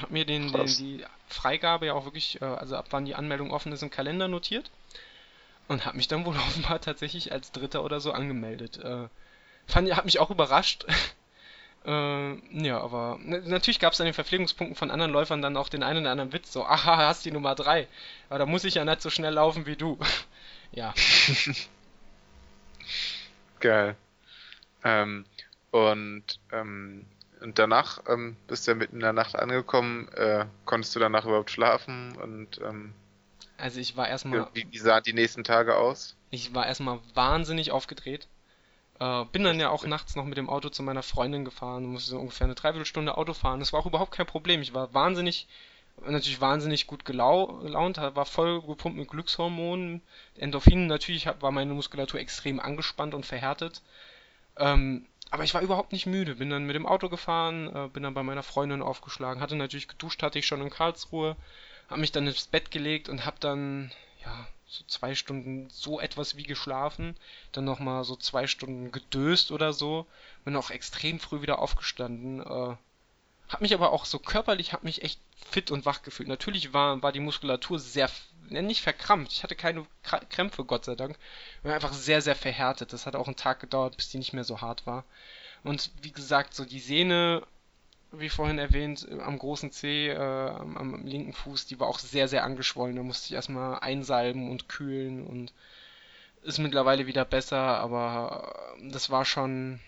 hab 0.00 0.10
mir 0.10 0.24
den, 0.24 0.52
den, 0.52 0.66
die 0.66 1.04
Freigabe 1.28 1.86
ja 1.86 1.94
auch 1.94 2.04
wirklich, 2.04 2.42
äh, 2.42 2.44
also 2.44 2.76
ab 2.76 2.86
wann 2.90 3.04
die 3.04 3.14
Anmeldung 3.14 3.52
offen 3.52 3.72
ist, 3.72 3.82
im 3.82 3.90
Kalender 3.90 4.26
notiert 4.26 4.70
und 5.68 5.86
habe 5.86 5.96
mich 5.96 6.08
dann 6.08 6.24
wohl 6.24 6.36
offenbar 6.48 6.80
tatsächlich 6.80 7.32
als 7.32 7.52
Dritter 7.52 7.84
oder 7.84 8.00
so 8.00 8.12
angemeldet. 8.12 8.78
Äh, 8.78 9.08
fand, 9.66 9.94
hat 9.94 10.04
mich 10.04 10.18
auch 10.18 10.30
überrascht. 10.30 10.86
äh, 11.86 12.34
ja, 12.66 12.80
aber 12.80 13.18
natürlich 13.22 13.78
gab 13.78 13.92
es 13.92 14.00
an 14.00 14.06
den 14.06 14.14
Verpflegungspunkten 14.14 14.76
von 14.76 14.90
anderen 14.90 15.12
Läufern 15.12 15.40
dann 15.42 15.56
auch 15.56 15.68
den 15.68 15.82
einen 15.82 16.00
oder 16.00 16.10
anderen 16.10 16.32
Witz, 16.32 16.52
so, 16.52 16.64
aha, 16.66 16.96
hast 16.96 17.24
die 17.24 17.32
Nummer 17.32 17.54
3. 17.54 17.86
Aber 18.28 18.40
da 18.40 18.46
muss 18.46 18.64
ich 18.64 18.74
ja 18.74 18.84
nicht 18.84 19.02
so 19.02 19.10
schnell 19.10 19.34
laufen 19.34 19.66
wie 19.66 19.76
du. 19.76 19.98
ja. 20.72 20.92
Geil. 23.60 23.96
Ähm, 24.84 25.24
und, 25.70 26.38
ähm, 26.52 27.06
und 27.40 27.58
danach 27.58 28.02
ähm, 28.08 28.36
bist 28.46 28.66
du 28.66 28.72
ja 28.72 28.76
mitten 28.76 28.96
in 28.96 29.00
der 29.00 29.12
Nacht 29.12 29.36
angekommen. 29.36 30.08
Äh, 30.12 30.46
konntest 30.64 30.94
du 30.94 31.00
danach 31.00 31.24
überhaupt 31.24 31.50
schlafen? 31.50 32.16
Und 32.16 32.60
ähm, 32.62 32.94
also 33.58 33.80
ich 33.80 33.96
war 33.96 34.08
erstmal. 34.08 34.48
Wie, 34.52 34.66
wie 34.70 34.78
sahen 34.78 35.02
die 35.04 35.12
nächsten 35.12 35.44
Tage 35.44 35.76
aus? 35.76 36.16
Ich 36.30 36.54
war 36.54 36.66
erstmal 36.66 37.00
wahnsinnig 37.14 37.70
aufgedreht. 37.70 38.28
Äh, 39.00 39.24
bin 39.32 39.44
dann 39.44 39.58
ja 39.58 39.70
auch 39.70 39.84
nachts 39.86 40.16
noch 40.16 40.24
mit 40.24 40.38
dem 40.38 40.48
Auto 40.48 40.68
zu 40.68 40.82
meiner 40.82 41.02
Freundin 41.02 41.44
gefahren, 41.44 41.84
musste 41.84 42.10
so 42.10 42.18
ungefähr 42.18 42.44
eine 42.44 42.54
Dreiviertelstunde 42.54 43.16
Auto 43.16 43.34
fahren. 43.34 43.60
Das 43.60 43.72
war 43.72 43.80
auch 43.80 43.86
überhaupt 43.86 44.12
kein 44.12 44.26
Problem. 44.26 44.62
Ich 44.62 44.74
war 44.74 44.94
wahnsinnig, 44.94 45.48
natürlich 46.06 46.40
wahnsinnig 46.40 46.86
gut 46.86 47.04
gelaunt, 47.04 47.96
war 47.98 48.26
voll 48.26 48.62
gepumpt 48.62 48.98
mit 48.98 49.08
Glückshormonen. 49.08 50.02
Endorphinen, 50.36 50.86
natürlich 50.86 51.26
war 51.40 51.50
meine 51.50 51.74
Muskulatur 51.74 52.20
extrem 52.20 52.60
angespannt 52.60 53.14
und 53.14 53.26
verhärtet. 53.26 53.82
Ähm, 54.56 55.06
aber 55.30 55.44
ich 55.44 55.54
war 55.54 55.62
überhaupt 55.62 55.92
nicht 55.92 56.06
müde. 56.06 56.36
Bin 56.36 56.50
dann 56.50 56.64
mit 56.64 56.76
dem 56.76 56.86
Auto 56.86 57.08
gefahren, 57.08 57.74
äh, 57.74 57.88
bin 57.88 58.02
dann 58.02 58.14
bei 58.14 58.22
meiner 58.22 58.42
Freundin 58.42 58.82
aufgeschlagen, 58.82 59.40
hatte 59.40 59.56
natürlich 59.56 59.88
geduscht, 59.88 60.22
hatte 60.22 60.38
ich 60.38 60.46
schon 60.46 60.60
in 60.60 60.70
Karlsruhe, 60.70 61.36
hab 61.88 61.98
mich 61.98 62.12
dann 62.12 62.26
ins 62.26 62.46
Bett 62.46 62.70
gelegt 62.70 63.08
und 63.08 63.26
hab 63.26 63.40
dann, 63.40 63.90
ja, 64.24 64.46
so 64.66 64.84
zwei 64.86 65.14
Stunden 65.14 65.68
so 65.70 66.00
etwas 66.00 66.36
wie 66.36 66.44
geschlafen, 66.44 67.16
dann 67.52 67.64
nochmal 67.64 68.04
so 68.04 68.16
zwei 68.16 68.46
Stunden 68.46 68.92
gedöst 68.92 69.50
oder 69.50 69.72
so, 69.72 70.06
bin 70.44 70.56
auch 70.56 70.70
extrem 70.70 71.20
früh 71.20 71.42
wieder 71.42 71.58
aufgestanden, 71.58 72.40
äh, 72.40 72.76
hab 73.48 73.60
mich 73.60 73.74
aber 73.74 73.92
auch 73.92 74.04
so 74.04 74.18
körperlich, 74.18 74.72
hab 74.72 74.84
mich 74.84 75.02
echt 75.02 75.20
fit 75.50 75.70
und 75.70 75.84
wach 75.84 76.02
gefühlt. 76.02 76.28
Natürlich 76.28 76.72
war, 76.72 77.02
war 77.02 77.12
die 77.12 77.20
Muskulatur 77.20 77.78
sehr 77.78 78.08
nicht 78.48 78.82
verkrampft. 78.82 79.32
Ich 79.32 79.42
hatte 79.42 79.56
keine 79.56 79.86
Krämpfe, 80.30 80.64
Gott 80.64 80.84
sei 80.84 80.94
Dank. 80.94 81.16
Ich 81.58 81.64
war 81.64 81.74
einfach 81.74 81.92
sehr, 81.92 82.20
sehr 82.22 82.36
verhärtet. 82.36 82.92
Das 82.92 83.06
hat 83.06 83.16
auch 83.16 83.26
einen 83.26 83.36
Tag 83.36 83.60
gedauert, 83.60 83.96
bis 83.96 84.08
die 84.10 84.18
nicht 84.18 84.32
mehr 84.32 84.44
so 84.44 84.60
hart 84.60 84.86
war. 84.86 85.04
Und 85.62 85.90
wie 86.02 86.12
gesagt, 86.12 86.54
so 86.54 86.64
die 86.64 86.80
Sehne, 86.80 87.42
wie 88.12 88.28
vorhin 88.28 88.58
erwähnt, 88.58 89.08
am 89.10 89.38
großen 89.38 89.70
Zeh, 89.72 90.08
äh, 90.08 90.16
am, 90.16 90.76
am, 90.76 91.06
linken 91.06 91.32
Fuß, 91.32 91.66
die 91.66 91.80
war 91.80 91.88
auch 91.88 91.98
sehr, 91.98 92.28
sehr 92.28 92.44
angeschwollen. 92.44 92.96
Da 92.96 93.02
musste 93.02 93.26
ich 93.26 93.32
erstmal 93.32 93.78
einsalben 93.80 94.50
und 94.50 94.68
kühlen 94.68 95.26
und 95.26 95.52
ist 96.42 96.58
mittlerweile 96.58 97.06
wieder 97.06 97.24
besser, 97.24 97.58
aber 97.58 98.76
das 98.82 99.08
war 99.08 99.24
schon, 99.24 99.80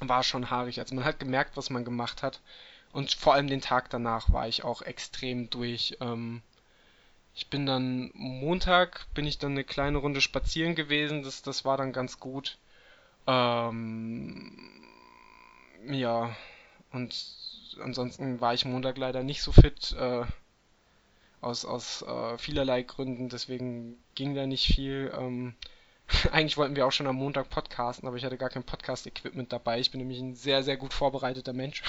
war 0.00 0.22
schon 0.22 0.50
haarig. 0.50 0.80
Also 0.80 0.94
man 0.94 1.04
hat 1.04 1.20
gemerkt, 1.20 1.56
was 1.56 1.68
man 1.68 1.84
gemacht 1.84 2.22
hat. 2.22 2.40
Und 2.92 3.12
vor 3.12 3.34
allem 3.34 3.46
den 3.46 3.60
Tag 3.60 3.90
danach 3.90 4.32
war 4.32 4.48
ich 4.48 4.64
auch 4.64 4.82
extrem 4.82 5.50
durch. 5.50 5.98
Ähm, 6.00 6.42
ich 7.34 7.48
bin 7.48 7.66
dann 7.66 8.10
Montag 8.14 9.06
bin 9.14 9.26
ich 9.26 9.38
dann 9.38 9.52
eine 9.52 9.64
kleine 9.64 9.98
Runde 9.98 10.20
spazieren 10.20 10.74
gewesen, 10.74 11.22
das, 11.22 11.42
das 11.42 11.64
war 11.64 11.76
dann 11.76 11.92
ganz 11.92 12.20
gut. 12.20 12.58
Ähm, 13.26 14.52
ja, 15.88 16.34
und 16.92 17.14
ansonsten 17.82 18.40
war 18.40 18.54
ich 18.54 18.64
Montag 18.64 18.98
leider 18.98 19.22
nicht 19.22 19.42
so 19.42 19.52
fit, 19.52 19.92
äh, 19.98 20.24
aus, 21.40 21.64
aus 21.64 22.02
äh, 22.02 22.38
vielerlei 22.38 22.82
Gründen, 22.82 23.28
deswegen 23.28 23.98
ging 24.14 24.34
da 24.34 24.46
nicht 24.46 24.66
viel. 24.66 25.12
Ähm, 25.16 25.54
eigentlich 26.32 26.56
wollten 26.56 26.76
wir 26.76 26.86
auch 26.86 26.92
schon 26.92 27.06
am 27.06 27.16
Montag 27.16 27.48
podcasten, 27.50 28.06
aber 28.06 28.16
ich 28.16 28.24
hatte 28.24 28.36
gar 28.36 28.50
kein 28.50 28.64
Podcast-Equipment 28.64 29.52
dabei. 29.52 29.80
Ich 29.80 29.90
bin 29.90 30.00
nämlich 30.00 30.20
ein 30.20 30.34
sehr, 30.34 30.62
sehr 30.62 30.76
gut 30.76 30.92
vorbereiteter 30.92 31.52
Mensch. 31.52 31.82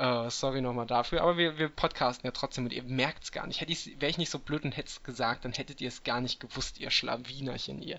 Uh, 0.00 0.30
sorry 0.30 0.60
nochmal 0.60 0.86
dafür, 0.86 1.22
aber 1.22 1.36
wir, 1.36 1.58
wir 1.58 1.68
podcasten 1.68 2.24
ja 2.24 2.30
trotzdem 2.30 2.66
und 2.66 2.72
ihr 2.72 2.84
merkt 2.84 3.24
es 3.24 3.32
gar 3.32 3.48
nicht. 3.48 3.60
Wäre 3.60 4.10
ich 4.10 4.18
nicht 4.18 4.30
so 4.30 4.38
blöd 4.38 4.62
und 4.62 4.76
hätte 4.76 4.88
es 4.88 5.02
gesagt, 5.02 5.44
dann 5.44 5.52
hättet 5.52 5.80
ihr 5.80 5.88
es 5.88 6.04
gar 6.04 6.20
nicht 6.20 6.38
gewusst, 6.38 6.78
ihr 6.78 6.92
Schlawinerchen, 6.92 7.82
ihr. 7.82 7.98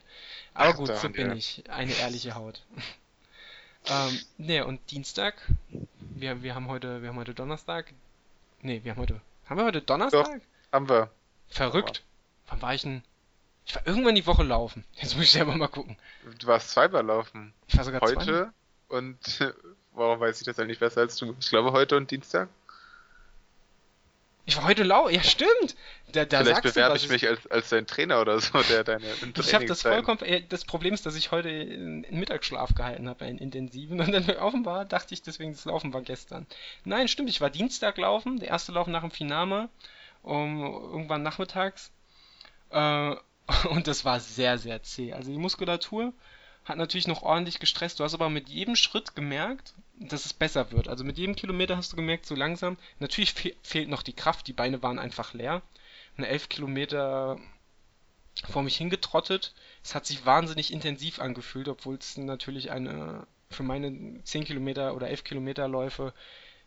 Aber 0.54 0.70
Ach, 0.70 0.76
gut, 0.78 0.96
so 0.96 1.10
bin 1.10 1.28
ja. 1.28 1.36
ich. 1.36 1.64
Eine 1.70 1.92
ehrliche 1.92 2.36
Haut. 2.36 2.64
ähm, 3.88 4.20
ne, 4.38 4.66
und 4.66 4.80
Dienstag, 4.92 5.36
wir, 6.00 6.42
wir 6.42 6.56
haben 6.56 6.70
heute, 6.70 7.02
wir 7.02 7.10
haben 7.10 7.18
heute 7.18 7.34
Donnerstag. 7.34 7.92
Ne, 8.62 8.82
wir 8.86 8.92
haben 8.92 9.02
heute. 9.02 9.20
Haben 9.48 9.60
wir 9.60 9.66
heute 9.66 9.82
Donnerstag? 9.82 10.26
Doch, 10.26 10.72
haben 10.72 10.88
wir. 10.88 11.12
Verrückt. 11.50 12.04
Wann 12.48 12.62
war 12.62 12.74
ich 12.74 12.84
denn? 12.84 13.04
Ich 13.66 13.76
war 13.76 13.86
irgendwann 13.86 14.16
die 14.16 14.26
Woche 14.26 14.44
laufen. 14.44 14.86
Jetzt 14.94 15.16
muss 15.16 15.26
ich 15.26 15.32
selber 15.32 15.54
mal 15.54 15.68
gucken. 15.68 15.98
Du 16.40 16.48
warst 16.48 16.72
zweimal 16.72 17.06
laufen. 17.06 17.54
Ich 17.68 17.76
war 17.76 17.84
sogar 17.84 18.00
Heute 18.00 18.24
zweimal. 18.24 18.54
und 18.88 19.54
Warum 20.00 20.22
weiß 20.22 20.40
ich 20.40 20.46
das 20.46 20.58
eigentlich 20.60 20.80
besser 20.80 21.02
als 21.02 21.18
du? 21.18 21.36
Ich 21.42 21.50
glaube 21.50 21.74
heute 21.74 21.98
und 21.98 22.10
Dienstag. 22.10 22.48
Ich 24.46 24.56
war 24.56 24.64
heute 24.64 24.84
lau. 24.84 25.10
Ja, 25.10 25.22
stimmt. 25.22 25.76
Da, 26.14 26.24
da 26.24 26.42
Vielleicht 26.42 26.64
bewerbe 26.64 26.96
ich 26.96 27.10
mich 27.10 27.28
als, 27.28 27.46
als 27.52 27.70
dein 27.70 27.86
Trainer 27.86 28.22
oder 28.22 28.40
so, 28.40 28.64
der 28.64 28.86
deine 28.86 29.06
Ich 29.38 29.54
habe 29.54 29.66
das 29.66 29.82
vollkommen. 29.82 30.20
Das 30.48 30.64
Problem 30.64 30.94
ist, 30.94 31.06
dass 31.06 31.16
ich 31.16 31.32
heute 31.32 31.50
einen 31.50 32.06
Mittagsschlaf 32.10 32.74
gehalten 32.74 33.10
habe, 33.10 33.26
einen 33.26 33.38
intensiven. 33.38 34.00
Und 34.00 34.12
dann 34.14 34.28
offenbar 34.38 34.86
dachte 34.86 35.14
ich 35.14 35.22
deswegen, 35.22 35.52
das 35.52 35.66
Laufen 35.66 35.94
war 35.94 36.02
gestern. 36.02 36.48
Nein, 36.86 37.10
stimmt. 37.10 37.30
Ich 37.30 37.42
war 37.42 37.50
Dienstag 37.50 37.98
laufen. 37.98 38.40
Der 38.40 38.48
erste 38.48 38.72
Lauf 38.72 38.88
nach 38.88 39.02
dem 39.02 39.12
Finame. 39.12 39.70
Um, 40.24 40.64
irgendwann 40.64 41.24
nachmittags. 41.24 41.92
Äh, 42.70 43.16
und 43.70 43.88
das 43.88 44.06
war 44.06 44.22
sehr, 44.22 44.58
sehr 44.58 44.82
zäh. 44.82 45.12
Also 45.12 45.30
die 45.30 45.38
Muskulatur 45.38 46.14
hat 46.66 46.78
natürlich 46.78 47.08
noch 47.08 47.22
ordentlich 47.22 47.60
gestresst. 47.60 48.00
Du 48.00 48.04
hast 48.04 48.14
aber 48.14 48.30
mit 48.30 48.48
jedem 48.50 48.76
Schritt 48.76 49.16
gemerkt, 49.16 49.74
dass 50.00 50.26
es 50.26 50.34
besser 50.34 50.72
wird. 50.72 50.88
Also 50.88 51.04
mit 51.04 51.18
jedem 51.18 51.36
Kilometer 51.36 51.78
hast 51.78 51.92
du 51.92 51.96
gemerkt, 51.96 52.26
so 52.26 52.36
langsam. 52.36 52.78
Natürlich 53.00 53.34
fe 53.34 53.54
fehlt 53.64 53.90
noch 53.90 54.04
die 54.04 54.14
Kraft, 54.14 54.48
die 54.48 54.54
Beine 54.54 54.82
waren 54.82 55.00
einfach 55.00 55.34
leer. 55.34 55.62
Und 56.18 56.24
elf 56.24 56.50
Kilometer 56.50 57.38
vor 58.50 58.64
mich 58.64 58.78
hingetrottet. 58.78 59.54
Es 59.84 59.96
hat 59.96 60.06
sich 60.06 60.26
wahnsinnig 60.26 60.72
intensiv 60.72 61.20
angefühlt, 61.20 61.68
obwohl 61.68 61.96
es 61.96 62.18
natürlich 62.18 62.72
eine 62.72 63.28
für 63.52 63.64
meine 63.64 64.24
10 64.24 64.46
Kilometer 64.46 64.96
oder 64.96 65.10
11 65.10 65.24
Kilometer 65.24 65.68
Läufe 65.68 66.14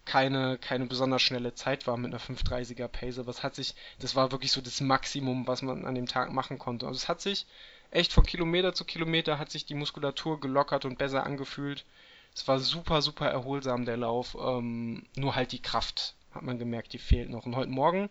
keine, 0.04 0.58
keine 0.58 0.86
besonders 0.86 1.22
schnelle 1.22 1.54
Zeit 1.54 1.86
war 1.86 1.96
mit 1.96 2.12
einer 2.12 2.20
530er 2.20 2.88
Pace. 2.88 3.18
Aber 3.18 3.32
hat 3.32 3.54
sich, 3.54 3.74
das 4.00 4.16
war 4.16 4.32
wirklich 4.32 4.52
so 4.52 4.60
das 4.60 4.80
Maximum, 4.80 5.46
was 5.46 5.62
man 5.62 5.86
an 5.86 5.94
dem 5.94 6.06
Tag 6.06 6.32
machen 6.32 6.58
konnte. 6.58 6.86
Also 6.86 6.96
es 6.96 7.08
hat 7.08 7.20
sich 7.20 7.46
echt 7.90 8.12
von 8.12 8.24
Kilometer 8.24 8.74
zu 8.74 8.84
Kilometer 8.84 9.38
hat 9.38 9.50
sich 9.50 9.64
die 9.66 9.74
Muskulatur 9.74 10.40
gelockert 10.40 10.84
und 10.84 10.98
besser 10.98 11.24
angefühlt. 11.24 11.84
Es 12.34 12.48
war 12.48 12.58
super, 12.58 13.02
super 13.02 13.26
erholsam, 13.28 13.84
der 13.84 13.96
Lauf. 13.96 14.36
Ähm, 14.40 15.04
nur 15.16 15.34
halt 15.34 15.52
die 15.52 15.62
Kraft, 15.62 16.14
hat 16.32 16.42
man 16.42 16.58
gemerkt, 16.58 16.92
die 16.92 16.98
fehlt 16.98 17.30
noch. 17.30 17.46
Und 17.46 17.56
heute 17.56 17.70
Morgen, 17.70 18.10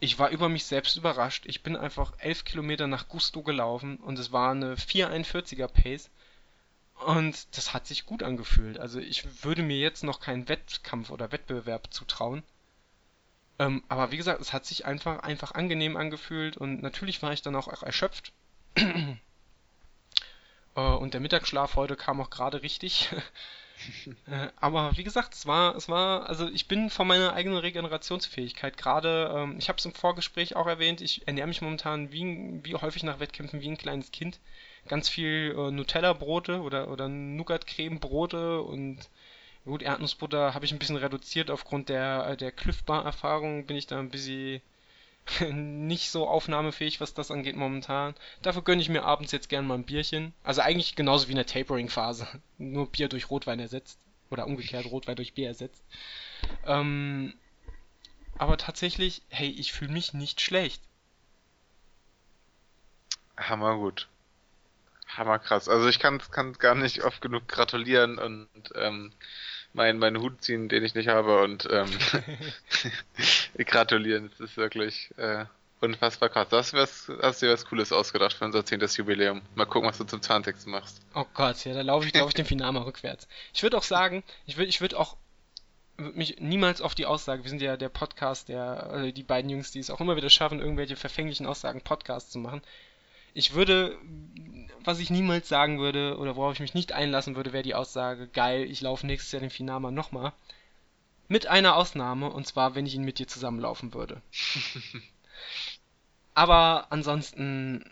ich 0.00 0.18
war 0.18 0.30
über 0.30 0.48
mich 0.48 0.64
selbst 0.64 0.96
überrascht. 0.96 1.44
Ich 1.46 1.62
bin 1.62 1.76
einfach 1.76 2.12
elf 2.18 2.44
Kilometer 2.44 2.86
nach 2.86 3.08
Gusto 3.08 3.42
gelaufen 3.42 3.98
und 3.98 4.18
es 4.18 4.32
war 4.32 4.50
eine 4.50 4.74
441er 4.74 5.68
Pace. 5.68 6.10
Und 7.06 7.56
das 7.56 7.74
hat 7.74 7.86
sich 7.86 8.06
gut 8.06 8.22
angefühlt. 8.22 8.78
Also 8.78 8.98
ich 8.98 9.44
würde 9.44 9.62
mir 9.62 9.78
jetzt 9.78 10.02
noch 10.02 10.20
keinen 10.20 10.48
Wettkampf 10.48 11.10
oder 11.10 11.30
Wettbewerb 11.30 11.92
zutrauen. 11.92 12.42
Ähm, 13.60 13.82
aber 13.88 14.10
wie 14.10 14.16
gesagt, 14.16 14.40
es 14.40 14.52
hat 14.52 14.66
sich 14.66 14.84
einfach, 14.84 15.20
einfach 15.20 15.52
angenehm 15.52 15.96
angefühlt 15.96 16.56
und 16.56 16.82
natürlich 16.82 17.22
war 17.22 17.32
ich 17.32 17.42
dann 17.42 17.56
auch 17.56 17.82
erschöpft. 17.82 18.32
Äh, 20.78 20.96
und 20.96 21.14
der 21.14 21.20
Mittagsschlaf 21.20 21.76
heute 21.76 21.96
kam 21.96 22.20
auch 22.20 22.30
gerade 22.30 22.62
richtig. 22.62 23.10
Äh, 24.26 24.48
aber 24.56 24.96
wie 24.96 25.04
gesagt, 25.04 25.34
es 25.34 25.46
war, 25.46 25.76
es 25.76 25.88
war, 25.88 26.28
also 26.28 26.48
ich 26.48 26.66
bin 26.66 26.90
von 26.90 27.06
meiner 27.06 27.34
eigenen 27.34 27.58
Regenerationsfähigkeit 27.58 28.76
gerade, 28.76 29.32
ähm, 29.32 29.54
ich 29.56 29.68
habe 29.68 29.78
es 29.78 29.84
im 29.84 29.94
Vorgespräch 29.94 30.56
auch 30.56 30.66
erwähnt, 30.66 31.00
ich 31.00 31.28
ernähre 31.28 31.46
mich 31.46 31.62
momentan 31.62 32.10
wie, 32.10 32.58
wie 32.64 32.74
häufig 32.74 33.04
nach 33.04 33.20
Wettkämpfen 33.20 33.60
wie 33.60 33.68
ein 33.68 33.78
kleines 33.78 34.10
Kind. 34.10 34.40
Ganz 34.88 35.08
viel 35.08 35.54
äh, 35.56 35.70
Nutella-Brote 35.70 36.60
oder, 36.60 36.88
oder 36.90 37.08
Nougat-Creme-Brote 37.08 38.62
und 38.62 38.98
gut, 39.64 39.82
Erdnussbutter 39.82 40.54
habe 40.54 40.64
ich 40.64 40.72
ein 40.72 40.80
bisschen 40.80 40.96
reduziert 40.96 41.48
aufgrund 41.48 41.88
der, 41.88 42.34
der 42.34 42.50
Cliff 42.50 42.82
Bar-Erfahrung, 42.82 43.64
bin 43.66 43.76
ich 43.76 43.86
da 43.86 44.00
ein 44.00 44.10
bisschen 44.10 44.60
nicht 45.52 46.10
so 46.10 46.26
aufnahmefähig, 46.26 47.00
was 47.00 47.14
das 47.14 47.30
angeht 47.30 47.56
momentan. 47.56 48.14
Dafür 48.42 48.62
gönne 48.62 48.82
ich 48.82 48.88
mir 48.88 49.04
abends 49.04 49.32
jetzt 49.32 49.48
gern 49.48 49.66
mal 49.66 49.74
ein 49.74 49.84
Bierchen. 49.84 50.34
Also 50.44 50.60
eigentlich 50.60 50.96
genauso 50.96 51.28
wie 51.28 51.32
in 51.32 51.36
der 51.36 51.46
Tapering-Phase. 51.46 52.26
Nur 52.58 52.90
Bier 52.90 53.08
durch 53.08 53.30
Rotwein 53.30 53.60
ersetzt. 53.60 53.98
Oder 54.30 54.46
umgekehrt 54.46 54.86
Rotwein 54.86 55.16
durch 55.16 55.34
Bier 55.34 55.48
ersetzt. 55.48 55.82
Ähm, 56.66 57.34
aber 58.36 58.56
tatsächlich, 58.56 59.22
hey, 59.28 59.48
ich 59.48 59.72
fühle 59.72 59.92
mich 59.92 60.12
nicht 60.12 60.40
schlecht. 60.40 60.82
Hammer 63.36 63.76
gut. 63.76 64.08
Hammer 65.08 65.38
krass. 65.38 65.68
Also 65.68 65.88
ich 65.88 65.98
kann 65.98 66.18
kann 66.30 66.52
gar 66.54 66.74
nicht 66.74 67.02
oft 67.02 67.20
genug 67.20 67.48
gratulieren 67.48 68.18
und 68.18 68.48
ähm, 68.74 69.12
meinen 69.72 69.98
meinen 69.98 70.20
Hut 70.20 70.42
ziehen, 70.42 70.68
den 70.68 70.84
ich 70.84 70.94
nicht 70.94 71.08
habe 71.08 71.42
und 71.42 71.68
ähm, 71.70 71.90
gratulieren. 73.64 74.30
Das 74.30 74.50
ist 74.50 74.56
wirklich 74.56 75.10
äh, 75.16 75.44
unfassbar 75.80 76.28
krass. 76.28 76.48
Das 76.48 76.72
wär's, 76.72 77.10
hast 77.22 77.42
du 77.42 77.46
dir 77.46 77.52
was 77.52 77.66
Cooles 77.66 77.92
ausgedacht 77.92 78.34
für 78.34 78.44
unser 78.44 78.64
10. 78.64 78.80
Jubiläum. 78.80 79.42
Mal 79.54 79.66
gucken, 79.66 79.88
was 79.88 79.98
du 79.98 80.04
zum 80.04 80.22
20. 80.22 80.66
machst. 80.66 81.00
Oh 81.14 81.26
Gott, 81.34 81.64
ja, 81.64 81.74
da 81.74 81.82
laufe 81.82 82.06
ich, 82.06 82.12
glaube 82.12 82.28
ich, 82.28 82.34
den 82.34 82.46
Finama 82.46 82.82
rückwärts. 82.82 83.28
Ich 83.52 83.62
würde 83.62 83.76
auch 83.76 83.82
sagen, 83.82 84.22
ich 84.46 84.56
würde 84.56 84.68
ich 84.68 84.80
würd 84.80 84.94
auch 84.94 85.16
würd 85.96 86.16
mich 86.16 86.36
niemals 86.38 86.80
auf 86.80 86.94
die 86.94 87.06
Aussage, 87.06 87.42
wir 87.42 87.50
sind 87.50 87.60
ja 87.60 87.76
der 87.76 87.88
Podcast, 87.88 88.48
der, 88.48 88.88
also 88.90 89.10
die 89.10 89.22
beiden 89.22 89.50
Jungs, 89.50 89.72
die 89.72 89.80
es 89.80 89.90
auch 89.90 90.00
immer 90.00 90.16
wieder 90.16 90.30
schaffen, 90.30 90.60
irgendwelche 90.60 90.96
verfänglichen 90.96 91.46
Aussagen 91.46 91.80
Podcasts 91.80 92.30
zu 92.30 92.38
machen. 92.38 92.62
Ich 93.34 93.54
würde, 93.54 93.96
was 94.88 95.00
ich 95.00 95.10
niemals 95.10 95.50
sagen 95.50 95.78
würde 95.78 96.16
oder 96.16 96.34
worauf 96.34 96.54
ich 96.54 96.60
mich 96.60 96.72
nicht 96.72 96.92
einlassen 96.92 97.36
würde, 97.36 97.52
wäre 97.52 97.62
die 97.62 97.74
Aussage, 97.74 98.26
geil, 98.26 98.62
ich 98.62 98.80
laufe 98.80 99.06
nächstes 99.06 99.30
Jahr 99.32 99.40
den 99.40 99.50
Finama 99.50 99.90
nochmal. 99.90 100.32
Mit 101.28 101.46
einer 101.46 101.76
Ausnahme, 101.76 102.30
und 102.30 102.46
zwar, 102.46 102.74
wenn 102.74 102.86
ich 102.86 102.94
ihn 102.94 103.04
mit 103.04 103.18
dir 103.18 103.28
zusammenlaufen 103.28 103.92
würde. 103.92 104.22
Aber 106.34 106.86
ansonsten 106.88 107.84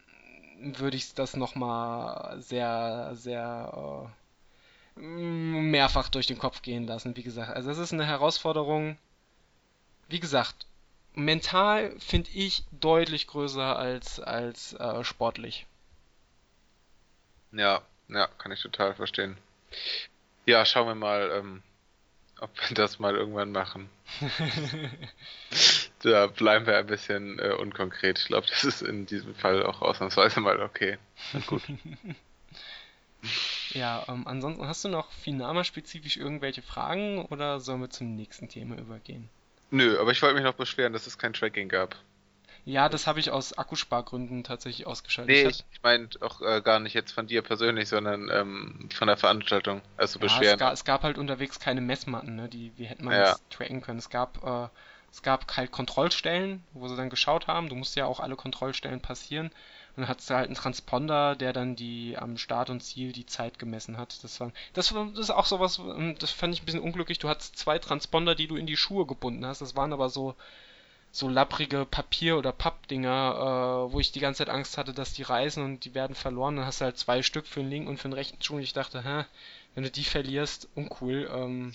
würde 0.59 0.97
ich 0.97 1.13
das 1.13 1.37
nochmal 1.37 2.41
sehr, 2.41 3.11
sehr 3.13 4.09
äh, 4.97 5.03
mehrfach 5.03 6.09
durch 6.09 6.27
den 6.27 6.39
Kopf 6.39 6.63
gehen 6.63 6.87
lassen. 6.87 7.15
Wie 7.15 7.23
gesagt, 7.23 7.55
also 7.55 7.71
es 7.71 7.77
ist 7.77 7.93
eine 7.93 8.07
Herausforderung. 8.07 8.97
Wie 10.09 10.21
gesagt, 10.21 10.65
mental 11.13 11.95
finde 11.99 12.31
ich 12.31 12.65
deutlich 12.71 13.27
größer 13.27 13.77
als, 13.77 14.19
als 14.19 14.73
äh, 14.73 15.05
sportlich. 15.05 15.67
Ja, 17.57 17.83
ja, 18.09 18.29
kann 18.39 18.53
ich 18.53 18.61
total 18.61 18.95
verstehen. 18.95 19.37
Ja, 20.45 20.65
schauen 20.65 20.87
wir 20.87 20.95
mal, 20.95 21.31
ähm, 21.33 21.63
ob 22.39 22.51
wir 22.61 22.75
das 22.75 22.99
mal 22.99 23.17
irgendwann 23.17 23.53
machen. 23.53 23.89
da 26.03 26.27
bleiben 26.27 26.67
wir 26.67 26.79
ein 26.79 26.87
bisschen 26.87 27.39
äh, 27.39 27.53
unkonkret. 27.53 28.19
Ich 28.19 28.27
glaube, 28.27 28.47
das 28.47 28.65
ist 28.65 28.83
in 28.83 29.07
diesem 29.07 29.35
Fall 29.35 29.65
auch 29.65 29.83
ausnahmsweise 29.83 30.41
mal 30.41 30.61
okay. 30.61 30.99
Gut. 31.47 31.63
ja, 33.71 34.05
ähm, 34.09 34.27
ansonsten 34.27 34.67
hast 34.67 34.85
du 34.85 34.89
noch 34.89 35.11
Finama-spezifisch 35.13 36.17
irgendwelche 36.17 36.63
Fragen 36.63 37.25
oder 37.27 37.61
sollen 37.61 37.81
wir 37.81 37.91
zum 37.91 38.15
nächsten 38.15 38.49
Thema 38.49 38.77
übergehen? 38.77 39.29
Nö, 39.71 39.99
aber 39.99 40.13
ich 40.13 40.23
wollte 40.23 40.37
mich 40.37 40.45
noch 40.45 40.55
beschweren, 40.55 40.93
dass 40.93 41.07
es 41.07 41.19
kein 41.19 41.33
Tracking 41.33 41.69
gab. 41.69 41.97
Ja, 42.67 42.89
das 42.89 43.07
habe 43.07 43.21
ich 43.21 43.31
aus 43.31 43.57
Akkuspargründen 43.57 44.43
tatsächlich 44.43 44.89
ausgeschaltet. 44.89 45.37
Nee, 45.37 45.49
ich, 45.49 45.65
ich 45.71 45.83
meine 45.85 46.09
auch 46.21 46.41
äh, 46.41 46.61
gar 46.61 46.81
nicht 46.81 46.95
jetzt 46.95 47.13
von 47.13 47.29
dir 47.29 47.43
persönlich, 47.43 47.89
sondern 47.89 48.29
ähm, 48.29 48.89
von 48.93 49.07
der 49.07 49.17
Veranstaltung. 49.17 49.83
Also 49.97 50.19
ja, 50.19 50.25
beschweren. 50.25 50.55
Es 50.55 50.59
gab, 50.59 50.73
es 50.73 50.85
gab 50.85 51.03
halt 51.05 51.17
unterwegs 51.17 51.61
keine 51.61 51.81
Messmatten, 51.81 52.35
ne, 52.35 52.49
die 52.49 52.73
wir 52.77 52.89
hätten 52.89 53.05
mal 53.05 53.15
ja. 53.15 53.23
das 53.23 53.43
tracken 53.51 53.83
können. 53.83 54.01
Es 54.01 54.11
gab, 54.11 54.45
äh, 54.45 54.69
es 55.13 55.23
gab 55.23 55.57
halt 55.57 55.71
Kontrollstellen, 55.71 56.65
wo 56.73 56.89
sie 56.89 56.97
dann 56.97 57.09
geschaut 57.09 57.47
haben. 57.47 57.69
Du 57.69 57.77
musst 57.77 57.95
ja 57.95 58.05
auch 58.05 58.19
alle 58.19 58.35
Kontrollstellen 58.35 59.01
passieren. 59.01 59.47
Und 59.95 60.03
dann 60.03 60.09
hattest 60.09 60.29
du 60.29 60.35
halt 60.35 60.47
einen 60.47 60.57
Transponder, 60.57 61.37
der 61.37 61.53
dann 61.53 61.77
die 61.77 62.19
am 62.19 62.37
Start 62.37 62.69
und 62.69 62.81
Ziel 62.81 63.13
die 63.13 63.27
Zeit 63.27 63.61
gemessen 63.61 63.97
hat. 63.97 64.25
Das 64.25 64.41
war, 64.41 64.51
das, 64.73 64.93
war, 64.93 65.07
das 65.07 65.21
ist 65.21 65.31
auch 65.31 65.47
sowas, 65.47 65.79
ähm, 65.79 66.17
das 66.19 66.33
fand 66.33 66.53
ich 66.53 66.63
ein 66.63 66.67
bisschen 66.67 66.83
unglücklich. 66.83 67.21
Du 67.21 67.29
hattest 67.29 67.57
zwei 67.57 67.79
Transponder, 67.79 68.35
die 68.35 68.49
du 68.49 68.57
in 68.57 68.67
die 68.67 68.77
Schuhe 68.77 69.07
gebunden 69.07 69.47
hast. 69.47 69.61
Das 69.61 69.77
waren 69.77 69.93
aber 69.93 70.09
so 70.09 70.35
so 71.17 71.29
lapprige 71.29 71.87
Papier- 71.87 72.37
oder 72.37 72.53
Pappdinger, 72.53 73.87
äh, 73.89 73.93
wo 73.93 74.01
ich 74.01 74.13
die 74.13 74.21
ganze 74.21 74.39
Zeit 74.39 74.51
Angst 74.51 74.77
hatte, 74.77 74.93
dass 74.93 75.15
die 75.15 75.23
reißen 75.23 75.63
und 75.63 75.85
die 75.85 75.95
werden 75.95 76.15
verloren. 76.15 76.57
Dann 76.57 76.67
hast 76.67 76.81
du 76.81 76.85
halt 76.85 76.99
zwei 76.99 77.23
Stück 77.23 77.47
für 77.47 77.61
den 77.61 77.71
linken 77.71 77.89
und 77.89 77.97
für 77.97 78.09
den 78.09 78.15
rechten 78.15 78.43
Schuh 78.43 78.57
und 78.57 78.63
ich 78.63 78.75
dachte, 78.75 79.03
hä, 79.03 79.25
wenn 79.75 79.85
du 79.85 79.91
die 79.91 80.05
verlierst, 80.05 80.69
uncool. 80.75 81.31
Ähm, 81.33 81.73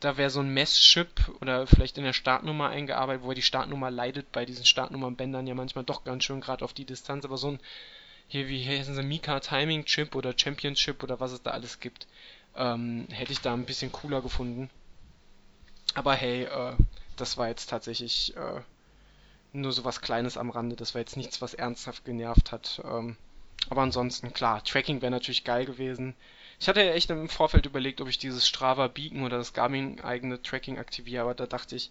da 0.00 0.18
wäre 0.18 0.28
so 0.28 0.40
ein 0.40 0.52
Messchip 0.52 1.08
oder 1.40 1.66
vielleicht 1.66 1.96
in 1.96 2.04
der 2.04 2.12
Startnummer 2.12 2.68
eingearbeitet, 2.68 3.24
wo 3.24 3.32
die 3.32 3.42
Startnummer 3.42 3.90
leidet 3.90 4.30
bei 4.32 4.44
diesen 4.44 4.66
Startnummernbändern 4.66 5.46
ja 5.46 5.54
manchmal 5.54 5.84
doch 5.84 6.04
ganz 6.04 6.24
schön 6.24 6.42
gerade 6.42 6.62
auf 6.62 6.74
die 6.74 6.84
Distanz, 6.84 7.24
aber 7.24 7.38
so 7.38 7.52
ein 7.52 7.60
hier 8.28 8.48
wie 8.48 8.66
heißen 8.66 8.94
sie 8.94 9.02
Mika 9.02 9.40
Timing 9.40 9.84
Chip 9.84 10.14
oder 10.14 10.34
Championship 10.36 11.02
oder 11.02 11.20
was 11.20 11.32
es 11.32 11.42
da 11.42 11.52
alles 11.52 11.80
gibt, 11.80 12.06
ähm, 12.56 13.06
hätte 13.10 13.32
ich 13.32 13.40
da 13.40 13.52
ein 13.54 13.66
bisschen 13.66 13.92
cooler 13.92 14.22
gefunden. 14.22 14.70
Aber 15.94 16.14
hey, 16.14 16.44
äh, 16.44 16.74
das 17.16 17.36
war 17.36 17.48
jetzt 17.48 17.70
tatsächlich 17.70 18.36
äh, 18.36 18.60
nur 19.54 19.72
so 19.72 19.84
was 19.84 20.00
Kleines 20.00 20.36
am 20.36 20.50
Rande. 20.50 20.76
Das 20.76 20.94
war 20.94 21.00
jetzt 21.00 21.16
nichts, 21.16 21.40
was 21.40 21.54
ernsthaft 21.54 22.04
genervt 22.04 22.52
hat. 22.52 22.82
Ähm, 22.84 23.16
aber 23.70 23.82
ansonsten, 23.82 24.32
klar, 24.32 24.62
Tracking 24.62 25.00
wäre 25.00 25.10
natürlich 25.10 25.44
geil 25.44 25.64
gewesen. 25.64 26.14
Ich 26.60 26.68
hatte 26.68 26.82
ja 26.82 26.92
echt 26.92 27.10
im 27.10 27.28
Vorfeld 27.28 27.66
überlegt, 27.66 28.00
ob 28.00 28.08
ich 28.08 28.18
dieses 28.18 28.46
Strava 28.46 28.88
Beacon 28.88 29.24
oder 29.24 29.38
das 29.38 29.52
Garmin 29.52 30.00
eigene 30.00 30.40
Tracking 30.42 30.78
aktiviere, 30.78 31.22
aber 31.22 31.34
da 31.34 31.46
dachte 31.46 31.76
ich, 31.76 31.90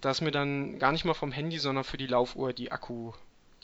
da 0.00 0.10
ist 0.10 0.20
mir 0.20 0.32
dann 0.32 0.78
gar 0.78 0.92
nicht 0.92 1.04
mal 1.04 1.14
vom 1.14 1.32
Handy, 1.32 1.58
sondern 1.58 1.84
für 1.84 1.96
die 1.96 2.08
Laufuhr 2.08 2.52
die 2.52 2.72
Akku, 2.72 3.12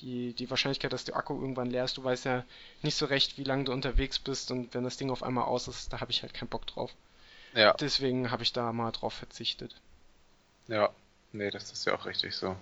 die, 0.00 0.32
die 0.34 0.48
Wahrscheinlichkeit, 0.50 0.92
dass 0.92 1.04
der 1.04 1.16
Akku 1.16 1.34
irgendwann 1.34 1.70
leer 1.70 1.84
ist. 1.84 1.96
Du 1.96 2.04
weißt 2.04 2.24
ja 2.26 2.44
nicht 2.82 2.96
so 2.96 3.06
recht, 3.06 3.38
wie 3.38 3.44
lange 3.44 3.64
du 3.64 3.72
unterwegs 3.72 4.18
bist 4.18 4.50
und 4.52 4.72
wenn 4.74 4.84
das 4.84 4.96
Ding 4.96 5.10
auf 5.10 5.22
einmal 5.22 5.44
aus 5.44 5.68
ist, 5.68 5.92
da 5.92 6.00
habe 6.00 6.12
ich 6.12 6.22
halt 6.22 6.34
keinen 6.34 6.48
Bock 6.48 6.66
drauf. 6.66 6.94
Ja. 7.54 7.74
Deswegen 7.74 8.30
habe 8.30 8.42
ich 8.42 8.52
da 8.52 8.72
mal 8.72 8.92
drauf 8.92 9.14
verzichtet. 9.14 9.74
Ja, 10.68 10.90
nee, 11.32 11.50
das 11.50 11.72
ist 11.72 11.86
ja 11.86 11.94
auch 11.94 12.06
richtig 12.06 12.34
so. 12.36 12.56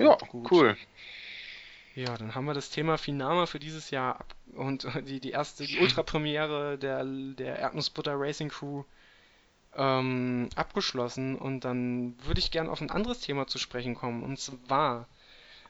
Ja, 0.00 0.16
gut. 0.16 0.50
cool. 0.50 0.76
Ja, 1.94 2.16
dann 2.16 2.34
haben 2.34 2.46
wir 2.46 2.54
das 2.54 2.70
Thema 2.70 2.96
Finama 2.96 3.46
für 3.46 3.58
dieses 3.58 3.90
Jahr 3.90 4.24
und 4.54 4.86
die, 5.06 5.20
die 5.20 5.30
erste, 5.30 5.66
die 5.66 5.78
Ultrapremiere 5.78 6.78
der, 6.78 7.04
der 7.04 7.58
Erdnussbutter 7.58 8.14
Racing 8.16 8.48
Crew 8.48 8.84
ähm, 9.76 10.48
abgeschlossen 10.56 11.36
und 11.36 11.64
dann 11.64 12.16
würde 12.24 12.40
ich 12.40 12.50
gerne 12.50 12.70
auf 12.70 12.80
ein 12.80 12.90
anderes 12.90 13.20
Thema 13.20 13.46
zu 13.46 13.58
sprechen 13.58 13.94
kommen 13.94 14.22
und 14.22 14.38
zwar 14.38 15.06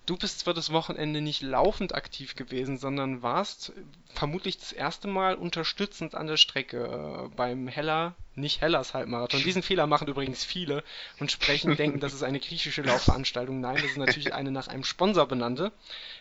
Du 0.06 0.16
bist 0.16 0.40
zwar 0.40 0.54
das 0.54 0.72
Wochenende 0.72 1.20
nicht 1.20 1.42
laufend 1.42 1.94
aktiv 1.94 2.34
gewesen, 2.34 2.78
sondern 2.78 3.22
warst 3.22 3.72
vermutlich 4.14 4.58
das 4.58 4.72
erste 4.72 5.06
Mal 5.06 5.36
unterstützend 5.36 6.14
an 6.14 6.26
der 6.26 6.36
Strecke 6.36 7.28
äh, 7.28 7.36
beim 7.36 7.68
Heller, 7.68 8.14
nicht 8.34 8.60
Hellers 8.60 8.94
Halbmarathon. 8.94 9.42
Diesen 9.42 9.62
Fehler 9.62 9.86
machen 9.86 10.08
übrigens 10.08 10.44
viele 10.44 10.82
und 11.20 11.30
sprechen, 11.30 11.76
denken, 11.76 12.00
das 12.00 12.14
ist 12.14 12.22
eine 12.22 12.40
griechische 12.40 12.82
Laufveranstaltung. 12.82 13.60
Nein, 13.60 13.76
das 13.76 13.92
ist 13.92 13.98
natürlich 13.98 14.34
eine 14.34 14.50
nach 14.50 14.68
einem 14.68 14.84
Sponsor 14.84 15.26
benannte. 15.26 15.70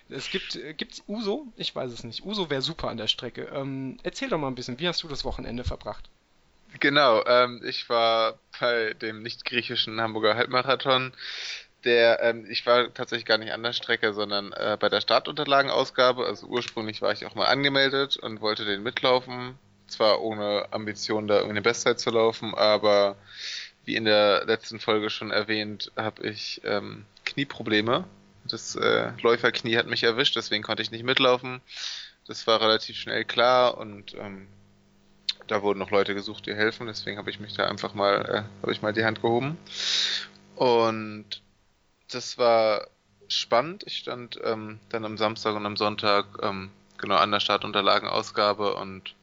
Es 0.10 0.30
gibt, 0.30 0.56
äh, 0.56 0.76
Uso? 1.08 1.48
Ich 1.56 1.76
weiß 1.76 1.92
es 1.92 2.04
nicht. 2.04 2.24
Uso 2.26 2.50
wäre 2.50 2.62
super 2.62 2.90
an 2.90 2.98
der 2.98 3.08
Strecke. 3.08 3.50
Ähm, 3.54 3.98
erzähl 4.04 4.30
doch 4.30 4.38
mal 4.38 4.48
ein 4.48 4.56
bisschen, 4.56 4.80
wie 4.80 4.88
hast 4.88 5.02
du 5.04 5.08
das 5.08 5.26
Wochenende 5.26 5.64
verbracht? 5.64 6.10
Genau, 6.80 7.26
ähm, 7.26 7.62
ich 7.66 7.90
war 7.90 8.38
bei 8.60 8.94
dem 8.94 9.24
nicht 9.24 9.46
griechischen 9.46 10.00
Hamburger 10.00 10.36
Halbmarathon 10.36 11.14
der, 11.84 12.22
ähm, 12.22 12.46
ich 12.50 12.66
war 12.66 12.94
tatsächlich 12.94 13.26
gar 13.26 13.38
nicht 13.38 13.52
an 13.52 13.64
der 13.64 13.74
Strecke, 13.74 14.14
sondern 14.14 14.52
äh, 14.54 14.78
bei 14.80 14.90
der 14.90 15.02
Startunterlagenausgabe. 15.02 16.26
Also 16.26 16.48
ursprünglich 16.48 17.02
war 17.02 17.12
ich 17.12 17.26
auch 17.26 17.36
mal 17.36 17.46
angemeldet 17.46 18.18
und 18.18 18.42
wollte 18.42 18.66
den 18.66 18.84
mitlaufen. 18.84 19.58
Zwar 19.88 20.22
ohne 20.22 20.68
Ambition, 20.72 21.28
da 21.28 21.36
irgendwie 21.36 21.52
eine 21.52 21.62
Bestzeit 21.62 22.00
zu 22.00 22.12
laufen, 22.12 22.54
aber 22.54 23.16
wie 23.86 23.96
in 23.96 24.06
der 24.06 24.46
letzten 24.46 24.80
Folge 24.80 25.10
schon 25.10 25.32
erwähnt, 25.32 25.92
habe 25.96 26.28
ich 26.28 26.62
ähm, 26.64 27.06
Knieprobleme. 27.26 28.04
Das 28.46 28.76
äh, 28.76 29.12
Läuferknie 29.22 29.78
hat 29.78 29.88
mich 29.88 30.04
erwischt, 30.04 30.36
deswegen 30.36 30.64
konnte 30.64 30.84
ich 30.84 30.92
nicht 30.92 31.04
mitlaufen. 31.04 31.62
Das 32.28 32.46
war 32.46 32.62
relativ 32.62 32.98
schnell 32.98 33.26
klar 33.26 33.78
und 33.78 34.14
ähm, 34.14 34.48
da 35.48 35.64
wurden 35.64 35.80
noch 35.80 35.90
Leute 35.90 36.14
gesucht, 36.14 36.46
die 36.46 36.54
helfen. 36.54 36.86
Deswegen 36.86 37.18
habe 37.18 37.30
ich 37.32 37.40
mich 37.40 37.56
da 37.56 37.66
einfach 37.68 37.96
mal, 37.96 38.22
äh, 38.26 38.62
habe 38.62 38.72
ich 38.72 38.84
mal 38.84 38.94
die 38.94 39.06
Hand 39.06 39.22
gehoben. 39.22 39.58
Und 40.56 41.42
das 42.10 42.38
war 42.38 42.88
spannend. 43.28 43.84
Ich 43.86 43.98
stand 43.98 44.40
ähm, 44.44 44.80
dann 44.90 45.06
am 45.06 45.18
Samstag 45.18 45.56
und 45.56 45.66
am 45.66 45.78
Sonntag 45.78 46.26
ähm, 46.42 46.72
genau 46.98 47.16
an 47.16 47.32
der 47.32 47.40
Startunterlagenausgabe 47.40 48.76
und 48.76 49.16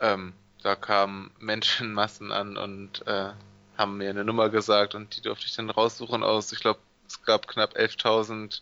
ähm, 0.00 0.32
da 0.62 0.74
kamen 0.74 1.30
Menschenmassen 1.38 2.32
an 2.32 2.56
und 2.56 3.06
äh, 3.06 3.30
haben 3.76 3.96
mir 3.98 4.10
eine 4.10 4.24
Nummer 4.24 4.50
gesagt 4.50 4.94
und 4.94 5.16
die 5.16 5.22
durfte 5.22 5.46
ich 5.46 5.56
dann 5.56 5.70
raussuchen 5.70 6.22
aus, 6.22 6.52
ich 6.52 6.60
glaube, 6.60 6.80
es 7.06 7.22
gab 7.22 7.48
knapp 7.48 7.76
11.000 7.76 8.60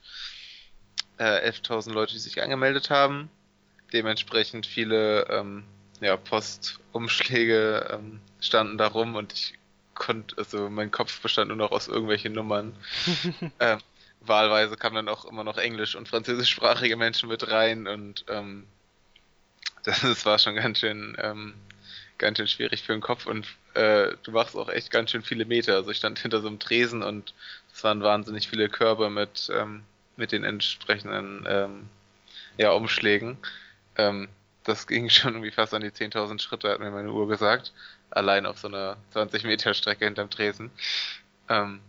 äh, 1.19 1.51
11.000 1.51 1.93
Leute, 1.93 2.15
die 2.15 2.19
sich 2.19 2.43
angemeldet 2.43 2.91
haben. 2.91 3.31
Dementsprechend 3.93 4.67
viele 4.67 5.27
ähm, 5.29 5.65
ja, 6.01 6.17
Postumschläge 6.17 7.91
ähm, 7.93 8.21
standen 8.41 8.79
da 8.79 8.89
rum 8.89 9.15
und 9.17 9.33
ich 9.33 9.60
konnte, 10.01 10.37
also 10.39 10.69
mein 10.71 10.91
Kopf 10.91 11.21
bestand 11.21 11.49
nur 11.49 11.57
noch 11.57 11.71
aus 11.71 11.87
irgendwelchen 11.87 12.33
Nummern. 12.33 12.75
ähm, 13.61 13.79
wahlweise 14.21 14.77
kamen 14.77 14.97
dann 14.97 15.09
auch 15.09 15.25
immer 15.27 15.45
noch 15.45 15.59
englisch- 15.59 15.95
und 15.95 16.09
französischsprachige 16.09 16.97
Menschen 16.97 17.29
mit 17.29 17.49
rein 17.49 17.87
und 17.87 18.25
ähm, 18.29 18.67
das, 19.85 20.01
das 20.01 20.27
war 20.27 20.39
schon 20.39 20.57
ganz 20.57 20.81
schön, 20.81 21.17
ähm, 21.21 21.55
ganz 22.19 22.39
schön 22.39 22.49
schwierig 22.49 22.83
für 22.83 22.93
den 22.93 23.03
Kopf 23.03 23.27
und 23.27 23.47
äh, 23.75 24.13
du 24.23 24.33
machst 24.33 24.57
auch 24.57 24.69
echt 24.69 24.91
ganz 24.91 25.11
schön 25.11 25.23
viele 25.23 25.45
Meter. 25.45 25.75
Also 25.75 25.91
ich 25.91 25.99
stand 25.99 26.19
hinter 26.19 26.41
so 26.41 26.49
einem 26.49 26.59
Tresen 26.59 27.03
und 27.03 27.35
es 27.73 27.85
waren 27.85 28.03
wahnsinnig 28.03 28.49
viele 28.49 28.69
Körbe 28.69 29.11
mit, 29.11 29.51
ähm, 29.55 29.85
mit 30.17 30.33
den 30.33 30.45
entsprechenden 30.45 31.45
ähm, 31.47 31.89
ja, 32.57 32.73
Umschlägen. 32.73 33.39
Ähm, 33.97 34.29
das 34.65 34.87
ging 34.87 35.09
schon 35.11 35.35
irgendwie 35.35 35.51
fast 35.51 35.75
an 35.75 35.83
die 35.83 35.91
10.000 35.91 36.41
Schritte, 36.41 36.71
hat 36.71 36.81
mir 36.81 36.91
meine 36.91 37.13
Uhr 37.13 37.29
gesagt. 37.29 37.73
Allein 38.11 38.47
auf 38.47 38.59
so 38.59 38.69
einer 38.69 38.97
20 39.13 39.45
Meter 39.45 39.75
Strecke 39.75 40.05
hinterm 40.05 40.31
Tresen. 40.31 40.71
Ähm, 41.49 41.81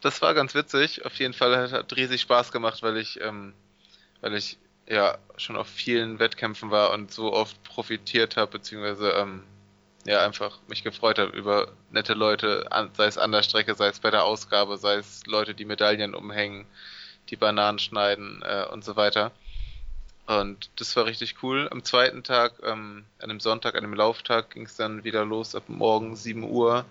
das 0.00 0.20
war 0.22 0.34
ganz 0.34 0.54
witzig. 0.54 1.04
Auf 1.04 1.14
jeden 1.16 1.34
Fall 1.34 1.56
hat, 1.56 1.72
hat 1.72 1.96
riesig 1.96 2.20
Spaß 2.20 2.52
gemacht, 2.52 2.82
weil 2.82 2.96
ich, 2.96 3.20
ähm, 3.20 3.54
weil 4.20 4.34
ich 4.34 4.58
ja 4.86 5.18
schon 5.36 5.56
auf 5.56 5.66
vielen 5.66 6.18
Wettkämpfen 6.18 6.70
war 6.70 6.92
und 6.92 7.10
so 7.10 7.32
oft 7.32 7.62
profitiert 7.64 8.36
habe, 8.36 8.52
beziehungsweise 8.52 9.10
ähm, 9.12 9.42
ja 10.06 10.24
einfach 10.24 10.58
mich 10.68 10.84
gefreut 10.84 11.18
habe 11.18 11.36
über 11.36 11.72
nette 11.90 12.14
Leute, 12.14 12.66
an, 12.70 12.90
sei 12.94 13.06
es 13.06 13.18
an 13.18 13.32
der 13.32 13.42
Strecke, 13.42 13.74
sei 13.74 13.88
es 13.88 14.00
bei 14.00 14.10
der 14.10 14.24
Ausgabe, 14.24 14.76
sei 14.76 14.96
es 14.96 15.24
Leute, 15.26 15.54
die 15.54 15.64
Medaillen 15.64 16.14
umhängen, 16.14 16.66
die 17.30 17.36
Bananen 17.36 17.78
schneiden 17.78 18.42
äh, 18.42 18.66
und 18.70 18.84
so 18.84 18.96
weiter. 18.96 19.32
Und 20.26 20.70
das 20.76 20.96
war 20.96 21.04
richtig 21.04 21.42
cool. 21.42 21.68
Am 21.70 21.84
zweiten 21.84 22.22
Tag, 22.22 22.54
ähm, 22.62 23.04
an 23.18 23.30
einem 23.30 23.40
Sonntag, 23.40 23.74
an 23.74 23.84
einem 23.84 23.94
Lauftag, 23.94 24.50
ging 24.50 24.64
es 24.64 24.76
dann 24.76 25.04
wieder 25.04 25.24
los 25.24 25.54
ab 25.54 25.64
morgen 25.68 26.16
7 26.16 26.44
Uhr. 26.44 26.86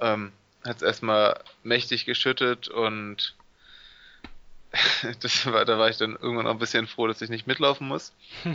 Ähm, 0.00 0.32
hat 0.64 0.76
es 0.76 0.82
erstmal 0.82 1.40
mächtig 1.62 2.04
geschüttet 2.06 2.68
und 2.68 3.34
das 5.20 5.46
war, 5.46 5.64
da 5.64 5.78
war 5.78 5.90
ich 5.90 5.98
dann 5.98 6.16
irgendwann 6.16 6.46
auch 6.46 6.52
ein 6.52 6.58
bisschen 6.58 6.86
froh, 6.86 7.06
dass 7.06 7.22
ich 7.22 7.30
nicht 7.30 7.46
mitlaufen 7.46 7.86
muss. 7.86 8.12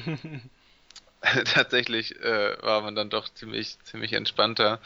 Tatsächlich 1.54 2.20
äh, 2.22 2.62
war 2.62 2.82
man 2.82 2.96
dann 2.96 3.10
doch 3.10 3.30
ziemlich, 3.30 3.78
ziemlich 3.84 4.14
entspannter 4.14 4.80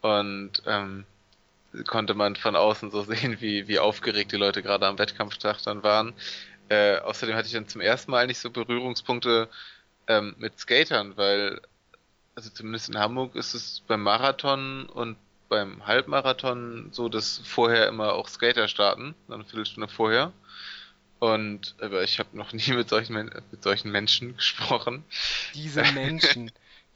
und 0.00 0.62
ähm, 0.66 1.04
konnte 1.86 2.14
man 2.14 2.36
von 2.36 2.56
außen 2.56 2.90
so 2.90 3.02
sehen, 3.02 3.40
wie, 3.40 3.68
wie 3.68 3.78
aufgeregt 3.78 4.32
die 4.32 4.36
Leute 4.36 4.62
gerade 4.62 4.86
am 4.86 4.98
Wettkampftag 4.98 5.62
dann 5.62 5.82
waren. 5.82 6.14
Äh, 6.68 6.98
außerdem 6.98 7.36
hatte 7.36 7.46
ich 7.46 7.54
dann 7.54 7.68
zum 7.68 7.80
ersten 7.80 8.10
Mal 8.10 8.26
nicht 8.26 8.38
so 8.38 8.50
Berührungspunkte 8.50 9.48
ähm, 10.08 10.34
mit 10.38 10.58
Skatern, 10.58 11.16
weil, 11.16 11.60
also 12.34 12.50
zumindest 12.50 12.88
in 12.88 12.98
Hamburg 12.98 13.34
ist 13.36 13.54
es 13.54 13.82
beim 13.86 14.02
Marathon 14.02 14.86
und 14.86 15.16
beim 15.48 15.86
Halbmarathon 15.86 16.88
so, 16.92 17.08
dass 17.08 17.38
vorher 17.44 17.86
immer 17.88 18.14
auch 18.14 18.28
Skater 18.28 18.68
starten, 18.68 19.14
eine 19.28 19.44
Viertelstunde 19.44 19.88
vorher. 19.88 20.32
Und 21.18 21.74
aber 21.80 22.02
ich 22.02 22.18
habe 22.18 22.36
noch 22.36 22.52
nie 22.52 22.72
mit 22.72 22.88
solchen, 22.88 23.14
mit 23.14 23.62
solchen 23.62 23.90
Menschen 23.90 24.36
gesprochen. 24.36 25.04
Diese 25.54 25.82
Menschen. 25.94 26.50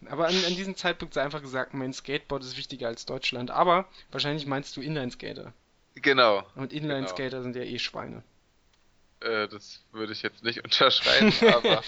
Aber 0.08 0.28
an, 0.28 0.34
an 0.46 0.56
diesem 0.56 0.76
Zeitpunkt 0.76 1.14
sei 1.14 1.22
einfach 1.22 1.42
gesagt, 1.42 1.74
mein 1.74 1.92
Skateboard 1.92 2.42
ist 2.42 2.56
wichtiger 2.56 2.88
als 2.88 3.04
Deutschland. 3.04 3.50
Aber 3.50 3.86
wahrscheinlich 4.10 4.46
meinst 4.46 4.76
du 4.76 4.80
Inline-Skater. 4.80 5.52
Genau. 5.96 6.44
Und 6.54 6.72
Inline-Skater 6.72 7.30
genau. 7.30 7.42
sind 7.42 7.56
ja 7.56 7.62
eh 7.62 7.78
Schweine. 7.78 8.22
Äh, 9.20 9.48
das 9.48 9.82
würde 9.92 10.12
ich 10.12 10.22
jetzt 10.22 10.42
nicht 10.42 10.60
unterschreiben, 10.64 11.32
aber, 11.52 11.82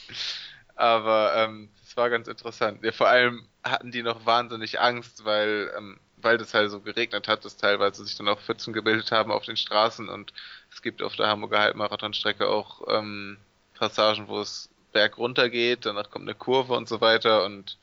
aber 0.74 1.34
ähm, 1.36 1.68
das 1.84 1.96
war 1.96 2.10
ganz 2.10 2.28
interessant. 2.28 2.82
Ja, 2.82 2.92
vor 2.92 3.08
allem 3.08 3.46
hatten 3.62 3.90
die 3.90 4.02
noch 4.02 4.26
wahnsinnig 4.26 4.80
Angst, 4.80 5.24
weil, 5.24 5.72
ähm, 5.76 6.00
weil 6.16 6.38
das 6.38 6.54
halt 6.54 6.70
so 6.70 6.80
geregnet 6.80 7.28
hat, 7.28 7.44
dass 7.44 7.56
teilweise 7.56 8.04
sich 8.04 8.16
dann 8.16 8.28
auch 8.28 8.40
Pfützen 8.40 8.72
gebildet 8.72 9.12
haben 9.12 9.30
auf 9.30 9.44
den 9.44 9.56
Straßen 9.56 10.08
und 10.08 10.32
es 10.70 10.82
gibt 10.82 11.02
auf 11.02 11.16
der 11.16 11.28
Hamburger 11.28 11.60
Halbmarathonstrecke 11.60 12.48
auch 12.48 12.82
ähm, 12.88 13.38
Passagen, 13.74 14.28
wo 14.28 14.40
es 14.40 14.70
berg 14.92 15.18
runter 15.18 15.48
geht, 15.48 15.86
danach 15.86 16.10
kommt 16.10 16.28
eine 16.28 16.34
Kurve 16.34 16.74
und 16.74 16.88
so 16.88 17.00
weiter 17.00 17.44
und 17.44 17.78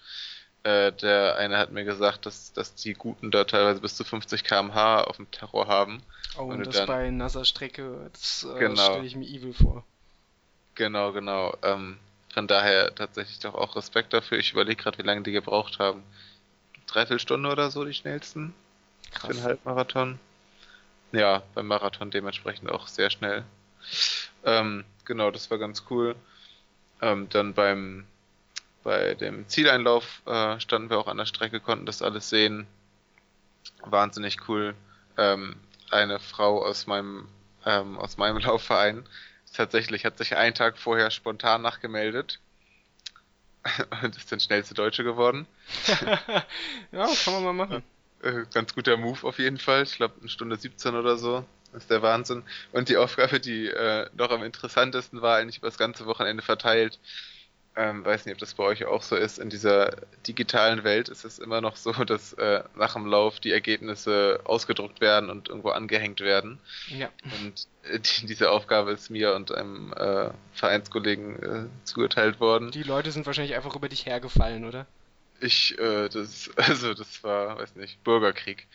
äh, 0.64 0.91
der 0.91 1.38
eine 1.38 1.57
hat 1.57 1.72
mir 1.72 1.86
gesagt, 1.86 2.26
dass, 2.26 2.53
dass 2.53 2.76
die 2.76 2.94
Guten 2.94 3.31
da 3.31 3.45
teilweise 3.45 3.81
bis 3.81 3.95
zu 3.95 4.03
50 4.03 4.44
km/h 4.44 5.03
auf 5.03 5.15
dem 5.15 5.30
Terror 5.31 5.68
haben. 5.68 6.02
Oh, 6.38 6.44
und, 6.44 6.57
und 6.57 6.68
das 6.68 6.76
dann, 6.76 6.88
bei 6.88 7.10
nasser 7.10 7.45
Strecke, 7.45 8.10
das 8.11 8.45
äh, 8.56 8.60
genau. 8.60 8.84
stelle 8.84 9.06
ich 9.06 9.15
mir 9.15 9.27
evil 9.27 9.53
vor. 9.53 9.84
Genau, 10.76 11.11
genau. 11.11 11.56
Ähm, 11.64 11.98
von 12.34 12.48
daher 12.48 12.94
tatsächlich 12.94 13.40
doch 13.40 13.56
auch 13.56 13.76
Respekt 13.76 14.14
dafür. 14.14 14.38
Ich 14.38 14.52
überlege 14.52 14.81
gerade, 14.81 14.98
wie 14.98 15.03
lange 15.03 15.23
die 15.23 15.31
gebraucht 15.31 15.80
haben. 15.80 16.03
Dreiviertel 16.88 17.19
Stunde 17.19 17.49
oder 17.49 17.72
so, 17.72 17.86
die 17.86 17.94
schnellsten. 17.94 18.53
Krass. 19.11 19.27
Für 19.27 19.34
den 19.34 19.44
Halbmarathon. 19.44 20.19
Ja, 21.11 21.44
beim 21.56 21.68
Marathon 21.68 22.11
dementsprechend 22.11 22.69
auch 22.72 22.88
sehr 22.88 23.10
schnell. 23.10 23.44
Ähm, 24.44 24.86
genau, 25.06 25.31
das 25.31 25.49
war 25.49 25.57
ganz 25.57 25.86
cool. 25.90 26.15
Ähm, 27.02 27.27
dann 27.30 27.53
beim 27.53 28.06
bei 28.84 29.15
dem 29.15 29.47
Zieleinlauf 29.47 30.22
äh, 30.26 30.60
standen 30.60 30.89
wir 30.89 30.99
auch 30.99 31.07
an 31.07 31.18
der 31.18 31.26
Strecke, 31.26 31.60
konnten 31.60 31.85
das 31.85 32.01
alles 32.01 32.30
sehen. 32.30 32.68
Wahnsinnig 33.81 34.47
cool. 34.47 34.76
Ähm, 35.18 35.56
eine 35.91 36.19
Frau 36.19 36.64
aus 36.64 36.88
meinem 36.88 37.27
ähm, 37.65 37.97
aus 37.97 38.18
meinem 38.18 38.38
Laufverein 38.39 39.06
tatsächlich 39.53 40.06
hat 40.06 40.18
sich 40.18 40.35
einen 40.35 40.56
Tag 40.56 40.77
vorher 40.77 41.11
spontan 41.11 41.61
nachgemeldet 41.61 42.39
und 44.03 44.15
ist 44.15 44.31
dann 44.31 44.39
schnellste 44.39 44.73
Deutsche 44.73 45.03
geworden. 45.03 45.47
ja, 46.91 47.10
kann 47.23 47.34
man 47.34 47.43
mal 47.43 47.53
machen. 47.53 47.84
Äh, 48.22 48.45
ganz 48.53 48.73
guter 48.73 48.97
Move 48.97 49.26
auf 49.27 49.39
jeden 49.39 49.57
Fall. 49.57 49.84
Ich 49.84 49.95
glaube, 49.95 50.15
eine 50.19 50.30
Stunde 50.30 50.56
17 50.56 50.95
oder 50.95 51.18
so. 51.18 51.45
Das 51.72 51.84
ist 51.84 51.91
der 51.91 52.01
Wahnsinn. 52.01 52.43
Und 52.72 52.89
die 52.89 52.97
Aufgabe, 52.97 53.39
die 53.39 53.68
äh, 53.68 54.10
noch 54.14 54.31
am 54.31 54.43
interessantesten 54.43 55.22
war, 55.22 55.38
eigentlich 55.38 55.57
über 55.57 55.68
das 55.68 55.77
ganze 55.77 56.06
Wochenende 56.06 56.41
verteilt, 56.41 56.99
ähm, 57.80 58.03
weiß 58.03 58.26
nicht, 58.26 58.34
ob 58.34 58.39
das 58.39 58.56
bei 58.56 58.64
euch 58.65 58.84
auch 58.84 59.01
so 59.01 59.15
ist. 59.15 59.39
In 59.39 59.49
dieser 59.49 59.95
digitalen 60.27 60.84
Welt 60.84 61.07
ist 61.07 61.23
es 61.23 61.39
immer 61.39 61.61
noch 61.61 61.77
so, 61.77 61.93
dass 62.06 62.34
äh, 62.34 62.61
nach 62.76 62.93
dem 62.93 63.06
Lauf 63.06 63.39
die 63.39 63.51
Ergebnisse 63.51 64.41
ausgedruckt 64.43 64.99
werden 64.99 65.30
und 65.30 65.47
irgendwo 65.47 65.69
angehängt 65.69 66.19
werden. 66.19 66.60
Ja. 66.89 67.10
Und 67.41 67.68
äh, 67.84 67.99
die, 67.99 68.27
diese 68.27 68.51
Aufgabe 68.51 68.91
ist 68.91 69.10
mir 69.10 69.34
und 69.34 69.53
einem 69.53 69.93
äh, 69.93 70.30
Vereinskollegen 70.51 71.41
äh, 71.41 71.85
zugeteilt 71.85 72.41
worden. 72.41 72.72
Die 72.72 72.84
Leute 72.84 73.11
sind 73.11 73.26
wahrscheinlich 73.26 73.56
einfach 73.56 73.76
über 73.76 73.88
dich 73.88 74.06
hergefallen, 74.06 74.65
oder? 74.65 74.85
Ich, 75.39 75.80
äh, 75.80 76.10
das, 76.10 76.49
also 76.57 76.93
das 76.93 77.23
war, 77.23 77.60
weiß 77.60 77.77
nicht, 77.77 78.03
Bürgerkrieg. 78.03 78.68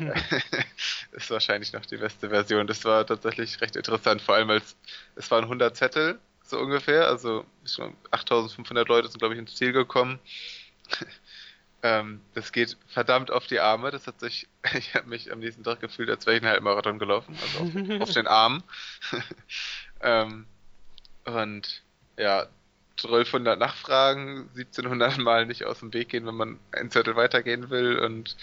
ist 1.12 1.30
wahrscheinlich 1.30 1.72
noch 1.72 1.86
die 1.86 1.98
beste 1.98 2.30
Version. 2.30 2.66
Das 2.66 2.84
war 2.84 3.06
tatsächlich 3.06 3.60
recht 3.60 3.76
interessant, 3.76 4.20
vor 4.20 4.34
allem 4.34 4.50
als 4.50 4.74
es 5.14 5.30
waren 5.30 5.44
100 5.44 5.76
Zettel 5.76 6.18
so 6.44 6.58
ungefähr. 6.58 7.06
Also 7.06 7.44
8500 8.10 8.88
Leute 8.88 9.08
sind, 9.08 9.18
glaube 9.18 9.34
ich, 9.34 9.40
ins 9.40 9.54
Ziel 9.54 9.72
gekommen. 9.72 10.18
ähm, 11.82 12.20
das 12.34 12.52
geht 12.52 12.76
verdammt 12.88 13.30
auf 13.30 13.46
die 13.46 13.60
Arme. 13.60 13.90
Das 13.90 14.06
hat 14.06 14.20
sich, 14.20 14.48
ich 14.74 14.94
habe 14.94 15.08
mich 15.08 15.32
am 15.32 15.40
nächsten 15.40 15.64
Tag 15.64 15.80
gefühlt, 15.80 16.10
als 16.10 16.26
wäre 16.26 16.36
ich 16.36 16.42
einen 16.42 16.52
Halbmarathon 16.52 16.98
gelaufen, 16.98 17.36
also 17.40 17.64
auf, 17.64 18.00
auf 18.02 18.12
den 18.12 18.26
Armen. 18.26 18.62
ähm, 20.00 20.46
und 21.24 21.82
ja, 22.18 22.46
1200 22.98 23.58
Nachfragen, 23.58 24.50
1700 24.56 25.18
Mal 25.18 25.46
nicht 25.46 25.64
aus 25.64 25.80
dem 25.80 25.92
Weg 25.92 26.10
gehen, 26.10 26.26
wenn 26.26 26.34
man 26.34 26.58
ein 26.72 26.90
Zettel 26.90 27.16
weitergehen 27.16 27.70
will 27.70 27.98
und 27.98 28.36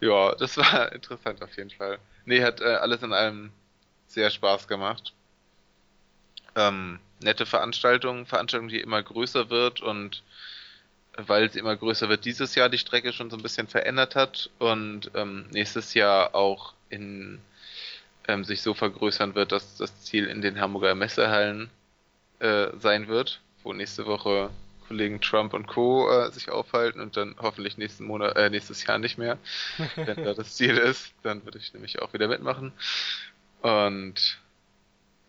ja, 0.00 0.34
das 0.34 0.56
war 0.56 0.92
interessant 0.92 1.42
auf 1.42 1.56
jeden 1.56 1.70
Fall. 1.70 1.98
Nee, 2.24 2.42
hat 2.42 2.60
äh, 2.60 2.64
alles 2.64 3.02
in 3.02 3.12
allem 3.12 3.50
sehr 4.08 4.30
Spaß 4.30 4.68
gemacht. 4.68 5.14
Ähm, 6.56 6.98
nette 7.20 7.46
Veranstaltung, 7.46 8.26
Veranstaltung, 8.26 8.68
die 8.68 8.80
immer 8.80 9.02
größer 9.02 9.50
wird 9.50 9.80
und 9.80 10.22
weil 11.16 11.50
sie 11.50 11.58
immer 11.58 11.76
größer 11.76 12.08
wird, 12.08 12.24
dieses 12.24 12.54
Jahr 12.54 12.68
die 12.68 12.78
Strecke 12.78 13.12
schon 13.12 13.30
so 13.30 13.36
ein 13.36 13.42
bisschen 13.42 13.68
verändert 13.68 14.16
hat 14.16 14.50
und 14.58 15.10
ähm, 15.14 15.46
nächstes 15.50 15.94
Jahr 15.94 16.34
auch 16.34 16.74
in 16.90 17.40
ähm, 18.28 18.44
sich 18.44 18.62
so 18.62 18.74
vergrößern 18.74 19.34
wird, 19.34 19.52
dass 19.52 19.76
das 19.76 20.02
Ziel 20.02 20.26
in 20.26 20.42
den 20.42 20.60
Hamburger 20.60 20.94
Messehallen 20.94 21.70
äh, 22.38 22.68
sein 22.78 23.08
wird, 23.08 23.40
wo 23.62 23.72
nächste 23.72 24.06
Woche 24.06 24.50
Kollegen 24.88 25.20
Trump 25.20 25.52
und 25.52 25.66
Co. 25.66 26.08
Äh, 26.10 26.30
sich 26.30 26.50
aufhalten 26.50 27.00
und 27.00 27.16
dann 27.16 27.34
hoffentlich 27.38 27.76
nächsten 27.76 28.04
Monat, 28.04 28.36
äh, 28.36 28.50
nächstes 28.50 28.84
Jahr 28.86 28.98
nicht 28.98 29.18
mehr. 29.18 29.38
Wenn 29.96 30.22
da 30.22 30.34
das 30.34 30.54
Ziel 30.54 30.76
ist, 30.76 31.12
dann 31.22 31.44
würde 31.44 31.58
ich 31.58 31.72
nämlich 31.72 32.00
auch 32.00 32.12
wieder 32.12 32.28
mitmachen. 32.28 32.72
Und 33.62 34.38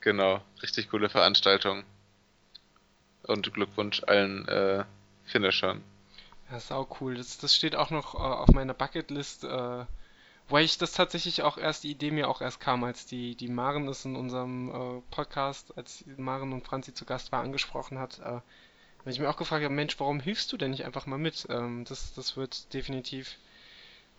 Genau, 0.02 0.42
richtig 0.62 0.90
coole 0.90 1.10
Veranstaltung. 1.10 1.84
Und 3.24 3.52
Glückwunsch 3.54 4.04
allen 4.06 4.48
äh, 4.48 4.86
Finishern. 5.26 5.84
Ja, 6.52 6.60
sau 6.60 6.88
cool. 7.00 7.16
Das, 7.16 7.38
das 7.38 7.56
steht 7.56 7.76
auch 7.76 7.90
noch 7.90 8.16
äh, 8.16 8.18
auf 8.18 8.50
meiner 8.50 8.74
Bucketlist, 8.74 9.44
äh, 9.44 9.86
weil 10.50 10.64
ich 10.64 10.78
das 10.78 10.94
tatsächlich 10.94 11.42
auch 11.42 11.58
erst, 11.58 11.84
die 11.84 11.92
Idee 11.92 12.12
mir 12.12 12.30
auch 12.30 12.42
erst 12.42 12.62
kam, 12.62 12.84
als 12.84 13.06
die, 13.06 13.36
die 13.36 13.50
Maren 13.50 13.88
es 13.90 14.06
in 14.06 14.16
unserem 14.16 14.70
äh, 14.70 15.02
Podcast, 15.12 15.78
als 15.78 16.06
Maren 16.16 16.54
und 16.54 16.66
Franzi 16.66 16.94
zu 16.94 17.06
Gast 17.06 17.32
war, 17.32 17.42
angesprochen 17.42 18.00
hat. 18.00 18.20
Äh, 18.20 18.40
wenn 19.04 19.14
ich 19.14 19.20
mir 19.20 19.30
auch 19.30 19.38
gefragt 19.38 19.64
habe, 19.64 19.74
Mensch, 19.74 20.00
warum 20.00 20.20
hilfst 20.20 20.52
du 20.52 20.58
denn 20.58 20.72
nicht 20.72 20.86
einfach 20.86 21.06
mal 21.06 21.18
mit? 21.18 21.48
Ähm, 21.50 21.84
das, 21.86 22.14
das 22.14 22.38
wird 22.38 22.74
definitiv 22.74 23.38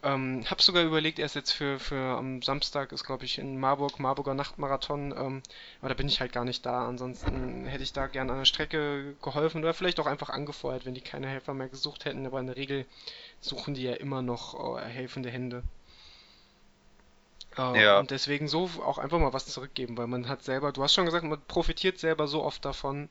Ähm, 0.02 0.44
hab 0.48 0.60
sogar 0.62 0.84
überlegt, 0.84 1.18
erst 1.18 1.34
jetzt 1.36 1.50
für, 1.52 1.78
für 1.80 2.16
am 2.18 2.40
Samstag 2.42 2.92
ist, 2.92 3.04
glaube 3.04 3.24
ich, 3.24 3.38
in 3.38 3.58
Marburg, 3.58 3.98
Marburger 4.00 4.34
Nachtmarathon, 4.34 5.12
ähm, 5.16 5.42
aber 5.80 5.88
da 5.88 5.94
bin 5.94 6.06
ich 6.08 6.20
halt 6.20 6.32
gar 6.32 6.44
nicht 6.44 6.64
da. 6.66 6.86
Ansonsten 6.88 7.64
hätte 7.66 7.82
ich 7.82 7.92
da 7.92 8.06
gern 8.08 8.30
an 8.30 8.38
der 8.38 8.44
Strecke 8.44 9.16
geholfen 9.22 9.58
oder 9.62 9.74
vielleicht 9.74 9.98
auch 10.00 10.06
einfach 10.06 10.30
angefeuert, 10.30 10.84
wenn 10.86 10.94
die 10.94 11.00
keine 11.00 11.28
Helfer 11.28 11.52
mehr 11.54 11.68
gesucht 11.68 12.04
hätten, 12.04 12.26
aber 12.26 12.38
in 12.40 12.46
der 12.46 12.56
Regel 12.56 12.86
suchen 13.40 13.74
die 13.74 13.82
ja 13.82 13.94
immer 13.94 14.22
noch 14.22 14.78
äh, 14.78 14.84
helfende 14.84 15.30
Hände. 15.30 15.64
Äh, 17.58 17.82
Ja. 17.82 17.98
Und 17.98 18.10
deswegen 18.10 18.48
so 18.48 18.70
auch 18.82 18.96
einfach 18.98 19.18
mal 19.18 19.32
was 19.34 19.46
zurückgeben, 19.46 19.96
weil 19.98 20.06
man 20.06 20.28
hat 20.28 20.42
selber, 20.42 20.72
du 20.72 20.82
hast 20.82 20.94
schon 20.94 21.04
gesagt, 21.04 21.24
man 21.24 21.42
profitiert 21.46 21.98
selber 21.98 22.26
so 22.26 22.42
oft 22.42 22.64
davon. 22.64 23.10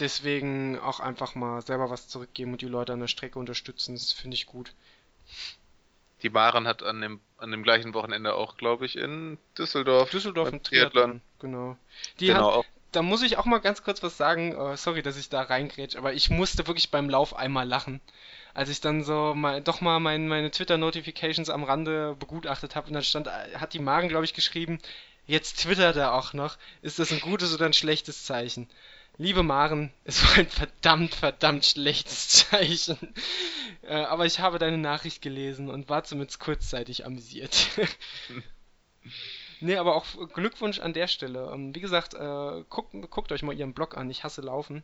Deswegen 0.00 0.78
auch 0.80 1.00
einfach 1.00 1.34
mal 1.36 1.62
selber 1.62 1.90
was 1.90 2.08
zurückgeben 2.08 2.52
und 2.52 2.62
die 2.62 2.66
Leute 2.66 2.92
an 2.94 3.00
der 3.00 3.08
Strecke 3.08 3.38
unterstützen, 3.38 3.94
das 3.94 4.12
finde 4.12 4.36
ich 4.36 4.46
gut. 4.46 4.74
Die 6.22 6.30
Maren 6.30 6.66
hat 6.66 6.82
an 6.82 7.00
dem, 7.00 7.20
an 7.38 7.50
dem 7.50 7.62
gleichen 7.62 7.94
Wochenende 7.94 8.34
auch, 8.34 8.56
glaube 8.56 8.86
ich, 8.86 8.96
in 8.96 9.38
Düsseldorf. 9.56 10.10
Düsseldorf 10.10 10.52
im 10.52 10.62
Triathlon, 10.62 11.20
genau. 11.38 11.76
Die 12.20 12.26
Genau, 12.26 12.58
hat, 12.58 12.66
da 12.92 13.02
muss 13.02 13.22
ich 13.22 13.36
auch 13.38 13.44
mal 13.46 13.58
ganz 13.58 13.82
kurz 13.82 14.02
was 14.02 14.16
sagen. 14.16 14.54
Äh, 14.54 14.76
sorry, 14.76 15.02
dass 15.02 15.16
ich 15.16 15.28
da 15.28 15.42
reingrätsch, 15.42 15.96
aber 15.96 16.12
ich 16.12 16.30
musste 16.30 16.66
wirklich 16.66 16.90
beim 16.90 17.08
Lauf 17.08 17.34
einmal 17.36 17.66
lachen. 17.66 18.00
Als 18.52 18.68
ich 18.68 18.80
dann 18.80 19.04
so 19.04 19.34
mal, 19.34 19.62
doch 19.62 19.80
mal 19.80 20.00
mein, 20.00 20.28
meine 20.28 20.50
Twitter-Notifications 20.50 21.50
am 21.50 21.64
Rande 21.64 22.16
begutachtet 22.18 22.74
habe 22.76 22.88
und 22.88 22.94
dann 22.94 23.04
stand, 23.04 23.28
hat 23.28 23.74
die 23.74 23.78
Maren, 23.78 24.08
glaube 24.08 24.24
ich, 24.24 24.34
geschrieben, 24.34 24.78
jetzt 25.26 25.62
twittert 25.62 25.96
er 25.96 26.14
auch 26.14 26.32
noch. 26.32 26.58
Ist 26.82 26.98
das 26.98 27.12
ein 27.12 27.20
gutes 27.20 27.54
oder 27.54 27.66
ein 27.66 27.72
schlechtes 27.72 28.24
Zeichen? 28.24 28.68
Liebe 29.20 29.42
Maren, 29.42 29.92
es 30.04 30.24
war 30.24 30.38
ein 30.38 30.48
verdammt, 30.48 31.14
verdammt 31.14 31.66
schlechtes 31.66 32.28
Zeichen. 32.48 32.96
Äh, 33.82 33.92
aber 33.92 34.24
ich 34.24 34.40
habe 34.40 34.58
deine 34.58 34.78
Nachricht 34.78 35.20
gelesen 35.20 35.68
und 35.68 35.90
war 35.90 36.04
zumindest 36.04 36.40
kurzzeitig 36.40 37.04
amüsiert. 37.04 37.68
Nee, 39.62 39.76
aber 39.76 39.94
auch 39.94 40.06
Glückwunsch 40.32 40.78
an 40.78 40.94
der 40.94 41.06
Stelle. 41.06 41.50
Ähm, 41.52 41.74
Wie 41.74 41.80
gesagt, 41.80 42.14
äh, 42.14 42.64
guckt, 42.70 42.94
guckt 43.10 43.30
euch 43.30 43.42
mal 43.42 43.54
ihren 43.54 43.74
Blog 43.74 43.94
an. 43.94 44.08
Ich 44.08 44.24
hasse 44.24 44.40
Laufen. 44.40 44.82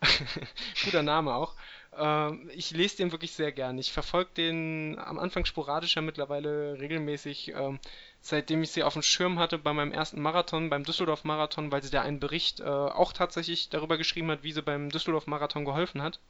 Guter 0.84 1.02
Name 1.02 1.34
auch. 1.34 1.56
Ähm, 1.96 2.48
ich 2.54 2.70
lese 2.70 2.98
den 2.98 3.10
wirklich 3.10 3.32
sehr 3.32 3.50
gern. 3.50 3.78
Ich 3.78 3.92
verfolge 3.92 4.30
den 4.36 4.96
am 4.98 5.18
Anfang 5.18 5.44
sporadischer, 5.44 6.02
mittlerweile 6.02 6.78
regelmäßig, 6.78 7.48
ähm, 7.48 7.80
seitdem 8.28 8.62
ich 8.62 8.70
sie 8.70 8.82
auf 8.82 8.94
dem 8.94 9.02
Schirm 9.02 9.38
hatte 9.38 9.58
bei 9.58 9.72
meinem 9.72 9.92
ersten 9.92 10.20
Marathon, 10.20 10.70
beim 10.70 10.84
Düsseldorf-Marathon, 10.84 11.70
weil 11.72 11.82
sie 11.82 11.90
da 11.90 12.02
einen 12.02 12.20
Bericht 12.20 12.60
äh, 12.60 12.64
auch 12.64 13.12
tatsächlich 13.12 13.68
darüber 13.68 13.96
geschrieben 13.96 14.30
hat, 14.30 14.42
wie 14.42 14.52
sie 14.52 14.62
beim 14.62 14.90
Düsseldorf-Marathon 14.90 15.64
geholfen 15.64 16.02
hat. 16.02 16.20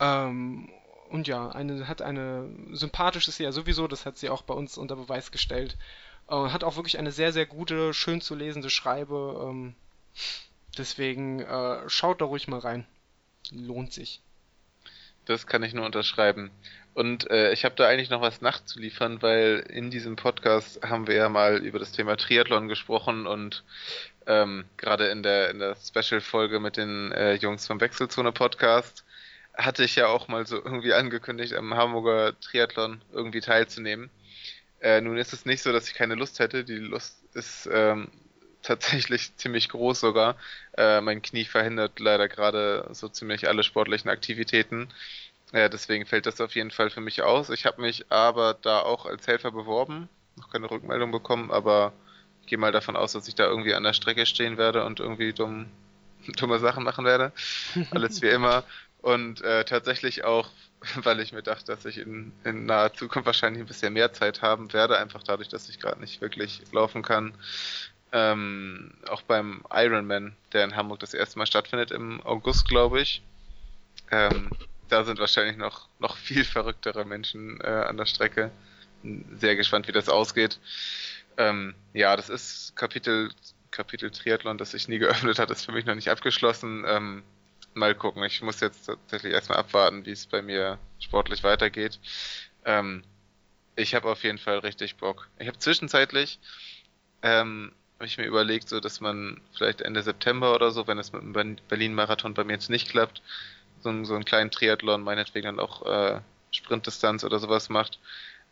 Ähm, 0.00 0.70
und 1.10 1.28
ja, 1.28 1.50
eine, 1.50 1.88
hat 1.88 2.02
eine 2.02 2.48
sympathisch 2.72 3.28
ist 3.28 3.36
sie 3.36 3.44
ja 3.44 3.52
sowieso, 3.52 3.88
das 3.88 4.06
hat 4.06 4.16
sie 4.16 4.30
auch 4.30 4.42
bei 4.42 4.54
uns 4.54 4.78
unter 4.78 4.96
Beweis 4.96 5.32
gestellt. 5.32 5.76
Äh, 6.28 6.34
hat 6.34 6.64
auch 6.64 6.76
wirklich 6.76 6.98
eine 6.98 7.12
sehr, 7.12 7.32
sehr 7.32 7.46
gute, 7.46 7.92
schön 7.92 8.20
zu 8.20 8.34
lesende 8.34 8.70
Schreibe. 8.70 9.48
Ähm, 9.48 9.74
deswegen 10.78 11.40
äh, 11.40 11.88
schaut 11.88 12.20
da 12.20 12.24
ruhig 12.24 12.48
mal 12.48 12.60
rein. 12.60 12.86
Lohnt 13.50 13.92
sich. 13.92 14.22
Das 15.24 15.46
kann 15.46 15.62
ich 15.62 15.74
nur 15.74 15.84
unterschreiben. 15.84 16.50
Und 16.94 17.30
äh, 17.30 17.52
ich 17.52 17.64
habe 17.64 17.76
da 17.76 17.86
eigentlich 17.86 18.10
noch 18.10 18.20
was 18.20 18.40
nachzuliefern, 18.40 19.22
weil 19.22 19.64
in 19.68 19.90
diesem 19.90 20.16
Podcast 20.16 20.82
haben 20.82 21.06
wir 21.06 21.14
ja 21.14 21.28
mal 21.28 21.58
über 21.58 21.78
das 21.78 21.92
Thema 21.92 22.16
Triathlon 22.16 22.68
gesprochen 22.68 23.26
und 23.26 23.64
ähm, 24.26 24.64
gerade 24.76 25.08
in 25.08 25.22
der, 25.22 25.50
in 25.50 25.60
der 25.60 25.76
Special-Folge 25.76 26.60
mit 26.60 26.76
den 26.76 27.12
äh, 27.12 27.34
Jungs 27.34 27.66
vom 27.66 27.80
Wechselzone-Podcast 27.80 29.04
hatte 29.54 29.84
ich 29.84 29.96
ja 29.96 30.06
auch 30.08 30.28
mal 30.28 30.46
so 30.46 30.56
irgendwie 30.56 30.94
angekündigt, 30.94 31.54
am 31.54 31.74
Hamburger 31.74 32.38
Triathlon 32.40 33.02
irgendwie 33.12 33.40
teilzunehmen. 33.40 34.10
Äh, 34.80 35.00
nun 35.00 35.18
ist 35.18 35.32
es 35.32 35.44
nicht 35.44 35.62
so, 35.62 35.72
dass 35.72 35.88
ich 35.88 35.94
keine 35.94 36.14
Lust 36.14 36.38
hätte. 36.38 36.64
Die 36.64 36.76
Lust 36.76 37.22
ist 37.34 37.68
ähm, 37.72 38.08
tatsächlich 38.62 39.34
ziemlich 39.36 39.68
groß 39.68 40.00
sogar. 40.00 40.36
Äh, 40.76 41.00
mein 41.00 41.22
Knie 41.22 41.44
verhindert 41.44 42.00
leider 42.00 42.28
gerade 42.28 42.88
so 42.92 43.08
ziemlich 43.08 43.48
alle 43.48 43.62
sportlichen 43.62 44.10
Aktivitäten. 44.10 44.88
Äh, 45.52 45.68
deswegen 45.68 46.06
fällt 46.06 46.26
das 46.26 46.40
auf 46.40 46.54
jeden 46.54 46.70
Fall 46.70 46.90
für 46.90 47.00
mich 47.00 47.22
aus. 47.22 47.50
Ich 47.50 47.66
habe 47.66 47.80
mich 47.80 48.10
aber 48.10 48.54
da 48.54 48.80
auch 48.80 49.06
als 49.06 49.26
Helfer 49.26 49.50
beworben. 49.50 50.08
Noch 50.36 50.50
keine 50.50 50.70
Rückmeldung 50.70 51.10
bekommen, 51.10 51.50
aber 51.50 51.92
ich 52.42 52.46
gehe 52.46 52.58
mal 52.58 52.72
davon 52.72 52.96
aus, 52.96 53.12
dass 53.12 53.28
ich 53.28 53.34
da 53.34 53.46
irgendwie 53.46 53.74
an 53.74 53.82
der 53.82 53.92
Strecke 53.92 54.26
stehen 54.26 54.56
werde 54.58 54.84
und 54.84 55.00
irgendwie 55.00 55.32
dumm, 55.32 55.66
dumme 56.38 56.58
Sachen 56.58 56.84
machen 56.84 57.04
werde. 57.04 57.32
Alles 57.90 58.22
wie 58.22 58.28
immer. 58.28 58.64
Und 59.02 59.40
äh, 59.42 59.64
tatsächlich 59.64 60.24
auch, 60.24 60.50
weil 61.02 61.20
ich 61.20 61.32
mir 61.32 61.42
dachte, 61.42 61.66
dass 61.66 61.84
ich 61.84 61.98
in, 61.98 62.32
in 62.44 62.66
naher 62.66 62.94
Zukunft 62.94 63.26
wahrscheinlich 63.26 63.62
ein 63.62 63.66
bisschen 63.66 63.92
mehr 63.92 64.12
Zeit 64.12 64.42
haben 64.42 64.72
werde, 64.72 64.98
einfach 64.98 65.22
dadurch, 65.22 65.48
dass 65.48 65.68
ich 65.68 65.80
gerade 65.80 66.00
nicht 66.00 66.20
wirklich 66.20 66.62
laufen 66.72 67.02
kann. 67.02 67.34
Ähm, 68.12 68.92
auch 69.08 69.22
beim 69.22 69.62
Ironman, 69.72 70.36
der 70.52 70.64
in 70.64 70.76
Hamburg 70.76 71.00
das 71.00 71.14
erste 71.14 71.38
Mal 71.38 71.46
stattfindet 71.46 71.92
im 71.92 72.20
August, 72.22 72.66
glaube 72.68 73.00
ich. 73.00 73.22
Ähm, 74.10 74.50
da 74.90 75.04
sind 75.04 75.18
wahrscheinlich 75.18 75.56
noch, 75.56 75.88
noch 75.98 76.16
viel 76.16 76.44
verrücktere 76.44 77.04
Menschen 77.04 77.60
äh, 77.60 77.66
an 77.66 77.96
der 77.96 78.06
Strecke. 78.06 78.50
Sehr 79.38 79.56
gespannt, 79.56 79.88
wie 79.88 79.92
das 79.92 80.08
ausgeht. 80.08 80.58
Ähm, 81.36 81.74
ja, 81.94 82.16
das 82.16 82.28
ist 82.28 82.76
Kapitel, 82.76 83.30
Kapitel 83.70 84.10
Triathlon, 84.10 84.58
das 84.58 84.72
sich 84.72 84.88
nie 84.88 84.98
geöffnet 84.98 85.38
hat, 85.38 85.50
ist 85.50 85.64
für 85.64 85.72
mich 85.72 85.86
noch 85.86 85.94
nicht 85.94 86.10
abgeschlossen. 86.10 86.84
Ähm, 86.86 87.22
mal 87.74 87.94
gucken. 87.94 88.22
Ich 88.24 88.42
muss 88.42 88.60
jetzt 88.60 88.86
tatsächlich 88.86 89.32
erstmal 89.32 89.58
abwarten, 89.58 90.04
wie 90.04 90.10
es 90.10 90.26
bei 90.26 90.42
mir 90.42 90.78
sportlich 90.98 91.42
weitergeht. 91.44 91.98
Ähm, 92.64 93.02
ich 93.76 93.94
habe 93.94 94.10
auf 94.10 94.22
jeden 94.24 94.38
Fall 94.38 94.58
richtig 94.58 94.96
Bock. 94.96 95.28
Ich 95.38 95.46
habe 95.46 95.58
zwischenzeitlich 95.58 96.38
ähm, 97.22 97.72
habe 98.00 98.06
ich 98.06 98.16
mir 98.16 98.24
überlegt, 98.24 98.68
so 98.68 98.80
dass 98.80 99.00
man 99.00 99.40
vielleicht 99.52 99.82
Ende 99.82 100.02
September 100.02 100.54
oder 100.54 100.70
so, 100.70 100.86
wenn 100.86 100.98
es 100.98 101.12
mit 101.12 101.22
dem 101.22 101.56
Berlin-Marathon 101.68 102.32
bei 102.32 102.44
mir 102.44 102.54
jetzt 102.54 102.70
nicht 102.70 102.88
klappt, 102.88 103.22
so, 103.82 103.88
einen- 103.88 104.04
so 104.04 104.14
einen 104.14 104.24
kleinen 104.24 104.50
Triathlon, 104.50 105.02
meinetwegen 105.02 105.46
dann 105.46 105.60
auch 105.60 105.84
äh, 105.86 106.20
Sprintdistanz 106.52 107.24
oder 107.24 107.38
sowas 107.38 107.68
macht. 107.68 107.98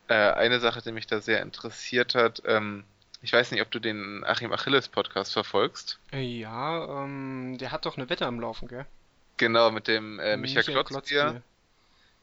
Äh, 0.08 0.14
eine 0.14 0.60
Sache, 0.60 0.80
die 0.82 0.92
mich 0.92 1.06
da 1.06 1.20
sehr 1.20 1.42
interessiert 1.42 2.14
hat, 2.14 2.42
ähm, 2.46 2.84
ich 3.20 3.32
weiß 3.32 3.50
nicht, 3.50 3.60
ob 3.62 3.70
du 3.72 3.80
den 3.80 4.22
Achim 4.24 4.52
Achilles 4.52 4.88
Podcast 4.88 5.32
verfolgst. 5.32 5.98
Äh, 6.12 6.20
Ja, 6.22 7.02
ähm, 7.04 7.56
der 7.58 7.72
hat 7.72 7.84
doch 7.84 7.96
eine 7.96 8.08
Wette 8.08 8.26
am 8.26 8.38
Laufen, 8.40 8.68
gell? 8.68 8.86
Genau, 9.38 9.70
mit 9.72 9.88
dem 9.88 10.18
äh, 10.20 10.36
Michael, 10.36 10.64
Michael 10.74 10.84
Klotzbier. 10.84 11.20
Klotzbier. 11.22 11.42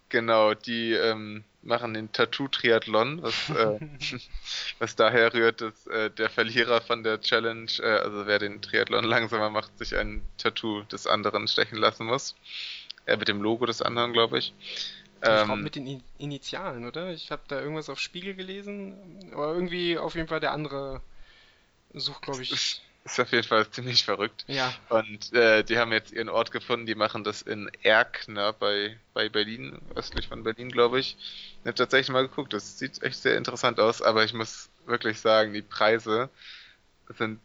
Genau, 0.10 0.54
die 0.54 0.94
ähm, 0.94 1.44
machen 1.64 1.94
den 1.96 2.12
Tattoo-Triathlon, 2.12 3.24
was, 3.24 3.50
äh, 3.50 3.80
was 4.80 4.96
daher 4.96 5.34
rührt, 5.34 5.62
dass 5.62 5.88
äh, 5.88 6.10
der 6.12 6.30
Verlierer 6.30 6.80
von 6.82 7.04
der 7.04 7.20
Challenge, 7.22 7.70
äh, 7.80 7.98
also 8.00 8.26
wer 8.28 8.40
den 8.40 8.62
Triathlon 8.62 9.04
langsamer 9.04 9.50
macht, 9.50 9.78
sich 9.78 9.96
ein 9.98 10.22
Tattoo 10.38 10.84
des 10.84 11.08
anderen 11.08 11.48
stechen 11.48 11.78
lassen 11.78 12.06
muss. 12.06 12.36
Äh, 13.06 13.18
mit 13.18 13.28
dem 13.28 13.42
Logo 13.42 13.66
des 13.66 13.82
anderen, 13.82 14.14
glaube 14.14 14.40
ich. 14.40 14.54
Ich 15.22 15.48
Ähm, 15.48 15.64
mit 15.64 15.76
den 15.76 15.88
In- 15.88 16.04
Initialen, 16.20 16.86
oder? 16.86 17.12
Ich 17.12 17.32
habe 17.32 17.42
da 17.48 17.60
irgendwas 17.60 17.90
auf 17.90 18.00
Spiegel 18.00 18.36
gelesen, 18.36 19.32
aber 19.34 19.54
irgendwie 19.54 19.98
auf 19.98 20.16
jeden 20.16 20.28
Fall 20.28 20.40
der 20.40 20.52
andere 20.52 21.02
sucht, 21.94 22.24
glaube 22.24 22.44
ich. 22.44 22.82
ist 23.06 23.20
auf 23.20 23.32
jeden 23.32 23.48
Fall 23.48 23.70
ziemlich 23.70 24.04
verrückt. 24.04 24.46
Ja, 24.48 24.74
Und 24.90 25.32
äh, 25.34 25.64
die 25.64 25.78
haben 25.78 25.92
jetzt 25.92 26.12
ihren 26.12 26.30
Ort 26.30 26.52
gefunden, 26.52 26.86
die 26.86 26.96
machen 26.96 27.24
das 27.24 27.42
in 27.42 27.70
Erkner 27.84 28.54
bei, 28.54 28.98
bei 29.14 29.30
Berlin, 29.30 29.80
östlich 29.96 30.28
von 30.28 30.44
Berlin, 30.44 30.70
glaube 30.72 31.00
ich. 31.00 31.18
Ich 31.62 31.66
habe 31.68 31.76
tatsächlich 31.76 32.10
mal 32.10 32.28
geguckt, 32.28 32.54
das 32.54 32.78
sieht 32.80 33.02
echt 33.04 33.18
sehr 33.20 33.38
interessant 33.38 33.80
aus, 33.80 34.02
aber 34.02 34.24
ich 34.24 34.34
muss 34.34 34.70
wirklich 34.86 35.20
sagen, 35.20 35.54
die 35.54 35.62
Preise 35.62 36.30
sind 37.18 37.40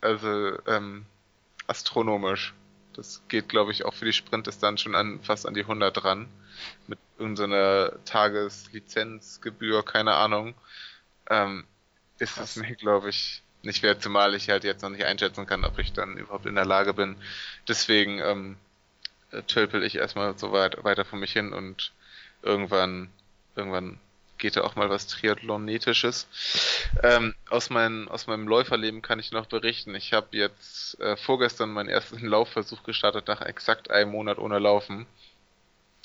also 0.00 0.58
ähm, 0.66 1.06
astronomisch. 1.66 2.54
Das 2.98 3.22
geht, 3.28 3.48
glaube 3.48 3.70
ich, 3.70 3.84
auch 3.84 3.94
für 3.94 4.06
die 4.06 4.12
Sprintdistanz 4.12 4.80
schon 4.80 4.96
an 4.96 5.20
fast 5.22 5.46
an 5.46 5.54
die 5.54 5.60
100 5.60 6.04
ran. 6.04 6.28
Mit 6.88 6.98
irgendeiner 7.16 7.92
Tageslizenzgebühr, 8.04 9.84
keine 9.84 10.14
Ahnung. 10.14 10.56
Ähm, 11.30 11.64
ist 12.18 12.34
Krass. 12.34 12.56
es 12.56 12.62
mir, 12.62 12.74
glaube 12.74 13.10
ich, 13.10 13.44
nicht 13.62 13.84
wert, 13.84 14.02
zumal 14.02 14.34
ich 14.34 14.50
halt 14.50 14.64
jetzt 14.64 14.82
noch 14.82 14.90
nicht 14.90 15.04
einschätzen 15.04 15.46
kann, 15.46 15.64
ob 15.64 15.78
ich 15.78 15.92
dann 15.92 16.16
überhaupt 16.16 16.46
in 16.46 16.56
der 16.56 16.66
Lage 16.66 16.92
bin. 16.92 17.16
Deswegen 17.68 18.18
ähm, 18.18 18.56
äh, 19.30 19.42
tölpel 19.42 19.84
ich 19.84 19.94
erstmal 19.94 20.36
so 20.36 20.50
weit, 20.50 20.82
weiter 20.82 21.04
vor 21.04 21.20
mich 21.20 21.32
hin 21.32 21.52
und 21.52 21.92
irgendwann, 22.42 23.10
irgendwann 23.54 24.00
geht 24.38 24.56
da 24.56 24.62
auch 24.62 24.76
mal 24.76 24.88
was 24.88 25.06
Triathlonetisches. 25.06 26.26
Ähm, 27.02 27.34
aus, 27.50 27.70
mein, 27.70 28.08
aus 28.08 28.26
meinem 28.26 28.48
Läuferleben 28.48 29.02
kann 29.02 29.18
ich 29.18 29.32
noch 29.32 29.46
berichten. 29.46 29.94
Ich 29.94 30.12
habe 30.12 30.28
jetzt 30.36 30.98
äh, 31.00 31.16
vorgestern 31.16 31.70
meinen 31.70 31.88
ersten 31.88 32.18
Laufversuch 32.26 32.82
gestartet 32.82 33.28
nach 33.28 33.42
exakt 33.42 33.90
einem 33.90 34.12
Monat 34.12 34.38
ohne 34.38 34.58
Laufen. 34.58 35.06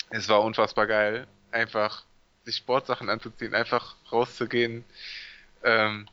Es 0.10 0.30
war 0.30 0.44
unfassbar 0.44 0.88
geil, 0.88 1.28
einfach 1.52 2.04
sich 2.44 2.58
Sportsachen 2.58 3.10
anzuziehen, 3.10 3.56
einfach 3.56 3.96
rauszugehen. 4.12 4.84
Ähm, 5.64 6.08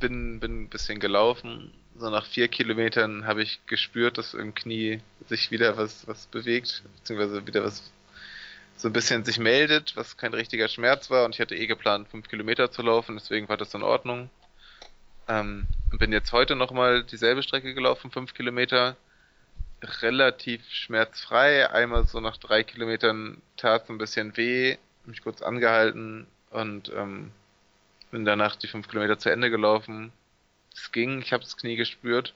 bin, 0.00 0.40
bin 0.40 0.62
ein 0.62 0.68
bisschen 0.68 1.00
gelaufen. 1.00 1.72
So 1.98 2.10
nach 2.10 2.26
vier 2.26 2.48
Kilometern 2.48 3.26
habe 3.26 3.42
ich 3.42 3.64
gespürt, 3.66 4.18
dass 4.18 4.34
im 4.34 4.54
Knie 4.54 5.00
sich 5.28 5.50
wieder 5.50 5.76
was, 5.76 6.06
was 6.06 6.26
bewegt, 6.26 6.82
beziehungsweise 6.98 7.46
wieder 7.46 7.64
was 7.64 7.90
so 8.76 8.88
ein 8.88 8.92
bisschen 8.92 9.24
sich 9.24 9.38
meldet, 9.38 9.96
was 9.96 10.16
kein 10.16 10.34
richtiger 10.34 10.68
Schmerz 10.68 11.10
war 11.10 11.24
und 11.24 11.34
ich 11.34 11.40
hatte 11.40 11.56
eh 11.56 11.66
geplant, 11.66 12.08
fünf 12.08 12.28
Kilometer 12.28 12.70
zu 12.70 12.82
laufen, 12.82 13.16
deswegen 13.16 13.48
war 13.48 13.56
das 13.56 13.74
in 13.74 13.82
Ordnung. 13.82 14.30
Ähm, 15.28 15.66
bin 15.98 16.12
jetzt 16.12 16.32
heute 16.32 16.54
nochmal 16.56 17.02
dieselbe 17.02 17.42
Strecke 17.42 17.74
gelaufen, 17.74 18.10
fünf 18.10 18.34
Kilometer, 18.34 18.96
relativ 19.82 20.62
schmerzfrei. 20.68 21.70
Einmal 21.70 22.06
so 22.06 22.20
nach 22.20 22.36
drei 22.36 22.62
Kilometern 22.62 23.40
tat 23.56 23.84
es 23.84 23.90
ein 23.90 23.98
bisschen 23.98 24.36
weh, 24.36 24.76
mich 25.04 25.22
kurz 25.22 25.42
angehalten 25.42 26.26
und 26.50 26.90
ähm, 26.94 27.32
bin 28.10 28.24
danach 28.24 28.56
die 28.56 28.68
fünf 28.68 28.88
Kilometer 28.88 29.18
zu 29.18 29.30
Ende 29.30 29.50
gelaufen. 29.50 30.12
Es 30.74 30.92
ging, 30.92 31.20
ich 31.22 31.32
habe 31.32 31.42
das 31.42 31.56
Knie 31.56 31.76
gespürt. 31.76 32.34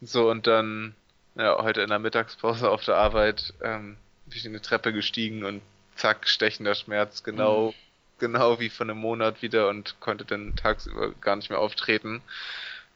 So 0.00 0.30
und 0.30 0.46
dann 0.46 0.94
ja, 1.36 1.56
heute 1.62 1.82
in 1.82 1.90
der 1.90 1.98
Mittagspause 1.98 2.70
auf 2.70 2.84
der 2.84 2.96
Arbeit 2.96 3.54
ähm, 3.62 3.96
bin 4.28 4.38
ich 4.38 4.46
eine 4.46 4.62
Treppe 4.62 4.92
gestiegen 4.92 5.44
und 5.44 5.62
zack, 5.96 6.28
stechender 6.28 6.74
Schmerz, 6.74 7.24
genau, 7.24 7.68
mhm. 7.68 7.74
genau 8.18 8.60
wie 8.60 8.70
von 8.70 8.90
einem 8.90 9.00
Monat 9.00 9.42
wieder 9.42 9.68
und 9.68 9.98
konnte 10.00 10.24
dann 10.24 10.56
tagsüber 10.56 11.12
gar 11.20 11.36
nicht 11.36 11.50
mehr 11.50 11.58
auftreten. 11.58 12.22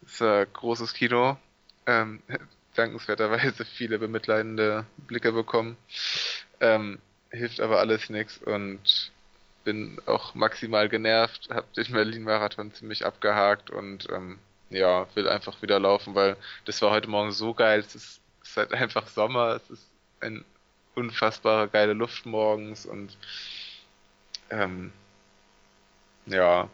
Das 0.03 0.21
war 0.21 0.47
großes 0.47 0.95
Kino. 0.95 1.37
Ähm, 1.87 2.23
dankenswerterweise 2.75 3.65
viele 3.65 3.99
bemitleidende 3.99 4.87
Blicke 4.97 5.33
bekommen. 5.33 5.77
Ähm, 6.61 6.99
hilft 7.31 7.61
aber 7.61 7.81
alles 7.81 8.09
nichts 8.09 8.39
und 8.39 9.13
bin 9.65 10.01
auch 10.07 10.35
maximal 10.35 10.89
genervt, 10.89 11.49
habe 11.51 11.67
den 11.77 11.93
Berlin-Marathon 11.93 12.73
ziemlich 12.73 13.05
abgehakt 13.07 13.71
und 13.71 14.09
ähm, 14.11 14.39
ja, 14.71 15.07
will 15.15 15.29
einfach 15.29 15.61
wieder 15.63 15.79
laufen, 15.79 16.15
weil 16.15 16.37
das 16.65 16.81
war 16.83 16.91
heute 16.91 17.09
Morgen 17.09 17.33
so 17.33 17.55
geil. 17.55 17.81
Es 17.81 17.95
ist, 17.95 18.21
es 18.43 18.51
ist 18.51 18.57
halt 18.57 18.73
einfach 18.73 19.07
Sommer, 19.07 19.57
es 19.57 19.71
ist 19.71 19.89
ein 20.21 20.45
unfassbare 20.95 21.69
geile 21.69 21.93
Luft 21.93 22.27
morgens 22.27 22.87
und 22.87 23.17
ähm, 24.51 24.93
ja, 26.27 26.69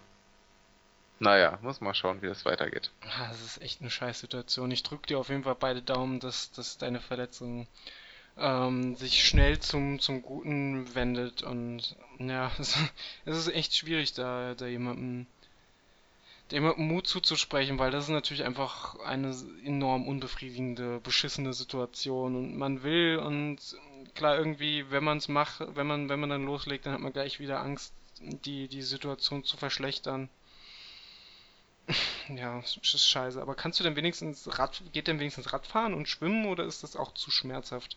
naja, 1.20 1.58
muss 1.62 1.80
mal 1.80 1.94
schauen, 1.94 2.22
wie 2.22 2.26
das 2.26 2.44
weitergeht. 2.44 2.90
Das 3.18 3.40
ist 3.42 3.60
echt 3.62 3.80
eine 3.80 3.90
scheiß 3.90 4.20
Situation. 4.20 4.70
Ich 4.70 4.84
drücke 4.84 5.06
dir 5.06 5.18
auf 5.18 5.30
jeden 5.30 5.44
Fall 5.44 5.56
beide 5.56 5.82
Daumen, 5.82 6.20
dass, 6.20 6.52
dass 6.52 6.78
deine 6.78 7.00
Verletzung 7.00 7.66
ähm, 8.36 8.94
sich 8.94 9.26
schnell 9.26 9.58
zum, 9.58 9.98
zum 9.98 10.22
Guten 10.22 10.94
wendet 10.94 11.42
und 11.42 11.96
ja, 12.18 12.52
es, 12.58 12.76
es 13.24 13.36
ist 13.36 13.54
echt 13.54 13.74
schwierig, 13.74 14.12
da, 14.14 14.54
da 14.54 14.66
jemandem, 14.66 15.26
jemandem 16.50 16.86
Mut 16.86 17.08
zuzusprechen, 17.08 17.78
weil 17.78 17.90
das 17.90 18.04
ist 18.04 18.10
natürlich 18.10 18.44
einfach 18.44 18.98
eine 19.00 19.34
enorm 19.64 20.06
unbefriedigende, 20.06 21.00
beschissene 21.00 21.52
Situation 21.52 22.36
und 22.36 22.56
man 22.56 22.84
will 22.84 23.18
und 23.18 23.58
klar 24.18 24.36
irgendwie, 24.36 24.90
wenn 24.90 25.04
man 25.04 25.18
es 25.18 25.28
macht, 25.28 25.60
wenn 25.74 25.86
man, 25.86 26.08
wenn 26.08 26.20
man 26.20 26.28
dann 26.28 26.44
loslegt, 26.44 26.84
dann 26.84 26.92
hat 26.92 27.00
man 27.00 27.12
gleich 27.12 27.40
wieder 27.40 27.60
Angst, 27.60 27.94
die, 28.20 28.68
die 28.68 28.82
Situation 28.82 29.44
zu 29.44 29.56
verschlechtern. 29.56 30.28
Ja, 32.28 32.60
das 32.60 32.76
ist 32.76 33.08
scheiße. 33.08 33.40
Aber 33.40 33.54
kannst 33.54 33.80
du 33.80 33.84
denn 33.84 33.96
wenigstens 33.96 34.58
Rad, 34.58 34.82
geht 34.92 35.06
denn 35.06 35.18
wenigstens 35.18 35.50
Radfahren 35.54 35.94
und 35.94 36.06
Schwimmen 36.06 36.44
oder 36.44 36.64
ist 36.64 36.82
das 36.82 36.94
auch 36.94 37.14
zu 37.14 37.30
schmerzhaft? 37.30 37.96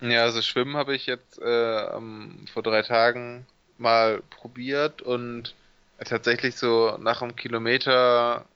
Ja, 0.00 0.22
also 0.22 0.40
Schwimmen 0.40 0.78
habe 0.78 0.94
ich 0.94 1.04
jetzt 1.04 1.38
äh, 1.42 1.90
um, 1.94 2.46
vor 2.54 2.62
drei 2.62 2.80
Tagen 2.80 3.46
mal 3.76 4.22
probiert 4.30 5.02
und 5.02 5.54
tatsächlich 6.02 6.56
so 6.56 6.96
nach 6.98 7.20
einem 7.20 7.36
Kilometer 7.36 8.46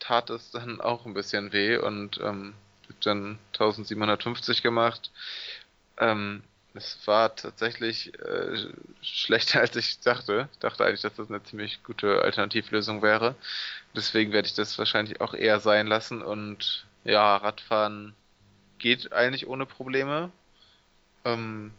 tat 0.00 0.30
es 0.30 0.50
dann 0.50 0.80
auch 0.80 1.06
ein 1.06 1.14
bisschen 1.14 1.52
weh 1.52 1.76
und 1.76 2.18
ähm, 2.20 2.54
dann 3.04 3.38
1750 3.52 4.62
gemacht. 4.62 5.12
Ähm, 5.98 6.42
es 6.74 6.98
war 7.06 7.34
tatsächlich 7.36 8.18
äh, 8.20 8.68
schlechter 9.00 9.60
als 9.62 9.76
ich 9.76 10.00
dachte. 10.00 10.48
Ich 10.52 10.58
dachte 10.58 10.84
eigentlich, 10.84 11.02
dass 11.02 11.14
das 11.14 11.28
eine 11.28 11.42
ziemlich 11.42 11.82
gute 11.84 12.22
Alternativlösung 12.22 13.02
wäre. 13.02 13.36
Deswegen 13.94 14.32
werde 14.32 14.48
ich 14.48 14.54
das 14.54 14.78
wahrscheinlich 14.78 15.20
auch 15.20 15.34
eher 15.34 15.60
sein 15.60 15.86
lassen 15.86 16.22
und 16.22 16.86
ja, 17.04 17.36
Radfahren 17.36 18.14
geht 18.78 19.12
eigentlich 19.12 19.46
ohne 19.46 19.66
Probleme. 19.66 20.30
Ähm, 21.24 21.72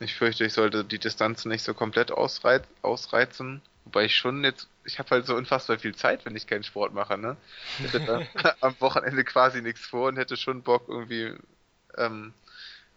ich 0.00 0.14
fürchte, 0.14 0.44
ich 0.44 0.52
sollte 0.52 0.84
die 0.84 0.98
Distanz 0.98 1.44
nicht 1.44 1.62
so 1.62 1.74
komplett 1.74 2.10
ausreiz 2.10 2.64
ausreizen. 2.82 3.62
Wobei 3.84 4.04
ich 4.06 4.16
schon 4.16 4.44
jetzt, 4.44 4.68
ich 4.84 4.98
habe 4.98 5.10
halt 5.10 5.26
so 5.26 5.34
unfassbar 5.34 5.78
viel 5.78 5.94
Zeit, 5.94 6.24
wenn 6.24 6.36
ich 6.36 6.46
keinen 6.46 6.62
Sport 6.62 6.94
mache, 6.94 7.18
ne? 7.18 7.36
Ich 7.84 7.92
hätte 7.92 8.26
am 8.60 8.74
Wochenende 8.80 9.24
quasi 9.24 9.62
nichts 9.62 9.86
vor 9.86 10.08
und 10.08 10.16
hätte 10.16 10.36
schon 10.36 10.62
Bock, 10.62 10.88
irgendwie 10.88 11.34
ähm, 11.96 12.32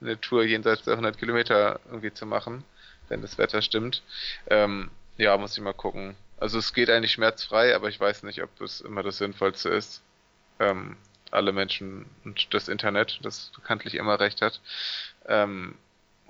eine 0.05 0.19
Tour 0.19 0.43
jenseits 0.43 0.83
der 0.83 0.93
100 0.93 1.17
Kilometer 1.17 1.79
irgendwie 1.85 2.13
zu 2.13 2.25
machen, 2.25 2.63
wenn 3.09 3.21
das 3.21 3.37
Wetter 3.37 3.61
stimmt. 3.61 4.03
Ähm, 4.47 4.89
ja, 5.17 5.37
muss 5.37 5.57
ich 5.57 5.63
mal 5.63 5.73
gucken. 5.73 6.15
Also 6.37 6.59
es 6.59 6.73
geht 6.73 6.89
eigentlich 6.89 7.13
schmerzfrei, 7.13 7.75
aber 7.75 7.89
ich 7.89 7.99
weiß 7.99 8.23
nicht, 8.23 8.43
ob 8.43 8.61
es 8.61 8.81
immer 8.81 9.03
das 9.03 9.17
Sinnvollste 9.17 9.69
ist. 9.69 10.01
Ähm, 10.59 10.97
alle 11.31 11.51
Menschen 11.51 12.05
und 12.23 12.53
das 12.53 12.67
Internet, 12.67 13.19
das 13.23 13.51
bekanntlich 13.55 13.95
immer 13.95 14.19
recht 14.19 14.41
hat, 14.41 14.61
ähm, 15.27 15.75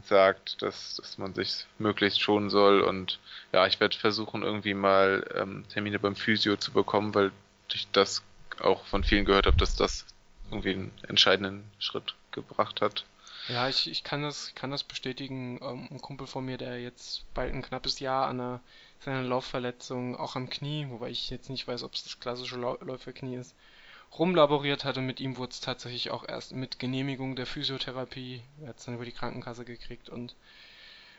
sagt, 0.04 0.62
dass, 0.62 0.96
dass 0.96 1.18
man 1.18 1.34
sich 1.34 1.66
möglichst 1.78 2.22
schonen 2.22 2.50
soll 2.50 2.82
und 2.82 3.20
ja, 3.52 3.66
ich 3.68 3.80
werde 3.80 3.98
versuchen 3.98 4.44
irgendwie 4.44 4.74
mal 4.74 5.26
ähm, 5.36 5.66
Termine 5.70 6.00
beim 6.00 6.16
Physio 6.16 6.58
zu 6.58 6.72
bekommen, 6.72 7.14
weil 7.16 7.32
ich 7.74 7.88
das 7.92 8.24
auch 8.60 8.86
von 8.86 9.04
vielen 9.04 9.26
gehört 9.26 9.48
habe, 9.48 9.58
dass 9.58 9.76
das 9.76 10.06
irgendwie 10.52 10.72
einen 10.72 10.92
entscheidenden 11.08 11.64
Schritt 11.80 12.16
gebracht 12.32 12.82
hat. 12.82 13.06
Ja, 13.48 13.70
ich, 13.70 13.90
ich 13.90 14.04
kann 14.04 14.24
das, 14.24 14.54
kann 14.56 14.72
das 14.72 14.84
bestätigen. 14.84 15.60
Ähm, 15.62 15.88
ein 15.92 16.02
Kumpel 16.02 16.28
von 16.28 16.46
mir, 16.46 16.58
der 16.58 16.82
jetzt 16.82 17.26
bald 17.34 17.54
ein 17.54 17.62
knappes 17.62 18.00
Jahr 18.00 18.28
an 18.28 18.40
einer, 18.40 18.62
seiner 19.00 19.22
Laufverletzung, 19.22 20.16
auch 20.16 20.36
am 20.36 20.50
Knie, 20.50 20.88
wobei 20.90 21.10
ich 21.10 21.30
jetzt 21.30 21.50
nicht 21.50 21.68
weiß, 21.68 21.84
ob 21.84 21.94
es 21.94 22.04
das 22.04 22.20
klassische 22.20 22.58
Läuferknie 22.58 23.36
ist, 23.36 23.56
rumlaboriert 24.18 24.84
hatte. 24.84 25.02
Mit 25.02 25.20
ihm 25.20 25.38
wurde 25.38 25.52
es 25.52 25.60
tatsächlich 25.60 26.10
auch 26.12 26.28
erst 26.28 26.54
mit 26.54 26.80
Genehmigung 26.80 27.36
der 27.36 27.46
Physiotherapie, 27.46 28.42
er 28.62 28.70
hat 28.70 28.80
es 28.80 28.86
dann 28.86 28.96
über 28.96 29.06
die 29.06 29.12
Krankenkasse 29.12 29.66
gekriegt 29.66 30.10
und 30.10 30.36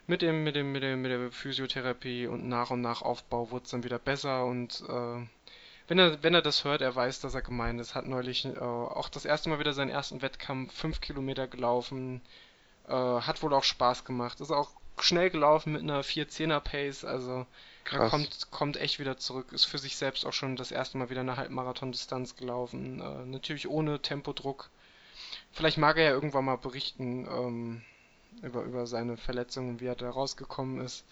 mit 0.09 0.23
dem, 0.23 0.44
mit 0.44 0.57
dem, 0.57 0.73
mit 0.73 0.82
dem, 0.82 1.03
mit 1.03 1.11
der 1.11 1.31
Physiotherapie 1.31 2.27
und 2.27 2.48
nach 2.48 2.70
und 2.70 2.81
nach 2.81 3.03
Aufbau 3.03 3.51
wurde 3.51 3.65
es 3.65 3.70
dann 3.70 3.85
wieder 3.85 3.98
besser 3.98 4.44
und 4.47 4.82
äh, 4.89 5.27
wenn 5.88 5.98
er, 5.98 6.22
wenn 6.22 6.34
er 6.34 6.42
das 6.42 6.64
hört, 6.64 6.80
er 6.80 6.94
weiß, 6.94 7.20
dass 7.20 7.34
er 7.34 7.42
gemeint 7.42 7.80
ist. 7.80 7.94
Hat 7.94 8.06
neulich 8.06 8.44
äh, 8.44 8.58
auch 8.58 9.08
das 9.08 9.24
erste 9.24 9.48
Mal 9.48 9.58
wieder 9.58 9.72
seinen 9.72 9.90
ersten 9.90 10.22
Wettkampf, 10.22 10.74
fünf 10.74 11.00
Kilometer 11.00 11.46
gelaufen. 11.46 12.20
Äh, 12.88 12.92
hat 12.92 13.42
wohl 13.42 13.54
auch 13.54 13.64
Spaß 13.64 14.04
gemacht. 14.04 14.40
Ist 14.40 14.50
auch 14.50 14.70
schnell 14.98 15.30
gelaufen 15.30 15.72
mit 15.72 15.82
einer 15.82 16.02
4-10er 16.02 16.60
Pace. 16.60 17.04
Also 17.04 17.46
er 17.92 18.08
kommt, 18.08 18.50
kommt 18.50 18.76
echt 18.78 18.98
wieder 18.98 19.16
zurück. 19.16 19.52
Ist 19.52 19.66
für 19.66 19.78
sich 19.78 19.96
selbst 19.96 20.26
auch 20.26 20.32
schon 20.32 20.56
das 20.56 20.72
erste 20.72 20.98
Mal 20.98 21.10
wieder 21.10 21.20
eine 21.20 21.36
Halbmarathon-Distanz 21.36 22.34
gelaufen. 22.34 23.00
Äh, 23.00 23.26
natürlich 23.26 23.68
ohne 23.68 24.02
Tempodruck. 24.02 24.70
Vielleicht 25.52 25.78
mag 25.78 25.96
er 25.98 26.04
ja 26.04 26.10
irgendwann 26.10 26.44
mal 26.44 26.58
berichten 26.58 27.28
ähm, 27.30 27.82
über, 28.42 28.62
über 28.62 28.86
seine 28.86 29.16
Verletzungen, 29.16 29.80
wie 29.80 29.86
er 29.86 29.94
da 29.94 30.10
rausgekommen 30.10 30.84
ist 30.84 31.04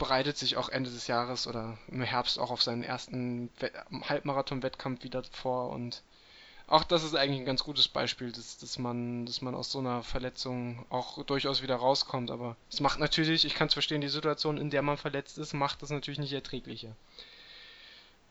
bereitet 0.00 0.36
sich 0.38 0.56
auch 0.56 0.70
Ende 0.70 0.90
des 0.90 1.06
Jahres 1.06 1.46
oder 1.46 1.78
im 1.86 2.02
Herbst 2.02 2.38
auch 2.40 2.50
auf 2.50 2.62
seinen 2.62 2.82
ersten 2.82 3.50
Halbmarathon-Wettkampf 4.08 5.04
wieder 5.04 5.22
vor 5.30 5.70
und 5.70 6.02
auch 6.66 6.84
das 6.84 7.02
ist 7.02 7.16
eigentlich 7.16 7.40
ein 7.40 7.46
ganz 7.46 7.64
gutes 7.64 7.88
Beispiel, 7.88 8.30
dass, 8.30 8.58
dass, 8.58 8.78
man, 8.78 9.26
dass 9.26 9.42
man 9.42 9.56
aus 9.56 9.72
so 9.72 9.80
einer 9.80 10.04
Verletzung 10.04 10.86
auch 10.88 11.22
durchaus 11.24 11.62
wieder 11.62 11.74
rauskommt. 11.74 12.30
Aber 12.30 12.56
es 12.70 12.78
macht 12.78 13.00
natürlich, 13.00 13.44
ich 13.44 13.56
kann 13.56 13.66
es 13.66 13.72
verstehen, 13.72 14.00
die 14.00 14.08
Situation, 14.08 14.56
in 14.56 14.70
der 14.70 14.82
man 14.82 14.96
verletzt 14.96 15.36
ist, 15.36 15.52
macht 15.52 15.82
das 15.82 15.90
natürlich 15.90 16.20
nicht 16.20 16.32
erträglicher. 16.32 16.94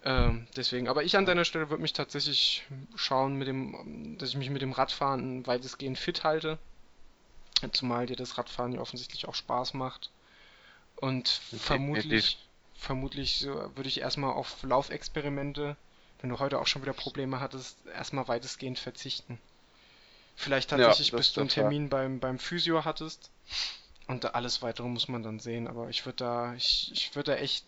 Ähm, 0.05 0.47
deswegen, 0.55 0.87
aber 0.87 1.03
ich 1.03 1.17
an 1.17 1.25
deiner 1.25 1.43
Stelle 1.43 1.69
würde 1.69 1.81
mich 1.81 1.91
tatsächlich 1.91 2.65
schauen, 2.95 3.35
mit 3.35 3.49
dem, 3.49 4.17
dass 4.17 4.29
ich 4.29 4.37
mich 4.37 4.49
mit 4.49 4.61
dem 4.61 4.71
Radfahren 4.71 5.45
weitestgehend 5.45 5.97
fit 5.97 6.23
halte. 6.23 6.57
Zumal 7.73 8.05
dir 8.05 8.15
das 8.15 8.37
Radfahren 8.37 8.71
ja 8.71 8.79
offensichtlich 8.79 9.27
auch 9.27 9.35
Spaß 9.35 9.73
macht. 9.73 10.11
Und 10.99 11.29
vermutlich, 11.29 12.37
vermutlich 12.75 13.39
so, 13.39 13.53
würde 13.75 13.87
ich 13.87 14.01
erstmal 14.01 14.33
auf 14.33 14.61
Laufexperimente, 14.63 15.77
wenn 16.19 16.29
du 16.29 16.39
heute 16.39 16.59
auch 16.59 16.67
schon 16.67 16.81
wieder 16.81 16.93
Probleme 16.93 17.39
hattest, 17.39 17.77
erstmal 17.87 18.27
weitestgehend 18.27 18.79
verzichten. 18.79 19.39
Vielleicht 20.35 20.69
tatsächlich, 20.69 21.11
ja, 21.11 21.17
bis 21.17 21.33
du 21.33 21.41
einen 21.41 21.49
Termin 21.49 21.89
beim, 21.89 22.19
beim 22.19 22.39
Physio 22.39 22.85
hattest. 22.85 23.29
Und 24.07 24.33
alles 24.33 24.61
weitere 24.61 24.87
muss 24.87 25.07
man 25.07 25.23
dann 25.23 25.39
sehen. 25.39 25.67
Aber 25.67 25.89
ich 25.89 26.05
würde 26.05 26.17
da, 26.17 26.53
ich, 26.55 26.91
ich 26.93 27.15
würde 27.15 27.31
da 27.33 27.37
echt, 27.37 27.65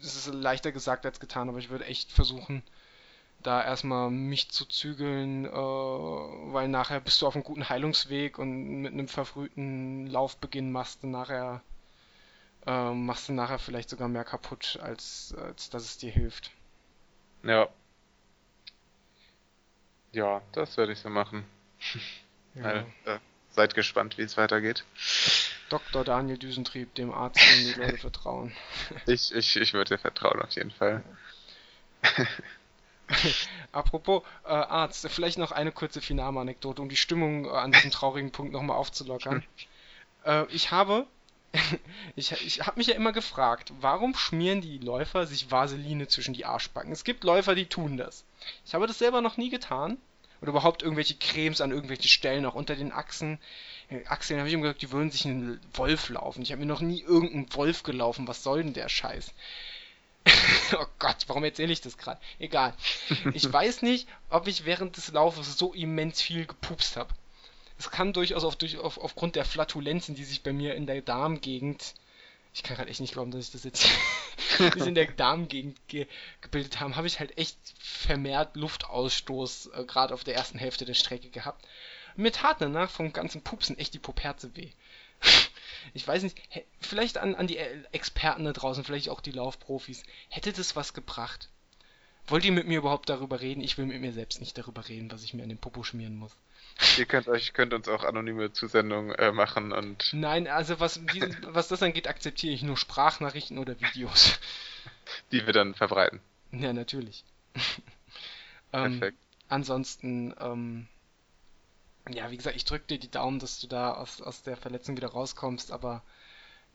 es 0.00 0.14
ist 0.16 0.26
leichter 0.32 0.72
gesagt 0.72 1.04
als 1.04 1.20
getan, 1.20 1.48
aber 1.48 1.58
ich 1.58 1.68
würde 1.68 1.84
echt 1.84 2.10
versuchen, 2.10 2.62
da 3.42 3.64
erstmal 3.64 4.10
mich 4.10 4.50
zu 4.50 4.66
zügeln, 4.66 5.46
äh, 5.46 5.50
weil 5.50 6.68
nachher 6.68 7.00
bist 7.00 7.22
du 7.22 7.26
auf 7.26 7.34
einem 7.34 7.44
guten 7.44 7.68
Heilungsweg 7.68 8.38
und 8.38 8.82
mit 8.82 8.92
einem 8.92 9.08
verfrühten 9.08 10.06
Laufbeginn 10.06 10.72
machst 10.72 11.02
du 11.02 11.06
nachher 11.06 11.62
äh, 12.66 12.92
machst 12.92 13.28
du 13.28 13.32
nachher 13.32 13.58
vielleicht 13.58 13.90
sogar 13.90 14.08
mehr 14.08 14.24
kaputt, 14.24 14.78
als, 14.82 15.34
als 15.38 15.70
dass 15.70 15.84
es 15.84 15.98
dir 15.98 16.10
hilft. 16.10 16.50
Ja. 17.42 17.68
Ja, 20.12 20.42
das 20.52 20.76
werde 20.76 20.92
ich 20.92 20.98
so 20.98 21.08
machen. 21.08 21.44
Ja. 22.56 22.80
äh, 23.04 23.20
seid 23.50 23.76
gespannt, 23.76 24.18
wie 24.18 24.22
es 24.22 24.36
weitergeht. 24.36 24.84
Dr. 25.68 26.02
Daniel 26.02 26.36
Düsentrieb, 26.36 26.92
dem 26.96 27.12
Arzt, 27.12 27.40
dem 27.40 27.64
die 27.64 27.80
Leute 27.80 27.96
vertrauen. 27.96 28.52
Ich, 29.06 29.32
ich, 29.32 29.54
ich 29.54 29.72
würde 29.72 29.94
dir 29.94 29.98
vertrauen, 29.98 30.42
auf 30.42 30.50
jeden 30.50 30.72
Fall. 30.72 31.04
Apropos 33.72 34.22
äh, 34.44 34.48
Arzt, 34.48 35.08
vielleicht 35.08 35.38
noch 35.38 35.52
eine 35.52 35.72
kurze 35.72 36.00
Finale-Anekdote, 36.00 36.82
um 36.82 36.88
die 36.88 36.96
Stimmung 36.96 37.46
äh, 37.46 37.50
an 37.50 37.72
diesem 37.72 37.90
traurigen 37.90 38.30
Punkt 38.30 38.52
nochmal 38.52 38.76
aufzulockern. 38.76 39.44
äh, 40.24 40.46
ich 40.46 40.70
habe, 40.70 41.06
ich, 42.16 42.32
ich 42.32 42.60
habe 42.66 42.78
mich 42.78 42.88
ja 42.88 42.94
immer 42.94 43.12
gefragt, 43.12 43.72
warum 43.80 44.14
schmieren 44.14 44.60
die 44.60 44.78
Läufer 44.78 45.26
sich 45.26 45.50
Vaseline 45.50 46.08
zwischen 46.08 46.34
die 46.34 46.44
Arschbacken? 46.44 46.92
Es 46.92 47.04
gibt 47.04 47.24
Läufer, 47.24 47.54
die 47.54 47.66
tun 47.66 47.96
das. 47.96 48.24
Ich 48.64 48.74
habe 48.74 48.86
das 48.86 48.98
selber 48.98 49.20
noch 49.20 49.36
nie 49.36 49.50
getan. 49.50 49.98
Oder 50.40 50.50
überhaupt 50.50 50.82
irgendwelche 50.82 51.16
Cremes 51.16 51.60
an 51.60 51.70
irgendwelchen 51.70 52.08
Stellen, 52.08 52.46
auch 52.46 52.54
unter 52.54 52.74
den 52.74 52.92
Achsen. 52.92 53.38
Äh, 53.90 54.06
Achseln 54.06 54.38
habe 54.38 54.48
ich 54.48 54.54
immer 54.54 54.62
gesagt, 54.62 54.82
die 54.82 54.90
würden 54.90 55.10
sich 55.10 55.26
einen 55.26 55.60
Wolf 55.74 56.08
laufen. 56.08 56.42
Ich 56.42 56.50
habe 56.50 56.60
mir 56.60 56.66
noch 56.66 56.80
nie 56.80 57.02
irgendeinen 57.02 57.54
Wolf 57.54 57.82
gelaufen. 57.82 58.26
Was 58.26 58.42
soll 58.42 58.62
denn 58.62 58.72
der 58.72 58.88
Scheiß? 58.88 59.34
oh 60.78 60.86
Gott, 60.98 61.16
warum 61.26 61.44
erzähle 61.44 61.72
ich 61.72 61.80
das 61.80 61.96
gerade? 61.96 62.20
Egal. 62.38 62.74
Ich 63.32 63.50
weiß 63.52 63.82
nicht, 63.82 64.08
ob 64.28 64.46
ich 64.46 64.64
während 64.64 64.96
des 64.96 65.12
Laufes 65.12 65.56
so 65.56 65.72
immens 65.72 66.20
viel 66.20 66.46
gepupst 66.46 66.96
habe. 66.96 67.12
Es 67.78 67.90
kann 67.90 68.12
durchaus 68.12 68.44
auf, 68.44 68.56
durch, 68.56 68.76
auf, 68.78 68.98
aufgrund 68.98 69.36
der 69.36 69.44
Flatulenzen, 69.44 70.14
die 70.14 70.24
sich 70.24 70.42
bei 70.42 70.52
mir 70.52 70.74
in 70.74 70.86
der 70.86 71.00
Darmgegend, 71.00 71.94
ich 72.52 72.62
kann 72.62 72.76
gerade 72.76 72.90
echt 72.90 73.00
nicht 73.00 73.12
glauben, 73.12 73.30
dass 73.30 73.46
ich 73.46 73.52
das 73.52 73.64
jetzt 73.64 73.88
die 74.58 74.80
in 74.80 74.94
der 74.94 75.06
Darmgegend 75.06 75.78
ge 75.88 76.06
gebildet 76.40 76.80
haben, 76.80 76.96
habe 76.96 77.06
ich 77.06 77.20
halt 77.20 77.38
echt 77.38 77.56
vermehrt 77.78 78.56
Luftausstoß 78.56 79.70
äh, 79.74 79.84
gerade 79.84 80.12
auf 80.12 80.24
der 80.24 80.34
ersten 80.34 80.58
Hälfte 80.58 80.84
der 80.84 80.94
Strecke 80.94 81.30
gehabt. 81.30 81.66
Mir 82.16 82.32
tat 82.32 82.60
danach 82.60 82.90
vom 82.90 83.12
ganzen 83.12 83.42
Pupsen 83.42 83.78
echt 83.78 83.94
die 83.94 83.98
Poperze 83.98 84.54
weh. 84.56 84.72
Ich 85.94 86.06
weiß 86.06 86.22
nicht, 86.22 86.40
vielleicht 86.80 87.18
an, 87.18 87.34
an 87.34 87.46
die 87.46 87.58
äh, 87.58 87.82
Experten 87.92 88.44
da 88.44 88.52
draußen, 88.52 88.84
vielleicht 88.84 89.08
auch 89.08 89.20
die 89.20 89.32
Laufprofis, 89.32 90.02
hätte 90.28 90.52
das 90.52 90.76
was 90.76 90.94
gebracht? 90.94 91.48
Wollt 92.26 92.44
ihr 92.44 92.52
mit 92.52 92.66
mir 92.66 92.78
überhaupt 92.78 93.08
darüber 93.08 93.40
reden? 93.40 93.60
Ich 93.60 93.76
will 93.76 93.86
mit 93.86 94.00
mir 94.00 94.12
selbst 94.12 94.40
nicht 94.40 94.56
darüber 94.56 94.88
reden, 94.88 95.10
was 95.10 95.24
ich 95.24 95.34
mir 95.34 95.42
an 95.42 95.48
den 95.48 95.58
Popo 95.58 95.82
schmieren 95.82 96.16
muss. 96.16 96.36
Ihr 96.96 97.04
könnt 97.04 97.28
euch 97.28 97.52
könnt 97.52 97.74
uns 97.74 97.88
auch 97.88 98.04
anonyme 98.04 98.52
Zusendungen 98.52 99.14
äh, 99.16 99.32
machen 99.32 99.72
und. 99.72 100.10
Nein, 100.12 100.46
also 100.46 100.80
was, 100.80 101.00
diesen, 101.12 101.36
was 101.48 101.68
das 101.68 101.82
angeht, 101.82 102.06
akzeptiere 102.06 102.54
ich 102.54 102.62
nur 102.62 102.76
Sprachnachrichten 102.76 103.58
oder 103.58 103.80
Videos. 103.80 104.38
Die 105.32 105.44
wir 105.44 105.52
dann 105.52 105.74
verbreiten. 105.74 106.20
Ja, 106.52 106.72
natürlich. 106.72 107.24
ähm, 108.72 109.00
Perfekt. 109.00 109.18
Ansonsten, 109.48 110.34
ähm, 110.38 110.86
ja, 112.08 112.30
wie 112.30 112.36
gesagt, 112.36 112.56
ich 112.56 112.64
drücke 112.64 112.86
dir 112.86 112.98
die 112.98 113.10
Daumen, 113.10 113.38
dass 113.38 113.60
du 113.60 113.66
da 113.66 113.94
aus, 113.94 114.20
aus 114.22 114.42
der 114.42 114.56
Verletzung 114.56 114.96
wieder 114.96 115.08
rauskommst, 115.08 115.70
aber 115.72 116.02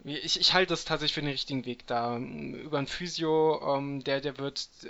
ich, 0.03 0.39
ich 0.39 0.53
halte 0.53 0.71
das 0.71 0.85
tatsächlich 0.85 1.13
für 1.13 1.21
den 1.21 1.29
richtigen 1.29 1.65
Weg 1.65 1.87
da. 1.87 2.17
Über 2.17 2.77
ein 2.79 2.87
Physio, 2.87 3.77
ähm, 3.77 4.03
der, 4.03 4.21
der 4.21 4.37
wird, 4.37 4.67
äh, 4.83 4.89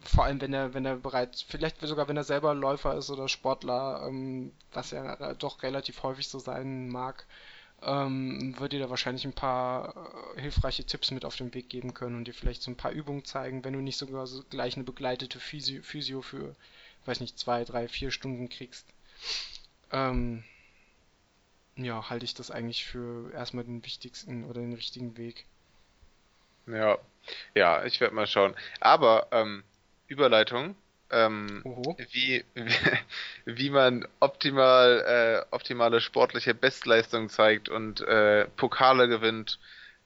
vor 0.00 0.24
allem 0.24 0.40
wenn 0.40 0.54
er, 0.54 0.74
wenn 0.74 0.84
er 0.86 0.96
bereits, 0.96 1.42
vielleicht 1.42 1.80
sogar 1.80 2.08
wenn 2.08 2.16
er 2.16 2.24
selber 2.24 2.54
Läufer 2.54 2.96
ist 2.96 3.10
oder 3.10 3.28
Sportler, 3.28 4.06
ähm, 4.08 4.52
was 4.72 4.90
ja 4.92 5.34
doch 5.34 5.62
relativ 5.62 6.02
häufig 6.02 6.28
so 6.28 6.38
sein 6.38 6.88
mag, 6.88 7.26
ähm, 7.82 8.54
wird 8.58 8.72
dir 8.72 8.80
da 8.80 8.90
wahrscheinlich 8.90 9.24
ein 9.24 9.32
paar 9.34 10.34
äh, 10.36 10.40
hilfreiche 10.40 10.84
Tipps 10.84 11.10
mit 11.10 11.24
auf 11.24 11.36
den 11.36 11.54
Weg 11.54 11.68
geben 11.68 11.94
können 11.94 12.16
und 12.16 12.24
dir 12.26 12.34
vielleicht 12.34 12.62
so 12.62 12.70
ein 12.70 12.76
paar 12.76 12.92
Übungen 12.92 13.24
zeigen, 13.24 13.64
wenn 13.64 13.74
du 13.74 13.80
nicht 13.80 13.98
sogar 13.98 14.26
so 14.26 14.42
gleich 14.50 14.76
eine 14.76 14.84
begleitete 14.84 15.38
Physio, 15.40 15.82
Physio 15.82 16.22
für, 16.22 16.56
weiß 17.06 17.20
nicht, 17.20 17.38
zwei, 17.38 17.64
drei, 17.64 17.88
vier 17.88 18.10
Stunden 18.10 18.48
kriegst. 18.48 18.86
Ähm, 19.92 20.44
ja, 21.76 22.10
halte 22.10 22.24
ich 22.24 22.34
das 22.34 22.50
eigentlich 22.50 22.84
für 22.84 23.32
erstmal 23.32 23.64
den 23.64 23.84
wichtigsten 23.84 24.44
oder 24.44 24.60
den 24.60 24.72
richtigen 24.72 25.16
Weg. 25.16 25.46
Ja, 26.66 26.98
ja, 27.54 27.84
ich 27.84 28.00
werde 28.00 28.14
mal 28.14 28.26
schauen. 28.26 28.54
Aber 28.80 29.28
ähm, 29.30 29.62
Überleitung, 30.06 30.74
ähm, 31.10 31.62
wie, 31.64 32.44
wie, 32.54 32.70
wie 33.44 33.70
man 33.70 34.06
optimal 34.20 35.46
äh, 35.50 35.54
optimale 35.54 36.00
sportliche 36.00 36.54
Bestleistung 36.54 37.28
zeigt 37.28 37.68
und 37.68 38.00
äh, 38.02 38.46
Pokale 38.56 39.08
gewinnt 39.08 39.58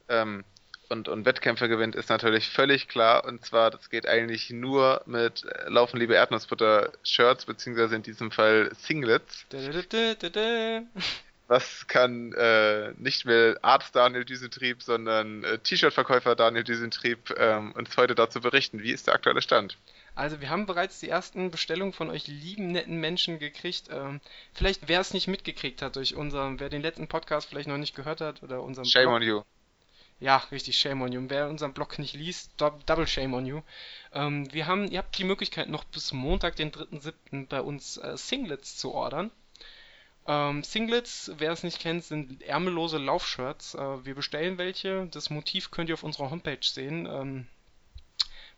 ähm, 0.08 0.44
und, 0.92 1.08
und 1.08 1.24
Wettkämpfe 1.24 1.68
gewinnt, 1.68 1.96
ist 1.96 2.10
natürlich 2.10 2.48
völlig 2.48 2.86
klar. 2.86 3.24
Und 3.24 3.44
zwar, 3.44 3.70
das 3.70 3.90
geht 3.90 4.06
eigentlich 4.06 4.50
nur 4.50 5.02
mit 5.06 5.44
äh, 5.44 5.68
Laufen 5.68 5.98
liebe 5.98 6.14
Erdnussbutter 6.14 6.92
Shirts, 7.02 7.46
beziehungsweise 7.46 7.96
in 7.96 8.02
diesem 8.02 8.30
Fall 8.30 8.70
Singlets. 8.76 9.46
Was 11.48 11.86
kann 11.88 12.32
äh, 12.34 12.92
nicht 12.98 13.24
mehr 13.24 13.58
Arzt 13.62 13.96
Daniel 13.96 14.24
Düsentrieb, 14.24 14.82
sondern 14.82 15.42
äh, 15.44 15.58
T-Shirt-Verkäufer 15.58 16.36
Daniel 16.36 16.64
Düsentrieb 16.64 17.34
ähm, 17.36 17.72
uns 17.72 17.96
heute 17.96 18.14
dazu 18.14 18.40
berichten? 18.40 18.82
Wie 18.82 18.92
ist 18.92 19.06
der 19.06 19.14
aktuelle 19.14 19.42
Stand? 19.42 19.76
Also 20.14 20.40
wir 20.40 20.50
haben 20.50 20.66
bereits 20.66 21.00
die 21.00 21.08
ersten 21.08 21.50
Bestellungen 21.50 21.94
von 21.94 22.10
euch 22.10 22.26
lieben, 22.26 22.68
netten 22.68 23.00
Menschen 23.00 23.38
gekriegt. 23.38 23.88
Ähm, 23.90 24.20
vielleicht 24.52 24.88
wer 24.88 25.00
es 25.00 25.14
nicht 25.14 25.26
mitgekriegt 25.26 25.80
hat 25.82 25.96
durch 25.96 26.14
unseren, 26.14 26.60
wer 26.60 26.68
den 26.68 26.82
letzten 26.82 27.08
Podcast 27.08 27.48
vielleicht 27.48 27.68
noch 27.68 27.78
nicht 27.78 27.96
gehört 27.96 28.20
hat 28.20 28.42
oder 28.42 28.62
unseren 28.62 28.84
Shame 28.84 29.04
Blog. 29.04 29.14
on 29.14 29.22
you. 29.22 29.42
Ja, 30.22 30.36
richtig, 30.52 30.78
shame 30.78 31.02
on 31.02 31.10
you. 31.10 31.20
Wer 31.26 31.48
unseren 31.48 31.72
Blog 31.72 31.98
nicht 31.98 32.14
liest, 32.14 32.52
double 32.56 33.08
shame 33.08 33.34
on 33.34 33.44
you. 33.44 33.62
Ähm, 34.12 34.46
wir 34.52 34.68
haben, 34.68 34.88
ihr 34.88 34.98
habt 34.98 35.18
die 35.18 35.24
Möglichkeit 35.24 35.68
noch 35.68 35.82
bis 35.82 36.12
Montag, 36.12 36.54
den 36.54 36.70
3.7. 36.70 37.48
bei 37.48 37.60
uns 37.60 37.96
äh, 37.96 38.16
Singlets 38.16 38.76
zu 38.76 38.92
ordern. 38.92 39.32
Ähm, 40.28 40.62
Singlets, 40.62 41.32
wer 41.38 41.50
es 41.50 41.64
nicht 41.64 41.80
kennt, 41.80 42.04
sind 42.04 42.40
ärmellose 42.40 42.98
Laufshirts. 42.98 43.74
Äh, 43.74 44.04
wir 44.04 44.14
bestellen 44.14 44.58
welche. 44.58 45.08
Das 45.10 45.28
Motiv 45.28 45.72
könnt 45.72 45.88
ihr 45.88 45.94
auf 45.94 46.04
unserer 46.04 46.30
Homepage 46.30 46.56
sehen. 46.62 47.06
Ähm, 47.06 47.48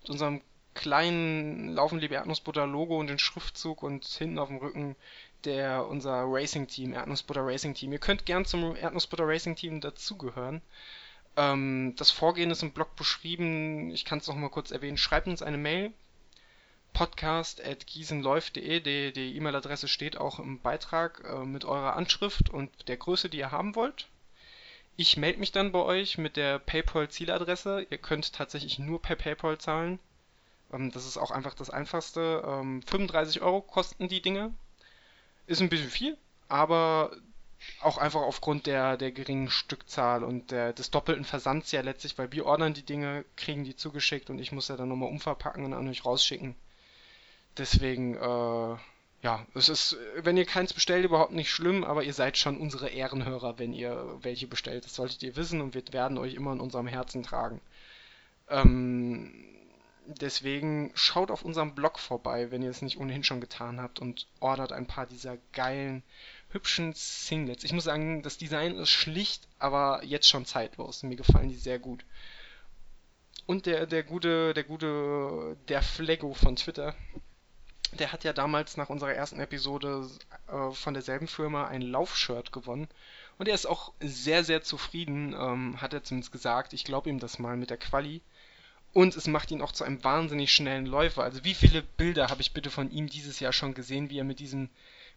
mit 0.02 0.10
unserem 0.10 0.42
kleinen 0.74 1.70
Laufen 1.70 1.98
liebe 1.98 2.14
Erdnussbutter 2.14 2.66
Logo 2.66 3.00
und 3.00 3.06
den 3.06 3.18
Schriftzug 3.18 3.82
und 3.82 4.04
hinten 4.04 4.38
auf 4.38 4.48
dem 4.48 4.58
Rücken 4.58 4.96
der 5.44 5.86
unser 5.86 6.24
Racing 6.26 6.66
Team, 6.66 6.92
Erdnussbutter 6.92 7.46
Racing 7.46 7.72
Team. 7.72 7.92
Ihr 7.92 7.98
könnt 8.00 8.26
gern 8.26 8.44
zum 8.44 8.76
Erdnussbutter 8.76 9.26
Racing 9.26 9.56
Team 9.56 9.80
dazugehören. 9.80 10.60
Ähm, 11.36 11.94
das 11.96 12.10
Vorgehen 12.10 12.50
ist 12.50 12.62
im 12.62 12.72
Blog 12.72 12.96
beschrieben. 12.96 13.90
Ich 13.90 14.04
kann 14.04 14.18
es 14.18 14.26
noch 14.26 14.36
mal 14.36 14.50
kurz 14.50 14.70
erwähnen. 14.70 14.98
Schreibt 14.98 15.26
uns 15.26 15.42
eine 15.42 15.58
Mail 15.58 15.92
podcast.gießenläuft.de. 16.92 19.10
Die 19.10 19.36
E-Mail-Adresse 19.36 19.88
steht 19.88 20.16
auch 20.16 20.38
im 20.38 20.60
Beitrag 20.60 21.24
äh, 21.24 21.44
mit 21.44 21.64
eurer 21.64 21.96
Anschrift 21.96 22.50
und 22.50 22.70
der 22.88 22.96
Größe, 22.96 23.28
die 23.28 23.38
ihr 23.38 23.50
haben 23.50 23.74
wollt. 23.74 24.08
Ich 24.96 25.16
melde 25.16 25.40
mich 25.40 25.50
dann 25.50 25.72
bei 25.72 25.80
euch 25.80 26.18
mit 26.18 26.36
der 26.36 26.60
PayPal-Zieladresse. 26.60 27.86
Ihr 27.90 27.98
könnt 27.98 28.32
tatsächlich 28.32 28.78
nur 28.78 29.02
per 29.02 29.16
PayPal 29.16 29.58
zahlen. 29.58 29.98
Ähm, 30.72 30.92
das 30.92 31.04
ist 31.04 31.18
auch 31.18 31.32
einfach 31.32 31.54
das 31.54 31.68
Einfachste. 31.68 32.44
Ähm, 32.46 32.80
35 32.82 33.42
Euro 33.42 33.60
kosten 33.60 34.08
die 34.08 34.22
Dinge. 34.22 34.54
Ist 35.46 35.60
ein 35.60 35.68
bisschen 35.68 35.90
viel, 35.90 36.16
aber 36.48 37.14
auch 37.80 37.98
einfach 37.98 38.22
aufgrund 38.22 38.66
der, 38.66 38.96
der 38.96 39.12
geringen 39.12 39.50
Stückzahl 39.50 40.24
und 40.24 40.50
der, 40.50 40.72
des 40.72 40.90
doppelten 40.90 41.24
Versands 41.24 41.72
ja 41.72 41.80
letztlich, 41.80 42.18
weil 42.18 42.32
wir 42.32 42.46
ordern 42.46 42.74
die 42.74 42.84
Dinge, 42.84 43.24
kriegen 43.36 43.64
die 43.64 43.76
zugeschickt 43.76 44.30
und 44.30 44.38
ich 44.38 44.52
muss 44.52 44.68
ja 44.68 44.76
dann 44.76 44.88
nochmal 44.88 45.08
umverpacken 45.08 45.64
und 45.64 45.72
an 45.72 45.88
euch 45.88 46.04
rausschicken. 46.04 46.54
Deswegen, 47.56 48.16
äh, 48.16 48.76
ja, 49.22 49.46
es 49.54 49.68
ist, 49.68 49.96
wenn 50.16 50.36
ihr 50.36 50.44
keins 50.44 50.72
bestellt, 50.72 51.04
überhaupt 51.04 51.32
nicht 51.32 51.50
schlimm, 51.50 51.84
aber 51.84 52.02
ihr 52.02 52.12
seid 52.12 52.36
schon 52.36 52.58
unsere 52.58 52.88
Ehrenhörer, 52.88 53.58
wenn 53.58 53.72
ihr 53.72 54.18
welche 54.22 54.46
bestellt. 54.46 54.84
Das 54.84 54.94
solltet 54.94 55.22
ihr 55.22 55.36
wissen 55.36 55.60
und 55.60 55.74
wir 55.74 55.82
werden 55.92 56.18
euch 56.18 56.34
immer 56.34 56.52
in 56.52 56.60
unserem 56.60 56.86
Herzen 56.86 57.22
tragen. 57.22 57.60
Ähm, 58.48 59.32
deswegen 60.06 60.90
schaut 60.94 61.30
auf 61.30 61.44
unserem 61.44 61.74
Blog 61.74 61.98
vorbei, 61.98 62.50
wenn 62.50 62.62
ihr 62.62 62.70
es 62.70 62.82
nicht 62.82 62.98
ohnehin 62.98 63.24
schon 63.24 63.40
getan 63.40 63.80
habt 63.80 64.00
und 64.00 64.26
ordert 64.40 64.72
ein 64.72 64.86
paar 64.86 65.06
dieser 65.06 65.38
geilen, 65.52 66.02
hübschen 66.54 66.92
Singlets. 66.94 67.64
Ich 67.64 67.72
muss 67.72 67.84
sagen, 67.84 68.22
das 68.22 68.38
Design 68.38 68.76
ist 68.76 68.90
schlicht, 68.90 69.46
aber 69.58 70.02
jetzt 70.04 70.28
schon 70.28 70.46
zeitlos. 70.46 71.02
Mir 71.02 71.16
gefallen 71.16 71.48
die 71.48 71.56
sehr 71.56 71.78
gut. 71.78 72.04
Und 73.46 73.66
der, 73.66 73.86
der 73.86 74.02
gute, 74.02 74.54
der 74.54 74.64
gute, 74.64 75.56
der 75.68 75.82
Flego 75.82 76.32
von 76.32 76.56
Twitter, 76.56 76.94
der 77.98 78.12
hat 78.12 78.24
ja 78.24 78.32
damals 78.32 78.76
nach 78.76 78.88
unserer 78.88 79.12
ersten 79.12 79.40
Episode 79.40 80.08
äh, 80.46 80.70
von 80.70 80.94
derselben 80.94 81.26
Firma 81.26 81.66
ein 81.66 81.82
Laufshirt 81.82 82.52
gewonnen. 82.52 82.88
Und 83.36 83.48
er 83.48 83.54
ist 83.54 83.66
auch 83.66 83.92
sehr, 84.00 84.44
sehr 84.44 84.62
zufrieden, 84.62 85.34
ähm, 85.38 85.80
hat 85.80 85.92
er 85.92 86.04
zumindest 86.04 86.32
gesagt. 86.32 86.72
Ich 86.72 86.84
glaube 86.84 87.10
ihm 87.10 87.18
das 87.18 87.38
mal 87.38 87.56
mit 87.56 87.70
der 87.70 87.76
Quali. 87.76 88.22
Und 88.92 89.16
es 89.16 89.26
macht 89.26 89.50
ihn 89.50 89.60
auch 89.60 89.72
zu 89.72 89.82
einem 89.82 90.02
wahnsinnig 90.04 90.52
schnellen 90.52 90.86
Läufer. 90.86 91.24
Also 91.24 91.44
wie 91.44 91.54
viele 91.54 91.82
Bilder 91.82 92.28
habe 92.28 92.40
ich 92.40 92.52
bitte 92.52 92.70
von 92.70 92.90
ihm 92.92 93.08
dieses 93.08 93.40
Jahr 93.40 93.52
schon 93.52 93.74
gesehen, 93.74 94.08
wie 94.08 94.18
er 94.18 94.24
mit 94.24 94.38
diesem, 94.38 94.70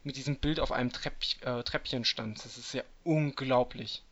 mit 0.03 0.15
diesem 0.15 0.37
Bild 0.37 0.59
auf 0.59 0.71
einem 0.71 0.91
Trepp, 0.91 1.15
äh, 1.41 1.63
Treppchen 1.63 2.05
stand. 2.05 2.43
Das 2.43 2.57
ist 2.57 2.73
ja 2.73 2.83
unglaublich. 3.03 4.03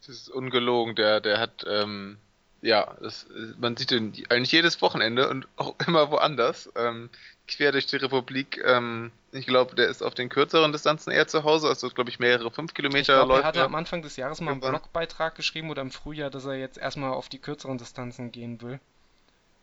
Das 0.00 0.08
ist 0.16 0.28
ungelogen. 0.28 0.94
Der, 0.94 1.20
der 1.20 1.38
hat 1.38 1.64
ähm, 1.68 2.18
ja, 2.62 2.94
das, 3.00 3.26
man 3.58 3.76
sieht 3.76 3.90
ihn 3.92 4.12
eigentlich 4.28 4.52
jedes 4.52 4.82
Wochenende 4.82 5.28
und 5.28 5.48
auch 5.56 5.74
immer 5.86 6.10
woanders. 6.10 6.70
Ähm, 6.76 7.10
quer 7.48 7.72
durch 7.72 7.86
die 7.86 7.96
Republik. 7.96 8.62
Ähm, 8.64 9.10
ich 9.32 9.46
glaube, 9.46 9.74
der 9.74 9.88
ist 9.88 10.02
auf 10.02 10.14
den 10.14 10.28
kürzeren 10.28 10.72
Distanzen 10.72 11.12
eher 11.12 11.26
zu 11.26 11.44
Hause, 11.44 11.68
also 11.68 11.88
glaube 11.88 12.10
ich 12.10 12.18
mehrere 12.18 12.50
fünf 12.50 12.74
Kilometer 12.74 13.20
ich 13.20 13.26
glaub. 13.26 13.40
Er 13.40 13.44
hatte 13.44 13.64
am 13.64 13.74
Anfang 13.74 14.02
des 14.02 14.16
Jahres 14.16 14.40
mal 14.40 14.52
einen 14.52 14.60
Blogbeitrag 14.60 15.34
geschrieben 15.34 15.70
oder 15.70 15.82
im 15.82 15.90
Frühjahr, 15.90 16.30
dass 16.30 16.44
er 16.44 16.56
jetzt 16.56 16.78
erstmal 16.78 17.12
auf 17.12 17.28
die 17.28 17.38
kürzeren 17.38 17.78
Distanzen 17.78 18.32
gehen 18.32 18.60
will. 18.60 18.80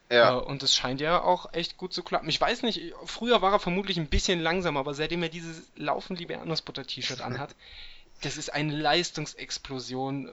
Ja. 0.10 0.38
Äh, 0.38 0.42
und 0.42 0.64
es 0.64 0.76
scheint 0.76 1.02
ja 1.02 1.22
auch 1.22 1.54
echt 1.54 1.78
gut 1.78 1.94
zu 1.94 2.04
klappen. 2.04 2.30
Ich 2.30 2.40
weiß 2.40 2.62
nicht, 2.64 2.94
früher 3.06 3.42
war 3.42 3.54
er 3.54 3.60
vermutlich 3.60 3.98
ein 3.98 4.08
bisschen 4.08 4.40
langsamer, 4.40 4.80
aber 4.80 4.94
seitdem 4.94 5.24
er 5.24 5.30
dieses 5.30 5.64
Laufen 5.76 6.16
liebe 6.16 6.34
Erdnussbutter-T-Shirt 6.34 7.22
anhat, 7.22 7.56
das 8.22 8.38
ist 8.38 8.54
eine 8.54 8.76
Leistungsexplosion. 8.76 10.30
Äh, 10.30 10.32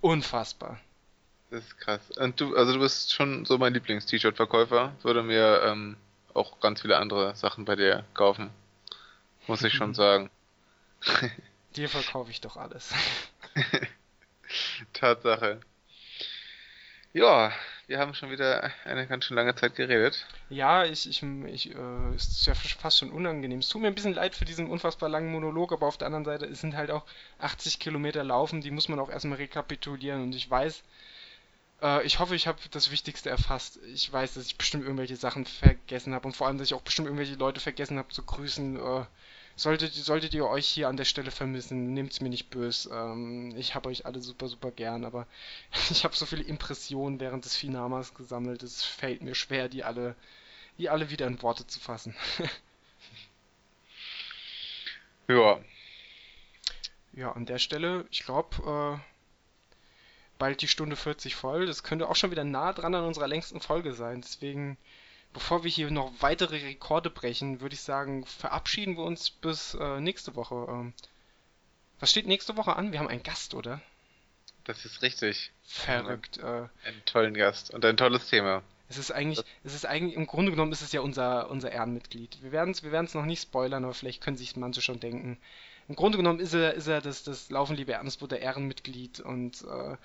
unfassbar. 0.00 0.80
Das 1.50 1.64
ist 1.64 1.78
krass. 1.78 2.00
Und 2.16 2.40
du, 2.40 2.56
also 2.56 2.72
du 2.72 2.80
bist 2.80 3.12
schon 3.12 3.44
so 3.44 3.58
mein 3.58 3.74
Lieblings-T-Shirt-Verkäufer. 3.74 4.92
Würde 5.02 5.22
mir 5.22 5.62
ähm, 5.64 5.96
auch 6.32 6.58
ganz 6.60 6.82
viele 6.82 6.98
andere 6.98 7.36
Sachen 7.36 7.64
bei 7.64 7.76
dir 7.76 8.04
kaufen. 8.14 8.50
Muss 9.46 9.62
ich 9.62 9.72
schon 9.72 9.94
sagen. 9.94 10.30
Dir 11.76 11.88
verkaufe 11.88 12.30
ich 12.30 12.40
doch 12.40 12.56
alles. 12.56 12.92
Tatsache. 14.92 15.60
Ja, 17.12 17.52
wir 17.86 17.98
haben 17.98 18.14
schon 18.14 18.30
wieder 18.30 18.70
eine 18.84 19.06
ganz 19.06 19.24
schön 19.24 19.36
lange 19.36 19.54
Zeit 19.54 19.76
geredet. 19.76 20.26
Ja, 20.48 20.84
ich, 20.84 21.08
ich, 21.08 21.22
ich 21.22 21.74
äh, 21.74 22.14
es 22.14 22.28
ist 22.28 22.46
ja 22.46 22.54
fast 22.54 22.98
schon 22.98 23.10
unangenehm. 23.10 23.58
Es 23.58 23.68
tut 23.68 23.82
mir 23.82 23.88
ein 23.88 23.94
bisschen 23.94 24.14
leid 24.14 24.34
für 24.34 24.44
diesen 24.44 24.68
unfassbar 24.68 25.08
langen 25.08 25.30
Monolog, 25.30 25.72
aber 25.72 25.86
auf 25.86 25.98
der 25.98 26.06
anderen 26.06 26.24
Seite, 26.24 26.46
es 26.46 26.60
sind 26.60 26.76
halt 26.76 26.90
auch 26.90 27.04
80 27.38 27.78
Kilometer 27.78 28.24
Laufen, 28.24 28.60
die 28.60 28.70
muss 28.70 28.88
man 28.88 28.98
auch 28.98 29.10
erstmal 29.10 29.38
rekapitulieren 29.38 30.22
und 30.22 30.34
ich 30.34 30.48
weiß, 30.48 30.82
äh, 31.82 32.04
ich 32.06 32.18
hoffe, 32.18 32.34
ich 32.34 32.46
habe 32.46 32.58
das 32.70 32.90
Wichtigste 32.90 33.30
erfasst. 33.30 33.78
Ich 33.92 34.12
weiß, 34.12 34.34
dass 34.34 34.46
ich 34.46 34.56
bestimmt 34.56 34.84
irgendwelche 34.84 35.16
Sachen 35.16 35.44
vergessen 35.46 36.14
habe 36.14 36.26
und 36.26 36.36
vor 36.36 36.46
allem, 36.46 36.58
dass 36.58 36.68
ich 36.68 36.74
auch 36.74 36.82
bestimmt 36.82 37.06
irgendwelche 37.06 37.34
Leute 37.36 37.60
vergessen 37.60 37.98
habe 37.98 38.08
zu 38.08 38.22
grüßen. 38.22 38.76
Äh, 38.76 39.04
solltet, 39.56 39.94
solltet 39.94 40.34
ihr 40.34 40.46
euch 40.46 40.66
hier 40.66 40.88
an 40.88 40.96
der 40.96 41.04
Stelle 41.04 41.30
vermissen, 41.30 41.94
nehmt 41.94 42.12
es 42.12 42.20
mir 42.20 42.28
nicht 42.28 42.50
böse. 42.50 42.90
Ähm, 42.92 43.54
ich 43.56 43.74
habe 43.74 43.88
euch 43.88 44.06
alle 44.06 44.20
super, 44.20 44.48
super 44.48 44.70
gern, 44.70 45.04
aber 45.04 45.26
ich 45.90 46.04
habe 46.04 46.16
so 46.16 46.26
viele 46.26 46.44
Impressionen 46.44 47.20
während 47.20 47.44
des 47.44 47.56
Finamas 47.56 48.14
gesammelt. 48.14 48.62
Es 48.62 48.84
fällt 48.84 49.22
mir 49.22 49.34
schwer, 49.34 49.68
die 49.68 49.84
alle, 49.84 50.16
die 50.78 50.88
alle 50.88 51.10
wieder 51.10 51.26
in 51.26 51.40
Worte 51.42 51.66
zu 51.66 51.80
fassen. 51.80 52.14
ja. 55.28 55.60
Ja, 57.12 57.32
an 57.32 57.46
der 57.46 57.58
Stelle, 57.58 58.06
ich 58.10 58.24
glaube, 58.24 59.00
äh, 59.00 59.14
bald 60.38 60.62
die 60.62 60.68
Stunde 60.68 60.96
40 60.96 61.36
voll. 61.36 61.66
Das 61.66 61.82
könnte 61.82 62.08
auch 62.08 62.16
schon 62.16 62.30
wieder 62.30 62.44
nah 62.44 62.72
dran 62.72 62.94
an 62.94 63.04
unserer 63.04 63.28
längsten 63.28 63.60
Folge 63.60 63.94
sein. 63.94 64.20
Deswegen, 64.20 64.76
bevor 65.34 65.64
wir 65.64 65.70
hier 65.70 65.90
noch 65.90 66.10
weitere 66.20 66.56
Rekorde 66.56 67.10
brechen, 67.10 67.60
würde 67.60 67.74
ich 67.74 67.82
sagen, 67.82 68.24
verabschieden 68.24 68.96
wir 68.96 69.04
uns 69.04 69.30
bis 69.30 69.74
äh, 69.74 70.00
nächste 70.00 70.34
Woche. 70.36 70.66
Ähm, 70.70 70.94
was 72.00 72.10
steht 72.10 72.26
nächste 72.26 72.56
Woche 72.56 72.76
an? 72.76 72.92
Wir 72.92 73.00
haben 73.00 73.08
einen 73.08 73.22
Gast, 73.22 73.52
oder? 73.52 73.82
Das 74.64 74.86
ist 74.86 75.02
richtig. 75.02 75.52
Verrückt. 75.62 76.38
Äh, 76.38 76.68
einen 76.86 77.04
tollen 77.04 77.34
Gast 77.34 77.74
und 77.74 77.84
ein 77.84 77.98
tolles 77.98 78.30
Thema. 78.30 78.62
Es 78.88 78.96
ist 78.96 79.10
eigentlich, 79.10 79.42
es 79.64 79.74
ist 79.74 79.86
eigentlich, 79.86 80.14
im 80.14 80.26
Grunde 80.26 80.50
genommen 80.50 80.72
ist 80.72 80.82
es 80.82 80.92
ja 80.92 81.00
unser, 81.00 81.50
unser 81.50 81.72
Ehrenmitglied. 81.72 82.38
Wir 82.42 82.52
werden 82.52 82.70
es 82.70 82.82
wir 82.82 83.02
noch 83.02 83.26
nicht 83.26 83.42
spoilern, 83.42 83.84
aber 83.84 83.94
vielleicht 83.94 84.22
können 84.22 84.36
sich 84.36 84.56
manche 84.56 84.82
schon 84.82 85.00
denken. 85.00 85.38
Im 85.88 85.96
Grunde 85.96 86.16
genommen 86.16 86.40
ist 86.40 86.54
er, 86.54 86.74
ist 86.74 86.86
er 86.86 87.00
das, 87.00 87.24
das 87.24 87.50
Laufen 87.50 87.76
liebe 87.76 87.92
Ernstbutter 87.92 88.38
Ehrenmitglied 88.38 89.20
und 89.20 89.62
äh, 89.62 89.96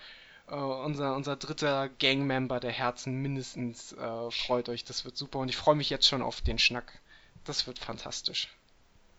Uh, 0.52 0.84
unser, 0.84 1.16
unser 1.16 1.36
dritter 1.36 1.90
Gangmember 2.00 2.60
der 2.60 2.72
Herzen 2.72 3.22
mindestens. 3.22 3.94
Uh, 3.94 4.32
freut 4.32 4.68
euch, 4.70 4.84
das 4.84 5.06
wird 5.06 5.16
super 5.16 5.40
und 5.40 5.50
ich 5.50 5.58
freue 5.58 5.76
mich 5.76 5.90
jetzt 5.90 6.08
schon 6.08 6.24
auf 6.24 6.42
den 6.42 6.58
Schnack. 6.58 7.00
Das 7.46 7.68
wird 7.68 7.78
fantastisch. 7.78 8.50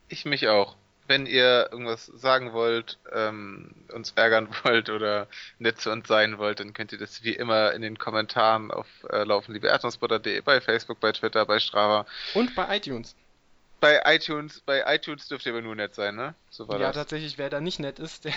Ich 0.09 0.25
mich 0.25 0.49
auch. 0.49 0.77
Wenn 1.07 1.27
ihr 1.27 1.69
irgendwas 1.73 2.07
sagen 2.07 2.53
wollt, 2.53 2.99
ähm, 3.13 3.75
uns 3.93 4.13
ärgern 4.13 4.49
wollt 4.65 4.91
oder 4.91 5.29
nett 5.59 5.81
zu 5.81 5.91
uns 5.91 6.09
sein 6.09 6.39
wollt, 6.39 6.61
dann 6.61 6.73
könnt 6.73 6.93
ihr 6.93 6.99
das 6.99 7.23
wie 7.23 7.35
immer 7.35 7.73
in 7.73 7.83
den 7.83 7.99
Kommentaren 7.99 8.71
auf 8.71 8.87
äh, 9.11 9.23
laufenliebeerdnussbutter.de, 9.23 10.41
bei 10.41 10.61
Facebook, 10.61 10.99
bei 11.01 11.13
Twitter, 11.13 11.47
bei 11.47 11.61
Strava. 11.61 12.07
Und 12.35 12.55
bei 12.55 12.77
iTunes 12.77 13.15
bei 13.81 14.01
iTunes, 14.05 14.61
bei 14.61 14.83
iTunes 14.95 15.29
dürfte 15.29 15.51
aber 15.51 15.63
nur 15.63 15.75
nett 15.75 15.95
sein, 15.95 16.15
ne? 16.15 16.35
So 16.51 16.69
war 16.69 16.79
ja, 16.79 16.89
das. 16.89 16.97
tatsächlich, 16.97 17.39
wer 17.39 17.51
da 17.51 17.61
nicht 17.61 17.81
nett 17.81 17.99
ist, 17.99 18.25
der, 18.25 18.35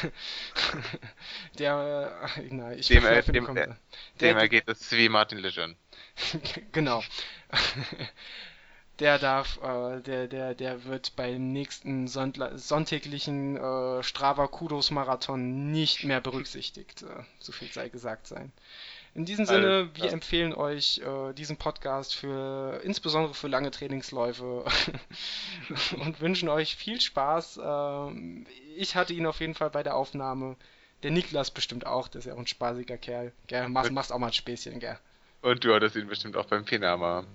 der, 1.60 2.20
ach, 2.24 2.38
nein, 2.50 2.80
ich 2.80 2.88
dem, 2.88 3.06
er, 3.06 3.22
dem, 3.22 3.54
der, 3.54 3.78
dem 4.22 4.38
ergeht 4.38 4.68
es 4.68 4.92
wie 4.92 5.10
Martin 5.10 5.40
Lejeune. 5.40 5.76
genau. 6.72 7.04
der 9.00 9.20
darf, 9.20 9.60
äh, 9.62 10.02
der, 10.02 10.28
der, 10.28 10.56
der 10.56 10.86
wird 10.86 11.16
beim 11.16 11.52
nächsten 11.52 12.08
Sonntla 12.08 12.58
sonntäglichen 12.58 13.58
äh, 13.58 14.04
Strava 14.04 14.48
Kudos 14.48 14.92
Marathon 14.92 15.72
nicht 15.72 16.04
mehr 16.04 16.22
berücksichtigt. 16.22 17.04
Äh, 17.04 17.24
so 17.40 17.52
viel 17.52 17.72
sei 17.72 17.90
gesagt 17.90 18.28
sein. 18.28 18.52
In 19.16 19.26
diesem 19.26 19.46
Sinne, 19.46 19.90
wir 19.94 20.06
ja. 20.06 20.12
empfehlen 20.12 20.54
euch 20.56 21.00
äh, 21.00 21.34
diesen 21.34 21.58
Podcast 21.58 22.16
für 22.16 22.82
insbesondere 22.84 23.36
für 23.36 23.48
lange 23.48 23.70
Trainingsläufe 23.70 24.66
und 26.00 26.20
wünschen 26.20 26.50
euch 26.50 26.76
viel 26.76 27.00
Spaß. 27.00 27.60
Ähm, 27.64 28.48
ich 28.76 28.96
hatte 28.96 29.14
ihn 29.14 29.28
auf 29.28 29.40
jeden 29.40 29.54
Fall 29.54 29.70
bei 29.70 29.84
der 29.84 29.96
Aufnahme. 29.96 30.56
Der 31.04 31.12
Niklas 31.12 31.52
bestimmt 31.52 31.86
auch, 31.86 32.08
der 32.08 32.20
ist 32.20 32.26
ja 32.26 32.34
auch 32.34 32.40
ein 32.40 32.48
spaßiger 32.48 32.98
Kerl. 32.98 33.34
Gell, 33.46 33.70
machst, 33.70 33.92
machst 33.92 34.12
auch 34.12 34.18
mal 34.18 34.28
ein 34.28 34.34
Späßchen, 34.34 34.80
gell? 34.80 34.98
Und 35.44 35.64
du 35.64 35.76
hattest 35.76 35.98
ihn 35.98 36.08
bestimmt 36.08 36.38
auch 36.38 36.46
beim 36.46 36.64
Pinama. 36.64 37.26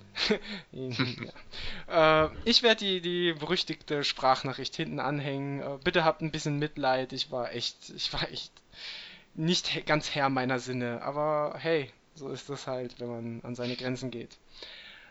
ja. 0.73 2.25
äh, 2.25 2.31
ich 2.47 2.63
werde 2.63 2.79
die, 2.85 3.01
die 3.03 3.35
berüchtigte 3.35 4.03
Sprachnachricht 4.03 4.75
hinten 4.75 4.99
anhängen. 4.99 5.61
Äh, 5.61 5.79
bitte 5.85 6.05
habt 6.05 6.23
ein 6.23 6.33
bisschen 6.33 6.59
Mitleid. 6.59 7.13
Ich 7.13 7.31
war 7.31 7.53
echt, 7.53 7.91
ich 7.95 8.11
war 8.15 8.29
echt 8.33 8.51
nicht 9.39 9.87
ganz 9.87 10.15
Herr 10.15 10.29
meiner 10.29 10.59
Sinne, 10.59 11.01
aber 11.03 11.55
hey, 11.59 11.91
so 12.15 12.29
ist 12.29 12.51
es 12.51 12.67
halt, 12.67 12.99
wenn 12.99 13.09
man 13.09 13.41
an 13.45 13.55
seine 13.55 13.77
Grenzen 13.77 14.11
geht. 14.11 14.37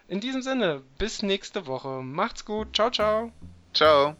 In 0.09 0.19
diesem 0.19 0.41
Sinne, 0.41 0.83
bis 0.97 1.23
nächste 1.23 1.65
Woche. 1.65 2.01
Macht's 2.01 2.43
gut. 2.45 2.75
Ciao, 2.75 2.91
ciao. 2.91 3.31
Ciao. 3.73 4.15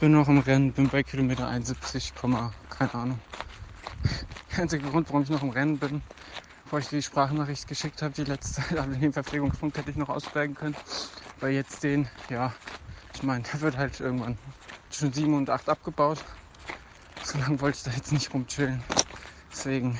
Bin 0.00 0.12
noch 0.12 0.28
im 0.28 0.38
Rennen, 0.38 0.72
bin 0.72 0.88
bei 0.88 1.04
Kilometer 1.04 1.46
71, 1.46 2.12
keine 2.70 2.94
Ahnung. 2.94 3.20
Der 4.56 4.64
einzige 4.64 4.90
Grund, 4.90 5.08
warum 5.08 5.22
ich 5.22 5.30
noch 5.30 5.42
im 5.42 5.48
Rennen 5.50 5.78
bin, 5.78 6.02
bevor 6.64 6.78
ich 6.78 6.88
die 6.88 7.02
Sprachnachricht 7.02 7.66
geschickt 7.66 8.02
habe, 8.02 8.12
die 8.12 8.24
letzte, 8.24 8.62
also 8.78 8.98
den 8.98 9.12
Verpflegungspunkt 9.12 9.78
hätte 9.78 9.90
ich 9.90 9.96
noch 9.96 10.10
aussteigen 10.10 10.54
können. 10.54 10.76
Weil 11.40 11.52
jetzt 11.52 11.82
den, 11.82 12.06
ja, 12.28 12.54
ich 13.14 13.22
meine, 13.22 13.44
der 13.44 13.60
wird 13.62 13.78
halt 13.78 13.98
irgendwann 14.00 14.36
zwischen 14.90 15.14
7 15.14 15.34
und 15.34 15.48
8 15.48 15.70
abgebaut. 15.70 16.18
So 17.22 17.38
lange 17.38 17.60
wollte 17.62 17.78
ich 17.78 17.84
da 17.84 17.92
jetzt 17.92 18.12
nicht 18.12 18.34
rumchillen. 18.34 18.84
Deswegen 19.50 19.98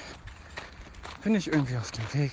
bin 1.22 1.34
ich 1.34 1.48
irgendwie 1.48 1.78
auf 1.78 1.90
dem 1.92 2.12
Weg 2.12 2.32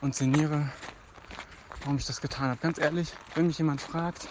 und 0.00 0.14
sinniere, 0.14 0.72
warum 1.82 1.98
ich 1.98 2.06
das 2.06 2.22
getan 2.22 2.48
habe. 2.48 2.60
Ganz 2.60 2.78
ehrlich, 2.78 3.12
wenn 3.34 3.46
mich 3.46 3.58
jemand 3.58 3.82
fragt, 3.82 4.30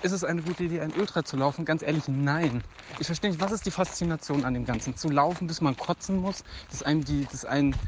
ist 0.00 0.12
es 0.12 0.24
eine 0.24 0.42
gute 0.42 0.64
Idee, 0.64 0.80
ein 0.80 0.92
Ultra 0.92 1.24
zu 1.24 1.36
laufen? 1.36 1.64
Ganz 1.64 1.82
ehrlich, 1.82 2.08
nein. 2.08 2.64
Ich 2.98 3.06
verstehe 3.06 3.30
nicht, 3.30 3.40
was 3.40 3.52
ist 3.52 3.66
die 3.66 3.70
Faszination 3.70 4.44
an 4.44 4.54
dem 4.54 4.64
Ganzen? 4.64 4.96
Zu 4.96 5.10
laufen, 5.10 5.46
bis 5.46 5.60
man 5.60 5.76
kotzen 5.76 6.16
muss, 6.18 6.42
dass 6.70 6.82
einem 6.82 7.04
die, 7.04 7.26
dass 7.26 7.44
einen 7.44 7.78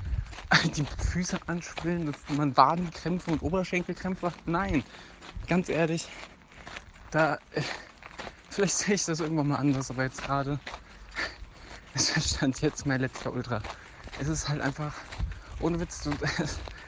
die 0.76 0.86
Füße 0.98 1.40
anschwillen, 1.48 2.06
dass 2.06 2.28
man 2.28 2.56
Wadenkrämpfe 2.56 3.30
und 3.30 3.42
Oberschenkelkrämpfe 3.42 4.28
hat? 4.28 4.38
Nein. 4.46 4.84
Ganz 5.48 5.68
ehrlich, 5.70 6.12
da, 7.10 7.38
äh, 7.50 7.62
vielleicht 8.50 8.76
sehe 8.78 8.94
ich 8.96 9.04
das 9.04 9.20
irgendwann 9.20 9.48
mal 9.48 9.56
anders, 9.56 9.90
aber 9.90 10.04
jetzt 10.04 10.22
gerade, 10.22 10.60
es 11.92 12.30
stand 12.34 12.60
jetzt 12.60 12.86
mein 12.86 13.00
letzter 13.00 13.32
Ultra. 13.32 13.64
Es 14.14 14.28
ist 14.28 14.48
halt 14.48 14.60
einfach, 14.60 14.96
ohne 15.58 15.80
Witz, 15.80 16.08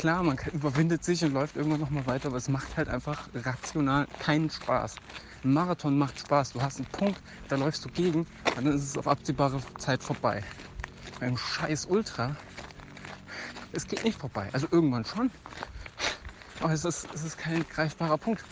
klar, 0.00 0.22
man 0.22 0.38
überwindet 0.54 1.04
sich 1.04 1.22
und 1.22 1.34
läuft 1.34 1.56
irgendwann 1.56 1.80
nochmal 1.80 2.06
weiter, 2.06 2.28
aber 2.28 2.38
es 2.38 2.48
macht 2.48 2.74
halt 2.78 2.88
einfach 2.88 3.28
rational 3.34 4.06
keinen 4.18 4.48
Spaß. 4.48 4.96
Ein 5.44 5.52
Marathon 5.52 5.98
macht 5.98 6.18
Spaß. 6.18 6.54
Du 6.54 6.62
hast 6.62 6.78
einen 6.78 6.86
Punkt, 6.86 7.20
da 7.48 7.56
läufst 7.56 7.84
du 7.84 7.90
gegen 7.90 8.26
dann 8.56 8.64
ist 8.66 8.82
es 8.82 8.96
auf 8.96 9.06
absehbare 9.06 9.60
Zeit 9.76 10.02
vorbei. 10.02 10.42
Beim 11.18 11.36
scheiß 11.36 11.84
Ultra, 11.84 12.34
es 13.72 13.86
geht 13.86 14.02
nicht 14.02 14.18
vorbei. 14.18 14.48
Also 14.54 14.68
irgendwann 14.70 15.04
schon. 15.04 15.30
Aber 16.62 16.72
es 16.72 16.86
ist, 16.86 17.06
es 17.12 17.22
ist 17.22 17.36
kein 17.36 17.68
greifbarer 17.68 18.16
Punkt. 18.16 18.42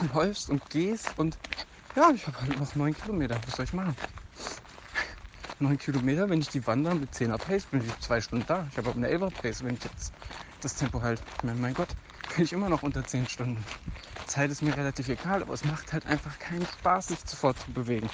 Du 0.00 0.06
läufst 0.14 0.50
und 0.50 0.68
gehst 0.68 1.18
und 1.18 1.38
ja, 1.96 2.10
ich 2.10 2.26
habe 2.26 2.38
halt 2.38 2.58
noch 2.58 2.74
neun 2.74 2.94
Kilometer. 2.94 3.40
Was 3.46 3.56
soll 3.56 3.64
ich 3.64 3.72
machen? 3.72 3.96
9 5.62 5.78
Kilometer, 5.78 6.28
wenn 6.28 6.40
ich 6.40 6.48
die 6.50 6.66
wandere 6.66 6.94
mit 6.96 7.14
10er 7.14 7.38
Pace, 7.38 7.66
bin 7.66 7.80
ich 7.80 7.98
zwei 8.00 8.20
Stunden 8.20 8.46
da. 8.46 8.66
Ich 8.70 8.78
habe 8.78 8.88
aber 8.90 8.96
eine 8.98 9.08
11er 9.08 9.30
Pace, 9.30 9.62
wenn 9.64 9.74
ich 9.76 9.84
jetzt 9.84 10.14
das 10.60 10.74
Tempo 10.74 11.02
halt. 11.02 11.24
Meine, 11.42 11.60
mein 11.60 11.74
Gott, 11.74 11.96
kann 12.28 12.44
ich 12.44 12.52
immer 12.52 12.68
noch 12.68 12.82
unter 12.82 13.06
10 13.06 13.26
Stunden. 13.28 13.66
Zeit 14.24 14.50
ist 14.50 14.62
mir 14.62 14.76
relativ 14.76 15.08
egal, 15.08 15.42
aber 15.42 15.54
es 15.54 15.64
macht 15.64 15.92
halt 15.92 16.06
einfach 16.06 16.38
keinen 16.38 16.66
Spaß, 16.66 17.08
sich 17.08 17.20
sofort 17.26 17.58
zu 17.60 17.72
bewegen. 17.72 18.10